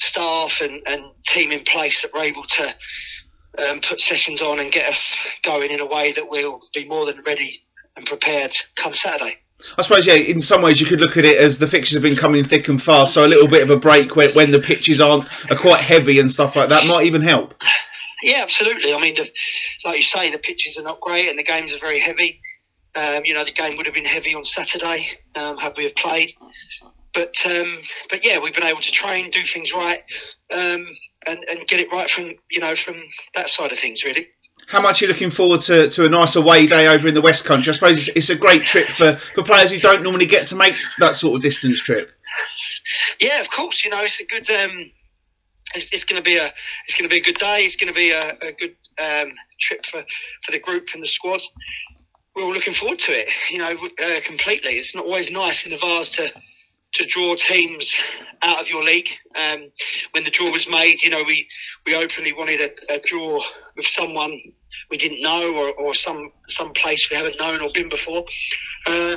staff 0.00 0.60
and, 0.60 0.82
and 0.86 1.02
team 1.26 1.52
in 1.52 1.64
place 1.64 2.02
that 2.02 2.12
we're 2.14 2.22
able 2.22 2.44
to 2.44 2.74
um, 3.58 3.80
put 3.80 4.00
sessions 4.00 4.40
on 4.40 4.60
and 4.60 4.70
get 4.70 4.88
us 4.88 5.16
going 5.42 5.70
in 5.70 5.80
a 5.80 5.86
way 5.86 6.12
that 6.12 6.28
we'll 6.28 6.60
be 6.74 6.86
more 6.86 7.06
than 7.06 7.22
ready 7.24 7.64
and 7.96 8.06
prepared 8.06 8.54
come 8.76 8.94
Saturday. 8.94 9.38
I 9.78 9.82
suppose, 9.82 10.06
yeah, 10.06 10.14
in 10.14 10.40
some 10.40 10.60
ways 10.60 10.80
you 10.80 10.86
could 10.86 11.00
look 11.00 11.16
at 11.16 11.24
it 11.24 11.38
as 11.38 11.58
the 11.58 11.66
fixtures 11.66 11.96
have 11.96 12.02
been 12.02 12.16
coming 12.16 12.44
thick 12.44 12.68
and 12.68 12.80
fast, 12.80 13.14
so 13.14 13.24
a 13.24 13.26
little 13.26 13.48
bit 13.48 13.62
of 13.62 13.70
a 13.70 13.76
break 13.76 14.14
when, 14.14 14.32
when 14.34 14.50
the 14.50 14.58
pitches 14.58 15.00
aren't 15.00 15.24
are 15.50 15.56
quite 15.56 15.80
heavy 15.80 16.20
and 16.20 16.30
stuff 16.30 16.56
like 16.56 16.68
that 16.68 16.86
might 16.86 17.06
even 17.06 17.22
help. 17.22 17.54
Yeah, 18.22 18.40
absolutely. 18.42 18.94
I 18.94 19.00
mean, 19.00 19.14
the, 19.14 19.30
like 19.84 19.96
you 19.96 20.02
say, 20.02 20.30
the 20.30 20.38
pitches 20.38 20.76
are 20.78 20.82
not 20.82 21.00
great 21.00 21.28
and 21.28 21.38
the 21.38 21.42
games 21.42 21.72
are 21.72 21.78
very 21.78 21.98
heavy. 21.98 22.40
Um, 22.96 23.24
you 23.24 23.34
know, 23.34 23.44
the 23.44 23.52
game 23.52 23.76
would 23.76 23.86
have 23.86 23.94
been 23.94 24.04
heavy 24.04 24.34
on 24.34 24.44
Saturday 24.44 25.08
um, 25.34 25.58
had 25.58 25.74
we 25.76 25.84
have 25.84 25.94
played. 25.96 26.32
But 27.12 27.34
um, 27.46 27.78
but 28.10 28.24
yeah, 28.24 28.38
we've 28.38 28.54
been 28.54 28.64
able 28.64 28.80
to 28.80 28.92
train, 28.92 29.30
do 29.30 29.42
things 29.42 29.72
right, 29.72 30.02
um, 30.52 30.86
and 31.26 31.44
and 31.50 31.66
get 31.66 31.80
it 31.80 31.90
right 31.92 32.08
from 32.08 32.34
you 32.50 32.60
know 32.60 32.74
from 32.74 32.96
that 33.34 33.48
side 33.48 33.72
of 33.72 33.78
things, 33.78 34.04
really. 34.04 34.28
How 34.68 34.80
much 34.80 35.00
are 35.00 35.04
you 35.04 35.12
looking 35.12 35.30
forward 35.30 35.60
to, 35.62 35.88
to 35.90 36.06
a 36.06 36.08
nice 36.08 36.34
away 36.34 36.66
day 36.66 36.88
over 36.88 37.06
in 37.06 37.14
the 37.14 37.20
West 37.20 37.44
Country? 37.44 37.70
I 37.70 37.74
suppose 37.74 38.08
it's, 38.08 38.16
it's 38.16 38.30
a 38.30 38.36
great 38.36 38.64
trip 38.64 38.88
for, 38.88 39.12
for 39.34 39.44
players 39.44 39.70
who 39.70 39.78
don't 39.78 40.02
normally 40.02 40.26
get 40.26 40.46
to 40.48 40.56
make 40.56 40.74
that 40.98 41.14
sort 41.14 41.36
of 41.36 41.42
distance 41.42 41.80
trip. 41.80 42.10
Yeah, 43.20 43.40
of 43.40 43.50
course. 43.50 43.84
You 43.84 43.90
know, 43.90 44.02
it's 44.02 44.20
a 44.20 44.24
good. 44.24 44.50
Um, 44.50 44.90
it's, 45.74 45.90
it's 45.92 46.04
going 46.04 46.22
to 46.22 46.24
be 46.24 46.36
a 46.36 46.52
it's 46.86 46.96
going 46.96 47.08
to 47.08 47.14
be 47.14 47.18
a 47.18 47.22
good 47.22 47.38
day. 47.38 47.60
It's 47.60 47.76
going 47.76 47.92
to 47.92 47.94
be 47.94 48.10
a, 48.10 48.36
a 48.42 48.52
good 48.52 48.76
um, 48.98 49.32
trip 49.60 49.84
for, 49.86 50.04
for 50.42 50.52
the 50.52 50.58
group 50.58 50.88
and 50.94 51.02
the 51.02 51.08
squad 51.08 51.40
we're 52.36 52.44
all 52.44 52.52
looking 52.52 52.74
forward 52.74 52.98
to 53.00 53.12
it. 53.12 53.30
You 53.50 53.58
know, 53.58 53.72
uh, 53.72 54.20
completely. 54.24 54.72
It's 54.72 54.94
not 54.94 55.06
always 55.06 55.30
nice 55.30 55.64
in 55.64 55.72
the 55.72 55.78
Vase 55.78 56.10
to 56.10 56.30
to 56.92 57.04
draw 57.06 57.34
teams 57.34 57.94
out 58.42 58.60
of 58.60 58.68
your 58.68 58.82
league. 58.82 59.08
Um, 59.34 59.70
when 60.12 60.24
the 60.24 60.30
draw 60.30 60.50
was 60.50 60.68
made, 60.68 61.02
you 61.02 61.10
know, 61.10 61.22
we, 61.26 61.46
we 61.84 61.94
openly 61.94 62.32
wanted 62.32 62.60
a, 62.60 62.94
a 62.94 63.00
draw 63.00 63.42
with 63.76 63.86
someone 63.86 64.40
we 64.90 64.96
didn't 64.96 65.20
know 65.20 65.54
or, 65.54 65.72
or 65.74 65.94
some 65.94 66.30
some 66.48 66.72
place 66.72 67.10
we 67.10 67.16
haven't 67.16 67.38
known 67.38 67.60
or 67.60 67.70
been 67.72 67.88
before. 67.88 68.24
Uh, 68.86 69.16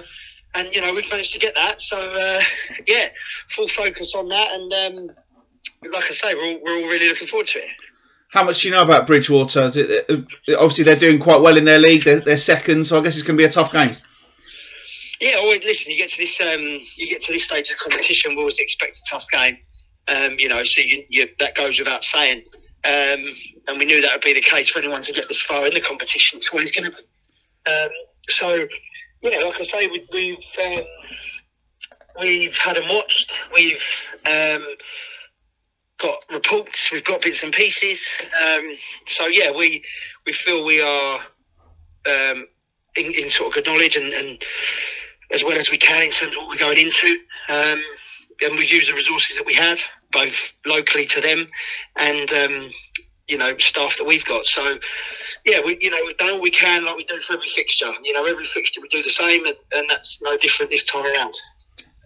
and 0.55 0.73
you 0.73 0.81
know 0.81 0.93
we've 0.93 1.09
managed 1.09 1.33
to 1.33 1.39
get 1.39 1.55
that. 1.55 1.81
So 1.81 1.97
uh, 1.97 2.41
yeah, 2.87 3.09
full 3.49 3.67
focus 3.67 4.15
on 4.15 4.29
that, 4.29 4.51
and 4.51 4.73
um, 4.73 5.07
like 5.91 6.05
I 6.05 6.13
say, 6.13 6.33
we're 6.33 6.53
all, 6.53 6.59
we're 6.63 6.81
all 6.81 6.89
really 6.89 7.09
looking 7.09 7.27
forward 7.27 7.47
to 7.47 7.59
it. 7.59 7.69
How 8.29 8.43
much 8.43 8.61
do 8.61 8.67
you 8.67 8.73
know 8.73 8.83
about 8.83 9.07
Bridgwater? 9.07 9.59
Uh, 9.61 10.15
obviously, 10.57 10.83
they're 10.83 10.95
doing 10.95 11.19
quite 11.19 11.41
well 11.41 11.57
in 11.57 11.65
their 11.65 11.79
league. 11.79 12.03
They're, 12.03 12.19
they're 12.19 12.37
second, 12.37 12.85
so 12.85 12.99
I 12.99 13.01
guess 13.01 13.17
it's 13.17 13.25
going 13.25 13.37
to 13.37 13.41
be 13.41 13.45
a 13.45 13.49
tough 13.49 13.71
game. 13.71 13.95
Yeah, 15.19 15.41
well, 15.41 15.57
listen, 15.57 15.91
you 15.91 15.97
get 15.97 16.11
to 16.11 16.17
this, 16.17 16.39
um, 16.39 16.61
you 16.95 17.07
get 17.07 17.21
to 17.21 17.33
this 17.33 17.43
stage 17.43 17.71
of 17.71 17.77
competition, 17.77 18.31
we 18.31 18.37
always 18.37 18.59
expect 18.59 18.97
a 18.97 19.01
tough 19.09 19.25
game. 19.31 19.57
Um, 20.07 20.39
you 20.39 20.47
know, 20.47 20.63
so 20.63 20.81
you, 20.81 21.03
you, 21.09 21.27
that 21.39 21.55
goes 21.55 21.77
without 21.77 22.03
saying. 22.03 22.43
Um, 22.85 23.23
and 23.67 23.77
we 23.77 23.85
knew 23.85 24.01
that 24.01 24.13
would 24.13 24.21
be 24.21 24.33
the 24.33 24.41
case 24.41 24.69
for 24.69 24.79
anyone 24.79 25.01
to 25.03 25.11
get 25.11 25.27
this 25.27 25.41
far 25.41 25.67
in 25.67 25.73
the 25.73 25.81
competition. 25.81 26.37
It's 26.37 26.49
always 26.49 26.71
going 26.71 26.89
to 26.89 26.97
be. 26.97 27.71
Um, 27.71 27.89
so, 28.29 28.67
yeah, 29.21 29.39
like 29.39 29.59
I 29.59 29.65
say, 29.65 29.87
we, 29.87 30.07
we've 30.13 30.77
um, 30.79 30.85
we've 32.21 32.55
had 32.55 32.77
them 32.77 32.87
watched. 32.89 33.31
We've 33.53 33.83
um, 34.25 34.65
got 35.99 36.23
reports. 36.31 36.91
We've 36.91 37.03
got 37.03 37.21
bits 37.21 37.43
and 37.43 37.53
pieces. 37.53 37.99
Um, 38.43 38.75
so 39.07 39.27
yeah, 39.27 39.51
we 39.51 39.83
we 40.25 40.33
feel 40.33 40.65
we 40.65 40.81
are 40.81 41.19
um, 42.07 42.47
in, 42.95 43.13
in, 43.13 43.29
sort 43.29 43.49
of 43.49 43.53
good 43.53 43.65
knowledge 43.65 43.95
and, 43.95 44.13
and, 44.13 44.41
as 45.31 45.43
well 45.43 45.57
as 45.57 45.69
we 45.69 45.77
can 45.77 46.01
in 46.01 46.11
terms 46.11 46.35
of 46.35 46.37
what 46.37 46.49
we're 46.49 46.57
going 46.57 46.77
into. 46.77 47.17
Um, 47.49 47.83
and 48.41 48.57
we've 48.57 48.71
used 48.71 48.89
the 48.89 48.95
resources 48.95 49.35
that 49.35 49.45
we 49.45 49.53
have, 49.53 49.79
both 50.11 50.35
locally 50.65 51.05
to 51.05 51.21
them 51.21 51.47
and 51.97 52.31
you 53.29 53.37
know 53.37 53.57
staff 53.57 53.95
that 53.97 54.05
we've 54.05 54.25
got. 54.25 54.45
So 54.45 54.79
yeah, 55.45 55.59
we 55.63 55.77
you 55.79 55.89
know 55.89 55.99
we've 56.05 56.17
done 56.17 56.31
all 56.31 56.41
we 56.41 56.51
can 56.51 56.83
like 56.83 56.97
we 56.97 57.05
do 57.05 57.19
for 57.21 57.33
every 57.33 57.49
fixture. 57.49 57.91
You 58.03 58.13
know, 58.13 58.25
every 58.25 58.47
fixture 58.47 58.81
we 58.81 58.89
do 58.89 59.03
the 59.03 59.09
same, 59.09 59.45
and, 59.45 59.55
and 59.73 59.89
that's 59.89 60.17
no 60.21 60.37
different 60.37 60.71
this 60.71 60.83
time 60.83 61.05
around. 61.05 61.35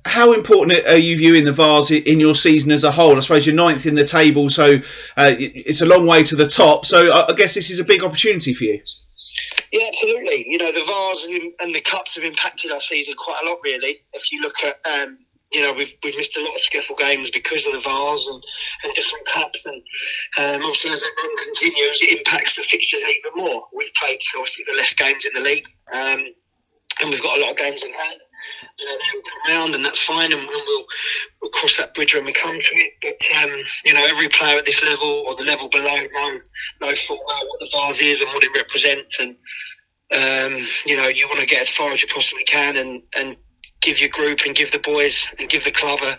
How 0.06 0.34
important 0.34 0.86
are 0.88 0.98
you 0.98 1.18
viewing 1.18 1.46
the 1.46 1.52
Vase 1.52 1.92
in 1.92 2.20
your 2.20 2.36
season 2.36 2.72
as 2.72 2.84
a 2.84 2.92
whole? 2.92 3.16
I 3.16 3.20
suppose 3.22 3.46
you're 3.46 3.56
ninth 3.56 3.86
in 3.86 3.96
the 3.96 4.04
table, 4.04 4.50
so 4.50 4.76
uh, 5.18 5.34
it's 5.38 5.82
a 5.82 5.86
long 5.86 6.06
way 6.06 6.24
to 6.24 6.36
the 6.36 6.48
top. 6.48 6.86
So 6.86 7.12
I 7.12 7.34
guess 7.34 7.54
this 7.54 7.70
is 7.70 7.80
a 7.80 7.86
big 7.86 8.04
opportunity 8.04 8.54
for 8.54 8.66
you. 8.66 8.82
Yeah, 9.72 9.88
absolutely. 9.88 10.46
You 10.48 10.58
know, 10.58 10.72
the 10.72 10.84
Vase 10.86 11.54
and 11.60 11.74
the 11.74 11.82
Cups 11.82 12.16
have 12.16 12.24
impacted 12.24 12.72
our 12.72 12.82
season 12.82 13.16
quite 13.18 13.40
a 13.44 13.50
lot, 13.50 13.60
really. 13.64 14.00
If 14.14 14.32
you 14.32 14.42
look 14.42 14.56
at 14.64 14.80
um, 14.86 15.20
you 15.54 15.62
know, 15.62 15.72
we've, 15.72 15.94
we've 16.04 16.18
missed 16.18 16.36
a 16.36 16.42
lot 16.42 16.56
of 16.56 16.62
SCEFL 16.62 16.98
games 16.98 17.30
because 17.30 17.66
of 17.66 17.74
the 17.74 17.80
Vase 17.80 18.28
and, 18.28 18.44
and 18.84 18.94
different 18.96 19.26
cups. 19.28 19.64
And 19.66 19.82
um, 20.38 20.66
obviously, 20.66 20.92
as 20.92 21.02
that 21.02 21.12
run 21.24 21.38
continues, 21.46 22.02
it 22.02 22.18
impacts 22.18 22.56
the 22.56 22.64
fixtures 22.64 23.02
even 23.02 23.44
more. 23.44 23.64
We've 23.74 23.94
played, 24.02 24.20
obviously, 24.36 24.66
the 24.68 24.76
less 24.76 24.94
games 24.94 25.26
in 25.26 25.32
the 25.36 25.48
league. 25.48 25.66
Um, 25.94 26.26
and 27.02 27.10
we've 27.10 27.22
got 27.22 27.38
a 27.38 27.42
lot 27.42 27.52
of 27.52 27.58
games 27.58 27.84
in 27.84 27.94
hand. 27.94 28.20
You 28.80 28.86
know, 28.86 28.92
they'll 28.92 29.22
come 29.22 29.56
around, 29.56 29.76
and 29.76 29.86
that's 29.86 30.00
fine, 30.00 30.34
and 30.34 30.48
we'll, 30.48 30.86
we'll 31.42 31.52
cross 31.52 31.78
that 31.78 31.94
bridge 31.94 32.14
when 32.14 32.26
we 32.26 32.34
come 32.34 32.58
to 32.60 32.76
it. 32.76 32.94
But, 33.02 33.52
um, 33.52 33.60
you 33.86 33.94
know, 33.94 34.06
every 34.06 34.30
player 34.30 34.58
at 34.58 34.66
this 34.66 34.84
level 34.84 35.24
or 35.28 35.36
the 35.36 35.44
level 35.44 35.70
below 35.70 36.00
know, 36.14 36.40
know 36.82 36.96
full 36.96 37.20
well 37.28 37.48
what 37.48 37.60
the 37.60 37.70
Vase 37.72 38.02
is 38.02 38.22
and 38.22 38.30
what 38.34 38.44
it 38.44 38.52
represents. 38.56 39.18
And, 39.20 39.36
um, 40.12 40.68
you 40.86 40.98
know, 40.98 41.08
you 41.08 41.28
want 41.28 41.40
to 41.40 41.46
get 41.46 41.62
as 41.62 41.70
far 41.70 41.92
as 41.92 42.02
you 42.02 42.08
possibly 42.08 42.44
can 42.44 42.78
and, 42.78 43.02
and 43.16 43.38
give 43.82 44.00
your 44.00 44.10
group 44.10 44.42
and 44.46 44.56
give 44.56 44.72
the 44.72 44.80
boys 44.80 45.26
and 45.40 45.50
give 45.50 45.64
the 45.64 45.72
club 45.72 46.00
a, 46.04 46.18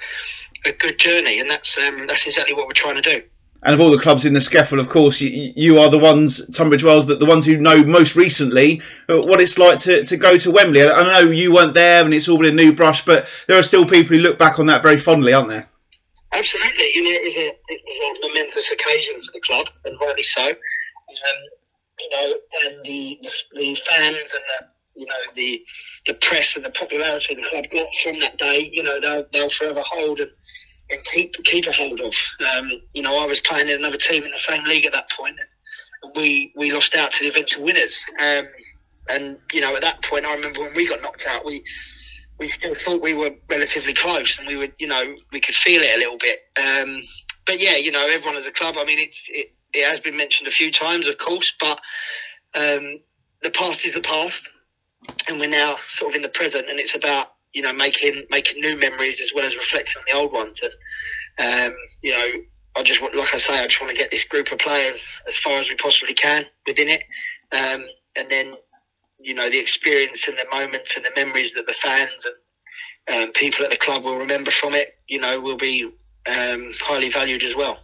a 0.68 0.72
good 0.72 0.98
journey. 0.98 1.40
And 1.40 1.50
that's 1.50 1.76
um, 1.78 2.06
that's 2.06 2.26
exactly 2.26 2.54
what 2.54 2.66
we're 2.66 2.72
trying 2.72 3.00
to 3.00 3.02
do. 3.02 3.22
And 3.64 3.72
of 3.72 3.80
all 3.80 3.90
the 3.90 3.98
clubs 3.98 4.26
in 4.26 4.34
the 4.34 4.40
SCEFL, 4.40 4.78
of 4.78 4.88
course, 4.88 5.20
you, 5.22 5.52
you 5.56 5.78
are 5.78 5.88
the 5.88 5.98
ones, 5.98 6.46
Tunbridge 6.50 6.84
Wells, 6.84 7.06
that 7.06 7.18
the 7.18 7.24
ones 7.24 7.46
who 7.46 7.56
know 7.56 7.82
most 7.82 8.14
recently 8.14 8.82
uh, 9.08 9.22
what 9.22 9.40
it's 9.40 9.58
like 9.58 9.78
to, 9.80 10.04
to 10.04 10.16
go 10.18 10.36
to 10.36 10.50
Wembley. 10.50 10.86
I 10.86 11.02
know 11.02 11.30
you 11.30 11.54
weren't 11.54 11.72
there 11.72 12.04
and 12.04 12.12
it's 12.12 12.28
all 12.28 12.38
been 12.38 12.58
a 12.58 12.62
new 12.62 12.74
brush, 12.74 13.04
but 13.04 13.26
there 13.48 13.58
are 13.58 13.62
still 13.62 13.86
people 13.86 14.16
who 14.16 14.22
look 14.22 14.38
back 14.38 14.58
on 14.58 14.66
that 14.66 14.82
very 14.82 14.98
fondly, 14.98 15.32
aren't 15.32 15.48
there? 15.48 15.66
Absolutely. 16.32 16.90
You 16.94 17.04
know, 17.04 17.10
it 17.10 17.24
was 17.24 17.36
a, 17.36 17.48
it 17.68 17.80
was 17.86 18.18
a 18.18 18.28
momentous 18.28 18.70
occasion 18.70 19.14
for 19.22 19.32
the 19.32 19.40
club, 19.40 19.66
and 19.84 19.96
rightly 20.00 20.24
so. 20.24 20.42
Um, 20.42 21.40
you 22.00 22.10
know, 22.10 22.34
and 22.66 22.84
the, 22.84 23.18
the, 23.22 23.30
the 23.54 23.74
fans 23.76 24.16
and 24.16 24.42
the 24.60 24.66
you 24.96 25.06
know 25.06 25.32
the 25.34 25.64
the 26.06 26.14
press 26.14 26.54
and 26.56 26.64
the 26.64 26.70
popularity 26.70 27.34
the 27.34 27.42
club 27.50 27.64
got 27.72 27.88
from 28.02 28.20
that 28.20 28.36
day, 28.38 28.70
you 28.72 28.82
know 28.82 29.00
they'll 29.00 29.24
they'll 29.32 29.50
forever 29.50 29.82
hold 29.84 30.20
and, 30.20 30.30
and 30.94 31.04
keep 31.04 31.34
keep 31.44 31.66
a 31.66 31.72
hold 31.72 32.00
of. 32.00 32.14
Um, 32.54 32.70
you 32.92 33.02
know, 33.02 33.18
I 33.18 33.26
was 33.26 33.40
playing 33.40 33.68
in 33.68 33.78
another 33.78 33.96
team 33.96 34.24
in 34.24 34.30
the 34.30 34.38
same 34.38 34.64
league 34.64 34.86
at 34.86 34.92
that 34.92 35.10
point, 35.10 35.36
and 36.02 36.12
we 36.16 36.52
we 36.56 36.72
lost 36.72 36.94
out 36.94 37.12
to 37.12 37.24
the 37.24 37.30
eventual 37.30 37.64
winners. 37.64 38.04
Um, 38.20 38.46
and 39.08 39.38
you 39.52 39.60
know, 39.60 39.74
at 39.76 39.82
that 39.82 40.02
point, 40.02 40.24
I 40.24 40.34
remember 40.34 40.62
when 40.62 40.74
we 40.74 40.88
got 40.88 41.02
knocked 41.02 41.26
out, 41.28 41.44
we 41.44 41.64
we 42.38 42.48
still 42.48 42.74
thought 42.74 43.02
we 43.02 43.14
were 43.14 43.30
relatively 43.48 43.94
close, 43.94 44.38
and 44.38 44.48
we 44.48 44.56
would, 44.56 44.72
you 44.78 44.86
know, 44.86 45.14
we 45.32 45.40
could 45.40 45.54
feel 45.54 45.82
it 45.82 45.94
a 45.94 45.98
little 45.98 46.18
bit. 46.18 46.40
Um, 46.56 47.02
but 47.46 47.60
yeah, 47.60 47.76
you 47.76 47.92
know, 47.92 48.06
everyone 48.06 48.36
as 48.36 48.46
a 48.46 48.52
club. 48.52 48.76
I 48.78 48.84
mean, 48.84 48.98
it, 48.98 49.14
it 49.72 49.88
has 49.88 50.00
been 50.00 50.16
mentioned 50.16 50.48
a 50.48 50.52
few 50.52 50.72
times, 50.72 51.06
of 51.06 51.18
course, 51.18 51.52
but 51.60 51.78
um, 52.54 53.00
the 53.42 53.50
past 53.50 53.84
is 53.84 53.94
the 53.94 54.00
past 54.00 54.48
and 55.28 55.38
we're 55.38 55.48
now 55.48 55.76
sort 55.88 56.12
of 56.12 56.16
in 56.16 56.22
the 56.22 56.28
present, 56.28 56.68
and 56.68 56.78
it's 56.78 56.94
about 56.94 57.33
you 57.54 57.62
know 57.62 57.72
making 57.72 58.24
making 58.30 58.60
new 58.60 58.76
memories 58.76 59.20
as 59.20 59.32
well 59.34 59.44
as 59.44 59.56
reflecting 59.56 59.94
on 59.98 60.04
the 60.06 60.16
old 60.16 60.32
ones. 60.32 60.60
And 60.62 61.70
um, 61.70 61.76
you 62.02 62.12
know, 62.12 62.26
I 62.76 62.82
just 62.82 63.00
want, 63.00 63.14
like 63.16 63.34
I 63.34 63.38
say, 63.38 63.58
I 63.58 63.66
just 63.66 63.80
want 63.80 63.90
to 63.90 63.96
get 63.96 64.10
this 64.10 64.24
group 64.24 64.52
of 64.52 64.58
players 64.58 65.00
as 65.28 65.36
far 65.36 65.58
as 65.58 65.68
we 65.68 65.76
possibly 65.76 66.14
can 66.14 66.44
within 66.66 66.88
it, 66.88 67.02
um, 67.52 67.84
and 68.16 68.28
then 68.30 68.54
you 69.18 69.34
know 69.34 69.48
the 69.48 69.58
experience 69.58 70.28
and 70.28 70.36
the 70.36 70.46
moments 70.52 70.96
and 70.96 71.04
the 71.04 71.12
memories 71.16 71.54
that 71.54 71.66
the 71.66 71.72
fans 71.74 72.12
and 73.08 73.24
um, 73.24 73.32
people 73.32 73.64
at 73.64 73.70
the 73.70 73.76
club 73.76 74.04
will 74.04 74.18
remember 74.18 74.50
from 74.50 74.74
it. 74.74 74.94
You 75.08 75.20
know, 75.20 75.40
will 75.40 75.56
be 75.56 75.84
um, 75.84 76.72
highly 76.80 77.10
valued 77.10 77.42
as 77.42 77.54
well 77.54 77.78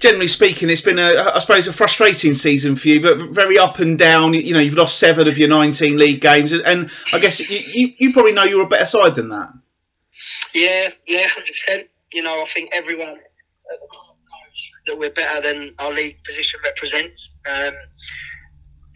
generally 0.00 0.28
speaking, 0.28 0.70
it's 0.70 0.80
been 0.80 0.98
a, 0.98 1.32
I 1.34 1.38
suppose, 1.38 1.68
a 1.68 1.72
frustrating 1.72 2.34
season 2.34 2.76
for 2.76 2.88
you, 2.88 3.00
but 3.00 3.18
very 3.30 3.58
up 3.58 3.78
and 3.78 3.98
down. 3.98 4.34
You 4.34 4.54
know, 4.54 4.60
you've 4.60 4.74
lost 4.74 4.98
seven 4.98 5.28
of 5.28 5.38
your 5.38 5.48
19 5.48 5.98
league 5.98 6.20
games, 6.20 6.52
and 6.52 6.90
I 7.12 7.18
guess 7.18 7.40
you, 7.40 7.58
you, 7.58 7.92
you 7.98 8.12
probably 8.12 8.32
know 8.32 8.44
you're 8.44 8.64
a 8.64 8.68
better 8.68 8.86
side 8.86 9.14
than 9.14 9.28
that. 9.30 9.52
Yeah, 10.54 10.90
yeah, 11.06 11.26
hundred 11.28 11.52
percent. 11.52 11.88
You 12.12 12.22
know, 12.22 12.42
I 12.42 12.46
think 12.46 12.70
everyone 12.72 13.08
at 13.08 13.80
the 13.80 13.86
club 13.90 14.16
knows 14.16 14.68
that 14.86 14.98
we're 14.98 15.10
better 15.10 15.40
than 15.40 15.74
our 15.78 15.92
league 15.92 16.22
position 16.24 16.60
represents, 16.64 17.28
um, 17.48 17.74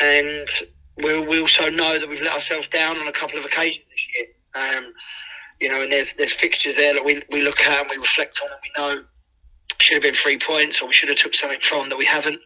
and 0.01 0.49
we, 0.97 1.21
we 1.21 1.41
also 1.41 1.71
know 1.71 1.99
that 1.99 2.09
we've 2.09 2.21
let 2.21 2.33
ourselves 2.33 2.69
down 2.69 2.99
on 2.99 3.09
a 3.09 3.13
couple 3.13 3.39
of 3.39 3.45
occasions 3.45 3.85
this 3.91 4.07
year. 4.17 4.27
Um, 4.55 4.93
you 5.61 5.69
know, 5.69 5.83
and 5.83 5.93
there's 5.93 6.15
there's 6.15 6.33
fixtures 6.33 6.77
there 6.77 6.95
that 6.95 7.05
we, 7.05 7.23
we 7.31 7.43
look 7.43 7.61
at 7.61 7.83
and 7.83 7.91
we 7.91 7.97
reflect 7.97 8.41
on, 8.43 8.51
and 8.51 8.61
we 8.63 8.83
know 8.83 9.05
should 9.81 9.95
have 9.95 10.03
been 10.03 10.15
three 10.15 10.39
points, 10.39 10.81
or 10.81 10.89
we 10.89 10.95
should 10.95 11.09
have 11.09 11.19
took 11.19 11.35
something 11.35 11.61
from 11.61 11.89
that 11.89 11.99
we 11.99 12.05
haven't. 12.05 12.41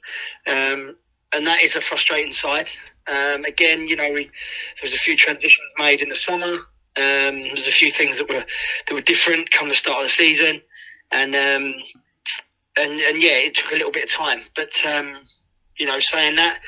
Um, 0.46 0.96
and 1.32 1.46
that 1.46 1.62
is 1.62 1.76
a 1.76 1.80
frustrating 1.80 2.32
side. 2.32 2.70
Um, 3.06 3.44
again, 3.44 3.88
you 3.88 3.96
know, 3.96 4.10
we, 4.10 4.24
there 4.24 4.82
was 4.82 4.94
a 4.94 4.98
few 4.98 5.16
transitions 5.16 5.66
made 5.78 6.00
in 6.00 6.08
the 6.08 6.14
summer. 6.14 6.52
Um, 6.96 7.42
there's 7.52 7.66
a 7.66 7.72
few 7.72 7.90
things 7.90 8.18
that 8.18 8.28
were 8.28 8.44
that 8.86 8.94
were 8.94 9.00
different 9.00 9.50
come 9.50 9.68
the 9.68 9.74
start 9.74 9.98
of 9.98 10.04
the 10.04 10.10
season, 10.10 10.60
and 11.10 11.34
um, 11.34 11.74
and 12.78 13.00
and 13.00 13.20
yeah, 13.20 13.38
it 13.38 13.56
took 13.56 13.72
a 13.72 13.74
little 13.74 13.90
bit 13.90 14.04
of 14.04 14.10
time. 14.10 14.40
But 14.54 14.72
um, 14.86 15.18
you 15.76 15.86
know, 15.86 15.98
saying 15.98 16.36
that, 16.36 16.60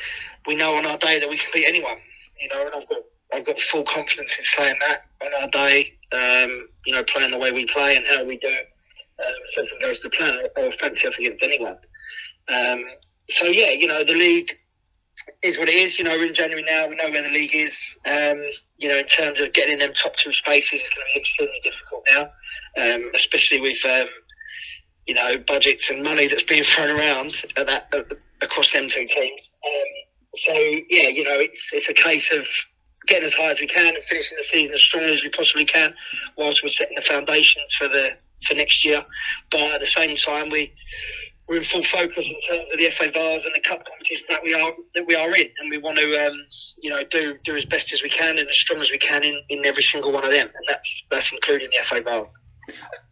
we 0.46 0.56
know 0.56 0.74
on 0.74 0.84
our 0.84 0.98
day 0.98 1.20
that 1.20 1.28
we 1.28 1.38
can 1.38 1.50
beat 1.54 1.66
anyone. 1.66 1.98
You 2.40 2.48
know, 2.48 2.66
and 2.66 2.74
I've 2.74 2.88
got 2.88 2.98
I've 3.32 3.46
got 3.46 3.60
full 3.60 3.84
confidence 3.84 4.36
in 4.36 4.44
saying 4.44 4.76
that 4.80 5.02
on 5.24 5.42
our 5.42 5.48
day. 5.48 5.94
Um, 6.12 6.68
you 6.84 6.92
know, 6.92 7.04
playing 7.04 7.30
the 7.30 7.38
way 7.38 7.52
we 7.52 7.66
play 7.66 7.96
and 7.96 8.04
how 8.04 8.24
we 8.24 8.36
do 8.36 8.48
it 8.48 8.75
um, 9.18 9.32
if 9.56 9.80
goes 9.80 9.98
to 10.00 10.10
plan, 10.10 10.40
or 10.56 10.70
fancy 10.72 11.06
us 11.06 11.18
against 11.18 11.42
anyone. 11.42 11.76
Um, 12.48 12.84
so 13.30 13.46
yeah, 13.46 13.70
you 13.70 13.86
know 13.86 14.04
the 14.04 14.14
league 14.14 14.52
is 15.42 15.58
what 15.58 15.68
it 15.68 15.74
is. 15.74 15.98
You 15.98 16.04
know 16.04 16.12
we're 16.12 16.26
in 16.26 16.34
January 16.34 16.62
now. 16.62 16.88
We 16.88 16.96
know 16.96 17.10
where 17.10 17.22
the 17.22 17.30
league 17.30 17.54
is. 17.54 17.72
Um, 18.04 18.42
you 18.78 18.88
know 18.88 18.98
in 18.98 19.06
terms 19.06 19.40
of 19.40 19.52
getting 19.52 19.74
in 19.74 19.78
them 19.80 19.92
top 19.94 20.14
two 20.16 20.32
spaces, 20.32 20.80
it's 20.82 20.94
going 20.94 21.06
to 21.06 21.14
be 21.14 21.20
extremely 21.20 21.60
difficult 21.62 22.04
now, 22.12 22.30
um, 22.82 23.10
especially 23.14 23.60
with 23.60 23.84
um, 23.84 24.08
you 25.06 25.14
know 25.14 25.38
budgets 25.38 25.90
and 25.90 26.02
money 26.02 26.28
that's 26.28 26.42
being 26.42 26.64
thrown 26.74 26.90
around 26.90 27.34
at 27.56 27.66
that 27.66 27.88
uh, 27.92 28.02
across 28.42 28.72
them 28.72 28.88
two 28.88 29.06
teams. 29.06 29.40
Um, 29.64 30.38
so 30.44 30.52
yeah, 30.90 31.08
you 31.08 31.24
know 31.24 31.38
it's 31.38 31.60
it's 31.72 31.88
a 31.88 31.94
case 31.94 32.30
of 32.32 32.44
getting 33.06 33.26
as 33.26 33.34
high 33.34 33.52
as 33.52 33.60
we 33.60 33.66
can 33.66 33.94
and 33.94 34.04
finishing 34.04 34.36
the 34.36 34.44
season 34.44 34.74
as 34.74 34.82
strong 34.82 35.04
as 35.04 35.22
we 35.22 35.28
possibly 35.30 35.64
can, 35.64 35.94
whilst 36.36 36.62
we're 36.62 36.68
setting 36.68 36.96
the 36.96 37.02
foundations 37.02 37.72
for 37.74 37.88
the 37.88 38.16
for 38.46 38.54
next 38.54 38.84
year. 38.84 39.04
But 39.50 39.60
at 39.60 39.80
the 39.80 39.86
same 39.86 40.16
time, 40.16 40.50
we 40.50 40.72
we're 41.48 41.58
in 41.58 41.64
full 41.64 41.84
focus 41.84 42.26
in 42.26 42.40
terms 42.48 42.68
of 42.72 42.78
the 42.78 42.90
FA 42.90 43.10
Vase 43.12 43.44
and 43.44 43.54
the 43.54 43.60
cup 43.60 43.84
competition 43.86 44.26
that 44.28 44.42
we 44.42 44.54
are 44.54 44.72
that 44.94 45.06
we 45.06 45.14
are 45.14 45.34
in, 45.34 45.46
and 45.60 45.70
we 45.70 45.78
want 45.78 45.98
to 45.98 46.26
um, 46.26 46.34
you 46.78 46.90
know 46.90 47.02
do 47.10 47.36
do 47.44 47.56
as 47.56 47.64
best 47.64 47.92
as 47.92 48.02
we 48.02 48.08
can 48.08 48.38
and 48.38 48.48
as 48.48 48.56
strong 48.56 48.80
as 48.80 48.90
we 48.90 48.98
can 48.98 49.22
in, 49.22 49.40
in 49.48 49.64
every 49.64 49.82
single 49.82 50.12
one 50.12 50.24
of 50.24 50.30
them, 50.30 50.46
and 50.46 50.64
that's 50.68 51.02
that's 51.10 51.32
including 51.32 51.68
the 51.70 51.84
FA 51.84 52.00
Vase. 52.00 52.28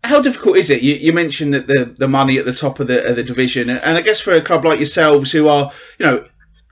How 0.03 0.20
difficult 0.20 0.57
is 0.59 0.68
it? 0.68 0.82
You, 0.82 0.95
you 0.95 1.12
mentioned 1.12 1.55
that 1.55 1.68
the, 1.68 1.95
the 1.97 2.09
money 2.09 2.39
at 2.39 2.45
the 2.45 2.53
top 2.53 2.80
of 2.80 2.89
the 2.89 3.05
of 3.07 3.16
the 3.16 3.22
division, 3.22 3.70
and, 3.70 3.78
and 3.80 3.97
I 3.97 4.01
guess 4.01 4.20
for 4.20 4.32
a 4.32 4.41
club 4.41 4.64
like 4.64 4.78
yourselves, 4.78 5.30
who 5.30 5.49
are 5.49 5.72
you 5.99 6.07
know 6.07 6.24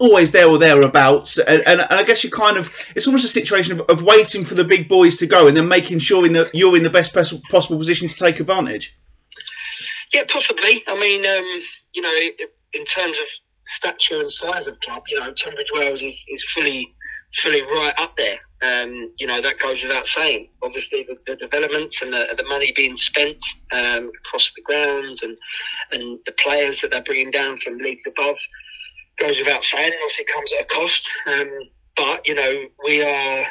always 0.03 0.33
there 0.33 0.49
or 0.49 0.59
thereabouts, 0.59 1.39
and, 1.39 1.63
and, 1.67 1.81
and 1.81 1.93
I 1.93 2.03
guess 2.03 2.25
you 2.25 2.31
kind 2.31 2.57
of 2.57 2.75
it's 2.95 3.07
almost 3.07 3.25
a 3.25 3.29
situation 3.29 3.79
of, 3.79 3.81
of 3.89 4.03
waiting 4.03 4.45
for 4.45 4.55
the 4.55 4.65
big 4.65 4.89
boys 4.89 5.17
to 5.19 5.27
go 5.27 5.47
and 5.47 5.57
then 5.57 5.69
making 5.69 6.01
sure 6.01 6.27
in 6.27 6.33
that 6.35 6.55
you're 6.55 6.77
in 6.77 6.83
the 6.83 6.91
best 6.91 7.15
possible 7.15 7.79
position 7.79 8.09
to 8.09 8.15
take 8.15 8.41
advantage. 8.41 8.97
Yeah, 10.13 10.25
possibly. 10.29 10.85
I 10.87 10.99
mean, 10.99 11.25
um, 11.25 11.63
you 11.95 12.03
know, 12.03 12.47
in 12.75 12.85
terms 12.85 13.17
of 13.19 13.27
stature 13.67 14.21
and 14.21 14.33
size 14.33 14.67
of 14.67 14.79
club, 14.81 15.05
you 15.09 15.19
know, 15.19 15.33
Tunbridge 15.33 15.71
Wells 15.75 16.03
is, 16.03 16.15
is 16.29 16.45
fully 16.55 16.95
fully 17.35 17.63
right 17.63 17.95
up 17.97 18.17
there. 18.17 18.39
Um, 18.63 19.11
you 19.19 19.27
know, 19.27 19.41
that 19.41 19.59
goes 19.59 19.83
without 19.83 20.07
saying. 20.07 20.51
Obviously, 20.63 21.05
the, 21.05 21.17
the 21.27 21.37
developments 21.37 22.01
and 22.03 22.13
the, 22.13 22.33
the, 22.37 22.45
money 22.45 22.73
being 22.77 22.97
spent 22.97 23.39
um, 23.73 24.11
across 24.25 24.53
the 24.55 24.63
grounds 24.63 25.23
and 25.23 25.37
and 25.91 26.19
the 26.27 26.33
players 26.33 26.81
that 26.81 26.91
they're 26.91 27.03
bringing 27.03 27.31
down 27.31 27.57
from 27.59 27.79
leagues 27.79 28.03
above 28.07 28.37
goes 29.19 29.39
without 29.39 29.65
saying. 29.65 29.93
Obviously, 30.03 30.25
comes 30.25 30.51
at 30.59 30.65
a 30.65 30.67
cost. 30.67 31.09
Um, 31.27 31.51
but 31.97 32.27
you 32.27 32.35
know, 32.35 32.65
we 32.85 33.03
are. 33.03 33.47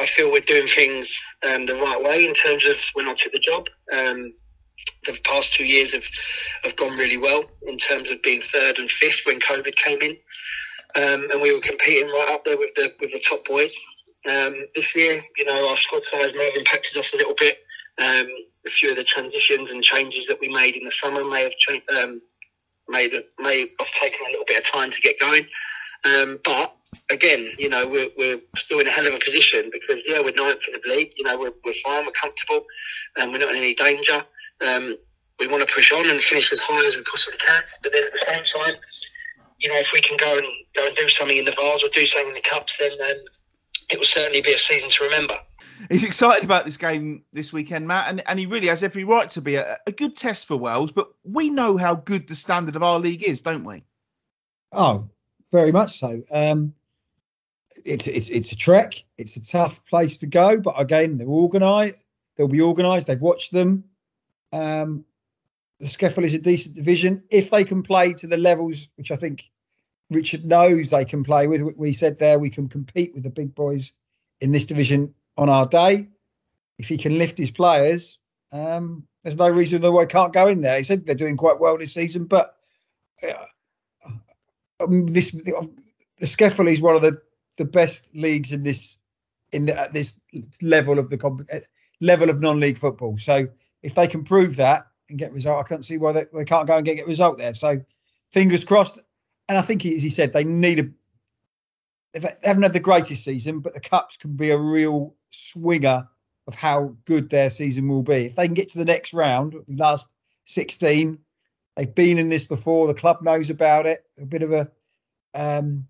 I 0.00 0.06
feel 0.06 0.32
we're 0.32 0.40
doing 0.40 0.66
things 0.66 1.12
um, 1.46 1.66
the 1.66 1.74
right 1.74 2.02
way 2.02 2.26
in 2.26 2.32
terms 2.34 2.64
of 2.64 2.76
when 2.94 3.06
I 3.06 3.14
took 3.14 3.32
the 3.32 3.38
job. 3.38 3.66
Um, 3.92 4.32
the 5.06 5.16
past 5.24 5.52
two 5.52 5.64
years 5.66 5.92
have, 5.92 6.04
have 6.62 6.76
gone 6.76 6.96
really 6.96 7.18
well 7.18 7.44
in 7.66 7.76
terms 7.76 8.10
of 8.10 8.22
being 8.22 8.40
third 8.52 8.78
and 8.78 8.90
fifth 8.90 9.20
when 9.26 9.40
COVID 9.40 9.74
came 9.76 10.00
in, 10.00 10.16
um, 10.96 11.28
and 11.30 11.42
we 11.42 11.52
were 11.52 11.60
competing 11.60 12.08
right 12.08 12.28
up 12.30 12.44
there 12.44 12.58
with 12.58 12.74
the 12.76 12.92
with 13.00 13.12
the 13.12 13.20
top 13.20 13.44
boys. 13.44 13.72
Um, 14.26 14.54
this 14.74 14.94
year, 14.94 15.22
you 15.36 15.44
know, 15.44 15.68
our 15.68 15.76
squad 15.76 16.04
size 16.04 16.32
may 16.34 16.44
have 16.44 16.56
impacted 16.56 16.96
us 16.98 17.12
a 17.12 17.16
little 17.16 17.34
bit. 17.38 17.58
Um, 17.98 18.26
a 18.66 18.70
few 18.70 18.90
of 18.90 18.96
the 18.96 19.04
transitions 19.04 19.70
and 19.70 19.82
changes 19.82 20.26
that 20.26 20.38
we 20.40 20.48
made 20.48 20.76
in 20.76 20.84
the 20.84 20.92
summer 20.92 21.24
may 21.24 21.42
have 21.42 21.56
cha- 21.58 22.02
made 22.90 23.12
may 23.38 23.70
have 23.78 23.90
taken 23.92 24.20
a 24.26 24.30
little 24.30 24.44
bit 24.46 24.58
of 24.58 24.66
time 24.70 24.90
to 24.90 25.00
get 25.00 25.18
going. 25.18 25.46
Um, 26.04 26.38
but 26.44 26.74
again, 27.10 27.48
you 27.58 27.68
know, 27.68 27.86
we're, 27.86 28.08
we're 28.16 28.40
still 28.56 28.80
in 28.80 28.86
a 28.86 28.90
hell 28.90 29.06
of 29.06 29.14
a 29.14 29.18
position 29.18 29.70
because 29.72 30.02
yeah, 30.06 30.20
we're 30.20 30.32
ninth 30.32 30.62
in 30.68 30.80
the 30.82 30.94
league. 30.94 31.12
You 31.16 31.24
know, 31.24 31.38
we're, 31.38 31.52
we're 31.64 31.74
fine, 31.84 32.06
we're 32.06 32.12
comfortable, 32.12 32.64
and 33.16 33.32
we're 33.32 33.38
not 33.38 33.50
in 33.50 33.56
any 33.56 33.74
danger. 33.74 34.24
Um, 34.66 34.96
we 35.38 35.46
want 35.46 35.66
to 35.66 35.74
push 35.74 35.92
on 35.92 36.08
and 36.08 36.20
finish 36.20 36.52
as 36.52 36.60
high 36.60 36.86
as 36.86 36.96
we 36.96 37.02
possibly 37.02 37.38
can. 37.38 37.62
But 37.82 37.92
then 37.92 38.04
at 38.04 38.12
the 38.12 38.18
same 38.18 38.44
time, 38.44 38.80
you 39.58 39.68
know, 39.68 39.78
if 39.78 39.92
we 39.92 40.00
can 40.00 40.16
go 40.16 40.36
and 40.36 40.46
go 40.74 40.86
and 40.86 40.96
do 40.96 41.08
something 41.08 41.36
in 41.36 41.44
the 41.44 41.52
Vase 41.52 41.82
or 41.82 41.88
do 41.88 42.06
something 42.06 42.28
in 42.28 42.34
the 42.34 42.48
cups, 42.48 42.76
then 42.78 42.92
um, 42.92 43.16
it 43.90 43.98
will 43.98 44.04
certainly 44.04 44.40
be 44.40 44.52
a 44.52 44.58
season 44.58 44.90
to 44.90 45.04
remember. 45.04 45.34
He's 45.88 46.04
excited 46.04 46.44
about 46.44 46.64
this 46.64 46.76
game 46.76 47.24
this 47.32 47.52
weekend, 47.52 47.86
Matt, 47.86 48.08
and, 48.08 48.22
and 48.26 48.38
he 48.38 48.46
really 48.46 48.68
has 48.68 48.82
every 48.82 49.04
right 49.04 49.28
to 49.30 49.40
be 49.40 49.56
a, 49.56 49.78
a 49.86 49.92
good 49.92 50.16
test 50.16 50.46
for 50.46 50.56
Wells. 50.56 50.92
But 50.92 51.10
we 51.24 51.50
know 51.50 51.76
how 51.76 51.94
good 51.94 52.28
the 52.28 52.34
standard 52.34 52.76
of 52.76 52.82
our 52.82 52.98
league 52.98 53.22
is, 53.22 53.42
don't 53.42 53.64
we? 53.64 53.84
Oh, 54.72 55.08
very 55.50 55.72
much 55.72 55.98
so. 55.98 56.22
Um, 56.30 56.74
it's 57.84 58.06
it's 58.06 58.30
it's 58.30 58.52
a 58.52 58.56
trek. 58.56 58.94
It's 59.16 59.36
a 59.36 59.42
tough 59.42 59.84
place 59.86 60.18
to 60.18 60.26
go, 60.26 60.60
but 60.60 60.78
again, 60.78 61.16
they're 61.16 61.28
organised. 61.28 62.04
They'll 62.36 62.48
be 62.48 62.62
organised. 62.62 63.06
They've 63.06 63.20
watched 63.20 63.52
them. 63.52 63.84
Um, 64.52 65.04
the 65.78 65.86
SCEFL 65.86 66.24
is 66.24 66.34
a 66.34 66.38
decent 66.38 66.74
division 66.74 67.24
if 67.30 67.50
they 67.50 67.64
can 67.64 67.82
play 67.82 68.12
to 68.14 68.26
the 68.26 68.36
levels 68.36 68.88
which 68.96 69.10
I 69.10 69.16
think 69.16 69.50
Richard 70.10 70.44
knows 70.44 70.90
they 70.90 71.04
can 71.04 71.24
play 71.24 71.46
with. 71.46 71.62
We 71.78 71.92
said 71.92 72.18
there 72.18 72.38
we 72.38 72.50
can 72.50 72.68
compete 72.68 73.14
with 73.14 73.22
the 73.22 73.30
big 73.30 73.54
boys 73.54 73.92
in 74.40 74.52
this 74.52 74.66
division 74.66 75.14
on 75.36 75.48
our 75.48 75.66
day. 75.66 76.08
If 76.78 76.88
he 76.88 76.96
can 76.96 77.18
lift 77.18 77.36
his 77.36 77.50
players, 77.50 78.18
um, 78.52 79.06
there's 79.22 79.36
no 79.36 79.50
reason 79.50 79.82
why 79.82 80.02
he 80.02 80.06
can't 80.06 80.32
go 80.32 80.48
in 80.48 80.62
there. 80.62 80.78
He 80.78 80.84
said 80.84 81.04
they're 81.04 81.14
doing 81.14 81.36
quite 81.36 81.60
well 81.60 81.76
this 81.76 81.94
season, 81.94 82.24
but 82.24 82.54
uh, 83.22 84.14
um, 84.84 85.06
this 85.06 85.32
the 85.32 86.26
SCEFL 86.26 86.70
is 86.70 86.82
one 86.82 86.96
of 86.96 87.02
the, 87.02 87.20
the 87.56 87.64
best 87.64 88.14
leagues 88.14 88.52
in 88.52 88.62
this 88.62 88.98
in 89.52 89.66
the, 89.66 89.78
at 89.78 89.92
this 89.92 90.14
level 90.62 90.98
of 90.98 91.10
the 91.10 91.18
comp- 91.18 91.48
level 92.00 92.30
of 92.30 92.40
non-league 92.40 92.78
football. 92.78 93.18
So 93.18 93.48
if 93.82 93.94
they 93.94 94.06
can 94.06 94.24
prove 94.24 94.56
that 94.56 94.86
and 95.08 95.18
get 95.18 95.32
result, 95.32 95.64
I 95.64 95.68
can't 95.68 95.84
see 95.84 95.98
why 95.98 96.12
they, 96.12 96.24
they 96.32 96.44
can't 96.44 96.66
go 96.66 96.76
and 96.76 96.84
get, 96.84 96.96
get 96.96 97.06
result 97.06 97.38
there. 97.38 97.54
So 97.54 97.82
fingers 98.30 98.64
crossed. 98.64 99.00
And 99.48 99.58
I 99.58 99.62
think, 99.62 99.84
as 99.84 100.02
he 100.02 100.10
said, 100.10 100.32
they 100.32 100.44
need 100.44 100.80
a. 100.80 100.84
They 102.12 102.28
haven't 102.42 102.62
had 102.62 102.72
the 102.72 102.80
greatest 102.80 103.24
season, 103.24 103.60
but 103.60 103.74
the 103.74 103.80
cups 103.80 104.16
can 104.16 104.34
be 104.34 104.50
a 104.50 104.58
real 104.58 105.14
swinger 105.30 106.08
of 106.46 106.54
how 106.54 106.96
good 107.04 107.30
their 107.30 107.50
season 107.50 107.86
will 107.88 108.02
be. 108.02 108.26
If 108.26 108.36
they 108.36 108.46
can 108.46 108.54
get 108.54 108.70
to 108.70 108.78
the 108.78 108.84
next 108.84 109.14
round, 109.14 109.54
last 109.68 110.08
16, 110.44 111.18
they've 111.76 111.94
been 111.94 112.18
in 112.18 112.28
this 112.28 112.44
before. 112.44 112.88
The 112.88 112.94
club 112.94 113.22
knows 113.22 113.50
about 113.50 113.86
it. 113.86 114.04
A 114.20 114.26
bit 114.26 114.42
of 114.42 114.52
a 114.52 114.70
um, 115.34 115.86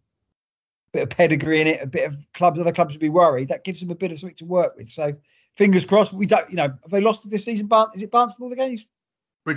bit 0.93 1.05
of 1.05 1.11
pedigree 1.11 1.61
in 1.61 1.67
it. 1.67 1.83
A 1.83 1.87
bit 1.87 2.07
of 2.07 2.33
clubs, 2.35 2.61
other 2.61 2.73
clubs 2.73 2.95
would 2.95 3.01
be 3.01 3.09
worried. 3.09 3.49
That 3.49 3.65
gives 3.65 3.81
them 3.81 3.91
a 3.91 3.95
bit 3.95 4.13
of 4.13 4.19
something 4.19 4.37
to 4.37 4.45
work 4.45 4.77
with. 4.77 4.91
So 4.91 5.17
fingers 5.57 5.87
crossed. 5.87 6.13
We 6.13 6.27
don't, 6.27 6.51
you 6.51 6.57
know, 6.57 6.65
have 6.65 6.91
they 6.91 7.01
lost 7.01 7.29
this 7.29 7.45
season? 7.45 7.71
Is 7.95 8.03
it 8.03 8.11
Barnstaple 8.11 8.51
the 8.51 8.57
games? 8.57 8.87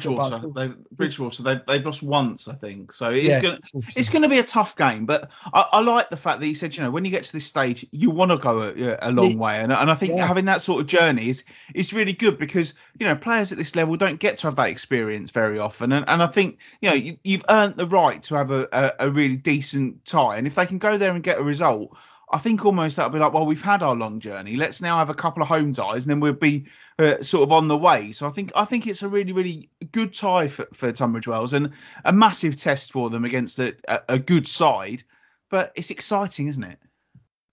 Bridgwater, 0.02 0.48
they've, 0.48 0.90
Bridgwater, 0.92 1.44
they've, 1.44 1.66
they've 1.66 1.86
lost 1.86 2.04
once, 2.04 2.48
I 2.48 2.56
think. 2.56 2.92
So 2.92 3.12
it's 3.12 3.28
yeah, 3.28 3.42
going 3.42 3.60
it's 3.74 4.10
going 4.10 4.24
to 4.24 4.30
be 4.30 4.40
a 4.40 4.44
tough 4.44 4.76
game. 4.76 5.06
But 5.06 5.30
I, 5.54 5.66
I, 5.74 5.82
like 5.82 6.10
the 6.10 6.18
fact 6.18 6.40
that 6.40 6.46
he 6.46 6.54
said, 6.54 6.76
you 6.76 6.84
know, 6.84 6.92
when 6.92 7.06
you 7.06 7.12
get 7.12 7.24
to 7.24 7.34
this 7.34 7.46
stage, 7.46 7.86
you 7.92 8.12
want 8.12 8.32
to 8.32 8.38
go 8.38 8.62
a, 8.62 8.98
a 9.02 9.12
long 9.12 9.38
way, 9.38 9.60
and, 9.60 9.72
and 9.72 9.90
I 9.92 9.96
think 9.96 10.14
yeah. 10.16 10.26
having 10.26 10.46
that 10.46 10.62
sort 10.62 10.82
of 10.82 10.88
journey 10.88 11.30
is 11.30 11.44
is 11.74 11.94
really 11.94 12.14
good 12.14 12.38
because 12.38 12.74
you 13.00 13.06
know 13.06 13.16
players 13.16 13.52
at 13.52 13.58
this 13.58 13.76
level 13.76 13.96
don't 13.96 14.20
get 14.20 14.38
to 14.38 14.48
have 14.48 14.56
that 14.56 14.70
experience 14.70 15.32
very 15.32 15.60
often, 15.60 15.92
and, 15.92 16.08
and 16.08 16.22
I 16.22 16.28
think 16.28 16.60
you 16.82 16.90
know 16.90 16.96
you, 16.96 17.38
have 17.38 17.46
earned 17.50 17.76
the 17.76 17.88
right 17.88 18.22
to 18.24 18.36
have 18.36 18.52
a, 18.52 18.68
a, 18.72 19.08
a 19.08 19.10
really 19.10 19.38
decent 19.38 20.06
tie, 20.06 20.38
and 20.38 20.48
if 20.48 20.56
they 20.56 20.66
can 20.66 20.78
go 20.78 20.98
there 20.98 21.14
and 21.14 21.24
get 21.24 21.38
a 21.38 21.44
result, 21.44 21.96
I 22.34 22.40
think 22.40 22.66
almost 22.66 22.96
that'll 22.96 23.12
be 23.12 23.20
like, 23.20 23.32
well, 23.32 23.46
we've 23.46 23.62
had 23.62 23.84
our 23.84 23.96
long 23.96 24.20
journey. 24.20 24.56
Let's 24.56 24.82
now 24.82 24.98
have 24.98 25.12
a 25.12 25.14
couple 25.14 25.44
of 25.44 25.50
home 25.50 25.72
ties, 25.72 26.06
and 26.06 26.10
then 26.10 26.20
we'll 26.20 26.34
be 26.34 26.66
uh, 26.98 27.22
sort 27.22 27.44
of 27.44 27.52
on 27.52 27.68
the 27.68 27.78
way. 27.78 28.12
So 28.12 28.26
I 28.26 28.30
think 28.30 28.52
I 28.56 28.66
think 28.66 28.88
it's 28.88 29.04
a 29.04 29.08
really 29.08 29.34
really 29.34 29.70
good 29.92 30.14
tie 30.14 30.48
for, 30.48 30.68
for 30.74 30.92
Tunbridge 30.92 31.28
Wells 31.28 31.54
and 31.54 31.74
a 32.04 32.12
massive 32.12 32.58
test 32.58 32.92
for 32.92 33.12
them 33.12 33.24
against 33.24 33.60
a, 33.60 33.76
a, 34.10 34.18
good 34.18 34.48
side. 34.48 35.04
But 35.52 35.74
it's 35.76 35.92
exciting, 35.92 36.48
isn't 36.48 36.64
it? 36.64 36.80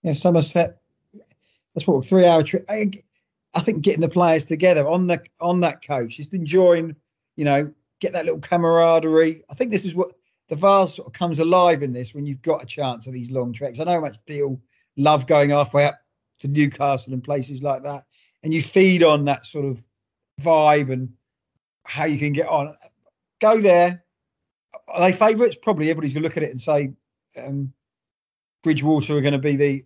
Yeah, 0.01 0.13
Somerset. 0.13 0.81
That's 1.75 1.85
what 1.85 2.03
three 2.03 2.25
hour 2.25 2.41
trip. 2.41 2.65
I, 2.67 3.59
think 3.59 3.83
getting 3.83 4.01
the 4.01 4.09
players 4.09 4.45
together 4.45 4.87
on 4.87 5.05
the 5.05 5.23
on 5.39 5.59
that 5.59 5.85
coach, 5.85 6.17
just 6.17 6.33
enjoying, 6.33 6.95
you 7.35 7.45
know, 7.45 7.71
get 7.99 8.13
that 8.13 8.25
little 8.25 8.41
camaraderie. 8.41 9.43
I 9.47 9.53
think 9.53 9.69
this 9.69 9.85
is 9.85 9.95
what 9.95 10.07
the 10.49 10.55
Vase 10.55 10.95
sort 10.95 11.07
of 11.07 11.13
comes 11.13 11.37
alive 11.37 11.83
in 11.83 11.93
this 11.93 12.15
when 12.15 12.25
you've 12.25 12.41
got 12.41 12.63
a 12.63 12.65
chance 12.65 13.05
of 13.05 13.13
these 13.13 13.29
long 13.29 13.53
treks. 13.53 13.79
I 13.79 13.83
know 13.83 13.91
how 13.91 14.01
much 14.01 14.17
Deal 14.25 14.59
love 14.97 15.27
going 15.27 15.51
halfway 15.51 15.85
up 15.85 15.99
to 16.39 16.47
Newcastle 16.47 17.13
and 17.13 17.23
places 17.23 17.63
like 17.63 17.83
that. 17.83 18.03
And 18.43 18.53
you 18.53 18.61
feed 18.61 19.03
on 19.03 19.25
that 19.25 19.45
sort 19.45 19.65
of 19.65 19.83
vibe 20.41 20.91
and 20.91 21.13
how 21.85 22.05
you 22.05 22.17
can 22.17 22.33
get 22.33 22.47
on. 22.47 22.73
Go 23.39 23.61
there. 23.61 24.03
Are 24.87 25.01
they 25.01 25.13
favourites? 25.13 25.57
Probably 25.61 25.89
everybody's 25.89 26.13
going 26.13 26.23
to 26.23 26.27
look 26.27 26.37
at 26.37 26.43
it 26.43 26.49
and 26.49 26.61
say 26.61 26.93
um, 27.37 27.73
Bridgwater 28.63 29.17
are 29.17 29.21
going 29.21 29.33
to 29.33 29.39
be 29.39 29.55
the 29.55 29.83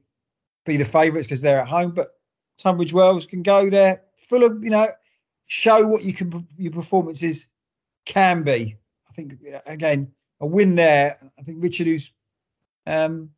be 0.66 0.78
the 0.78 0.86
favourites 0.86 1.28
because 1.28 1.42
they're 1.42 1.60
at 1.60 1.68
home. 1.68 1.92
But 1.92 2.10
Tunbridge 2.58 2.94
Wells 2.94 3.26
can 3.26 3.44
go 3.44 3.70
there 3.70 4.04
full 4.16 4.44
of 4.44 4.64
you 4.64 4.70
know 4.70 4.88
show 5.46 5.88
what 5.88 6.04
you 6.04 6.14
can 6.14 6.48
your 6.58 6.72
performances 6.72 7.48
can 8.06 8.44
be. 8.44 8.78
I 9.10 9.14
think 9.14 9.36
again 9.66 10.12
a 10.40 10.46
win 10.46 10.76
there. 10.76 11.20
I 11.38 11.44
think 11.44 11.64
Richard, 11.64 11.88
who's 11.88 12.12
um, 12.86 13.32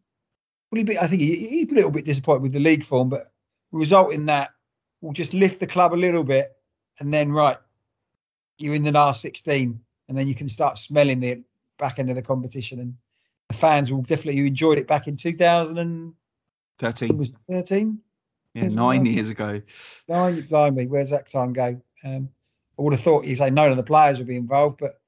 Will 0.72 0.80
he 0.80 0.84
be? 0.84 0.97
I 0.97 1.07
think 1.07 1.22
he, 1.22 1.36
he's 1.36 1.72
a 1.72 1.76
little 1.76 1.91
bit 1.91 2.05
disappointed 2.05 2.41
with 2.41 2.53
the 2.53 2.59
league 2.59 2.84
form, 2.84 3.09
but 3.09 3.28
result 3.72 4.13
in 4.13 4.28
that 4.28 4.51
will 5.01 5.13
just 5.13 5.34
lift 5.34 5.59
the 5.59 5.68
club 5.68 5.93
a 5.93 5.95
little 5.95 6.24
bit, 6.24 6.47
and 6.99 7.13
then 7.13 7.32
right, 7.32 7.57
you're 8.57 8.76
in 8.76 8.84
the 8.84 8.91
last 8.91 9.22
16, 9.22 9.80
and 10.07 10.18
then 10.18 10.28
you 10.28 10.36
can 10.36 10.49
start 10.49 10.78
smelling 10.78 11.20
the 11.20 11.43
back 11.78 11.99
end 11.99 12.09
of 12.09 12.15
the 12.15 12.22
competition, 12.22 12.80
and 12.80 12.95
the 13.49 13.55
fans 13.55 13.91
will 13.91 14.01
definitely 14.01 14.38
who 14.38 14.45
enjoyed 14.45 14.78
it 14.78 14.88
back 14.88 15.07
in 15.07 15.15
2013. 15.15 17.18
Was 17.18 17.34
13? 17.49 17.99
Yeah, 18.53 18.68
nine 18.70 19.05
years 19.05 19.30
ago. 19.30 19.61
Nine, 20.07 20.41
blimey, 20.41 20.88
where's 20.88 21.11
that 21.11 21.30
time 21.30 21.53
go? 21.53 21.80
Um, 22.03 22.30
I 22.78 22.82
would 22.82 22.93
have 22.93 23.01
thought 23.01 23.26
you'd 23.26 23.38
say 23.38 23.51
none 23.51 23.72
of 23.72 23.78
the 23.78 23.84
players 23.84 24.20
would 24.20 24.28
be 24.28 24.36
involved, 24.36 24.80
but 24.80 24.99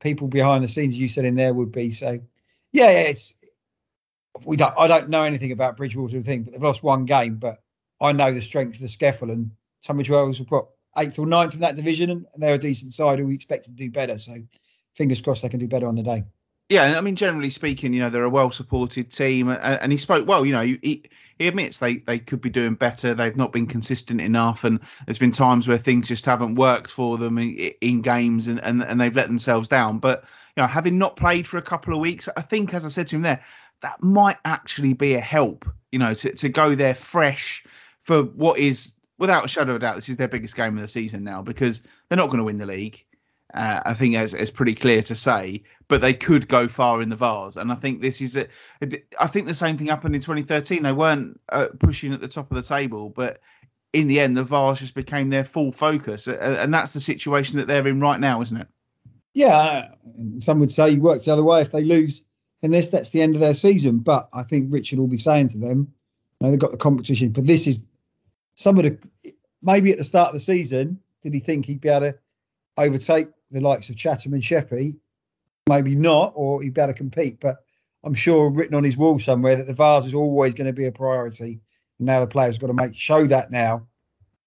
people 0.00 0.28
behind 0.28 0.62
the 0.62 0.68
scenes, 0.68 0.98
you 0.98 1.08
said 1.08 1.24
in 1.24 1.34
there, 1.34 1.54
would 1.54 1.72
be. 1.72 1.90
So, 1.90 2.18
yeah, 2.72 2.90
yeah 2.90 3.00
it's 3.00 3.34
we 4.44 4.56
don't. 4.56 4.74
I 4.78 4.86
don't 4.86 5.08
know 5.08 5.22
anything 5.22 5.52
about 5.52 5.76
Bridgwater 5.76 6.20
thing, 6.22 6.42
but 6.42 6.52
they've 6.52 6.62
lost 6.62 6.82
one 6.82 7.04
game. 7.04 7.36
But 7.36 7.62
I 8.00 8.12
know 8.12 8.32
the 8.32 8.40
strength 8.40 8.76
of 8.76 8.82
the 8.82 8.86
SCEFL 8.86 9.32
and 9.32 9.50
Tunbridge 9.82 10.10
Wells 10.10 10.38
have 10.38 10.48
got 10.48 10.68
eighth 10.96 11.18
or 11.18 11.26
ninth 11.26 11.54
in 11.54 11.60
that 11.60 11.76
division, 11.76 12.10
and 12.10 12.26
they're 12.36 12.54
a 12.54 12.58
decent 12.58 12.92
side 12.92 13.18
who 13.18 13.26
we 13.26 13.34
expect 13.34 13.64
to 13.64 13.70
do 13.70 13.90
better. 13.90 14.18
So 14.18 14.34
fingers 14.94 15.20
crossed 15.20 15.42
they 15.42 15.48
can 15.48 15.60
do 15.60 15.68
better 15.68 15.86
on 15.86 15.94
the 15.94 16.02
day. 16.02 16.24
Yeah, 16.68 16.98
I 16.98 17.00
mean, 17.00 17.16
generally 17.16 17.48
speaking, 17.48 17.94
you 17.94 18.00
know, 18.00 18.10
they're 18.10 18.24
a 18.24 18.30
well-supported 18.30 19.10
team, 19.10 19.48
and, 19.48 19.58
and 19.80 19.90
he 19.90 19.96
spoke 19.96 20.28
well. 20.28 20.44
You 20.44 20.52
know, 20.52 20.62
he, 20.62 21.04
he 21.38 21.48
admits 21.48 21.78
they 21.78 21.96
they 21.96 22.18
could 22.18 22.42
be 22.42 22.50
doing 22.50 22.74
better. 22.74 23.14
They've 23.14 23.36
not 23.36 23.52
been 23.52 23.66
consistent 23.66 24.20
enough, 24.20 24.64
and 24.64 24.80
there's 25.06 25.18
been 25.18 25.30
times 25.30 25.66
where 25.66 25.78
things 25.78 26.08
just 26.08 26.26
haven't 26.26 26.56
worked 26.56 26.90
for 26.90 27.16
them 27.16 27.38
in, 27.38 27.72
in 27.80 28.02
games, 28.02 28.48
and, 28.48 28.62
and 28.62 28.82
and 28.82 29.00
they've 29.00 29.16
let 29.16 29.28
themselves 29.28 29.70
down. 29.70 29.98
But 29.98 30.24
you 30.56 30.62
know, 30.62 30.66
having 30.66 30.98
not 30.98 31.16
played 31.16 31.46
for 31.46 31.56
a 31.56 31.62
couple 31.62 31.94
of 31.94 32.00
weeks, 32.00 32.28
I 32.36 32.42
think, 32.42 32.74
as 32.74 32.84
I 32.84 32.88
said 32.88 33.06
to 33.08 33.16
him 33.16 33.22
there, 33.22 33.42
that 33.82 34.02
might 34.02 34.38
actually 34.44 34.94
be 34.94 35.14
a 35.14 35.20
help. 35.20 35.66
You 35.92 35.98
know, 35.98 36.14
to 36.14 36.32
to 36.32 36.48
go 36.48 36.74
there 36.74 36.94
fresh 36.94 37.64
for 38.08 38.22
what 38.22 38.58
is, 38.58 38.94
without 39.18 39.44
a 39.44 39.48
shadow 39.48 39.72
of 39.72 39.76
a 39.76 39.80
doubt, 39.80 39.96
this 39.96 40.08
is 40.08 40.16
their 40.16 40.28
biggest 40.28 40.56
game 40.56 40.74
of 40.76 40.80
the 40.80 40.88
season 40.88 41.24
now 41.24 41.42
because 41.42 41.82
they're 42.08 42.16
not 42.16 42.30
going 42.30 42.38
to 42.38 42.44
win 42.44 42.56
the 42.56 42.66
league. 42.66 43.04
Uh, 43.52 43.80
I 43.84 43.94
think 43.94 44.14
it's, 44.14 44.34
it's 44.34 44.50
pretty 44.50 44.74
clear 44.74 45.02
to 45.02 45.14
say, 45.14 45.64
but 45.88 46.00
they 46.00 46.14
could 46.14 46.48
go 46.48 46.68
far 46.68 47.00
in 47.00 47.08
the 47.08 47.16
Vase, 47.16 47.56
and 47.56 47.72
I 47.72 47.74
think 47.74 48.00
this 48.00 48.20
is 48.20 48.36
a, 48.36 48.46
I 49.18 49.26
think 49.26 49.46
the 49.46 49.54
same 49.54 49.78
thing 49.78 49.88
happened 49.88 50.14
in 50.14 50.20
2013. 50.20 50.82
They 50.82 50.92
weren't 50.92 51.40
uh, 51.50 51.68
pushing 51.78 52.12
at 52.12 52.20
the 52.20 52.28
top 52.28 52.50
of 52.50 52.56
the 52.56 52.62
table, 52.62 53.08
but 53.08 53.40
in 53.92 54.06
the 54.06 54.20
end, 54.20 54.36
the 54.36 54.44
Vase 54.44 54.80
just 54.80 54.94
became 54.94 55.30
their 55.30 55.44
full 55.44 55.72
focus, 55.72 56.28
and 56.28 56.72
that's 56.72 56.92
the 56.92 57.00
situation 57.00 57.58
that 57.58 57.66
they're 57.66 57.88
in 57.88 58.00
right 58.00 58.20
now, 58.20 58.42
isn't 58.42 58.56
it? 58.56 58.68
Yeah, 59.32 59.88
some 60.38 60.60
would 60.60 60.72
say 60.72 60.92
it 60.92 60.98
works 60.98 61.24
the 61.24 61.32
other 61.32 61.44
way. 61.44 61.62
If 61.62 61.72
they 61.72 61.84
lose 61.84 62.22
this, 62.60 62.90
that's 62.90 63.10
the 63.10 63.22
end 63.22 63.34
of 63.34 63.40
their 63.40 63.54
season. 63.54 63.98
But 63.98 64.28
I 64.32 64.42
think 64.42 64.72
Richard 64.72 64.98
will 64.98 65.08
be 65.08 65.18
saying 65.18 65.48
to 65.48 65.58
them, 65.58 65.92
you 66.40 66.46
know, 66.46 66.50
they've 66.50 66.60
got 66.60 66.72
the 66.72 66.76
competition, 66.76 67.30
but 67.30 67.46
this 67.46 67.66
is 67.66 67.86
some 68.54 68.78
of 68.78 68.84
the 68.84 68.98
maybe 69.62 69.92
at 69.92 69.98
the 69.98 70.04
start 70.04 70.28
of 70.28 70.34
the 70.34 70.40
season, 70.40 71.00
did 71.22 71.34
he 71.34 71.40
think 71.40 71.66
he'd 71.66 71.80
be 71.80 71.88
able 71.88 72.12
to 72.12 72.18
overtake 72.76 73.28
the 73.50 73.60
likes 73.60 73.90
of 73.90 73.96
Chatham 73.96 74.34
and 74.34 74.44
Sheppey, 74.44 74.96
maybe 75.68 75.94
not, 75.94 76.32
or 76.36 76.62
he'd 76.62 76.74
better 76.74 76.92
compete. 76.92 77.40
But 77.40 77.56
I'm 78.04 78.14
sure 78.14 78.50
written 78.50 78.74
on 78.74 78.84
his 78.84 78.96
wall 78.96 79.18
somewhere 79.18 79.56
that 79.56 79.66
the 79.66 79.74
Vase 79.74 80.06
is 80.06 80.14
always 80.14 80.54
going 80.54 80.66
to 80.66 80.72
be 80.72 80.86
a 80.86 80.92
priority. 80.92 81.60
And 81.98 82.06
now 82.06 82.20
the 82.20 82.26
players 82.26 82.58
got 82.58 82.68
to 82.68 82.74
make 82.74 82.94
show 82.94 83.24
that 83.26 83.50
now 83.50 83.86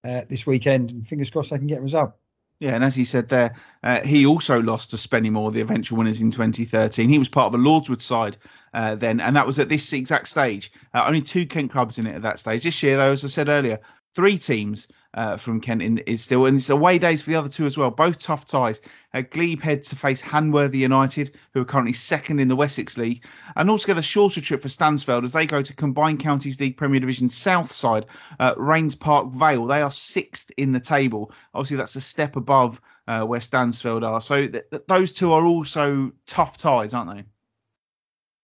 uh, 0.04 0.22
this 0.28 0.46
weekend, 0.46 0.90
and 0.90 1.06
fingers 1.06 1.30
crossed 1.30 1.50
they 1.50 1.58
can 1.58 1.66
get 1.66 1.78
a 1.78 1.82
result. 1.82 2.14
Yeah, 2.62 2.76
and 2.76 2.84
as 2.84 2.94
he 2.94 3.04
said 3.04 3.28
there, 3.28 3.56
uh, 3.82 4.02
he 4.02 4.24
also 4.24 4.62
lost 4.62 4.90
to 4.90 4.96
Spennymoor, 4.96 5.52
the 5.52 5.62
eventual 5.62 5.98
winners 5.98 6.22
in 6.22 6.30
2013. 6.30 7.08
He 7.08 7.18
was 7.18 7.28
part 7.28 7.52
of 7.52 7.60
a 7.60 7.62
Lordswood 7.62 8.00
side 8.00 8.36
uh, 8.72 8.94
then, 8.94 9.18
and 9.18 9.34
that 9.34 9.48
was 9.48 9.58
at 9.58 9.68
this 9.68 9.92
exact 9.92 10.28
stage. 10.28 10.70
Uh, 10.94 11.02
only 11.04 11.22
two 11.22 11.44
Kent 11.44 11.72
clubs 11.72 11.98
in 11.98 12.06
it 12.06 12.14
at 12.14 12.22
that 12.22 12.38
stage. 12.38 12.62
This 12.62 12.80
year, 12.84 12.96
though, 12.96 13.10
as 13.10 13.24
I 13.24 13.28
said 13.28 13.48
earlier, 13.48 13.80
three 14.14 14.38
teams 14.38 14.86
uh, 15.14 15.36
from 15.36 15.60
Kent 15.60 15.82
in, 15.82 15.98
is 15.98 16.22
still, 16.22 16.46
and 16.46 16.56
it's 16.56 16.70
away 16.70 16.98
days 16.98 17.22
for 17.22 17.30
the 17.30 17.36
other 17.36 17.48
two 17.48 17.66
as 17.66 17.76
well. 17.76 17.90
Both 17.90 18.18
tough 18.18 18.44
ties. 18.44 18.80
Uh, 19.12 19.22
Glebe 19.22 19.60
head 19.60 19.82
to 19.82 19.96
face 19.96 20.22
Hamworthy 20.22 20.78
United, 20.78 21.32
who 21.52 21.60
are 21.60 21.66
currently 21.66 21.92
second 21.92 22.40
in 22.40 22.48
the 22.48 22.56
Wessex 22.56 22.96
League, 22.96 23.24
and 23.54 23.68
altogether 23.68 24.02
shorter 24.02 24.40
trip 24.40 24.62
for 24.62 24.68
Stansfeld 24.68 25.24
as 25.24 25.32
they 25.32 25.46
go 25.46 25.60
to 25.60 25.74
Combined 25.74 26.20
Counties 26.20 26.58
League 26.60 26.76
Premier 26.76 27.00
Division 27.00 27.28
South 27.28 27.70
side, 27.70 28.06
uh, 28.40 28.54
Raynes 28.54 28.98
Park 28.98 29.32
Vale. 29.32 29.66
They 29.66 29.82
are 29.82 29.90
sixth 29.90 30.50
in 30.56 30.72
the 30.72 30.80
table. 30.80 31.32
Obviously, 31.52 31.76
that's 31.76 31.96
a 31.96 32.00
step 32.00 32.36
above 32.36 32.80
uh, 33.06 33.24
where 33.24 33.40
Stansfeld 33.40 34.02
are. 34.08 34.20
So 34.20 34.46
th- 34.46 34.64
th- 34.70 34.82
those 34.86 35.12
two 35.12 35.32
are 35.32 35.44
also 35.44 36.12
tough 36.26 36.56
ties, 36.56 36.94
aren't 36.94 37.16
they? 37.16 37.24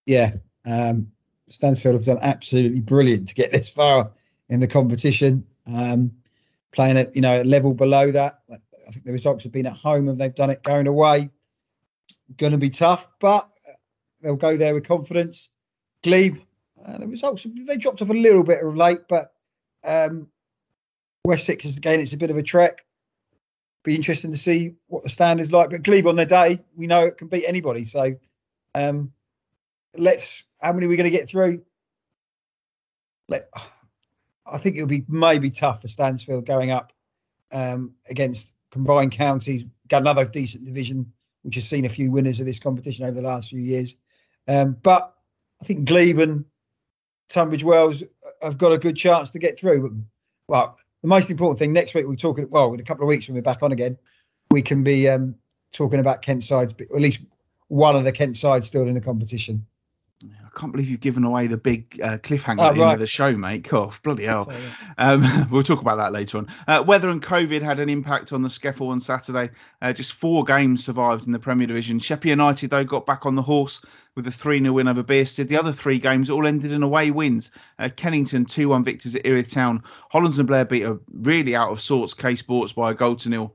Yeah. 0.05 0.33
Um, 0.67 1.13
Stansfeld 1.49 1.95
have 1.95 2.05
done 2.05 2.19
absolutely 2.21 2.81
brilliant 2.81 3.29
to 3.29 3.35
get 3.35 3.53
this 3.53 3.71
far 3.71 4.11
in 4.49 4.61
the 4.61 4.67
competition. 4.67 5.47
Um, 5.67 6.13
playing 6.73 6.99
at 6.99 7.15
you 7.15 7.23
know 7.23 7.43
a 7.43 7.45
level 7.45 7.75
below 7.75 8.11
that. 8.11 8.35
I 8.51 8.91
think 8.91 9.05
the 9.05 9.13
results 9.13 9.45
have 9.45 9.53
been 9.53 9.67
at 9.67 9.75
home 9.75 10.09
and 10.09 10.19
they've 10.19 10.35
done 10.35 10.51
it 10.51 10.63
going 10.63 10.87
away. 10.87 11.31
Going 12.37 12.53
to 12.53 12.59
be 12.59 12.71
tough, 12.71 13.09
but 13.21 13.47
they'll 14.23 14.37
go 14.37 14.57
there 14.57 14.75
with 14.75 14.87
confidence. 14.87 15.51
Glebe, 16.03 16.37
uh, 16.87 16.99
the 16.99 17.09
results 17.09 17.47
they 17.67 17.77
dropped 17.77 18.03
off 18.03 18.11
a 18.11 18.15
little 18.15 18.45
bit 18.45 18.63
late, 18.65 19.01
but 19.09 19.33
um, 19.85 20.29
Wessex 21.25 21.65
is 21.65 21.77
again 21.77 22.01
it's 22.01 22.13
a 22.13 22.19
bit 22.19 22.31
of 22.31 22.37
a 22.37 22.43
trek. 22.43 22.85
Be 23.85 23.95
interesting 23.95 24.33
to 24.33 24.39
see 24.39 24.75
what 24.87 25.05
the 25.05 25.09
stand 25.09 25.41
is 25.41 25.53
like. 25.53 25.71
But 25.71 25.83
Glebe 25.83 26.07
on 26.07 26.17
their 26.17 26.27
day, 26.27 26.61
we 26.77 26.87
know 26.87 27.05
it 27.05 27.17
can 27.17 27.29
beat 27.29 27.45
anybody. 27.47 27.85
So 27.85 28.17
um, 28.75 29.13
let's. 29.97 30.45
How 30.61 30.73
many 30.73 30.87
are 30.87 30.89
we 30.89 30.97
going 30.97 31.11
to 31.11 31.17
get 31.17 31.29
through? 31.29 31.63
Let, 33.29 33.43
I 34.51 34.59
think 34.59 34.77
it'll 34.77 34.89
be 34.89 35.05
maybe 35.09 35.51
tough 35.51 35.83
for 35.83 35.89
Stansfeld 35.89 36.47
going 36.47 36.71
up 36.71 36.93
um, 37.53 37.95
against 38.09 38.53
combined 38.71 39.13
counties. 39.13 39.65
Got 39.89 40.03
another 40.03 40.25
decent 40.25 40.65
division, 40.65 41.13
which 41.43 41.57
has 41.57 41.69
seen 41.69 41.85
a 41.85 41.91
few 41.91 42.11
winners 42.11 42.41
of 42.41 42.47
this 42.47 42.59
competition 42.59 43.05
over 43.05 43.15
the 43.15 43.27
last 43.27 43.51
few 43.51 43.61
years. 43.61 43.97
Um, 44.47 44.77
but 44.81 45.15
I 45.61 45.65
think 45.65 45.87
Glebe 45.87 46.19
and 46.21 46.45
Tunbridge 47.29 47.65
Wells 47.65 48.03
have 48.43 48.59
got 48.59 48.73
a 48.73 48.79
good 48.79 48.97
chance 48.97 49.33
to 49.33 49.39
get 49.39 49.59
through. 49.59 50.05
Well, 50.47 50.77
the 51.03 51.09
most 51.09 51.31
important 51.31 51.59
thing 51.59 51.73
next 51.73 51.95
week 51.95 52.07
we're 52.07 52.17
talking. 52.17 52.49
Well, 52.51 52.73
in 52.75 52.81
a 52.81 52.85
couple 52.85 53.05
of 53.05 53.09
weeks 53.09 53.29
when 53.29 53.37
we're 53.37 53.43
back 53.43 53.63
on 53.63 53.73
again, 53.73 53.99
we 54.51 54.63
can 54.63 54.83
be 54.83 55.09
um, 55.09 55.37
talking 55.73 56.01
about 56.01 56.23
Kent 56.23 56.43
sides, 56.43 56.75
or 56.91 56.97
at 56.97 57.03
least 57.03 57.23
one 57.69 57.97
of 57.97 58.05
the 58.05 58.13
Kent 58.13 58.37
sides 58.37 58.67
still 58.67 58.89
in 58.89 58.95
the 58.95 59.01
competition. 59.01 59.67
I 60.49 60.59
can't 60.59 60.73
believe 60.73 60.89
you've 60.89 61.01
given 61.01 61.25
away 61.25 61.47
the 61.47 61.59
big 61.59 62.01
uh, 62.03 62.19
cliffhanger 62.19 62.61
oh, 62.61 62.69
at 62.69 62.75
the 62.75 62.81
right. 62.81 62.87
end 62.87 62.95
of 62.95 63.01
the 63.01 63.07
show, 63.07 63.37
mate. 63.37 63.65
Cough, 63.65 64.03
bloody 64.03 64.25
hell. 64.25 64.51
Um, 64.97 65.25
we'll 65.51 65.63
talk 65.63 65.81
about 65.81 65.97
that 65.97 66.13
later 66.13 66.39
on. 66.39 66.49
Uh, 66.67 66.83
weather 66.87 67.09
and 67.09 67.23
COVID 67.23 67.63
had 67.63 67.81
an 67.81 67.89
impact 67.89 68.33
on 68.33 68.43
the 68.43 68.49
SCEFL 68.49 68.89
on 68.89 69.01
Saturday. 69.01 69.51
Uh, 69.83 69.93
just 69.93 70.13
four 70.15 70.45
games 70.45 70.85
survived 70.85 71.27
in 71.27 71.33
the 71.33 71.39
Premier 71.39 71.67
Division. 71.67 71.99
Sheppey 71.99 72.31
United, 72.31 72.71
though, 72.71 72.85
got 72.85 73.05
back 73.05 73.27
on 73.27 73.35
the 73.35 73.43
horse 73.43 73.85
with 74.15 74.27
a 74.27 74.33
3 74.33 74.61
0 74.61 74.73
win 74.73 74.89
over 74.89 75.03
Bearsted. 75.03 75.49
The 75.49 75.59
other 75.59 75.73
three 75.73 75.99
games 75.99 76.31
all 76.31 76.47
ended 76.47 76.73
in 76.73 76.83
away 76.83 77.11
wins. 77.11 77.51
Uh, 77.79 77.89
Kennington 77.95 78.47
2 78.47 78.69
1 78.69 78.85
victors 78.85 79.15
at 79.15 79.27
Erith 79.27 79.53
Town. 79.53 79.85
Hollands 80.11 80.39
and 80.39 80.49
Blair 80.49 80.65
beat 80.65 80.83
a 80.83 80.99
really 81.13 81.55
out 81.55 81.71
of 81.71 81.81
sorts 81.81 82.15
K 82.15 82.35
Sports 82.35 82.73
by 82.73 82.91
a 82.91 82.95
goal 82.95 83.17
to 83.17 83.29
nil. 83.29 83.55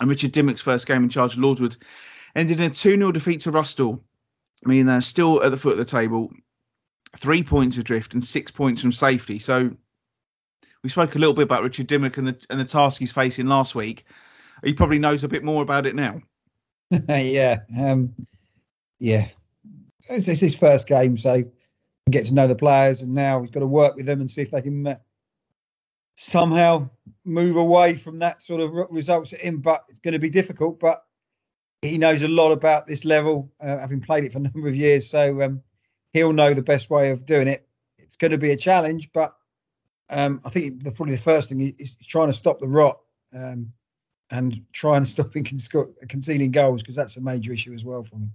And 0.00 0.08
Richard 0.08 0.32
Dimmock's 0.32 0.62
first 0.62 0.86
game 0.86 1.02
in 1.02 1.10
charge 1.10 1.34
of 1.34 1.40
Lordswood 1.40 1.76
ended 2.34 2.60
in 2.60 2.70
a 2.70 2.74
2 2.74 2.96
0 2.96 3.12
defeat 3.12 3.40
to 3.40 3.52
Rusthall. 3.52 4.00
I 4.64 4.68
mean, 4.68 4.86
they're 4.86 5.00
still 5.00 5.42
at 5.42 5.50
the 5.50 5.56
foot 5.56 5.78
of 5.78 5.78
the 5.78 5.84
table, 5.84 6.32
three 7.16 7.42
points 7.42 7.78
adrift 7.78 8.14
and 8.14 8.22
six 8.22 8.50
points 8.50 8.82
from 8.82 8.92
safety. 8.92 9.38
So 9.38 9.76
we 10.82 10.90
spoke 10.90 11.14
a 11.14 11.18
little 11.18 11.34
bit 11.34 11.44
about 11.44 11.62
Richard 11.62 11.86
Dimmock 11.86 12.16
and 12.18 12.28
the 12.28 12.46
and 12.48 12.60
the 12.60 12.64
task 12.64 12.98
he's 12.98 13.12
facing 13.12 13.46
last 13.46 13.74
week. 13.74 14.04
He 14.64 14.74
probably 14.74 14.98
knows 14.98 15.24
a 15.24 15.28
bit 15.28 15.44
more 15.44 15.62
about 15.62 15.86
it 15.86 15.94
now. 15.94 16.20
yeah, 17.08 17.60
um, 17.78 18.14
yeah. 18.98 19.26
It's, 19.98 20.28
it's, 20.28 20.40
his 20.40 20.58
first 20.58 20.88
game, 20.88 21.16
so 21.16 21.44
get 22.10 22.26
to 22.26 22.34
know 22.34 22.48
the 22.48 22.56
players, 22.56 23.02
and 23.02 23.14
now 23.14 23.40
he's 23.40 23.50
got 23.50 23.60
to 23.60 23.66
work 23.66 23.96
with 23.96 24.06
them 24.06 24.20
and 24.20 24.30
see 24.30 24.42
if 24.42 24.50
they 24.50 24.62
can 24.62 24.86
uh, 24.86 24.96
somehow 26.16 26.90
move 27.24 27.56
away 27.56 27.94
from 27.94 28.18
that 28.20 28.42
sort 28.42 28.60
of 28.60 28.72
results 28.90 29.30
him. 29.30 29.58
But 29.58 29.84
it's 29.88 30.00
going 30.00 30.12
to 30.12 30.18
be 30.18 30.30
difficult. 30.30 30.80
But 30.80 31.04
he 31.82 31.98
knows 31.98 32.22
a 32.22 32.28
lot 32.28 32.52
about 32.52 32.86
this 32.86 33.04
level, 33.04 33.52
uh, 33.60 33.78
having 33.78 34.00
played 34.00 34.24
it 34.24 34.32
for 34.32 34.38
a 34.38 34.42
number 34.42 34.68
of 34.68 34.74
years. 34.74 35.08
So 35.08 35.42
um, 35.42 35.62
he'll 36.12 36.32
know 36.32 36.54
the 36.54 36.62
best 36.62 36.90
way 36.90 37.10
of 37.10 37.26
doing 37.26 37.48
it. 37.48 37.66
It's 37.98 38.16
going 38.16 38.32
to 38.32 38.38
be 38.38 38.50
a 38.50 38.56
challenge, 38.56 39.12
but 39.12 39.32
um, 40.10 40.40
I 40.44 40.50
think 40.50 40.82
the, 40.82 40.90
probably 40.90 41.14
the 41.14 41.22
first 41.22 41.48
thing 41.48 41.60
is, 41.60 41.96
trying 41.96 42.28
to 42.28 42.32
stop 42.32 42.58
the 42.58 42.68
rot 42.68 42.98
um, 43.34 43.70
and 44.30 44.60
try 44.72 44.96
and 44.96 45.06
stop 45.06 45.34
him 45.34 45.44
conceding 46.08 46.50
goals 46.50 46.82
because 46.82 46.96
that's 46.96 47.16
a 47.16 47.20
major 47.20 47.52
issue 47.52 47.72
as 47.72 47.84
well 47.84 48.02
for 48.02 48.16
them. 48.16 48.32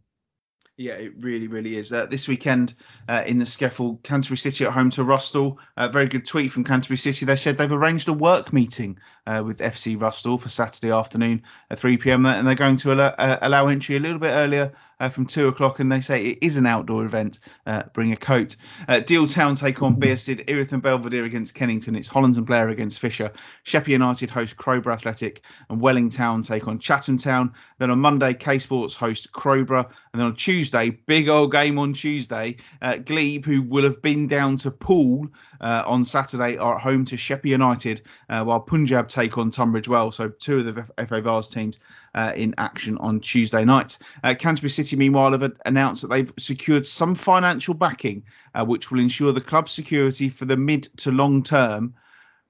Yeah, 0.78 0.96
it 0.96 1.14
really, 1.20 1.48
really 1.48 1.78
is. 1.78 1.94
Uh, 1.94 2.06
this 2.06 2.28
weekend 2.28 2.74
uh, 3.08 3.24
in 3.26 3.40
the 3.40 3.46
SCEFL, 3.46 4.04
Canterbury 4.04 4.38
City 4.38 4.66
at 4.66 4.74
home 4.74 4.90
to 4.92 5.04
Rusthall. 5.04 5.56
A 5.78 5.84
uh, 5.84 5.88
very 5.88 6.08
good 6.08 6.26
tweet 6.26 6.52
from 6.52 6.66
Canterbury 6.66 6.98
City. 6.98 7.26
They 7.26 7.38
said 7.38 7.58
they've 7.58 7.72
arranged 7.72 8.10
a 8.10 8.14
work 8.14 8.52
meeting 8.52 9.00
uh, 9.26 9.42
with 9.46 9.60
FC 9.60 9.98
Rusthall 9.98 10.42
for 10.42 10.50
Saturday 10.50 10.92
afternoon 10.92 11.44
at 11.70 11.80
3 11.80 11.96
pm, 11.98 12.26
and 12.26 12.46
they're 12.46 12.56
going 12.56 12.76
to 12.78 12.92
uh, 12.92 13.38
allow 13.42 13.68
entry 13.68 13.96
a 13.96 14.02
little 14.02 14.20
bit 14.20 14.32
earlier 14.32 14.74
uh, 15.00 15.10
from 15.10 15.26
two 15.26 15.48
o'clock, 15.48 15.80
and 15.80 15.92
they 15.92 16.02
say 16.02 16.26
it 16.26 16.40
is 16.42 16.58
an 16.58 16.66
outdoor 16.66 17.06
event. 17.06 17.40
Uh, 17.66 17.84
bring 17.94 18.12
a 18.12 18.18
coat. 18.18 18.56
Uh, 18.88 19.00
Deal 19.00 19.28
Town 19.28 19.56
take 19.56 19.82
on 19.82 19.98
Bearsted, 19.98 20.46
Erith 20.48 20.74
and 20.74 20.82
Belvedere 20.82 21.26
against 21.26 21.56
Kennington. 21.56 21.96
It's 21.96 22.08
Hollands 22.08 22.38
and 22.38 22.46
Blair 22.46 22.70
against 22.70 23.00
Fisher. 23.00 23.32
Sheppey 23.64 23.92
United 23.92 24.30
host 24.30 24.58
Crowborough 24.58 24.94
Athletic, 24.94 25.42
and 25.70 25.82
Welling 25.82 26.10
Town 26.10 26.42
take 26.42 26.68
on 26.68 26.80
Chatham 26.80 27.18
Town. 27.18 27.54
Then 27.78 27.92
on 27.92 28.00
Monday, 28.00 28.34
K 28.34 28.60
Sports 28.60 28.96
host 28.96 29.32
Crowborough, 29.32 29.86
and 30.14 30.20
then 30.20 30.28
on 30.28 30.36
Tuesday, 30.36 30.90
big 30.90 31.30
old 31.30 31.52
game 31.52 31.80
on 31.80 31.94
Tuesday. 31.94 32.58
Uh, 32.82 32.98
Glebe, 32.98 33.46
who 33.46 33.64
will 33.64 33.84
have 33.84 34.02
been 34.02 34.28
down 34.28 34.58
to 34.58 34.72
Poole 34.72 35.28
uh, 35.60 35.84
on 35.86 36.06
Saturday, 36.06 36.58
are 36.58 36.76
at 36.76 36.82
home 36.82 37.06
to 37.06 37.18
Sheppey 37.18 37.50
United, 37.50 38.02
uh, 38.30 38.44
while 38.44 38.60
Punjab 38.60 39.10
take 39.10 39.38
on 39.38 39.50
Tunbridge 39.50 39.88
Wells. 39.88 40.16
So 40.16 40.30
two 40.30 40.60
of 40.60 40.76
the 40.76 41.06
FA 41.06 41.22
Vase 41.22 41.48
teams 41.48 41.80
uh, 42.16 42.32
in 42.36 42.56
action 42.58 42.98
on 42.98 43.20
Tuesday 43.20 43.66
night. 43.66 43.98
Uh, 44.24 44.34
Canterbury 44.34 44.70
City, 44.70 44.96
meanwhile, 44.96 45.34
have 45.34 45.54
announced 45.66 46.02
that 46.02 46.08
they've 46.08 46.32
secured 46.40 46.88
some 46.88 47.14
financial 47.14 47.74
backing, 47.74 48.24
uh, 48.56 48.66
which 48.66 48.90
will 48.90 49.02
ensure 49.02 49.34
the 49.34 49.42
club's 49.42 49.74
security 49.74 50.30
for 50.30 50.46
the 50.46 50.56
mid 50.56 50.84
to 50.98 51.12
long 51.12 51.44
term. 51.44 51.94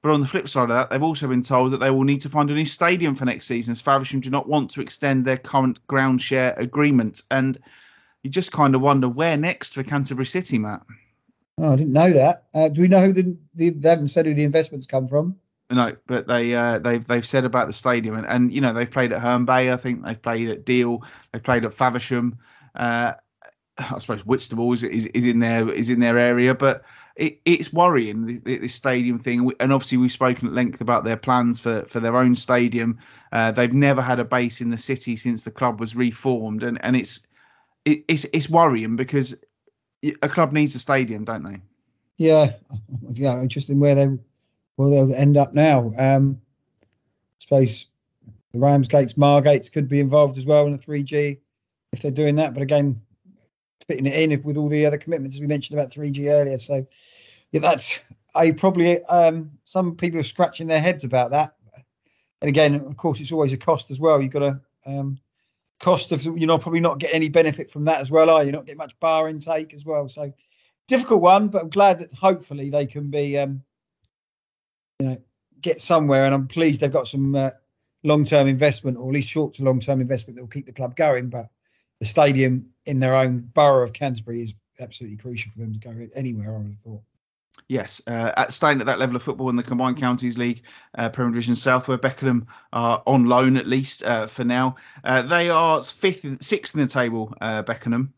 But 0.04 0.12
on 0.12 0.22
the 0.22 0.28
flip 0.28 0.48
side 0.48 0.70
of 0.70 0.76
that, 0.76 0.92
they've 0.92 1.02
also 1.02 1.28
been 1.28 1.42
told 1.42 1.74
that 1.74 1.80
they 1.80 1.90
will 1.90 2.04
need 2.04 2.22
to 2.22 2.30
find 2.30 2.52
a 2.52 2.54
new 2.54 2.66
stadium 2.66 3.16
for 3.16 3.26
next 3.26 3.48
season, 3.48 3.72
as 3.72 3.82
Faversham 3.82 4.20
do 4.20 4.30
not 4.30 4.48
want 4.48 4.72
to 4.72 4.82
extend 4.82 5.26
their 5.26 5.38
current 5.38 5.86
ground 5.88 6.22
share 6.22 6.54
agreement. 6.56 7.24
And 7.32 7.58
you 8.22 8.30
just 8.30 8.52
kind 8.52 8.76
of 8.76 8.82
wonder 8.82 9.10
where 9.10 9.36
next 9.36 9.74
for 9.74 9.82
Canterbury 9.82 10.28
City, 10.28 10.60
Matt. 10.60 10.84
Oh, 11.58 11.74
I 11.74 11.76
didn't 11.76 11.94
know 11.94 12.12
that. 12.12 12.44
Uh, 12.54 12.70
do 12.70 12.82
we 12.82 12.88
know 12.88 13.02
who 13.02 13.14
the, 13.14 13.38
the 13.56 13.70
they 13.72 13.90
haven't 13.90 14.10
said 14.10 14.28
who 14.28 14.36
the 14.36 14.44
investments 14.44 14.86
come 14.86 15.08
from? 15.08 15.38
No, 15.70 15.94
but 16.06 16.28
they 16.28 16.54
uh, 16.54 16.80
they've 16.80 17.06
they've 17.06 17.26
said 17.26 17.44
about 17.44 17.68
the 17.68 17.74
stadium 17.74 18.16
and, 18.16 18.28
and 18.28 18.54
you 18.54 18.62
know 18.62 18.74
they've 18.74 18.90
played 18.90 19.12
at 19.12 19.22
Herne 19.22 19.46
Bay. 19.46 19.72
I 19.72 19.78
think 19.78 20.06
they've 20.06 20.22
played 20.22 20.50
at 20.50 20.64
Deal. 20.64 21.04
They've 21.32 21.44
played 21.44 21.66
at 21.66 21.74
Faversham. 21.74 22.38
Uh, 22.76 23.14
I 23.78 23.98
suppose 23.98 24.26
Whitstable 24.26 24.72
is, 24.74 24.84
is, 24.84 25.08
is 25.08 25.26
in 25.26 25.40
their 25.40 25.68
is 25.70 25.90
in 25.90 26.00
their 26.00 26.18
area, 26.18 26.54
but 26.54 26.84
it, 27.16 27.40
it's 27.46 27.74
worrying 27.74 28.42
this 28.44 28.76
stadium 28.76 29.20
thing. 29.20 29.52
And 29.60 29.74
obviously 29.74 29.98
we've 29.98 30.12
spoken 30.12 30.48
at 30.48 30.54
length 30.54 30.82
about 30.82 31.04
their 31.04 31.18
plans 31.18 31.60
for 31.60 31.84
for 31.86 32.00
their 32.00 32.16
own 32.16 32.36
stadium. 32.36 33.00
Uh, 33.32 33.52
they've 33.52 33.74
never 33.74 34.02
had 34.02 34.20
a 34.20 34.26
base 34.26 34.62
in 34.62 34.70
the 34.70 34.78
city 34.78 35.16
since 35.16 35.44
the 35.44 35.52
club 35.52 35.80
was 35.80 35.96
reformed, 35.96 36.64
and 36.64 36.84
and 36.84 36.96
it's 36.96 37.28
it, 37.86 38.06
it's 38.08 38.26
it's 38.26 38.50
worrying 38.50 38.96
because 38.96 39.36
a 40.04 40.30
club 40.30 40.52
needs 40.52 40.76
a 40.76 40.80
stadium, 40.80 41.24
don't 41.24 41.44
they? 41.44 41.62
Yeah, 42.18 42.54
yeah. 43.10 43.42
Interesting 43.42 43.80
where 43.80 43.96
they 43.96 44.08
where 44.76 44.90
they'll 44.90 45.14
end 45.14 45.38
up 45.38 45.54
now. 45.54 45.92
Um, 45.98 46.42
I 46.82 46.86
suppose 47.40 47.88
the 48.52 48.60
Ramsgates, 48.60 49.16
Margates 49.16 49.72
could 49.72 49.88
be 49.88 50.00
involved 50.00 50.38
as 50.38 50.46
well 50.46 50.66
in 50.66 50.72
the 50.72 50.78
3G 50.78 51.40
if 51.92 52.02
they're 52.02 52.12
doing 52.12 52.38
that. 52.38 52.54
But 52.54 52.64
again, 52.64 53.02
fitting 53.88 54.06
it 54.06 54.32
in 54.32 54.42
with 54.44 54.58
all 54.58 54.70
the 54.70 54.86
other 54.86 54.98
commitments 54.98 55.40
we 55.40 55.48
mentioned 55.48 55.80
about 55.80 55.92
3G 55.92 56.32
earlier. 56.32 56.58
So 56.58 56.88
yeah, 57.52 57.62
that's 57.62 58.00
I 58.34 58.52
probably 58.52 59.04
um, 59.04 59.52
some 59.64 59.96
people 59.96 60.20
are 60.20 60.24
scratching 60.24 60.68
their 60.68 60.82
heads 60.82 61.04
about 61.04 61.32
that. 61.32 61.56
And 62.42 62.50
again, 62.50 62.76
of 62.76 62.98
course, 62.98 63.22
it's 63.22 63.32
always 63.32 63.54
a 63.54 63.58
cost 63.58 63.92
as 63.92 64.00
well. 64.00 64.22
You've 64.22 64.32
got 64.32 64.44
a 64.44 64.62
um, 64.86 65.20
cost 65.80 66.12
of 66.12 66.24
you 66.26 66.48
know 66.48 66.58
probably 66.58 66.82
not 66.82 67.00
get 67.00 67.14
any 67.14 67.30
benefit 67.30 67.72
from 67.72 67.86
that 67.86 68.02
as 68.02 68.12
well, 68.12 68.30
are 68.30 68.44
you? 68.44 68.52
Not 68.52 68.66
get 68.66 68.78
much 68.78 69.00
bar 69.00 69.30
intake 69.30 69.74
as 69.74 69.86
well. 69.86 70.08
So 70.08 70.34
difficult 70.88 71.22
one, 71.22 71.48
but 71.48 71.62
I'm 71.62 71.70
glad 71.70 72.00
that 72.00 72.12
hopefully 72.12 72.70
they 72.70 72.86
can 72.86 73.10
be 73.10 73.38
um, 73.38 73.64
you 75.00 75.08
know 75.08 75.18
get 75.62 75.82
somewhere. 75.82 76.26
And 76.26 76.34
I'm 76.34 76.48
pleased 76.48 76.82
they've 76.82 76.92
got 76.92 77.08
some 77.08 77.36
uh, 77.36 77.52
long-term 78.04 78.48
investment, 78.48 78.98
or 78.98 79.08
at 79.10 79.14
least 79.14 79.30
short 79.30 79.56
to 79.56 79.64
long-term 79.64 80.02
investment 80.02 80.38
that 80.38 80.44
will 80.44 80.50
keep 80.50 80.66
the 80.66 80.74
club 80.74 80.96
going. 80.96 81.30
But 81.30 81.50
the 82.00 82.06
stadium 82.06 82.70
in 82.86 83.00
their 83.00 83.16
own 83.16 83.40
borough 83.40 83.84
of 83.84 83.94
Canterbury 83.94 84.42
is 84.42 84.54
absolutely 84.80 85.18
crucial 85.18 85.52
for 85.52 85.60
them 85.60 85.74
to 85.74 85.80
go 85.80 86.08
anywhere. 86.16 86.56
I 86.56 86.58
would 86.58 86.72
have 86.72 86.80
thought. 86.80 87.02
Yes, 87.68 88.02
uh, 88.06 88.32
at 88.38 88.54
staying 88.54 88.82
at 88.82 88.88
that 88.88 89.00
level 89.00 89.16
of 89.16 89.24
football 89.24 89.50
in 89.50 89.56
the 89.56 89.64
Combined 89.64 89.98
Counties 89.98 90.38
League, 90.38 90.62
uh, 90.96 91.10
Premier 91.10 91.32
Division 91.32 91.56
South, 91.56 91.88
where 91.88 91.98
Beckenham 91.98 92.48
are 92.72 93.02
on 93.08 93.26
loan 93.26 93.58
at 93.58 93.66
least 93.66 94.04
uh, 94.04 94.28
for 94.28 94.44
now. 94.44 94.76
Uh, 95.04 95.24
they 95.24 95.50
are 95.50 95.82
fifth, 95.82 96.44
sixth 96.44 96.76
in 96.76 96.82
the 96.82 96.88
table, 96.88 97.34
uh, 97.42 97.64
Beckenham, 97.64 98.14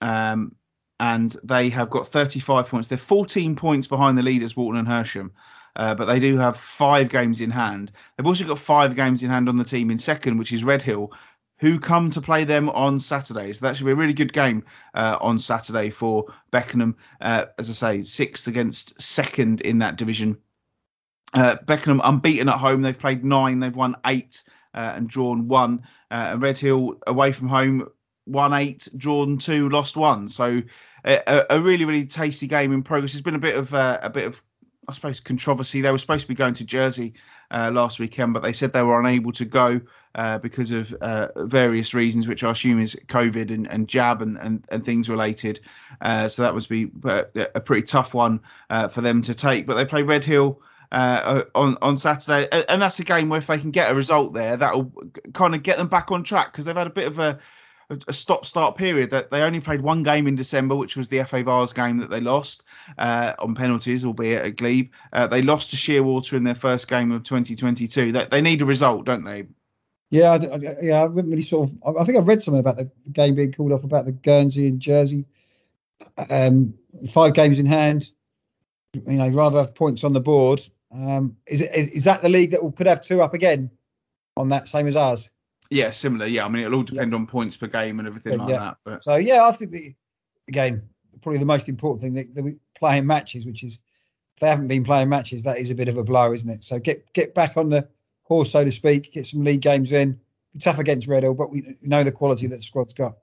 um, 0.00 0.56
and 0.98 1.30
they 1.44 1.68
have 1.68 1.88
got 1.88 2.08
35 2.08 2.68
points. 2.68 2.88
They're 2.88 2.98
14 2.98 3.54
points 3.54 3.86
behind 3.86 4.18
the 4.18 4.22
leaders, 4.22 4.56
Walton 4.56 4.80
and 4.80 4.88
Hersham. 4.88 5.30
Uh, 5.76 5.94
but 5.94 6.06
they 6.06 6.18
do 6.18 6.36
have 6.36 6.56
five 6.56 7.08
games 7.08 7.40
in 7.40 7.50
hand. 7.50 7.92
They've 8.16 8.26
also 8.26 8.46
got 8.46 8.58
five 8.58 8.96
games 8.96 9.22
in 9.22 9.30
hand 9.30 9.48
on 9.48 9.56
the 9.56 9.64
team 9.64 9.90
in 9.90 9.98
second, 9.98 10.38
which 10.38 10.52
is 10.52 10.64
Redhill, 10.64 11.12
who 11.58 11.78
come 11.78 12.10
to 12.10 12.20
play 12.20 12.44
them 12.44 12.68
on 12.70 12.98
Saturday. 12.98 13.52
So 13.52 13.66
that 13.66 13.76
should 13.76 13.86
be 13.86 13.92
a 13.92 13.96
really 13.96 14.14
good 14.14 14.32
game 14.32 14.64
uh, 14.94 15.18
on 15.20 15.38
Saturday 15.38 15.90
for 15.90 16.32
Beckenham. 16.50 16.96
Uh, 17.20 17.46
as 17.58 17.70
I 17.70 17.72
say, 17.72 18.00
sixth 18.02 18.48
against 18.48 19.00
second 19.00 19.60
in 19.60 19.78
that 19.78 19.96
division. 19.96 20.38
Uh, 21.32 21.56
Beckenham 21.64 22.00
unbeaten 22.02 22.48
at 22.48 22.58
home. 22.58 22.82
They've 22.82 22.98
played 22.98 23.24
nine. 23.24 23.60
They've 23.60 23.74
won 23.74 23.96
eight 24.04 24.42
uh, 24.74 24.92
and 24.96 25.08
drawn 25.08 25.48
one. 25.48 25.82
Uh, 26.10 26.30
and 26.32 26.42
Redhill 26.42 26.96
away 27.06 27.32
from 27.32 27.48
home 27.48 27.88
won 28.26 28.52
eight, 28.52 28.88
drawn 28.96 29.38
two, 29.38 29.68
lost 29.68 29.96
one. 29.96 30.28
So 30.28 30.62
a, 31.04 31.46
a 31.50 31.60
really 31.60 31.84
really 31.84 32.06
tasty 32.06 32.46
game 32.46 32.72
in 32.72 32.82
progress. 32.82 33.12
There's 33.12 33.22
been 33.22 33.34
a 33.34 33.38
bit 33.38 33.56
of 33.56 33.72
uh, 33.74 33.98
a 34.02 34.10
bit 34.10 34.26
of 34.26 34.42
I 34.90 34.92
suppose 34.92 35.20
controversy. 35.20 35.82
They 35.82 35.92
were 35.92 35.98
supposed 35.98 36.22
to 36.22 36.28
be 36.28 36.34
going 36.34 36.54
to 36.54 36.64
Jersey 36.64 37.14
uh, 37.48 37.70
last 37.72 38.00
weekend, 38.00 38.34
but 38.34 38.42
they 38.42 38.52
said 38.52 38.72
they 38.72 38.82
were 38.82 38.98
unable 38.98 39.30
to 39.32 39.44
go 39.44 39.80
uh, 40.16 40.38
because 40.38 40.72
of 40.72 40.92
uh, 40.92 41.28
various 41.36 41.94
reasons, 41.94 42.26
which 42.26 42.42
I 42.42 42.50
assume 42.50 42.80
is 42.80 42.96
COVID 43.06 43.52
and, 43.52 43.70
and 43.70 43.88
jab 43.88 44.20
and, 44.20 44.36
and, 44.36 44.64
and 44.68 44.84
things 44.84 45.08
related. 45.08 45.60
Uh, 46.00 46.26
so 46.26 46.42
that 46.42 46.54
must 46.54 46.68
be 46.68 46.90
uh, 47.04 47.22
a 47.54 47.60
pretty 47.60 47.82
tough 47.82 48.14
one 48.14 48.40
uh, 48.68 48.88
for 48.88 49.00
them 49.00 49.22
to 49.22 49.34
take. 49.34 49.66
But 49.66 49.74
they 49.76 49.84
play 49.84 50.02
Redhill. 50.02 50.60
Uh, 50.92 51.44
on 51.54 51.78
on 51.82 51.96
Saturday, 51.96 52.48
and 52.68 52.82
that's 52.82 52.98
a 52.98 53.04
game 53.04 53.28
where 53.28 53.38
if 53.38 53.46
they 53.46 53.58
can 53.58 53.70
get 53.70 53.92
a 53.92 53.94
result 53.94 54.34
there, 54.34 54.56
that'll 54.56 54.90
kind 55.32 55.54
of 55.54 55.62
get 55.62 55.78
them 55.78 55.86
back 55.86 56.10
on 56.10 56.24
track 56.24 56.50
because 56.50 56.64
they've 56.64 56.74
had 56.74 56.88
a 56.88 56.90
bit 56.90 57.06
of 57.06 57.20
a 57.20 57.38
a 58.06 58.12
stop-start 58.12 58.76
period 58.76 59.10
that 59.10 59.30
they 59.30 59.42
only 59.42 59.60
played 59.60 59.80
one 59.80 60.02
game 60.02 60.26
in 60.26 60.36
December, 60.36 60.76
which 60.76 60.96
was 60.96 61.08
the 61.08 61.24
FA 61.24 61.42
Vase 61.42 61.72
game 61.72 61.98
that 61.98 62.10
they 62.10 62.20
lost 62.20 62.62
uh, 62.96 63.34
on 63.38 63.54
penalties, 63.54 64.04
albeit 64.04 64.44
at 64.44 64.56
Glebe. 64.56 64.90
Uh, 65.12 65.26
they 65.26 65.42
lost 65.42 65.70
to 65.70 65.76
Sheerwater 65.76 66.34
in 66.34 66.44
their 66.44 66.54
first 66.54 66.88
game 66.88 67.10
of 67.12 67.24
2022. 67.24 68.12
That 68.12 68.30
they 68.30 68.40
need 68.40 68.62
a 68.62 68.66
result, 68.66 69.06
don't 69.06 69.24
they? 69.24 69.48
Yeah, 70.10 70.32
I, 70.32 70.34
I, 70.36 70.58
yeah, 70.82 70.96
I 70.96 71.00
haven't 71.00 71.30
really 71.30 71.42
sort 71.42 71.70
of. 71.70 71.96
I 71.96 72.04
think 72.04 72.18
I've 72.18 72.28
read 72.28 72.40
something 72.40 72.60
about 72.60 72.76
the 72.76 72.90
game 73.10 73.34
being 73.34 73.52
called 73.52 73.72
off 73.72 73.84
about 73.84 74.04
the 74.04 74.12
Guernsey 74.12 74.68
and 74.68 74.80
Jersey. 74.80 75.26
Um, 76.30 76.74
five 77.10 77.34
games 77.34 77.58
in 77.58 77.66
hand. 77.66 78.10
You 78.92 79.18
know, 79.18 79.28
rather 79.28 79.58
have 79.58 79.74
points 79.74 80.02
on 80.02 80.12
the 80.12 80.20
board. 80.20 80.60
Um, 80.92 81.36
is 81.46 82.04
that 82.04 82.22
the 82.22 82.28
league 82.28 82.50
that 82.50 82.72
could 82.76 82.88
have 82.88 83.02
two 83.02 83.22
up 83.22 83.34
again 83.34 83.70
on 84.36 84.48
that 84.48 84.66
same 84.66 84.88
as 84.88 84.96
ours? 84.96 85.30
Yeah, 85.70 85.90
similar. 85.90 86.26
Yeah, 86.26 86.44
I 86.44 86.48
mean 86.48 86.64
it'll 86.64 86.78
all 86.78 86.82
depend 86.82 87.12
yeah. 87.12 87.18
on 87.18 87.26
points 87.26 87.56
per 87.56 87.68
game 87.68 88.00
and 88.00 88.08
everything 88.08 88.38
like 88.38 88.48
yeah. 88.48 88.58
that. 88.58 88.76
But 88.84 89.04
so 89.04 89.16
yeah, 89.16 89.44
I 89.44 89.52
think 89.52 89.70
the, 89.70 89.94
again 90.48 90.88
probably 91.22 91.38
the 91.38 91.46
most 91.46 91.68
important 91.68 92.02
thing 92.02 92.14
that, 92.14 92.34
that 92.34 92.42
we 92.42 92.58
playing 92.74 93.06
matches, 93.06 93.46
which 93.46 93.62
is 93.62 93.78
if 94.34 94.40
they 94.40 94.48
haven't 94.48 94.68
been 94.68 94.84
playing 94.84 95.08
matches, 95.08 95.44
that 95.44 95.58
is 95.58 95.70
a 95.70 95.74
bit 95.74 95.88
of 95.88 95.96
a 95.96 96.04
blow, 96.04 96.32
isn't 96.32 96.50
it? 96.50 96.64
So 96.64 96.78
get 96.78 97.12
get 97.12 97.34
back 97.34 97.56
on 97.56 97.68
the 97.68 97.88
horse, 98.22 98.50
so 98.50 98.64
to 98.64 98.70
speak, 98.70 99.12
get 99.12 99.26
some 99.26 99.44
league 99.44 99.60
games 99.60 99.92
in. 99.92 100.20
Be 100.52 100.58
tough 100.58 100.78
against 100.78 101.06
Redhill, 101.06 101.34
but 101.34 101.50
we 101.50 101.76
know 101.82 102.02
the 102.02 102.12
quality 102.12 102.48
that 102.48 102.56
the 102.56 102.62
squad's 102.62 102.94
got. 102.94 103.16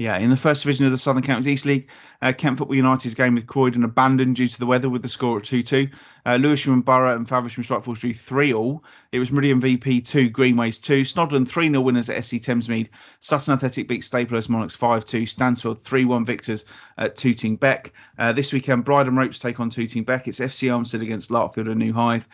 Yeah, 0.00 0.16
in 0.16 0.30
the 0.30 0.36
first 0.38 0.62
division 0.62 0.86
of 0.86 0.92
the 0.92 0.96
Southern 0.96 1.22
Counties 1.22 1.46
East 1.46 1.66
League, 1.66 1.90
uh, 2.22 2.32
Kent 2.32 2.56
Football 2.56 2.78
United's 2.78 3.12
game 3.12 3.34
with 3.34 3.46
Croydon 3.46 3.84
abandoned 3.84 4.34
due 4.36 4.48
to 4.48 4.58
the 4.58 4.64
weather 4.64 4.88
with 4.88 5.02
the 5.02 5.10
score 5.10 5.36
at 5.36 5.44
2 5.44 5.62
2. 5.62 5.88
Uh, 6.24 6.36
Lewisham 6.36 6.72
and 6.72 6.84
Borough 6.86 7.14
and 7.14 7.28
Faversham 7.28 7.64
Strikeforce 7.64 8.00
drew 8.00 8.14
3 8.14 8.54
all. 8.54 8.82
It 9.12 9.18
was 9.18 9.30
Meridian 9.30 9.60
VP 9.60 10.00
2, 10.00 10.30
Greenways 10.30 10.80
2. 10.80 11.02
Snodland 11.02 11.48
3 11.48 11.68
0 11.68 11.82
winners 11.82 12.08
at 12.08 12.24
SC 12.24 12.36
Thamesmead. 12.36 12.88
Sutton 13.18 13.52
Athletic 13.52 13.88
beat 13.88 14.02
Staples 14.02 14.48
Monarchs 14.48 14.74
5 14.74 15.04
2. 15.04 15.24
Stansfeld 15.24 15.78
3 15.78 16.06
1 16.06 16.24
victors 16.24 16.64
at 16.96 17.14
Tooting 17.14 17.56
Bec. 17.56 17.92
Uh, 18.18 18.32
this 18.32 18.54
weekend, 18.54 18.86
Bridon 18.86 19.18
Ropes 19.18 19.38
take 19.38 19.60
on 19.60 19.68
Tooting 19.68 20.04
Bec. 20.04 20.28
It's 20.28 20.40
FC 20.40 20.68
Armstead 20.68 21.02
against 21.02 21.28
Larkfield 21.28 21.70
and 21.70 21.78
New 21.78 21.92
Hythe. 21.92 22.24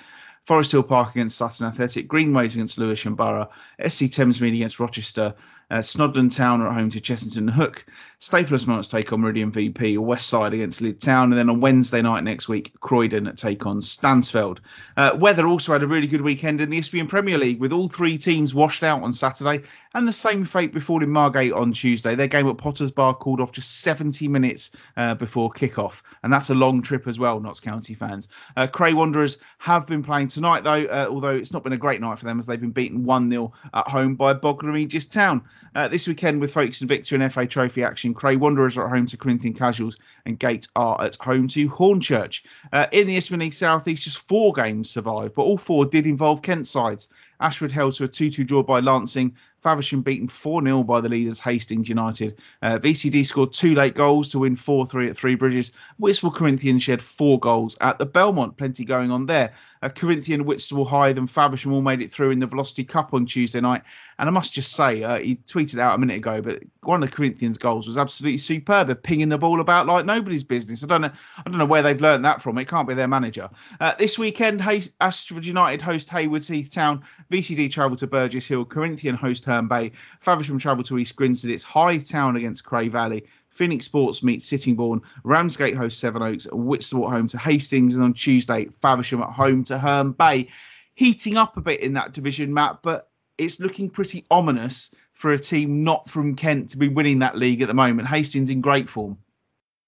Forest 0.47 0.71
Hill 0.71 0.85
Park 0.85 1.11
against 1.11 1.37
Sutton 1.37 1.67
Athletic, 1.67 2.07
Greenways 2.07 2.55
against 2.55 2.79
Lewisham 2.79 3.17
Borough, 3.17 3.51
SC 3.85 4.05
Thamesmead 4.05 4.55
against 4.55 4.79
Rochester, 4.79 5.35
uh, 5.71 5.79
Snodland 5.79 6.37
Town 6.37 6.61
are 6.61 6.69
at 6.69 6.75
home 6.75 6.91
to 6.91 7.01
Chessington 7.01 7.51
Hook. 7.51 7.85
Staples 8.19 8.67
Monarchs 8.67 8.89
take 8.89 9.13
on 9.13 9.21
Meridian 9.21 9.51
VP. 9.51 9.99
West 9.99 10.29
Side 10.29 10.55
against 10.55 10.81
Lydd 10.81 11.01
Town. 11.03 11.33
And 11.33 11.39
then 11.39 11.51
on 11.51 11.61
Wednesday 11.61 12.03
night 12.03 12.23
next 12.23 12.49
week, 12.49 12.73
Croydon 12.81 13.35
take 13.37 13.67
on 13.67 13.81
Stansfeld. 13.81 14.59
Uh, 14.97 15.17
Weather 15.19 15.47
also 15.47 15.73
had 15.73 15.83
a 15.83 15.87
really 15.87 16.07
good 16.07 16.23
weekend 16.23 16.61
in 16.61 16.71
the 16.71 16.79
Isthmian 16.79 17.09
Premier 17.09 17.37
League 17.37 17.61
with 17.61 17.73
all 17.73 17.89
three 17.89 18.17
teams 18.17 18.55
washed 18.55 18.85
out 18.85 19.03
on 19.03 19.13
Saturday 19.13 19.65
and 19.93 20.07
the 20.07 20.13
same 20.13 20.45
fate 20.45 20.73
befalling 20.73 21.09
Margate 21.09 21.53
on 21.53 21.73
Tuesday. 21.73 22.15
Their 22.15 22.29
game 22.29 22.47
at 22.49 22.59
Potters 22.59 22.91
Bar 22.91 23.15
called 23.15 23.41
off 23.41 23.53
just 23.53 23.81
70 23.81 24.29
minutes 24.29 24.71
uh, 24.97 25.15
before 25.15 25.51
kick-off. 25.51 26.03
And 26.23 26.33
that's 26.33 26.51
a 26.51 26.55
long 26.55 26.83
trip 26.83 27.07
as 27.09 27.19
well, 27.19 27.41
Notts 27.41 27.61
County 27.61 27.95
fans. 27.95 28.29
Uh, 28.57 28.67
Cray 28.67 28.95
Wanderers 28.95 29.39
have 29.59 29.87
been 29.89 30.03
playing 30.03 30.29
tonight, 30.29 30.65
though, 30.65 30.85
uh, 30.85 31.07
although 31.11 31.35
it's 31.35 31.53
not 31.53 31.65
been 31.65 31.73
a 31.73 31.79
great 31.79 32.01
night 32.01 32.19
for 32.19 32.25
them 32.25 32.39
as 32.39 32.47
they've 32.47 32.61
been 32.61 32.71
beaten 32.71 33.05
1 33.05 33.31
0 33.31 33.53
at 33.75 33.89
home 33.89 34.15
by 34.15 34.33
Bognor 34.33 34.73
Regis 34.73 35.07
Town. 35.07 35.43
Uh, 35.75 35.89
this 35.89 36.09
weekend 36.09 36.41
with 36.41 36.53
Folkestone 36.55 36.89
Invicta 36.89 37.21
and 37.21 37.33
FA 37.33 37.47
Trophy 37.47 37.85
action, 37.85 38.15
Cray 38.15 38.37
Wanderers 38.37 38.79
are 38.79 38.87
at 38.87 38.97
home 38.97 39.07
to 39.09 39.17
Corinthian 39.17 39.53
Casuals 39.53 39.97
and 40.25 40.39
Gate 40.39 40.69
are 40.75 41.01
at 41.03 41.17
home 41.17 41.49
to 41.49 41.69
Hornchurch. 41.69 42.43
Uh, 42.73 42.87
in 42.93 43.07
the 43.07 43.17
Isthmian 43.17 43.41
League 43.41 43.53
South 43.53 43.87
East, 43.87 44.05
just 44.05 44.27
four 44.27 44.53
games 44.53 44.89
survived, 44.89 45.35
but 45.35 45.43
all 45.43 45.59
four 45.59 45.85
did 45.85 46.07
involve 46.07 46.41
Kent 46.41 46.67
sides. 46.67 47.09
Ashford 47.41 47.73
held 47.73 47.95
to 47.95 48.05
a 48.05 48.09
2 48.09 48.31
2 48.31 48.45
draw 48.45 48.63
by 48.63 48.81
Lancing. 48.81 49.37
Faversham 49.63 50.03
beaten 50.03 50.29
4 50.29 50.63
0 50.63 50.83
by 50.85 51.01
the 51.01 51.09
leaders 51.09 51.41
Hastings 51.41 51.89
United. 51.89 52.39
Uh, 52.63 52.79
VCD 52.79 53.27
scored 53.27 53.53
two 53.53 53.75
late 53.75 53.95
goals 53.95 54.31
to 54.31 54.39
win 54.41 54.55
4 54.55 54.87
3 54.87 55.11
at 55.11 55.17
Three 55.17 55.35
Bridges. 55.35 55.73
Whitstable 55.99 56.31
Corinthians 56.31 56.83
shed 56.83 57.03
four 57.03 57.41
goals 57.41 57.77
at 57.81 57.99
the 57.99 58.07
Belmont. 58.07 58.57
Plenty 58.57 58.85
going 58.85 59.11
on 59.11 59.27
there. 59.27 59.55
Uh, 59.83 59.89
Corinthian, 59.89 60.45
Whitstable, 60.45 60.85
Hythe, 60.85 61.19
and 61.19 61.31
Faversham 61.31 61.73
all 61.73 61.83
made 61.83 62.01
it 62.01 62.11
through 62.11 62.31
in 62.31 62.39
the 62.39 62.47
Velocity 62.47 62.85
Cup 62.85 63.13
on 63.13 63.27
Tuesday 63.27 63.61
night. 63.61 63.83
And 64.19 64.29
I 64.29 64.33
must 64.33 64.55
just 64.55 64.73
say, 64.73 65.03
uh, 65.03 65.19
he 65.19 65.37
tweeted 65.37 65.79
out 65.79 65.95
a 65.95 65.99
minute 65.99 66.17
ago, 66.17 66.41
but 66.41 66.63
one 66.83 67.03
of 67.03 67.11
the 67.11 67.15
Corinthians' 67.15 67.59
goals 67.59 67.87
was 67.87 67.99
absolutely 67.99 68.39
superb. 68.39 68.87
They're 68.87 68.97
pinging 68.97 69.29
the 69.29 69.37
ball 69.37 69.61
about 69.61 69.87
like 69.87 70.07
nobody's 70.07 70.45
business. 70.45 70.83
I 70.83 70.87
don't 70.87 71.03
know, 71.03 71.11
I 71.39 71.43
don't 71.43 71.59
know 71.59 71.67
where 71.67 71.83
they've 71.83 72.01
learned 72.01 72.25
that 72.25 72.41
from. 72.41 72.57
It 72.59 72.69
can't 72.69 72.89
be 72.89 72.95
their 72.95 73.09
manager. 73.09 73.51
Uh, 73.79 73.95
this 73.99 74.19
weekend, 74.19 74.63
Hay- 74.63 74.83
Ashford 75.01 75.45
United 75.45 75.83
host 75.83 76.09
Haywards 76.11 76.49
Heath 76.49 76.73
Town. 76.73 77.05
VCD 77.31 77.71
travel 77.71 77.97
to 77.99 78.07
Burgess 78.07 78.47
Hill, 78.47 78.65
Corinthian 78.65 79.17
host 79.17 79.45
Herne 79.45 79.69
Bay, 79.69 79.93
Faversham 80.21 80.59
travel 80.59 80.85
to 80.85 80.99
East 80.99 81.17
Grinstead, 81.17 81.51
it's 81.51 81.65
Hythe 81.65 82.07
Town 82.07 82.37
against 82.37 82.65
Cray 82.65 82.89
Valley, 82.89 83.25
Phoenix 83.51 83.85
Sports 83.85 84.23
meets 84.23 84.47
Sittingbourne, 84.47 85.03
Ramsgate 85.25 85.75
host 85.75 85.99
Sevenoaks, 85.99 86.47
Whitstable 86.51 87.11
home 87.11 87.29
to 87.29 87.39
Hastings, 87.39 87.95
and 87.95 88.05
on 88.05 88.13
Tuesday, 88.13 88.67
Faversham 88.83 89.23
at 89.23 89.31
home 89.31 89.65
to 89.65 89.79
Herne 89.79 90.13
Bay. 90.13 90.51
Heating 90.95 91.37
up 91.37 91.57
a 91.57 91.61
bit 91.61 91.81
in 91.81 91.95
that 91.95 92.13
division, 92.13 92.55
Matt, 92.55 92.79
but 92.83 93.09
it's 93.37 93.61
looking 93.61 93.91
pretty 93.91 94.25
ominous 94.31 94.95
for 95.13 95.33
a 95.33 95.39
team 95.39 95.85
not 95.85 96.09
from 96.09 96.37
Kent 96.37 96.71
to 96.71 96.79
be 96.79 96.89
winning 96.89 97.21
that 97.21 97.37
league 97.37 97.63
at 97.63 97.69
the 97.69 97.75
moment. 97.75 98.09
Hastings 98.09 98.51
in 98.51 98.61
great 98.61 98.89
form. 98.89 99.19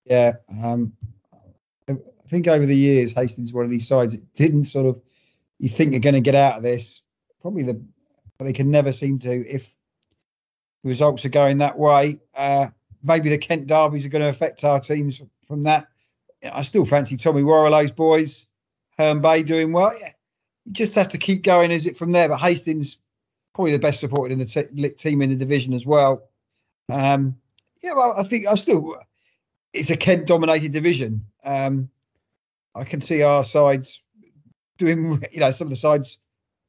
Yeah, 0.05 0.33
um, 0.65 0.93
I 1.89 1.95
think 2.27 2.47
over 2.47 2.65
the 2.65 2.77
years, 2.77 3.15
Hastings 3.15 3.53
one 3.53 3.65
of 3.65 3.71
these 3.71 3.89
sides 3.89 4.13
that 4.13 4.35
didn't 4.35 4.65
sort 4.65 4.87
of 4.87 5.01
you 5.59 5.69
think 5.69 5.93
you're 5.93 6.01
going 6.01 6.15
to 6.15 6.21
get 6.21 6.35
out 6.35 6.57
of 6.57 6.63
this. 6.63 7.03
Probably 7.41 7.65
the 7.65 7.83
but 8.39 8.45
they 8.45 8.53
can 8.53 8.71
never 8.71 8.93
seem 8.93 9.19
to 9.21 9.31
if 9.31 9.75
the 10.83 10.89
results 10.89 11.25
are 11.25 11.31
going 11.31 11.59
that 11.59 11.79
way. 11.79 12.21
Uh, 12.37 12.69
maybe 13.03 13.31
the 13.31 13.39
Kent 13.39 13.67
derbies 13.67 14.07
are 14.07 14.11
going 14.11 14.23
to 14.23 14.29
affect 14.29 14.65
our 14.65 14.81
teams 14.81 15.23
from 15.47 15.65
that. 15.65 15.89
I 16.53 16.63
still 16.63 16.87
fancy 16.87 17.17
Tommy 17.17 17.43
Warrillow's 17.43 17.91
boys, 17.91 18.47
Herne 18.97 19.21
Bay 19.21 19.43
doing 19.43 19.73
well. 19.73 19.93
Yeah, 19.99 20.09
you 20.67 20.73
just 20.73 20.95
have 20.95 21.09
to 21.09 21.19
keep 21.19 21.43
going 21.43 21.73
is 21.73 21.87
it 21.87 21.97
from 21.97 22.13
there. 22.13 22.29
But 22.29 22.39
Hastings 22.39 22.97
probably 23.55 23.73
the 23.73 23.81
best 23.81 24.01
supported 24.01 24.33
in 24.33 24.39
the 24.39 24.47
te- 24.47 24.91
team 24.91 25.21
in 25.23 25.31
the 25.31 25.37
division 25.37 25.75
as 25.75 25.85
well. 25.85 26.29
Um, 26.89 27.39
yeah, 27.83 27.95
well, 27.95 28.15
I 28.17 28.23
think 28.23 28.47
I 28.47 28.55
still 28.55 28.97
it's 29.73 29.91
a 29.91 29.97
Kent 29.97 30.27
dominated 30.27 30.73
division. 30.73 31.27
Um, 31.45 31.91
I 32.75 32.85
can 32.85 33.01
see 33.01 33.23
our 33.23 33.45
sides 33.45 34.03
doing, 34.77 35.23
you 35.33 35.41
know, 35.41 35.51
some 35.51 35.67
of 35.67 35.71
the 35.71 35.77
sides. 35.77 36.19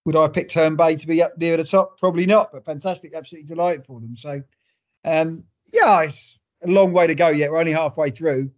Would 0.10 0.16
I 0.16 0.28
pick 0.28 0.52
Herne 0.52 0.76
Bay 0.76 0.96
to 0.96 1.06
be 1.06 1.22
up 1.22 1.38
near 1.38 1.56
the 1.56 1.64
top? 1.64 2.00
Probably 2.00 2.26
not, 2.26 2.52
but 2.52 2.66
fantastic, 2.66 3.14
absolutely 3.14 3.48
delighted 3.48 3.86
for 3.86 4.00
them. 4.00 4.18
So, 4.18 4.42
um, 5.06 5.44
yeah, 5.72 6.02
it's 6.02 6.40
a 6.64 6.68
long 6.68 6.94
way 6.94 7.06
to 7.06 7.14
go 7.14 7.28
yet. 7.28 7.52
We're 7.52 7.60
only 7.60 7.74
halfway 7.74 8.10
through. 8.10 8.50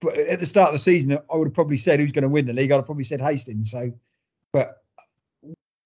But 0.00 0.16
at 0.16 0.40
the 0.40 0.46
start 0.46 0.68
of 0.68 0.72
the 0.72 0.78
season, 0.78 1.12
I 1.12 1.36
would 1.36 1.48
have 1.48 1.54
probably 1.54 1.76
said 1.76 2.00
who's 2.00 2.12
going 2.12 2.22
to 2.22 2.30
win 2.30 2.46
the 2.46 2.54
league. 2.54 2.72
I'd 2.72 2.76
have 2.76 2.86
probably 2.86 3.04
said 3.04 3.20
Hastings. 3.20 3.70
So, 3.70 3.92
but 4.54 4.82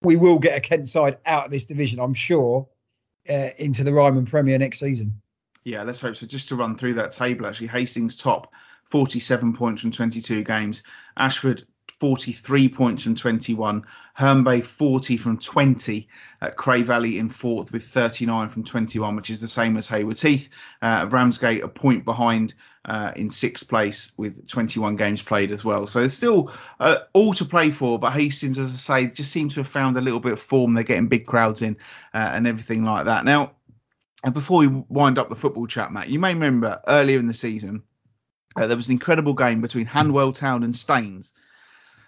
we 0.01 0.15
will 0.15 0.39
get 0.39 0.57
a 0.57 0.61
Kent 0.61 0.87
side 0.87 1.19
out 1.27 1.47
of 1.47 1.51
this 1.51 1.65
division, 1.65 1.99
I'm 1.99 2.15
sure, 2.15 2.69
uh, 3.29 3.49
into 3.59 3.83
the 3.83 3.93
Ryman 3.93 4.27
Premier 4.27 4.61
next 4.61 4.79
season. 4.79 5.21
Yeah, 5.65 5.83
let's 5.83 6.01
hope 6.01 6.15
so. 6.15 6.25
Just 6.29 6.51
to 6.51 6.55
run 6.55 6.77
through 6.77 6.95
that 6.95 7.11
table, 7.11 7.49
actually, 7.49 7.67
Hastings 7.67 8.17
top 8.17 8.55
47 8.85 9.55
points 9.55 9.83
from 9.83 9.91
22 9.91 10.45
games. 10.45 10.85
Ashford 11.17 11.65
43 12.05 12.69
points 12.69 13.03
from 13.03 13.15
21. 13.15 13.85
Herne 14.13 14.45
Bay 14.45 14.61
40 14.61 15.17
from 15.17 15.39
20. 15.39 16.07
Uh, 16.39 16.51
Cray 16.51 16.83
Valley 16.83 17.19
in 17.19 17.31
fourth 17.31 17.73
with 17.73 17.83
39 17.83 18.51
from 18.51 18.65
21, 18.65 19.17
which 19.17 19.31
is 19.31 19.41
the 19.41 19.49
same 19.49 19.79
as 19.79 19.89
Hayward 19.89 20.21
Heath. 20.21 20.51
Uh, 20.83 21.09
Ramsgate 21.11 21.65
a 21.65 21.69
point 21.69 22.05
behind 22.05 22.53
uh, 22.85 23.13
in 23.17 23.31
sixth 23.31 23.71
place 23.71 24.13
with 24.19 24.47
21 24.47 24.97
games 24.97 25.23
played 25.23 25.51
as 25.51 25.65
well. 25.65 25.87
So 25.87 26.01
there's 26.01 26.13
still 26.13 26.53
uh, 26.79 26.99
all 27.15 27.33
to 27.33 27.47
play 27.47 27.71
for, 27.71 27.99
but 27.99 28.13
Hastings, 28.13 28.59
as 28.59 28.75
I 28.75 29.05
say, 29.05 29.11
just 29.11 29.33
seems 29.33 29.55
to 29.55 29.61
have 29.61 29.69
found 29.69 29.97
a 29.97 30.03
little 30.03 30.21
bit 30.21 30.33
of 30.33 30.41
form. 30.41 30.75
They're 30.75 30.85
getting 30.85 31.09
big 31.09 31.25
crowds 31.25 31.63
in 31.63 31.79
uh, 32.13 32.19
and 32.35 32.47
everything 32.47 32.85
like 32.85 33.07
that. 33.07 33.25
Now, 33.25 33.53
and 34.23 34.35
before 34.35 34.59
we 34.59 34.67
wind 34.67 35.19
up 35.19 35.31
the 35.31 35.37
football 35.37 35.67
chat, 35.67 35.91
Matt, 35.91 36.11
you 36.11 36.19
may 36.19 36.35
remember 36.35 36.83
earlier 36.87 37.19
in 37.19 37.29
the 37.29 37.33
season 37.33 37.83
uh, 38.57 38.67
there 38.67 38.77
was 38.77 38.89
an 38.89 38.93
incredible 38.93 39.33
game 39.33 39.63
between 39.63 39.87
Hanwell 39.87 40.35
Town 40.35 40.65
and 40.65 40.77
Staines. 40.77 41.33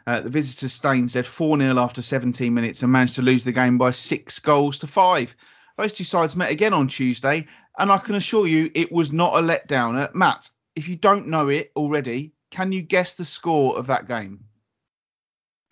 Uh, 0.06 0.20
the 0.20 0.30
visitors 0.30 0.72
Staines 0.72 1.16
led 1.16 1.26
4 1.26 1.58
0 1.58 1.78
after 1.78 2.00
17 2.00 2.54
minutes 2.54 2.82
and 2.82 2.92
managed 2.92 3.16
to 3.16 3.22
lose 3.22 3.44
the 3.44 3.52
game 3.52 3.78
by 3.78 3.90
six 3.90 4.38
goals 4.38 4.78
to 4.78 4.86
five. 4.86 5.34
Those 5.76 5.94
two 5.94 6.04
sides 6.04 6.36
met 6.36 6.50
again 6.50 6.72
on 6.72 6.88
Tuesday, 6.88 7.48
and 7.76 7.90
I 7.90 7.98
can 7.98 8.14
assure 8.14 8.46
you 8.46 8.70
it 8.74 8.92
was 8.92 9.12
not 9.12 9.34
a 9.34 9.46
letdowner. 9.46 10.14
Matt, 10.14 10.48
if 10.74 10.88
you 10.88 10.96
don't 10.96 11.28
know 11.28 11.48
it 11.48 11.72
already, 11.74 12.32
can 12.50 12.72
you 12.72 12.82
guess 12.82 13.16
the 13.16 13.24
score 13.24 13.76
of 13.76 13.88
that 13.88 14.06
game? 14.06 14.44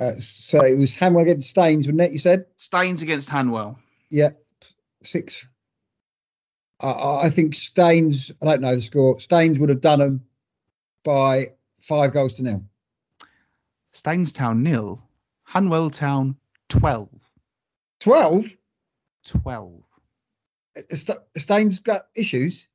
Uh, 0.01 0.13
so 0.13 0.65
it 0.65 0.77
was 0.77 0.97
Hanwell 0.97 1.23
against 1.23 1.51
Staines, 1.51 1.87
wasn't 1.87 2.03
it? 2.03 2.13
You 2.13 2.19
said 2.19 2.47
Staines 2.57 3.03
against 3.03 3.31
Hanwell. 3.31 3.77
Yeah, 4.11 4.31
six 5.03 5.47
I, 6.81 7.27
I 7.27 7.31
think 7.31 7.55
Staines, 7.55 8.33
I 8.43 8.47
don't 8.47 8.61
know 8.61 8.77
the 8.77 8.83
score, 8.83 9.21
Staines 9.21 9.59
would 9.59 9.71
have 9.71 9.81
done 9.81 9.99
them 9.99 10.25
by 11.05 11.53
five 11.81 12.13
goals 12.13 12.35
to 12.35 12.43
nil. 12.43 12.65
Staines 13.95 14.33
Town 14.33 14.65
nil, 14.65 15.01
Hanwell 15.49 15.89
Town 15.97 16.37
12. 16.69 17.09
12? 18.01 18.47
12. 19.29 19.83
Staines 21.37 21.79
got 21.79 22.03
issues? 22.17 22.69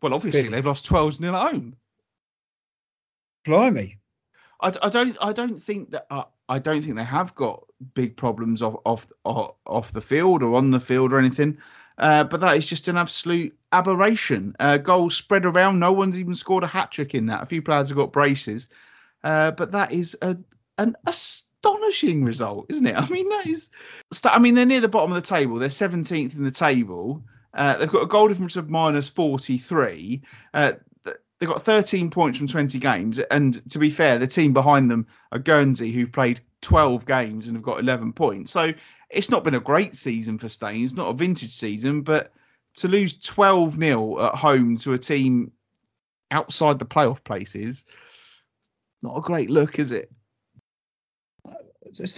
Well, 0.00 0.14
obviously 0.14 0.48
they've 0.48 0.64
lost 0.64 0.86
12 0.86 1.20
nil 1.20 1.34
at 1.34 1.52
home. 1.52 1.76
Blimey. 3.44 3.98
I, 4.60 4.72
I 4.80 4.88
don't. 4.88 5.16
I 5.20 5.32
don't 5.32 5.58
think 5.58 5.90
that. 5.90 6.06
Uh, 6.08 6.24
I 6.48 6.60
don't 6.60 6.82
think 6.82 6.96
they 6.96 7.04
have 7.04 7.34
got 7.34 7.64
big 7.94 8.16
problems 8.16 8.62
off, 8.62 8.76
off 8.84 9.06
off 9.24 9.54
off 9.66 9.92
the 9.92 10.00
field 10.00 10.42
or 10.42 10.54
on 10.54 10.70
the 10.70 10.80
field 10.80 11.12
or 11.12 11.18
anything. 11.18 11.58
Uh, 11.96 12.24
but 12.24 12.40
that 12.40 12.56
is 12.56 12.66
just 12.66 12.86
an 12.86 12.96
absolute 12.96 13.58
aberration. 13.72 14.54
Uh, 14.60 14.76
goals 14.78 15.16
spread 15.16 15.44
around. 15.44 15.80
No 15.80 15.92
one's 15.92 16.18
even 16.18 16.34
scored 16.34 16.62
a 16.62 16.68
hat 16.68 16.92
trick 16.92 17.14
in 17.14 17.26
that. 17.26 17.42
A 17.42 17.46
few 17.46 17.60
players 17.60 17.88
have 17.88 17.96
got 17.96 18.12
braces. 18.12 18.68
Uh, 19.22 19.50
but 19.50 19.72
that 19.72 19.92
is 19.92 20.16
a, 20.22 20.36
an 20.76 20.96
astonishing 21.06 22.24
result, 22.24 22.66
isn't 22.68 22.86
it? 22.86 22.96
I 22.96 23.08
mean, 23.08 23.28
that 23.30 23.46
is. 23.46 23.70
I 24.24 24.38
mean, 24.38 24.54
they're 24.54 24.66
near 24.66 24.80
the 24.80 24.88
bottom 24.88 25.12
of 25.12 25.16
the 25.16 25.28
table. 25.28 25.56
They're 25.56 25.68
17th 25.68 26.36
in 26.36 26.44
the 26.44 26.50
table. 26.50 27.24
Uh, 27.52 27.78
they've 27.78 27.90
got 27.90 28.02
a 28.02 28.06
goal 28.06 28.28
difference 28.28 28.56
of 28.56 28.70
minus 28.70 29.08
43. 29.08 30.22
Uh, 30.54 30.72
they've 31.38 31.48
got 31.48 31.62
13 31.62 32.10
points 32.10 32.38
from 32.38 32.46
20 32.46 32.78
games. 32.78 33.18
And 33.18 33.70
to 33.70 33.78
be 33.78 33.90
fair, 33.90 34.18
the 34.18 34.26
team 34.26 34.52
behind 34.52 34.90
them 34.90 35.06
are 35.32 35.38
Guernsey, 35.38 35.90
who've 35.92 36.12
played 36.12 36.40
12 36.62 37.06
games 37.06 37.48
and 37.48 37.56
have 37.56 37.64
got 37.64 37.80
11 37.80 38.12
points. 38.12 38.50
So 38.50 38.72
it's 39.10 39.30
not 39.30 39.44
been 39.44 39.54
a 39.54 39.60
great 39.60 39.94
season 39.94 40.38
for 40.38 40.48
Staines, 40.48 40.94
not 40.94 41.08
a 41.08 41.14
vintage 41.14 41.52
season, 41.52 42.02
but 42.02 42.32
to 42.74 42.88
lose 42.88 43.18
12 43.18 43.74
0 43.74 44.26
at 44.26 44.34
home 44.34 44.76
to 44.78 44.92
a 44.92 44.98
team 44.98 45.52
outside 46.30 46.78
the 46.78 46.86
playoff 46.86 47.24
places, 47.24 47.84
not 49.02 49.16
a 49.16 49.20
great 49.20 49.50
look, 49.50 49.78
is 49.78 49.92
it? 49.92 50.10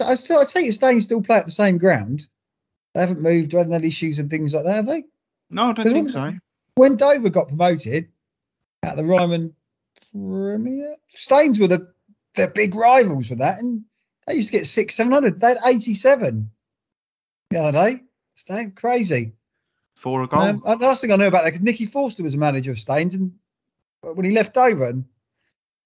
I 0.01 0.15
still, 0.15 0.39
I 0.39 0.45
take 0.45 0.65
it 0.65 0.73
Staines 0.73 1.05
still 1.05 1.21
play 1.21 1.37
at 1.37 1.45
the 1.45 1.51
same 1.51 1.77
ground. 1.77 2.27
They 2.93 3.01
haven't 3.01 3.21
moved, 3.21 3.53
haven't 3.53 3.71
had 3.71 3.85
issues 3.85 4.19
and 4.19 4.29
things 4.29 4.53
like 4.53 4.65
that, 4.65 4.75
have 4.75 4.85
they? 4.85 5.05
No, 5.49 5.69
I 5.69 5.73
don't 5.73 5.85
think 5.85 5.95
when, 5.95 6.09
so. 6.09 6.33
When 6.75 6.97
Dover 6.97 7.29
got 7.29 7.47
promoted 7.47 8.09
at 8.83 8.97
the 8.97 9.05
Ryman 9.05 9.55
Premier, 10.11 10.95
Staines 11.15 11.59
were 11.59 11.67
the, 11.67 11.93
the 12.35 12.51
big 12.53 12.75
rivals 12.75 13.29
for 13.29 13.35
that, 13.35 13.59
and 13.59 13.85
they 14.27 14.35
used 14.35 14.49
to 14.49 14.57
get 14.57 14.65
six, 14.65 14.95
seven 14.95 15.13
hundred. 15.13 15.39
They 15.39 15.49
had 15.49 15.57
eighty-seven 15.65 16.51
the 17.49 17.59
other 17.59 17.71
day. 17.71 18.01
Staines, 18.35 18.73
crazy. 18.75 19.33
For 19.95 20.23
a 20.23 20.27
goal. 20.27 20.41
Um, 20.41 20.61
the 20.65 20.77
last 20.77 21.01
thing 21.01 21.11
I 21.11 21.15
know 21.15 21.27
about 21.27 21.43
that, 21.43 21.51
because 21.51 21.61
Nicky 21.61 21.85
Forster 21.85 22.23
was 22.23 22.33
a 22.33 22.37
manager 22.37 22.71
of 22.71 22.79
Staines, 22.79 23.15
and 23.15 23.33
when 24.01 24.25
he 24.25 24.31
left 24.31 24.53
Dover, 24.53 24.85
and 24.85 25.05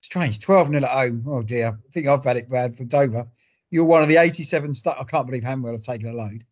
strange, 0.05 0.39
12 0.39 0.67
0 0.69 0.83
at 0.83 0.89
home. 0.89 1.25
Oh 1.27 1.41
dear, 1.41 1.67
I 1.69 1.91
think 1.91 2.07
I've 2.07 2.23
had 2.23 2.37
it 2.37 2.49
bad 2.49 2.75
for 2.75 2.85
Dover. 2.85 3.27
You're 3.71 3.85
one 3.85 4.03
of 4.03 4.07
the 4.07 4.17
87 4.17 4.73
st- 4.73 4.95
I 4.99 5.03
can't 5.03 5.25
believe 5.25 5.43
Hanwell 5.43 5.73
have 5.73 5.83
taken 5.83 6.09
a 6.09 6.13
load. 6.13 6.45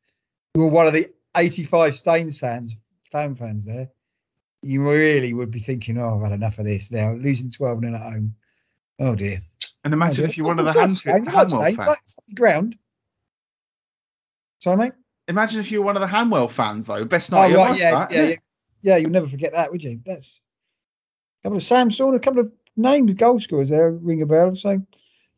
You're 0.56 0.70
one 0.70 0.88
of 0.88 0.93
the 0.93 1.08
85 1.36 1.93
Staines 1.93 2.39
fans, 2.39 2.76
Stone 3.06 3.36
fans 3.36 3.66
there. 3.66 3.89
You 4.62 4.89
really 4.89 5.34
would 5.34 5.51
be 5.51 5.60
thinking, 5.60 5.97
oh, 5.97 6.18
I've 6.18 6.24
had 6.24 6.32
enough 6.32 6.58
of 6.58 6.66
this 6.66 6.91
now. 6.91 7.14
Losing 7.14 7.51
12 7.51 7.80
0 7.80 7.93
at 7.93 8.01
home. 8.01 8.36
Oh 8.99 9.16
dear. 9.16 9.39
And 9.84 9.93
imagine 9.93 10.26
oh, 10.26 10.28
if 10.28 10.38
you're 10.38 10.47
one 10.47 10.60
of 10.60 10.66
the 10.66 10.74
Hanwell 10.74 11.76
fans. 11.76 12.20
Ground. 12.36 12.78
Sorry, 14.60 14.78
mate. 14.78 14.93
Imagine 15.28 15.60
if 15.60 15.72
you 15.72 15.80
were 15.80 15.86
one 15.86 15.95
of 15.95 16.01
the 16.01 16.08
Hanwell 16.08 16.49
fans, 16.49 16.88
though. 16.88 17.06
Best 17.06 17.32
night 17.32 17.54
oh, 17.54 17.58
right, 17.58 17.80
yeah, 17.80 17.99
that, 17.99 18.12
yeah, 18.12 18.24
yeah, 18.24 18.36
yeah. 18.82 18.97
You'll 18.97 19.12
never 19.12 19.28
forget 19.28 19.54
that, 19.54 19.72
would 19.72 19.84
you? 19.84 20.01
That's 20.06 20.41
a 21.41 21.47
couple 21.47 21.58
of 21.58 21.64
Sam 21.64 21.91
Sawn, 21.91 22.16
a 22.16 22.20
couple 22.20 22.41
of 22.41 22.51
named 22.76 23.18
goal 23.18 23.40
scorers 23.40 23.70
there 23.70 23.92
ring 23.92 24.22
a 24.22 24.26
bell. 24.26 24.56
So, 24.56 24.86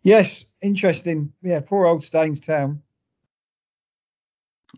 yes, 0.03 0.45
interesting. 0.61 1.33
Yeah, 1.41 1.61
poor 1.61 1.85
old 1.85 2.03
Staines 2.03 2.39
Town. 2.39 2.81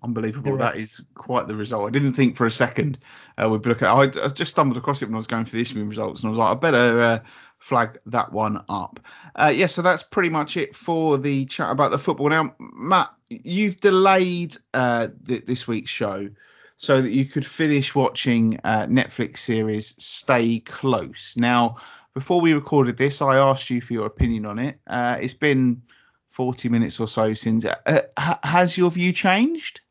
Unbelievable. 0.04 0.58
That 0.58 0.76
is 0.76 1.04
quite 1.16 1.48
the 1.48 1.56
result. 1.56 1.88
I 1.88 1.92
didn't 1.92 2.14
think 2.14 2.36
for 2.36 2.46
a 2.46 2.52
second 2.52 3.00
uh, 3.38 3.50
we'd 3.50 3.66
look 3.66 3.82
at 3.82 3.90
I, 3.90 4.26
I 4.26 4.28
just 4.28 4.52
stumbled 4.52 4.78
across 4.78 5.02
it 5.02 5.06
when 5.06 5.16
I 5.16 5.18
was 5.18 5.28
going 5.28 5.46
for 5.46 5.56
the 5.56 5.62
Isthmian 5.62 5.90
results 5.90 6.22
and 6.22 6.28
I 6.28 6.32
was 6.32 6.38
like, 6.38 6.56
I 6.56 6.60
better 6.60 7.02
uh, 7.02 7.20
flag 7.58 8.00
that 8.08 8.32
one 8.32 8.64
up. 8.70 9.00
Uh, 9.36 9.52
yeah, 9.56 9.66
so 9.66 9.82
that's 9.82 10.04
pretty 10.04 10.30
much 10.30 10.58
it 10.58 10.76
for 10.76 11.18
the 11.18 11.46
chat 11.46 11.72
about 11.72 11.92
the 11.92 11.98
football. 11.98 12.30
Now, 12.30 12.56
Matt, 12.60 13.10
you've 13.30 13.78
delayed 13.78 14.56
uh, 14.74 15.08
th- 15.26 15.46
this 15.46 15.68
week's 15.68 15.92
show 15.92 16.30
so 16.76 17.02
that 17.02 17.12
you 17.12 17.26
could 17.26 17.46
finish 17.46 17.96
watching 17.96 18.60
uh, 18.64 18.86
Netflix 18.86 19.38
series 19.38 19.96
Stay 20.04 20.60
Close. 20.60 21.36
Now, 21.38 21.78
before 22.18 22.42
we 22.42 22.54
recorded 22.54 22.98
this, 22.98 23.22
I 23.22 23.38
asked 23.38 23.70
you 23.70 23.80
for 23.80 23.94
your 23.94 24.08
opinion 24.08 24.48
on 24.48 24.58
it. 24.58 24.80
Uh, 24.88 25.20
it's 25.22 25.36
been 25.36 25.84
40 26.32 26.68
minutes 26.70 27.00
or 27.00 27.08
so 27.08 27.36
since. 27.36 27.64
Uh, 27.64 28.02
ha- 28.18 28.40
has 28.42 28.76
your 28.76 28.90
view 28.90 29.14
changed? 29.14 29.82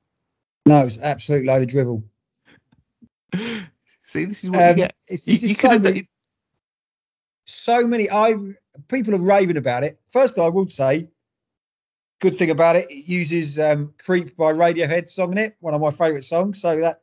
No, 0.67 0.81
it's 0.81 0.99
absolute 0.99 1.47
load 1.47 1.63
of 1.63 1.69
drivel. 1.69 2.03
See, 4.03 4.25
this 4.25 4.43
is 4.43 4.51
what 4.51 4.65
Um, 4.65 4.71
you 4.71 4.75
get. 4.75 4.97
it's, 5.07 5.29
You, 5.29 5.35
you 5.35 5.55
so, 5.55 5.79
many, 5.79 6.09
so 7.45 7.87
many. 7.87 8.11
I 8.11 8.35
people 8.89 9.15
are 9.15 9.21
raving 9.21 9.57
about 9.57 9.85
it. 9.85 9.95
First, 10.11 10.37
I 10.41 10.49
would 10.49 10.73
say, 10.73 11.07
good 12.19 12.37
thing 12.39 12.51
about 12.51 12.75
it, 12.75 12.87
it 12.91 13.09
uses 13.09 13.61
um, 13.61 13.95
"Creep" 13.99 14.37
by 14.37 14.53
Radiohead 14.53 15.09
song 15.09 15.31
in 15.31 15.39
it, 15.39 15.57
one 15.61 15.75
of 15.75 15.81
my 15.81 15.93
favourite 15.93 16.25
songs. 16.25 16.61
So 16.61 16.81
that 16.81 17.03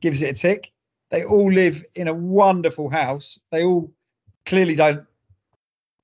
gives 0.00 0.22
it 0.22 0.30
a 0.30 0.34
tick. 0.34 0.70
They 1.10 1.24
all 1.24 1.50
live 1.50 1.82
in 1.96 2.06
a 2.06 2.14
wonderful 2.14 2.88
house. 2.88 3.40
They 3.50 3.64
all 3.64 3.92
clearly 4.50 4.74
don't 4.74 5.06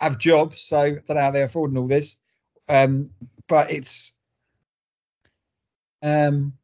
have 0.01 0.19
jobs, 0.19 0.61
so 0.61 0.79
I 0.79 0.91
don't 0.91 1.11
know 1.11 1.21
how 1.21 1.31
they're 1.33 1.45
affording 1.47 1.77
all 1.77 1.89
this. 1.89 2.17
Um, 2.69 3.07
but 3.49 3.71
it's 3.73 4.15
um, 6.03 6.55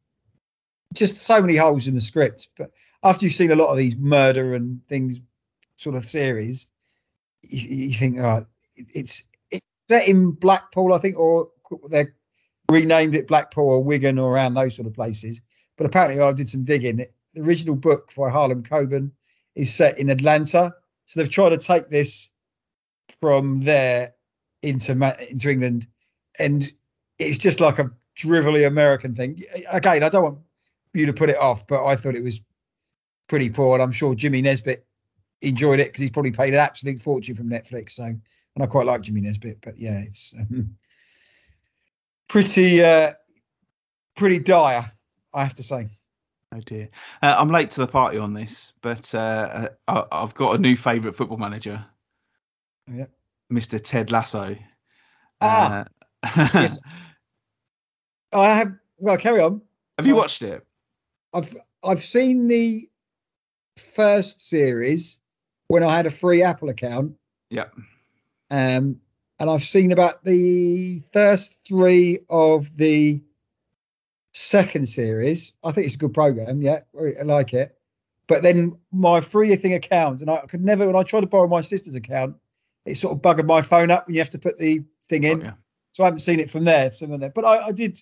just 0.93 1.17
so 1.17 1.41
many 1.41 1.57
holes 1.57 1.87
in 1.87 1.93
the 1.93 2.01
script. 2.01 2.47
But 2.57 2.71
after 3.03 3.25
you've 3.25 3.35
seen 3.35 3.51
a 3.51 3.55
lot 3.55 3.69
of 3.69 3.77
these 3.77 3.97
murder 3.97 4.55
and 4.55 4.85
things 4.87 5.21
sort 5.75 5.95
of 5.95 6.05
series, 6.05 6.67
you, 7.41 7.87
you 7.87 7.93
think, 7.93 8.17
oh, 8.19 8.45
it- 8.75 8.91
it's 8.95 9.23
it's 9.51 9.65
set 9.89 10.07
in 10.07 10.31
Blackpool, 10.31 10.93
I 10.93 10.99
think, 10.99 11.19
or 11.19 11.49
they 11.89 12.07
renamed 12.71 13.15
it 13.15 13.27
Blackpool 13.27 13.65
or 13.65 13.83
Wigan 13.83 14.17
or 14.17 14.31
around 14.31 14.53
those 14.53 14.75
sort 14.75 14.87
of 14.87 14.93
places. 14.93 15.41
But 15.77 15.85
apparently, 15.85 16.21
I 16.21 16.31
did 16.31 16.49
some 16.49 16.63
digging. 16.63 17.05
The 17.33 17.41
original 17.41 17.75
book 17.75 18.11
by 18.15 18.29
Harlan 18.29 18.63
Coben 18.63 19.11
is 19.55 19.73
set 19.73 19.97
in 19.97 20.09
Atlanta, 20.09 20.73
so 21.05 21.19
they've 21.19 21.29
tried 21.29 21.49
to 21.49 21.57
take 21.57 21.89
this 21.89 22.29
from 23.21 23.61
there 23.61 24.13
into 24.61 24.91
into 25.29 25.49
England, 25.49 25.87
and 26.39 26.71
it's 27.19 27.37
just 27.37 27.59
like 27.59 27.79
a 27.79 27.91
drivelly 28.17 28.65
American 28.65 29.15
thing. 29.15 29.39
Again, 29.71 30.03
I 30.03 30.09
don't 30.09 30.23
want 30.23 30.39
you 30.93 31.07
to 31.07 31.13
put 31.13 31.29
it 31.29 31.37
off, 31.37 31.67
but 31.67 31.85
I 31.85 31.95
thought 31.95 32.15
it 32.15 32.23
was 32.23 32.41
pretty 33.27 33.49
poor, 33.49 33.73
and 33.73 33.83
I'm 33.83 33.91
sure 33.91 34.15
Jimmy 34.15 34.41
Nesbitt 34.41 34.85
enjoyed 35.41 35.79
it 35.79 35.87
because 35.87 36.01
he's 36.01 36.11
probably 36.11 36.31
paid 36.31 36.53
an 36.53 36.59
absolute 36.59 36.99
fortune 36.99 37.35
from 37.35 37.49
Netflix. 37.49 37.91
So, 37.91 38.03
and 38.05 38.21
I 38.63 38.65
quite 38.65 38.85
like 38.85 39.01
Jimmy 39.01 39.21
Nesbitt, 39.21 39.59
but 39.61 39.77
yeah, 39.77 39.99
it's 39.99 40.33
um, 40.39 40.75
pretty 42.29 42.83
uh, 42.83 43.13
pretty 44.15 44.39
dire, 44.39 44.85
I 45.33 45.43
have 45.43 45.55
to 45.55 45.63
say. 45.63 45.87
Oh 46.53 46.59
dear. 46.59 46.89
Uh, 47.21 47.35
I'm 47.37 47.47
late 47.47 47.71
to 47.71 47.81
the 47.81 47.87
party 47.87 48.17
on 48.17 48.33
this, 48.33 48.73
but 48.81 49.13
uh, 49.15 49.69
I, 49.87 50.03
I've 50.11 50.33
got 50.35 50.55
a 50.55 50.59
new 50.59 50.75
favourite 50.77 51.15
football 51.15 51.37
manager, 51.37 51.83
Yeah. 52.87 53.05
Mr. 53.51 53.81
Ted 53.81 54.11
Lasso. 54.11 54.55
Ah, 55.41 55.85
Uh, 56.23 56.47
yes. 56.53 56.79
I 58.33 58.55
have. 58.55 58.73
Well, 58.99 59.17
carry 59.17 59.41
on. 59.41 59.61
Have 59.97 60.05
you 60.07 60.15
watched 60.15 60.41
it? 60.43 60.65
I've 61.33 61.53
I've 61.83 62.03
seen 62.03 62.47
the 62.47 62.87
first 63.77 64.41
series 64.41 65.19
when 65.67 65.83
I 65.83 65.95
had 65.95 66.05
a 66.05 66.11
free 66.11 66.43
Apple 66.43 66.69
account. 66.69 67.15
Yeah. 67.49 67.65
Um, 68.51 69.01
and 69.39 69.49
I've 69.49 69.63
seen 69.63 69.91
about 69.91 70.23
the 70.23 71.01
first 71.11 71.65
three 71.67 72.19
of 72.29 72.75
the 72.77 73.21
second 74.33 74.87
series. 74.87 75.53
I 75.63 75.71
think 75.71 75.85
it's 75.85 75.95
a 75.95 75.99
good 75.99 76.13
program. 76.13 76.61
Yeah, 76.61 76.79
I 76.99 77.23
like 77.23 77.53
it. 77.53 77.77
But 78.27 78.41
then 78.41 78.73
my 78.91 79.21
free 79.21 79.55
thing 79.55 79.73
account, 79.73 80.21
and 80.21 80.29
I 80.29 80.41
could 80.47 80.63
never. 80.63 80.85
When 80.85 80.95
I 80.95 81.03
tried 81.03 81.21
to 81.21 81.27
borrow 81.27 81.47
my 81.47 81.61
sister's 81.61 81.95
account, 81.95 82.37
it 82.85 82.95
sort 82.95 83.15
of 83.15 83.21
buggered 83.21 83.47
my 83.47 83.61
phone 83.61 83.91
up 83.91 84.07
when 84.07 84.15
you 84.15 84.21
have 84.21 84.31
to 84.31 84.39
put 84.39 84.57
the 84.57 84.83
thing 85.07 85.23
in. 85.23 85.41
Oh, 85.41 85.45
yeah. 85.45 85.53
So 85.91 86.03
I 86.03 86.07
haven't 86.07 86.19
seen 86.19 86.39
it 86.39 86.49
from 86.49 86.63
there. 86.63 86.89
Some 86.91 87.11
of 87.11 87.19
there, 87.19 87.29
but 87.29 87.45
I, 87.45 87.67
I 87.67 87.71
did. 87.71 88.01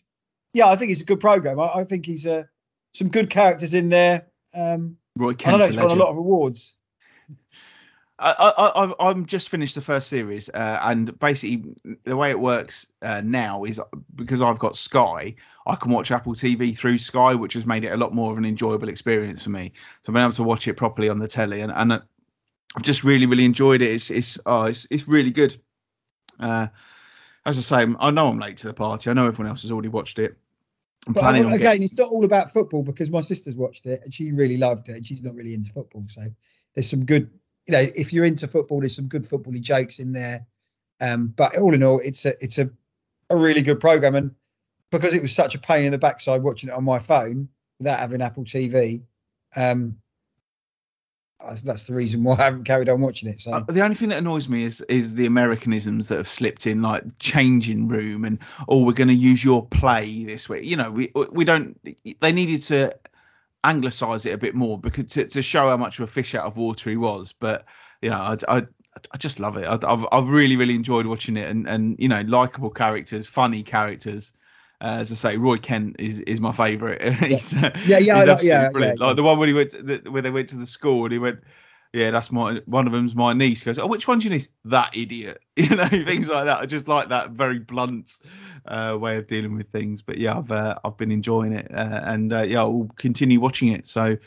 Yeah, 0.54 0.68
I 0.68 0.76
think 0.76 0.92
it's 0.92 1.02
a 1.02 1.06
good 1.06 1.20
program. 1.20 1.60
I, 1.60 1.80
I 1.80 1.84
think 1.86 2.06
he's 2.06 2.28
uh, 2.28 2.44
some 2.94 3.10
good 3.10 3.30
characters 3.30 3.74
in 3.74 3.90
there. 3.90 4.28
Um, 4.54 4.98
Roy 5.18 5.30
I 5.30 5.52
know 5.52 5.58
Kent's 5.60 5.76
a 5.76 5.82
won 5.82 5.92
a 5.92 5.96
lot 5.96 6.10
of 6.10 6.18
awards. 6.18 6.78
I, 8.24 8.54
I, 8.56 8.84
I've, 8.84 8.94
I'm 9.00 9.26
just 9.26 9.50
finished 9.50 9.74
the 9.76 9.82
first 9.82 10.08
series, 10.08 10.48
uh, 10.50 10.80
and 10.84 11.18
basically 11.20 11.76
the 12.04 12.16
way 12.16 12.30
it 12.30 12.40
works 12.40 12.86
uh, 13.02 13.22
now 13.26 13.64
is 13.64 13.82
because 14.14 14.42
I've 14.44 14.60
got 14.60 14.76
Sky, 14.78 15.36
I 15.66 15.76
can 15.76 15.92
watch 15.92 16.12
Apple 16.12 16.36
TV 16.36 16.78
through 16.78 17.00
Sky, 17.00 17.34
which 17.34 17.54
has 17.56 17.66
made 17.66 17.84
it 17.84 17.92
a 17.92 17.98
lot 17.98 18.14
more 18.14 18.32
of 18.32 18.38
an 18.38 18.46
enjoyable 18.46 18.90
experience 18.90 19.44
for 19.44 19.50
me. 19.50 19.74
So 20.04 20.12
I've 20.12 20.14
been 20.14 20.24
able 20.24 20.34
to 20.34 20.44
watch 20.44 20.68
it 20.68 20.76
properly 20.76 21.10
on 21.10 21.18
the 21.18 21.28
telly, 21.28 21.62
and, 21.62 21.72
and 21.72 21.94
uh, 21.94 22.00
I've 22.76 22.84
just 22.84 23.04
really, 23.04 23.26
really 23.26 23.46
enjoyed 23.46 23.82
it. 23.82 23.90
It's 23.90 24.12
it's 24.12 24.40
oh, 24.46 24.64
it's, 24.64 24.86
it's 24.92 25.08
really 25.08 25.32
good. 25.32 25.58
Uh, 26.40 26.68
as 27.44 27.58
I 27.58 27.86
say, 27.86 27.96
I 28.00 28.12
know 28.12 28.28
I'm 28.28 28.40
late 28.40 28.58
to 28.58 28.68
the 28.68 28.74
party. 28.76 29.10
I 29.10 29.14
know 29.14 29.26
everyone 29.28 29.50
else 29.50 29.64
has 29.64 29.72
already 29.72 29.90
watched 29.90 30.20
it. 30.20 30.38
I'm 31.08 31.14
But 31.14 31.22
planning 31.22 31.46
I- 31.46 31.56
again, 31.56 31.60
getting- 31.60 31.84
it's 31.84 31.98
not 31.98 32.12
all 32.12 32.24
about 32.24 32.54
football 32.54 32.84
because 32.84 33.10
my 33.10 33.22
sister's 33.22 33.58
watched 33.58 33.88
it 33.88 34.02
and 34.04 34.14
she 34.14 34.32
really 34.32 34.58
loved 34.58 34.90
it. 34.90 34.98
And 34.98 35.08
she's 35.08 35.24
not 35.24 35.34
really 35.34 35.56
into 35.56 35.72
football, 35.74 36.06
so 36.08 36.22
there's 36.76 36.88
some 36.90 37.06
good. 37.06 37.32
You 37.68 37.74
know, 37.74 37.80
if 37.80 38.14
you're 38.14 38.26
into 38.26 38.48
football, 38.48 38.80
there's 38.80 38.96
some 38.96 39.08
good 39.08 39.24
footbally 39.24 39.62
jokes 39.62 40.00
in 40.00 40.14
there. 40.14 40.46
Um, 41.00 41.28
but 41.28 41.58
all 41.58 41.74
in 41.74 41.84
all, 41.84 42.00
it's 42.04 42.26
a 42.26 42.34
it's 42.44 42.58
a 42.58 42.70
a 43.30 43.36
really 43.36 43.62
good 43.62 43.80
program, 43.80 44.16
and 44.16 44.36
because 44.92 45.14
it 45.14 45.22
was 45.22 45.32
such 45.32 45.56
a 45.56 45.60
pain 45.60 45.86
in 45.86 45.92
the 45.92 45.98
backside 45.98 46.44
watching 46.44 46.70
it 46.70 46.76
on 46.76 46.84
my 46.84 47.00
phone 47.00 47.50
without 47.80 48.00
having 48.00 48.22
Apple 48.22 48.44
TV, 48.44 49.04
um, 49.56 49.98
that's, 51.64 51.84
the 51.84 51.94
reason 51.96 52.24
why 52.24 52.36
I 52.38 52.44
haven't 52.44 52.66
carried 52.66 52.90
on 52.90 53.02
watching 53.02 53.30
it. 53.30 53.40
So 53.40 53.52
Uh, 53.52 53.62
the 53.62 53.82
only 53.82 53.96
thing 53.96 54.10
that 54.10 54.20
annoys 54.20 54.48
me 54.48 54.64
is 54.64 54.82
is 54.82 55.16
the 55.16 55.26
Americanisms 55.26 56.10
that 56.10 56.18
have 56.18 56.28
slipped 56.28 56.68
in, 56.68 56.82
like 56.82 57.04
changing 57.20 57.88
room 57.88 58.26
and 58.26 58.40
oh, 58.68 58.86
we're 58.86 58.94
going 58.94 59.08
to 59.08 59.14
use 59.14 59.44
your 59.44 59.66
play 59.66 60.24
this 60.26 60.48
week. 60.48 60.66
You 60.66 60.78
know, 60.78 60.92
we 60.92 61.12
we 61.32 61.46
don't. 61.46 61.80
They 62.20 62.32
needed 62.32 62.62
to 62.64 62.94
anglicize 63.64 64.26
it 64.26 64.34
a 64.34 64.38
bit 64.38 64.56
more 64.56 64.80
because 64.80 65.06
to, 65.12 65.26
to 65.26 65.42
show 65.42 65.70
how 65.70 65.78
much 65.78 66.00
of 66.00 66.04
a 66.04 66.08
fish 66.08 66.36
out 66.36 66.46
of 66.46 66.58
water 66.58 66.90
he 66.90 66.98
was. 66.98 67.34
But 67.34 67.66
you 68.02 68.10
know, 68.10 68.18
I, 68.18 68.38
I, 68.48 68.58
I 69.12 69.18
just 69.18 69.40
love 69.40 69.58
it. 69.58 69.66
I, 69.66 69.78
I've 69.88 70.06
I've 70.12 70.28
really 70.30 70.58
really 70.58 70.76
enjoyed 70.76 71.06
watching 71.06 71.38
it, 71.38 71.50
and 71.50 71.68
and 71.68 71.98
you 72.00 72.10
know, 72.10 72.22
likable 72.22 72.70
characters, 72.72 73.28
funny 73.28 73.64
characters. 73.64 74.34
Uh, 74.80 74.98
as 75.00 75.12
I 75.12 75.16
say, 75.16 75.38
Roy 75.38 75.58
Kent 75.58 75.98
is 76.00 76.20
is 76.22 76.42
my 76.42 76.52
favourite. 76.52 77.02
Yeah, 77.86 78.00
yeah, 78.00 78.00
he's 78.00 78.10
I 78.10 78.26
know- 78.26 78.38
yeah, 78.42 78.70
yeah, 78.80 78.94
Like 78.98 79.16
the 79.16 79.24
one 79.24 79.38
when 79.38 79.48
he 79.50 79.54
went 79.54 79.70
to 79.72 79.84
the, 79.84 80.10
where 80.12 80.22
they 80.24 80.32
went 80.32 80.50
to 80.50 80.58
the 80.58 80.66
school 80.66 81.04
and 81.04 81.14
he 81.14 81.20
went, 81.20 81.42
yeah, 81.94 82.12
that's 82.12 82.32
my 82.32 82.62
one 82.66 82.88
of 82.88 82.94
them's 82.94 83.14
my 83.16 83.34
niece. 83.34 83.64
Goes, 83.64 83.78
oh, 83.78 83.88
which 83.88 84.08
one's 84.08 84.24
your 84.24 84.32
niece? 84.34 84.50
That 84.66 84.96
idiot. 84.96 85.40
You 85.58 85.76
know, 85.76 85.86
things 85.86 86.28
like 86.30 86.46
that. 86.46 86.60
I 86.60 86.66
just 86.66 86.88
like 86.88 87.10
that 87.10 87.32
very 87.32 87.60
blunt 87.60 88.18
uh, 88.66 88.98
way 89.00 89.18
of 89.18 89.28
dealing 89.28 89.56
with 89.56 89.68
things. 89.68 90.02
But 90.02 90.18
yeah, 90.18 90.38
I've 90.38 90.52
uh, 90.52 90.80
I've 90.84 90.98
been 90.98 91.12
enjoying 91.12 91.54
it, 91.54 91.70
uh, 91.72 92.00
and 92.04 92.34
uh, 92.34 92.42
yeah, 92.44 92.60
I'll 92.62 92.90
continue 92.96 93.40
watching 93.40 93.68
it. 93.70 93.86
So 93.88 94.18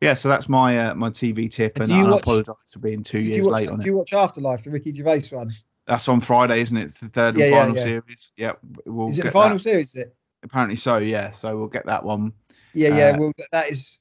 yeah, 0.00 0.14
so 0.14 0.28
that's 0.28 0.48
my 0.48 0.78
uh, 0.90 0.94
my 0.94 1.10
TV 1.10 1.50
tip, 1.50 1.78
and 1.78 1.88
Do 1.88 1.94
you 1.96 2.14
I 2.14 2.18
apologise 2.18 2.54
for 2.72 2.78
being 2.78 3.02
two 3.02 3.18
years 3.18 3.44
watch, 3.46 3.52
late 3.54 3.68
on 3.70 3.78
do 3.78 3.82
it. 3.82 3.86
you 3.86 3.96
watch 3.96 4.12
Afterlife, 4.12 4.62
the 4.62 4.70
Ricky 4.70 4.94
Gervais 4.94 5.22
one? 5.32 5.50
That's 5.86 6.08
on 6.08 6.20
Friday, 6.20 6.60
isn't 6.60 6.76
it? 6.76 6.94
The 6.94 7.08
third 7.08 7.34
and 7.34 7.38
Yeah, 7.40 7.46
yeah, 7.46 7.58
final 7.58 7.76
yeah. 7.76 7.82
series. 7.82 8.32
Yeah, 8.36 8.52
we'll 8.84 9.08
Is 9.08 9.18
it 9.18 9.24
the 9.24 9.30
final 9.32 9.56
that. 9.56 9.62
series? 9.62 9.88
Is 9.88 9.96
it? 9.96 10.16
Apparently 10.44 10.76
so. 10.76 10.98
Yeah, 10.98 11.30
so 11.30 11.56
we'll 11.56 11.68
get 11.68 11.86
that 11.86 12.04
one. 12.04 12.34
Yeah, 12.72 12.90
yeah. 12.90 13.08
Uh, 13.16 13.18
well, 13.18 13.32
that 13.52 13.70
is 13.70 14.00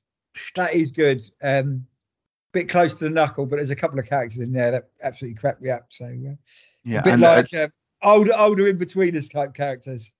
that 0.56 0.74
is 0.76 0.92
good. 0.92 1.22
Um, 1.42 1.88
bit 2.54 2.70
close 2.70 2.96
to 2.96 3.06
the 3.06 3.10
knuckle, 3.10 3.46
but 3.46 3.58
there's 3.58 3.72
a 3.72 3.76
couple 3.76 4.00
of 4.00 4.08
characters 4.08 4.40
in 4.40 4.54
there 4.54 4.72
that 4.72 4.90
absolutely 5.02 5.38
crack 5.38 5.62
me 5.62 5.70
up. 5.70 5.88
So 5.90 6.06
uh, 6.06 6.36
Yeah, 6.86 7.00
a 7.00 7.04
bit 7.04 7.14
uh, 7.16 7.18
like 7.18 7.54
uh, 7.54 7.68
older, 8.02 8.32
older 8.36 8.72
Inbetweeners 8.72 9.32
type 9.32 9.54
characters. 9.54 10.14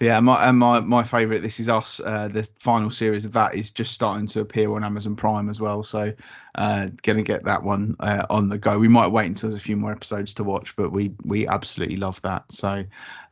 Yeah, 0.00 0.18
my 0.20 0.48
and 0.48 0.58
my 0.58 0.80
my 0.80 1.02
favourite, 1.04 1.42
This 1.42 1.60
Is 1.60 1.68
Us, 1.68 2.00
uh, 2.00 2.28
the 2.28 2.42
final 2.58 2.90
series 2.90 3.26
of 3.26 3.32
that 3.34 3.54
is 3.54 3.70
just 3.70 3.92
starting 3.92 4.28
to 4.28 4.40
appear 4.40 4.72
on 4.74 4.82
Amazon 4.82 5.14
Prime 5.14 5.50
as 5.50 5.60
well. 5.60 5.82
So, 5.82 6.14
uh, 6.54 6.88
gonna 7.02 7.22
get 7.22 7.44
that 7.44 7.62
one 7.62 7.96
uh, 8.00 8.24
on 8.30 8.48
the 8.48 8.56
go. 8.56 8.78
We 8.78 8.88
might 8.88 9.08
wait 9.08 9.26
until 9.26 9.50
there's 9.50 9.60
a 9.60 9.64
few 9.64 9.76
more 9.76 9.92
episodes 9.92 10.34
to 10.34 10.44
watch, 10.44 10.74
but 10.74 10.90
we 10.90 11.14
we 11.22 11.46
absolutely 11.46 11.96
love 11.96 12.22
that. 12.22 12.50
So, 12.50 12.84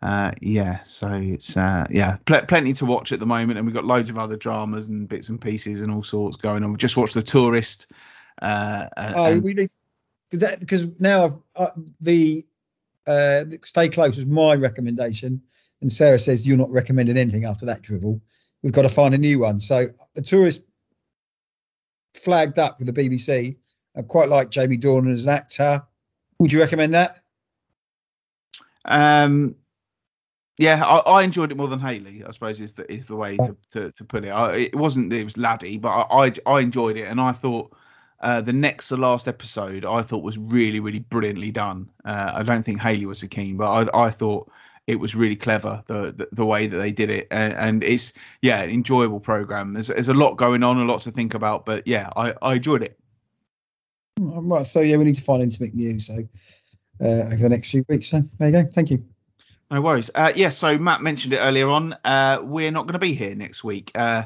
uh, 0.03 0.33
yeah, 0.43 0.81
so 0.81 1.11
it's 1.13 1.57
uh, 1.57 1.87
yeah, 1.89 2.17
pl- 2.27 2.45
plenty 2.47 2.75
to 2.75 2.85
watch 2.85 3.13
at 3.13 3.19
the 3.21 3.25
moment, 3.27 3.59
and 3.59 3.67
we've 3.67 3.75
got 3.75 3.87
loads 3.87 4.11
of 4.11 4.19
other 4.19 4.37
dramas 4.37 4.91
and 4.91 5.09
bits 5.09 5.31
and 5.31 5.41
pieces 5.41 5.81
and 5.81 5.91
all 5.91 6.03
sorts 6.03 6.37
going 6.37 6.65
on. 6.65 6.73
We 6.73 6.77
just 6.77 6.99
watched 6.99 7.15
The 7.15 7.23
Tourist. 7.23 7.91
Uh, 8.43 8.89
and- 8.95 9.17
Oh, 9.17 9.41
we 9.41 9.55
need 9.55 9.69
because 10.31 11.01
now 11.01 11.25
I've, 11.25 11.37
uh, 11.57 11.71
the 12.03 12.47
uh, 13.07 13.45
stay 13.65 13.89
close 13.89 14.17
was 14.17 14.27
my 14.27 14.55
recommendation, 14.55 15.41
and 15.81 15.93
Sarah 15.93 16.19
says 16.19 16.47
you're 16.47 16.57
not 16.57 16.71
recommending 16.71 17.17
anything 17.17 17.45
after 17.45 17.67
that 17.67 17.83
drivel. 17.83 18.21
We've 18.63 18.73
got 18.73 18.83
to 18.83 18.89
find 18.89 19.15
a 19.15 19.19
new 19.19 19.41
one. 19.41 19.61
So 19.61 19.87
the 20.15 20.23
tourist 20.23 20.63
flagged 22.15 22.59
up 22.59 22.79
with 22.79 22.93
the 22.93 23.09
BBC. 23.09 23.57
I 23.97 24.03
quite 24.03 24.29
like 24.29 24.51
Jamie 24.51 24.79
Dornan 24.79 25.13
as 25.13 25.25
an 25.25 25.31
actor. 25.31 25.83
Would 26.39 26.53
you 26.53 26.61
recommend 26.61 26.95
that? 26.95 27.23
Um, 28.85 29.57
yeah, 30.57 30.83
I, 30.85 30.99
I 30.99 31.23
enjoyed 31.23 31.53
it 31.53 31.57
more 31.57 31.69
than 31.69 31.81
Haley. 31.81 32.25
I 32.27 32.31
suppose 32.33 32.61
is 32.61 32.75
the 32.75 32.91
is 32.91 33.07
the 33.07 33.17
way 33.17 33.37
to, 33.37 33.57
to, 33.73 33.93
to 33.93 34.05
put 34.05 34.25
it. 34.25 34.31
I, 34.31 34.57
it 34.57 34.75
wasn't 34.75 35.13
it 35.13 35.25
was 35.25 35.37
laddie, 35.37 35.79
but 35.79 35.91
I, 35.91 36.27
I 36.27 36.33
I 36.47 36.61
enjoyed 36.61 36.97
it, 36.97 37.05
and 37.05 37.21
I 37.21 37.33
thought 37.33 37.77
uh, 38.21 38.41
the 38.41 38.53
next 38.53 38.89
to 38.89 38.97
last 38.97 39.29
episode 39.29 39.85
I 39.85 40.03
thought 40.03 40.23
was 40.25 40.39
really 40.39 40.81
really 40.81 40.99
brilliantly 40.99 41.53
done. 41.53 41.91
Uh, 42.05 42.33
I 42.35 42.43
don't 42.43 42.65
think 42.65 42.81
Haley 42.81 43.07
was 43.07 43.21
so 43.21 43.29
keen, 43.29 43.57
but 43.57 43.71
I 43.93 44.07
I 44.07 44.11
thought 44.11 44.51
it 44.89 44.99
was 44.99 45.15
really 45.15 45.37
clever 45.37 45.85
the 45.87 46.13
the, 46.13 46.29
the 46.33 46.47
way 46.47 46.67
that 46.67 46.77
they 46.77 46.91
did 46.91 47.11
it, 47.11 47.29
and, 47.31 47.53
and 47.53 47.85
it's 47.85 48.15
yeah, 48.41 48.63
an 48.63 48.71
enjoyable 48.71 49.21
program. 49.21 49.75
There's 49.75 49.89
there's 49.89 50.09
a 50.09 50.15
lot 50.15 50.37
going 50.37 50.65
on, 50.65 50.79
a 50.79 50.85
lot 50.85 51.03
to 51.03 51.13
think 51.13 51.35
about, 51.35 51.67
but 51.67 51.87
yeah, 51.87 52.11
I, 52.17 52.35
I 52.41 52.55
enjoyed 52.55 52.83
it. 52.83 52.99
Right, 54.19 54.67
so 54.67 54.81
yeah, 54.81 54.97
we 54.97 55.05
need 55.05 55.17
to 55.17 55.23
find 55.23 55.43
him 55.43 55.51
something 55.51 55.77
new. 55.77 55.99
So 56.01 56.15
uh, 57.01 57.05
over 57.05 57.37
the 57.37 57.49
next 57.51 57.71
few 57.71 57.85
weeks. 57.89 58.09
So 58.09 58.23
there 58.39 58.49
you 58.49 58.65
go. 58.65 58.69
Thank 58.69 58.91
you. 58.91 59.05
No 59.71 59.83
worries. 59.83 60.11
Uh, 60.15 60.33
yeah, 60.35 60.49
so 60.49 60.79
Matt 60.79 61.03
mentioned 61.03 61.35
it 61.35 61.41
earlier 61.43 61.69
on. 61.69 61.95
Uh, 62.03 62.41
we're 62.43 62.71
not 62.71 62.87
going 62.87 62.95
to 62.95 62.99
be 62.99 63.13
here 63.13 63.35
next 63.35 63.63
week. 63.63 63.93
Uh, 63.95 64.25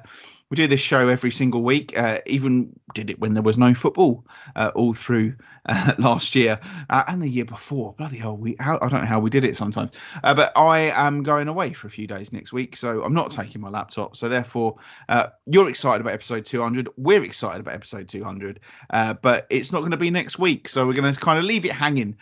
we 0.52 0.56
do 0.56 0.66
this 0.66 0.80
show 0.80 1.08
every 1.08 1.30
single 1.30 1.62
week. 1.62 1.96
Uh, 1.96 2.18
even 2.26 2.78
did 2.94 3.08
it 3.08 3.18
when 3.18 3.32
there 3.32 3.42
was 3.42 3.56
no 3.56 3.72
football 3.72 4.26
uh, 4.54 4.70
all 4.74 4.92
through 4.92 5.36
uh, 5.64 5.94
last 5.98 6.34
year 6.34 6.60
uh, 6.90 7.04
and 7.08 7.22
the 7.22 7.28
year 7.28 7.46
before. 7.46 7.94
Bloody 7.94 8.18
hell, 8.18 8.36
we 8.36 8.56
how, 8.60 8.78
I 8.82 8.88
don't 8.88 9.00
know 9.00 9.06
how 9.06 9.20
we 9.20 9.30
did 9.30 9.44
it 9.44 9.56
sometimes. 9.56 9.92
Uh, 10.22 10.34
but 10.34 10.52
I 10.54 10.90
am 10.94 11.22
going 11.22 11.48
away 11.48 11.72
for 11.72 11.86
a 11.86 11.90
few 11.90 12.06
days 12.06 12.34
next 12.34 12.52
week, 12.52 12.76
so 12.76 13.02
I'm 13.02 13.14
not 13.14 13.30
taking 13.30 13.62
my 13.62 13.70
laptop. 13.70 14.14
So 14.14 14.28
therefore, 14.28 14.76
uh, 15.08 15.28
you're 15.46 15.70
excited 15.70 16.02
about 16.02 16.12
episode 16.12 16.44
200. 16.44 16.90
We're 16.98 17.24
excited 17.24 17.60
about 17.60 17.72
episode 17.72 18.08
200, 18.08 18.60
but 18.90 19.46
it's 19.48 19.72
not 19.72 19.78
going 19.78 19.92
to 19.92 19.96
be 19.96 20.10
next 20.10 20.38
week. 20.38 20.68
So 20.68 20.86
we're 20.86 20.92
going 20.92 21.10
to 21.10 21.18
kind 21.18 21.38
of 21.38 21.46
leave 21.46 21.64
it 21.64 21.72
hanging 21.72 22.18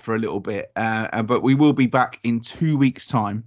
for 0.00 0.16
a 0.16 0.18
little 0.18 0.40
bit. 0.40 0.72
but 0.74 1.44
we 1.44 1.54
will 1.54 1.74
be 1.74 1.86
back 1.86 2.18
in 2.24 2.40
two 2.40 2.76
weeks' 2.76 3.06
time. 3.06 3.44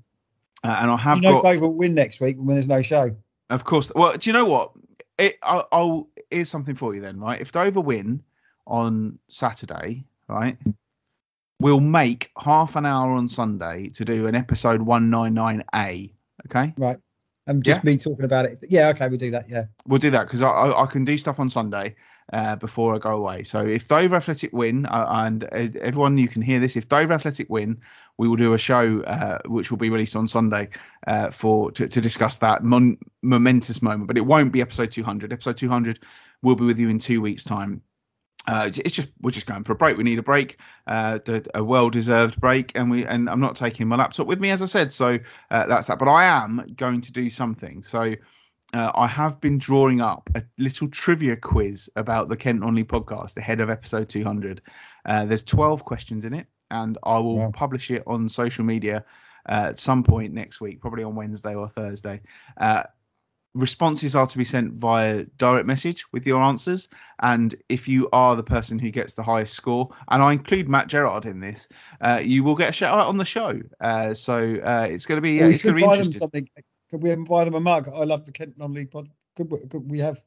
and 0.64 0.90
I 0.90 0.96
have 0.96 1.18
you 1.18 1.24
know 1.24 1.42
got. 1.42 1.52
Dave 1.52 1.60
will 1.60 1.76
win 1.76 1.96
next 1.96 2.22
week 2.22 2.38
when 2.38 2.56
there's 2.56 2.70
no 2.70 2.82
show. 2.82 3.18
Of 3.50 3.64
course. 3.64 3.92
Well, 3.94 4.18
do 4.18 4.30
you 4.30 4.34
know 4.34 4.46
what? 4.46 4.72
It, 5.18 5.38
I'll, 5.42 5.68
I'll 5.72 6.10
here's 6.30 6.50
something 6.50 6.76
for 6.76 6.96
you 6.96 7.02
then, 7.02 7.20
right? 7.20 7.40
If 7.40 7.52
Dover 7.52 7.82
win 7.82 8.24
on 8.66 9.20
Saturday, 9.28 10.06
right, 10.28 10.58
we'll 11.60 11.80
make 11.80 12.32
half 12.38 12.76
an 12.76 12.86
hour 12.86 13.12
on 13.14 13.28
Sunday 13.28 13.90
to 13.96 14.06
do 14.06 14.28
an 14.28 14.36
episode 14.36 14.82
199A. 14.82 16.12
Okay, 16.48 16.74
Right. 16.78 16.98
And 17.48 17.64
just 17.64 17.84
me 17.84 17.98
talking 17.98 18.26
about 18.26 18.46
it. 18.46 18.66
Yeah, 18.70 18.90
okay, 18.90 19.08
we'll 19.08 19.20
do 19.20 19.32
that. 19.32 19.50
Yeah. 19.50 19.66
we'll 19.88 20.00
do 20.00 20.10
that 20.12 20.24
because 20.24 20.42
I, 20.42 20.50
I, 20.50 20.84
I 20.84 20.86
can 20.88 21.06
do 21.06 21.16
stuff 21.16 21.40
on 21.40 21.52
Sunday 21.52 21.96
uh, 22.34 22.56
before 22.56 22.96
I 22.96 22.98
go 22.98 23.12
away. 23.12 23.44
So 23.44 23.62
if 23.66 23.88
Dover 23.88 24.16
Athletic 24.16 24.52
win, 24.52 24.86
uh, 24.86 25.06
and 25.10 25.44
uh, 25.44 25.68
everyone 25.80 26.18
you 26.18 26.28
can 26.28 26.42
hear 26.42 26.60
this, 26.60 26.76
if 26.76 26.88
Dover 26.88 27.14
Athletic 27.14 27.48
win, 27.50 27.82
we 28.18 28.28
will 28.28 28.36
do 28.38 28.54
a 28.54 28.58
show 28.58 29.02
uh, 29.02 29.40
which 29.46 29.72
will 29.72 29.78
be 29.78 29.90
released 29.90 30.16
on 30.16 30.28
Sunday 30.28 30.70
uh, 31.06 31.30
for 31.32 31.72
to, 31.72 31.88
to 31.88 32.02
discuss 32.02 32.38
that 32.40 32.64
mon- 32.64 32.98
momentous 33.22 33.82
moment. 33.82 34.08
But 34.08 34.18
it 34.18 34.26
won't 34.26 34.54
be 34.54 34.62
episode 34.62 34.92
200. 34.92 35.34
Episode 35.34 35.58
200 35.58 36.00
will 36.42 36.56
be 36.56 36.66
with 36.66 36.80
you 36.80 36.90
in 36.90 37.00
two 37.00 37.22
weeks' 37.22 37.44
time. 37.44 37.82
Uh, 38.48 38.70
it's 38.74 38.96
just 38.96 39.12
we're 39.20 39.32
just 39.32 39.48
going 39.48 39.64
for 39.64 39.74
a 39.74 39.76
break. 39.76 39.98
We 39.98 40.04
need 40.04 40.20
a 40.20 40.24
break, 40.24 40.60
uh, 40.86 41.18
a 41.54 41.64
well-deserved 41.64 42.40
break, 42.40 42.74
and 42.76 42.92
we 42.92 43.04
and 43.06 43.28
I'm 43.28 43.40
not 43.40 43.56
taking 43.56 43.88
my 43.88 43.96
laptop 43.96 44.28
with 44.28 44.40
me, 44.40 44.52
as 44.52 44.62
I 44.62 44.68
said. 44.68 44.94
So 44.94 45.20
uh, 45.50 45.66
that's 45.66 45.88
that. 45.88 45.98
But 45.98 46.10
I 46.10 46.26
am 46.44 46.74
going 46.76 47.02
to 47.02 47.12
do 47.12 47.32
something. 47.32 47.82
So 47.82 48.16
uh, 48.76 48.92
I 48.94 49.08
have 49.08 49.40
been 49.40 49.58
drawing 49.58 50.02
up 50.02 50.30
a 50.36 50.44
little 50.58 50.90
trivia 50.90 51.38
quiz 51.38 51.90
about 51.96 52.28
the 52.28 52.36
Kent 52.38 52.60
Non-League 52.60 52.90
podcast 52.90 53.38
ahead 53.38 53.62
of 53.62 53.70
episode 53.70 54.10
200. 54.10 54.62
Uh, 55.06 55.26
there's 55.26 55.44
12 55.44 55.86
questions 55.86 56.26
in 56.26 56.34
it, 56.34 56.48
and 56.70 56.98
I 57.04 57.20
will 57.20 57.38
Wow. 57.38 57.52
publish 57.52 57.90
it 57.92 58.04
on 58.06 58.28
social 58.28 58.66
media 58.66 59.06
uh, 59.48 59.68
at 59.70 59.80
some 59.80 60.04
point 60.04 60.34
next 60.34 60.60
week, 60.60 60.82
probably 60.82 61.04
on 61.04 61.16
Wednesday 61.16 61.56
or 61.56 61.70
Thursday. 61.70 62.22
Uh, 62.60 62.84
responses 63.54 64.16
are 64.16 64.28
to 64.28 64.38
be 64.38 64.44
sent 64.44 64.74
via 64.74 65.24
direct 65.38 65.66
message 65.66 66.06
with 66.12 66.28
your 66.28 66.42
answers, 66.42 66.90
and 67.18 67.56
if 67.70 67.88
you 67.88 68.10
are 68.12 68.36
the 68.36 68.44
person 68.44 68.78
who 68.80 68.92
gets 68.92 69.14
the 69.14 69.24
highest 69.24 69.54
score, 69.54 69.96
and 70.10 70.22
I 70.22 70.34
include 70.34 70.68
Matt 70.68 70.88
Gerard 70.88 71.26
in 71.26 71.40
this, 71.40 71.70
uh, 72.02 72.20
you 72.22 72.44
will 72.44 72.56
get 72.56 72.70
a 72.70 72.74
shout 72.74 73.00
out 73.00 73.08
on 73.08 73.18
the 73.18 73.24
show. 73.24 73.62
Uh, 73.80 74.14
so 74.14 74.34
uh, 74.62 74.88
it's 74.90 75.06
going 75.06 75.18
to 75.18 75.22
be 75.22 75.40
Well, 75.40 75.48
we 75.48 75.54
it's 75.56 75.64
going 75.64 75.76
to 75.76 75.82
be 75.82 75.90
interesting. 75.90 76.50
Could 76.96 77.04
we 77.04 77.14
buy 77.26 77.44
them 77.44 77.56
a 77.56 77.60
mug? 77.60 77.90
I 77.94 78.06
love 78.06 78.24
the 78.24 78.32
Kent 78.32 78.58
Non-League 78.58 78.90
pod. 78.90 79.10
Could 79.36 79.52
we, 79.52 79.60
could 79.68 79.92
we 79.92 80.00
have? 80.00 80.22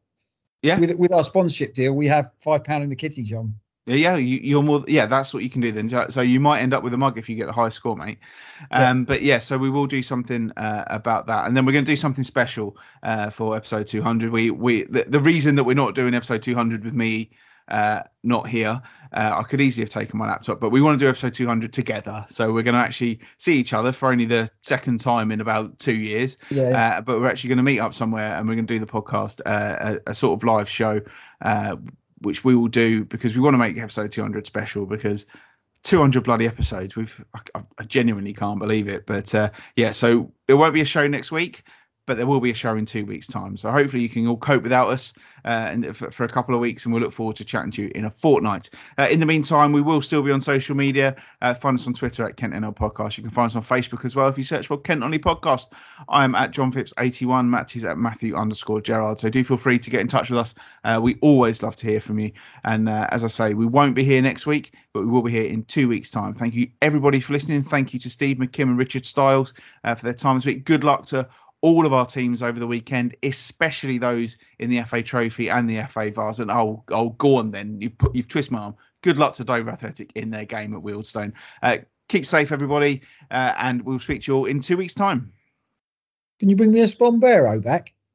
Yeah. 0.61 0.79
With 0.79 0.99
with 0.99 1.15
our 1.15 1.25
sponsorship 1.25 1.73
deal, 1.73 1.95
we 1.95 2.09
have 2.09 2.31
five 2.43 2.63
pound 2.65 2.85
in 2.85 2.91
the 2.91 2.97
kitty, 2.97 3.23
John. 3.23 3.55
Yeah, 3.87 3.95
yeah, 3.95 4.17
you, 4.17 4.39
you're 4.43 4.63
more. 4.63 4.85
Yeah, 4.87 5.07
that's 5.07 5.33
what 5.33 5.43
you 5.43 5.49
can 5.49 5.63
do 5.63 5.73
then. 5.73 5.89
So- 6.11 6.21
you 6.21 6.41
might 6.41 6.61
end 6.61 6.75
up 6.75 6.83
with 6.83 6.93
a 6.93 6.99
mug 6.99 7.17
if 7.17 7.31
you 7.31 7.37
get 7.37 7.47
the 7.47 7.55
highest 7.55 7.79
score, 7.79 7.97
mate. 7.97 8.19
Yeah. 8.71 8.91
Um, 8.91 9.05
but 9.05 9.23
yeah, 9.23 9.39
so 9.39 9.57
we 9.57 9.71
will 9.71 9.87
do 9.87 10.03
something 10.03 10.53
uh, 10.59 10.85
about 10.89 11.29
that, 11.29 11.47
and 11.47 11.57
then 11.57 11.65
we're 11.65 11.73
going 11.73 11.87
to 11.87 11.91
do 11.91 11.97
something 11.97 12.23
special 12.23 12.77
uh, 13.03 13.31
for 13.31 13.57
episode 13.57 13.87
200. 13.87 14.31
We 14.31 14.51
we 14.51 14.83
the, 14.83 15.07
the 15.09 15.21
reason 15.21 15.55
that 15.55 15.65
we're 15.65 15.73
not 15.73 15.95
doing 15.95 16.13
episode 16.13 16.43
200 16.43 16.85
with 16.85 16.93
me 16.93 17.31
uh, 17.69 18.03
not 18.23 18.49
here, 18.49 18.83
uh, 19.13 19.35
I 19.39 19.43
could 19.43 19.61
easily 19.61 19.83
have 19.83 19.91
taken 19.91 20.19
my 20.19 20.29
laptop, 20.29 20.61
but 20.61 20.71
we 20.71 20.81
want 20.81 20.99
to 20.99 21.05
do 21.05 21.09
episode 21.09 21.35
200 21.35 21.73
together. 21.73 22.25
So 22.29 22.53
we're 22.53 22.63
going 22.63 22.75
to 22.75 22.81
actually 22.81 23.21
see 23.39 23.55
each 23.55 23.73
other 23.73 23.93
for 23.93 24.11
only 24.11 24.27
the 24.27 24.51
second 24.63 25.01
time 25.01 25.33
in 25.33 25.41
about 25.41 25.79
two 25.79 25.95
years. 25.95 26.39
Yeah. 26.51 26.97
Uh, 26.99 27.01
but 27.01 27.19
we're 27.19 27.29
actually 27.29 27.49
going 27.49 27.59
to 27.59 27.65
meet 27.65 27.81
up 27.81 27.95
somewhere 27.95 28.37
and 28.37 28.49
we're 28.49 28.57
going 28.57 28.67
to 28.67 28.75
do 28.75 28.81
the 28.81 28.87
podcast, 28.87 29.41
uh, 29.45 29.99
a, 30.07 30.11
a 30.11 30.15
sort 30.15 30.39
of 30.39 30.45
live 30.45 30.69
show, 30.69 31.01
uh, 31.41 31.77
which 32.21 32.45
we 32.45 32.55
will 32.57 32.69
do 32.69 33.05
because 33.05 33.35
we 33.35 33.41
want 33.41 33.55
to 33.55 33.59
make 33.59 33.79
episode 33.79 34.13
200 34.13 34.47
special 34.47 34.87
because 34.87 35.27
200 35.85 36.25
bloody 36.25 36.47
episodes. 36.47 36.97
We've 36.97 37.25
I, 37.35 37.63
I 37.79 37.85
genuinely 37.85 38.35
can't 38.35 38.59
believe 38.59 38.89
it. 38.89 39.07
But 39.07 39.35
uh, 39.35 39.51
yeah, 39.77 39.93
so 39.93 40.33
there 40.47 40.57
won't 40.57 40.75
be 40.75 40.81
a 40.81 40.87
show 40.87 41.07
next 41.07 41.33
week. 41.33 41.63
But 42.09 42.17
there 42.17 42.27
will 42.27 42.41
be 42.41 42.51
a 42.51 42.55
show 42.55 42.75
in 42.75 42.87
two 42.87 43.05
weeks' 43.05 43.27
time. 43.27 43.59
So 43.59 43.71
hopefully 43.71 44.03
you 44.03 44.09
can 44.09 44.27
all 44.27 44.39
cope 44.39 44.63
without 44.63 44.89
us 44.89 45.13
uh, 45.45 45.69
and 45.71 45.95
for, 45.95 46.11
for 46.11 46.25
a 46.25 46.29
couple 46.29 46.55
of 46.55 46.61
weeks, 46.63 46.87
and 46.87 46.95
we'll 46.95 47.03
look 47.03 47.13
forward 47.13 47.37
to 47.37 47.45
chatting 47.45 47.71
to 47.73 47.83
you 47.83 47.93
in 47.95 48.07
a 48.07 48.11
fortnight. 48.11 48.71
Uh, 48.97 49.09
in 49.11 49.21
the 49.21 49.27
meantime, 49.27 49.73
we 49.73 49.83
will 49.83 50.01
still 50.01 50.23
be 50.23 50.33
on 50.33 50.41
social 50.41 50.75
media. 50.75 51.17
Uh, 51.43 51.53
find 51.53 51.77
us 51.77 51.87
on 51.87 51.93
Twitter 51.93 52.27
at 52.27 52.37
Kent 52.39 52.55
NL 52.55 52.75
Podcast. 52.75 53.19
You 53.19 53.23
can 53.25 53.31
find 53.31 53.47
us 53.47 53.57
on 53.57 53.63
Facebook 53.63 54.07
as 54.07 54.17
well 54.17 54.29
if 54.29 54.39
you 54.39 54.45
search 54.45 54.67
for 54.67 54.79
Kent 54.79 55.01
Non-League 55.01 55.23
Podcast. 55.23 55.67
I 56.09 56.25
am 56.25 56.35
at 56.35 56.51
John 56.51 56.73
Phipps 56.73 56.95
81. 56.99 57.51
Matt 57.51 57.77
is 57.77 57.85
at 57.85 57.99
Matthew 57.99 58.37
underscore 58.37 58.81
Gerard. 58.81 59.19
So 59.19 59.29
do 59.29 59.45
feel 59.45 59.59
free 59.59 59.79
to 59.79 59.91
get 59.91 60.01
in 60.01 60.09
touch 60.09 60.31
with 60.31 60.39
us. 60.39 60.55
Uh, 60.83 61.01
we 61.03 61.17
always 61.21 61.63
love 61.63 61.77
to 61.77 61.87
hear 61.87 62.01
from 62.01 62.19
you. 62.19 62.33
And 62.65 62.89
uh, 62.89 63.07
as 63.11 63.23
I 63.23 63.29
say, 63.29 63.53
we 63.53 63.67
won't 63.67 63.95
be 63.95 64.05
here 64.05 64.23
next 64.23 64.47
week, 64.47 64.73
but 64.95 65.01
we 65.01 65.11
will 65.11 65.23
be 65.23 65.33
here 65.33 65.45
in 65.45 65.65
two 65.65 65.89
weeks' 65.89 66.11
time. 66.11 66.33
Thank 66.33 66.55
you 66.55 66.69
everybody 66.81 67.21
for 67.21 67.35
listening. 67.35 67.63
Thank 67.63 67.93
you 67.93 68.01
to 68.01 68.11
Steve 68.11 68.39
McKimm 68.39 68.63
and 68.63 68.79
Richard 68.79 69.05
Styles 69.05 69.53
uh, 69.85 69.95
for 69.95 70.05
their 70.07 70.15
time 70.15 70.37
this 70.37 70.47
week. 70.47 70.65
Good 70.65 70.85
luck 70.85 71.07
to 71.07 71.29
all 71.61 71.87
of 71.87 71.93
our 71.93 72.07
teams 72.07 72.43
over 72.43 72.59
the 72.59 72.67
weekend, 72.67 73.17
especially 73.23 73.99
those 73.99 74.39
in 74.59 74.71
the 74.71 74.83
FA 74.83 75.03
Trophy 75.03 75.51
and 75.51 75.69
the 75.69 75.83
FA 75.89 76.11
Vase. 76.11 76.39
And 76.39 76.51
oh, 76.51 76.85
go 76.87 77.37
on 77.37 77.51
then. 77.51 77.81
You've 77.81 77.99
put, 77.99 78.15
you've 78.15 78.29
twisted 78.29 78.53
my 78.53 78.61
arm. 78.61 78.77
Good 79.03 79.19
luck 79.19 79.35
to 79.35 79.45
Dover 79.45 79.71
Athletic 79.71 80.13
in 80.15 80.31
their 80.31 80.45
game 80.45 80.75
at 80.75 80.83
Wealdstone. 80.83 81.35
Uh, 81.63 81.79
keep 82.09 82.27
safe, 82.27 82.53
everybody, 82.53 83.03
uh, 83.31 83.53
and 83.59 83.83
we'll 83.83 83.99
speak 83.99 84.23
to 84.23 84.33
you 84.33 84.39
all 84.39 84.45
in 84.47 84.61
two 84.61 84.77
weeks' 84.77 84.95
time. 84.95 85.33
Can 86.41 86.49
you 86.49 86.57
bring 86.57 86.71
me 86.71 86.81
a 86.81 86.89
sombrero 86.89 87.61
back? 87.61 87.95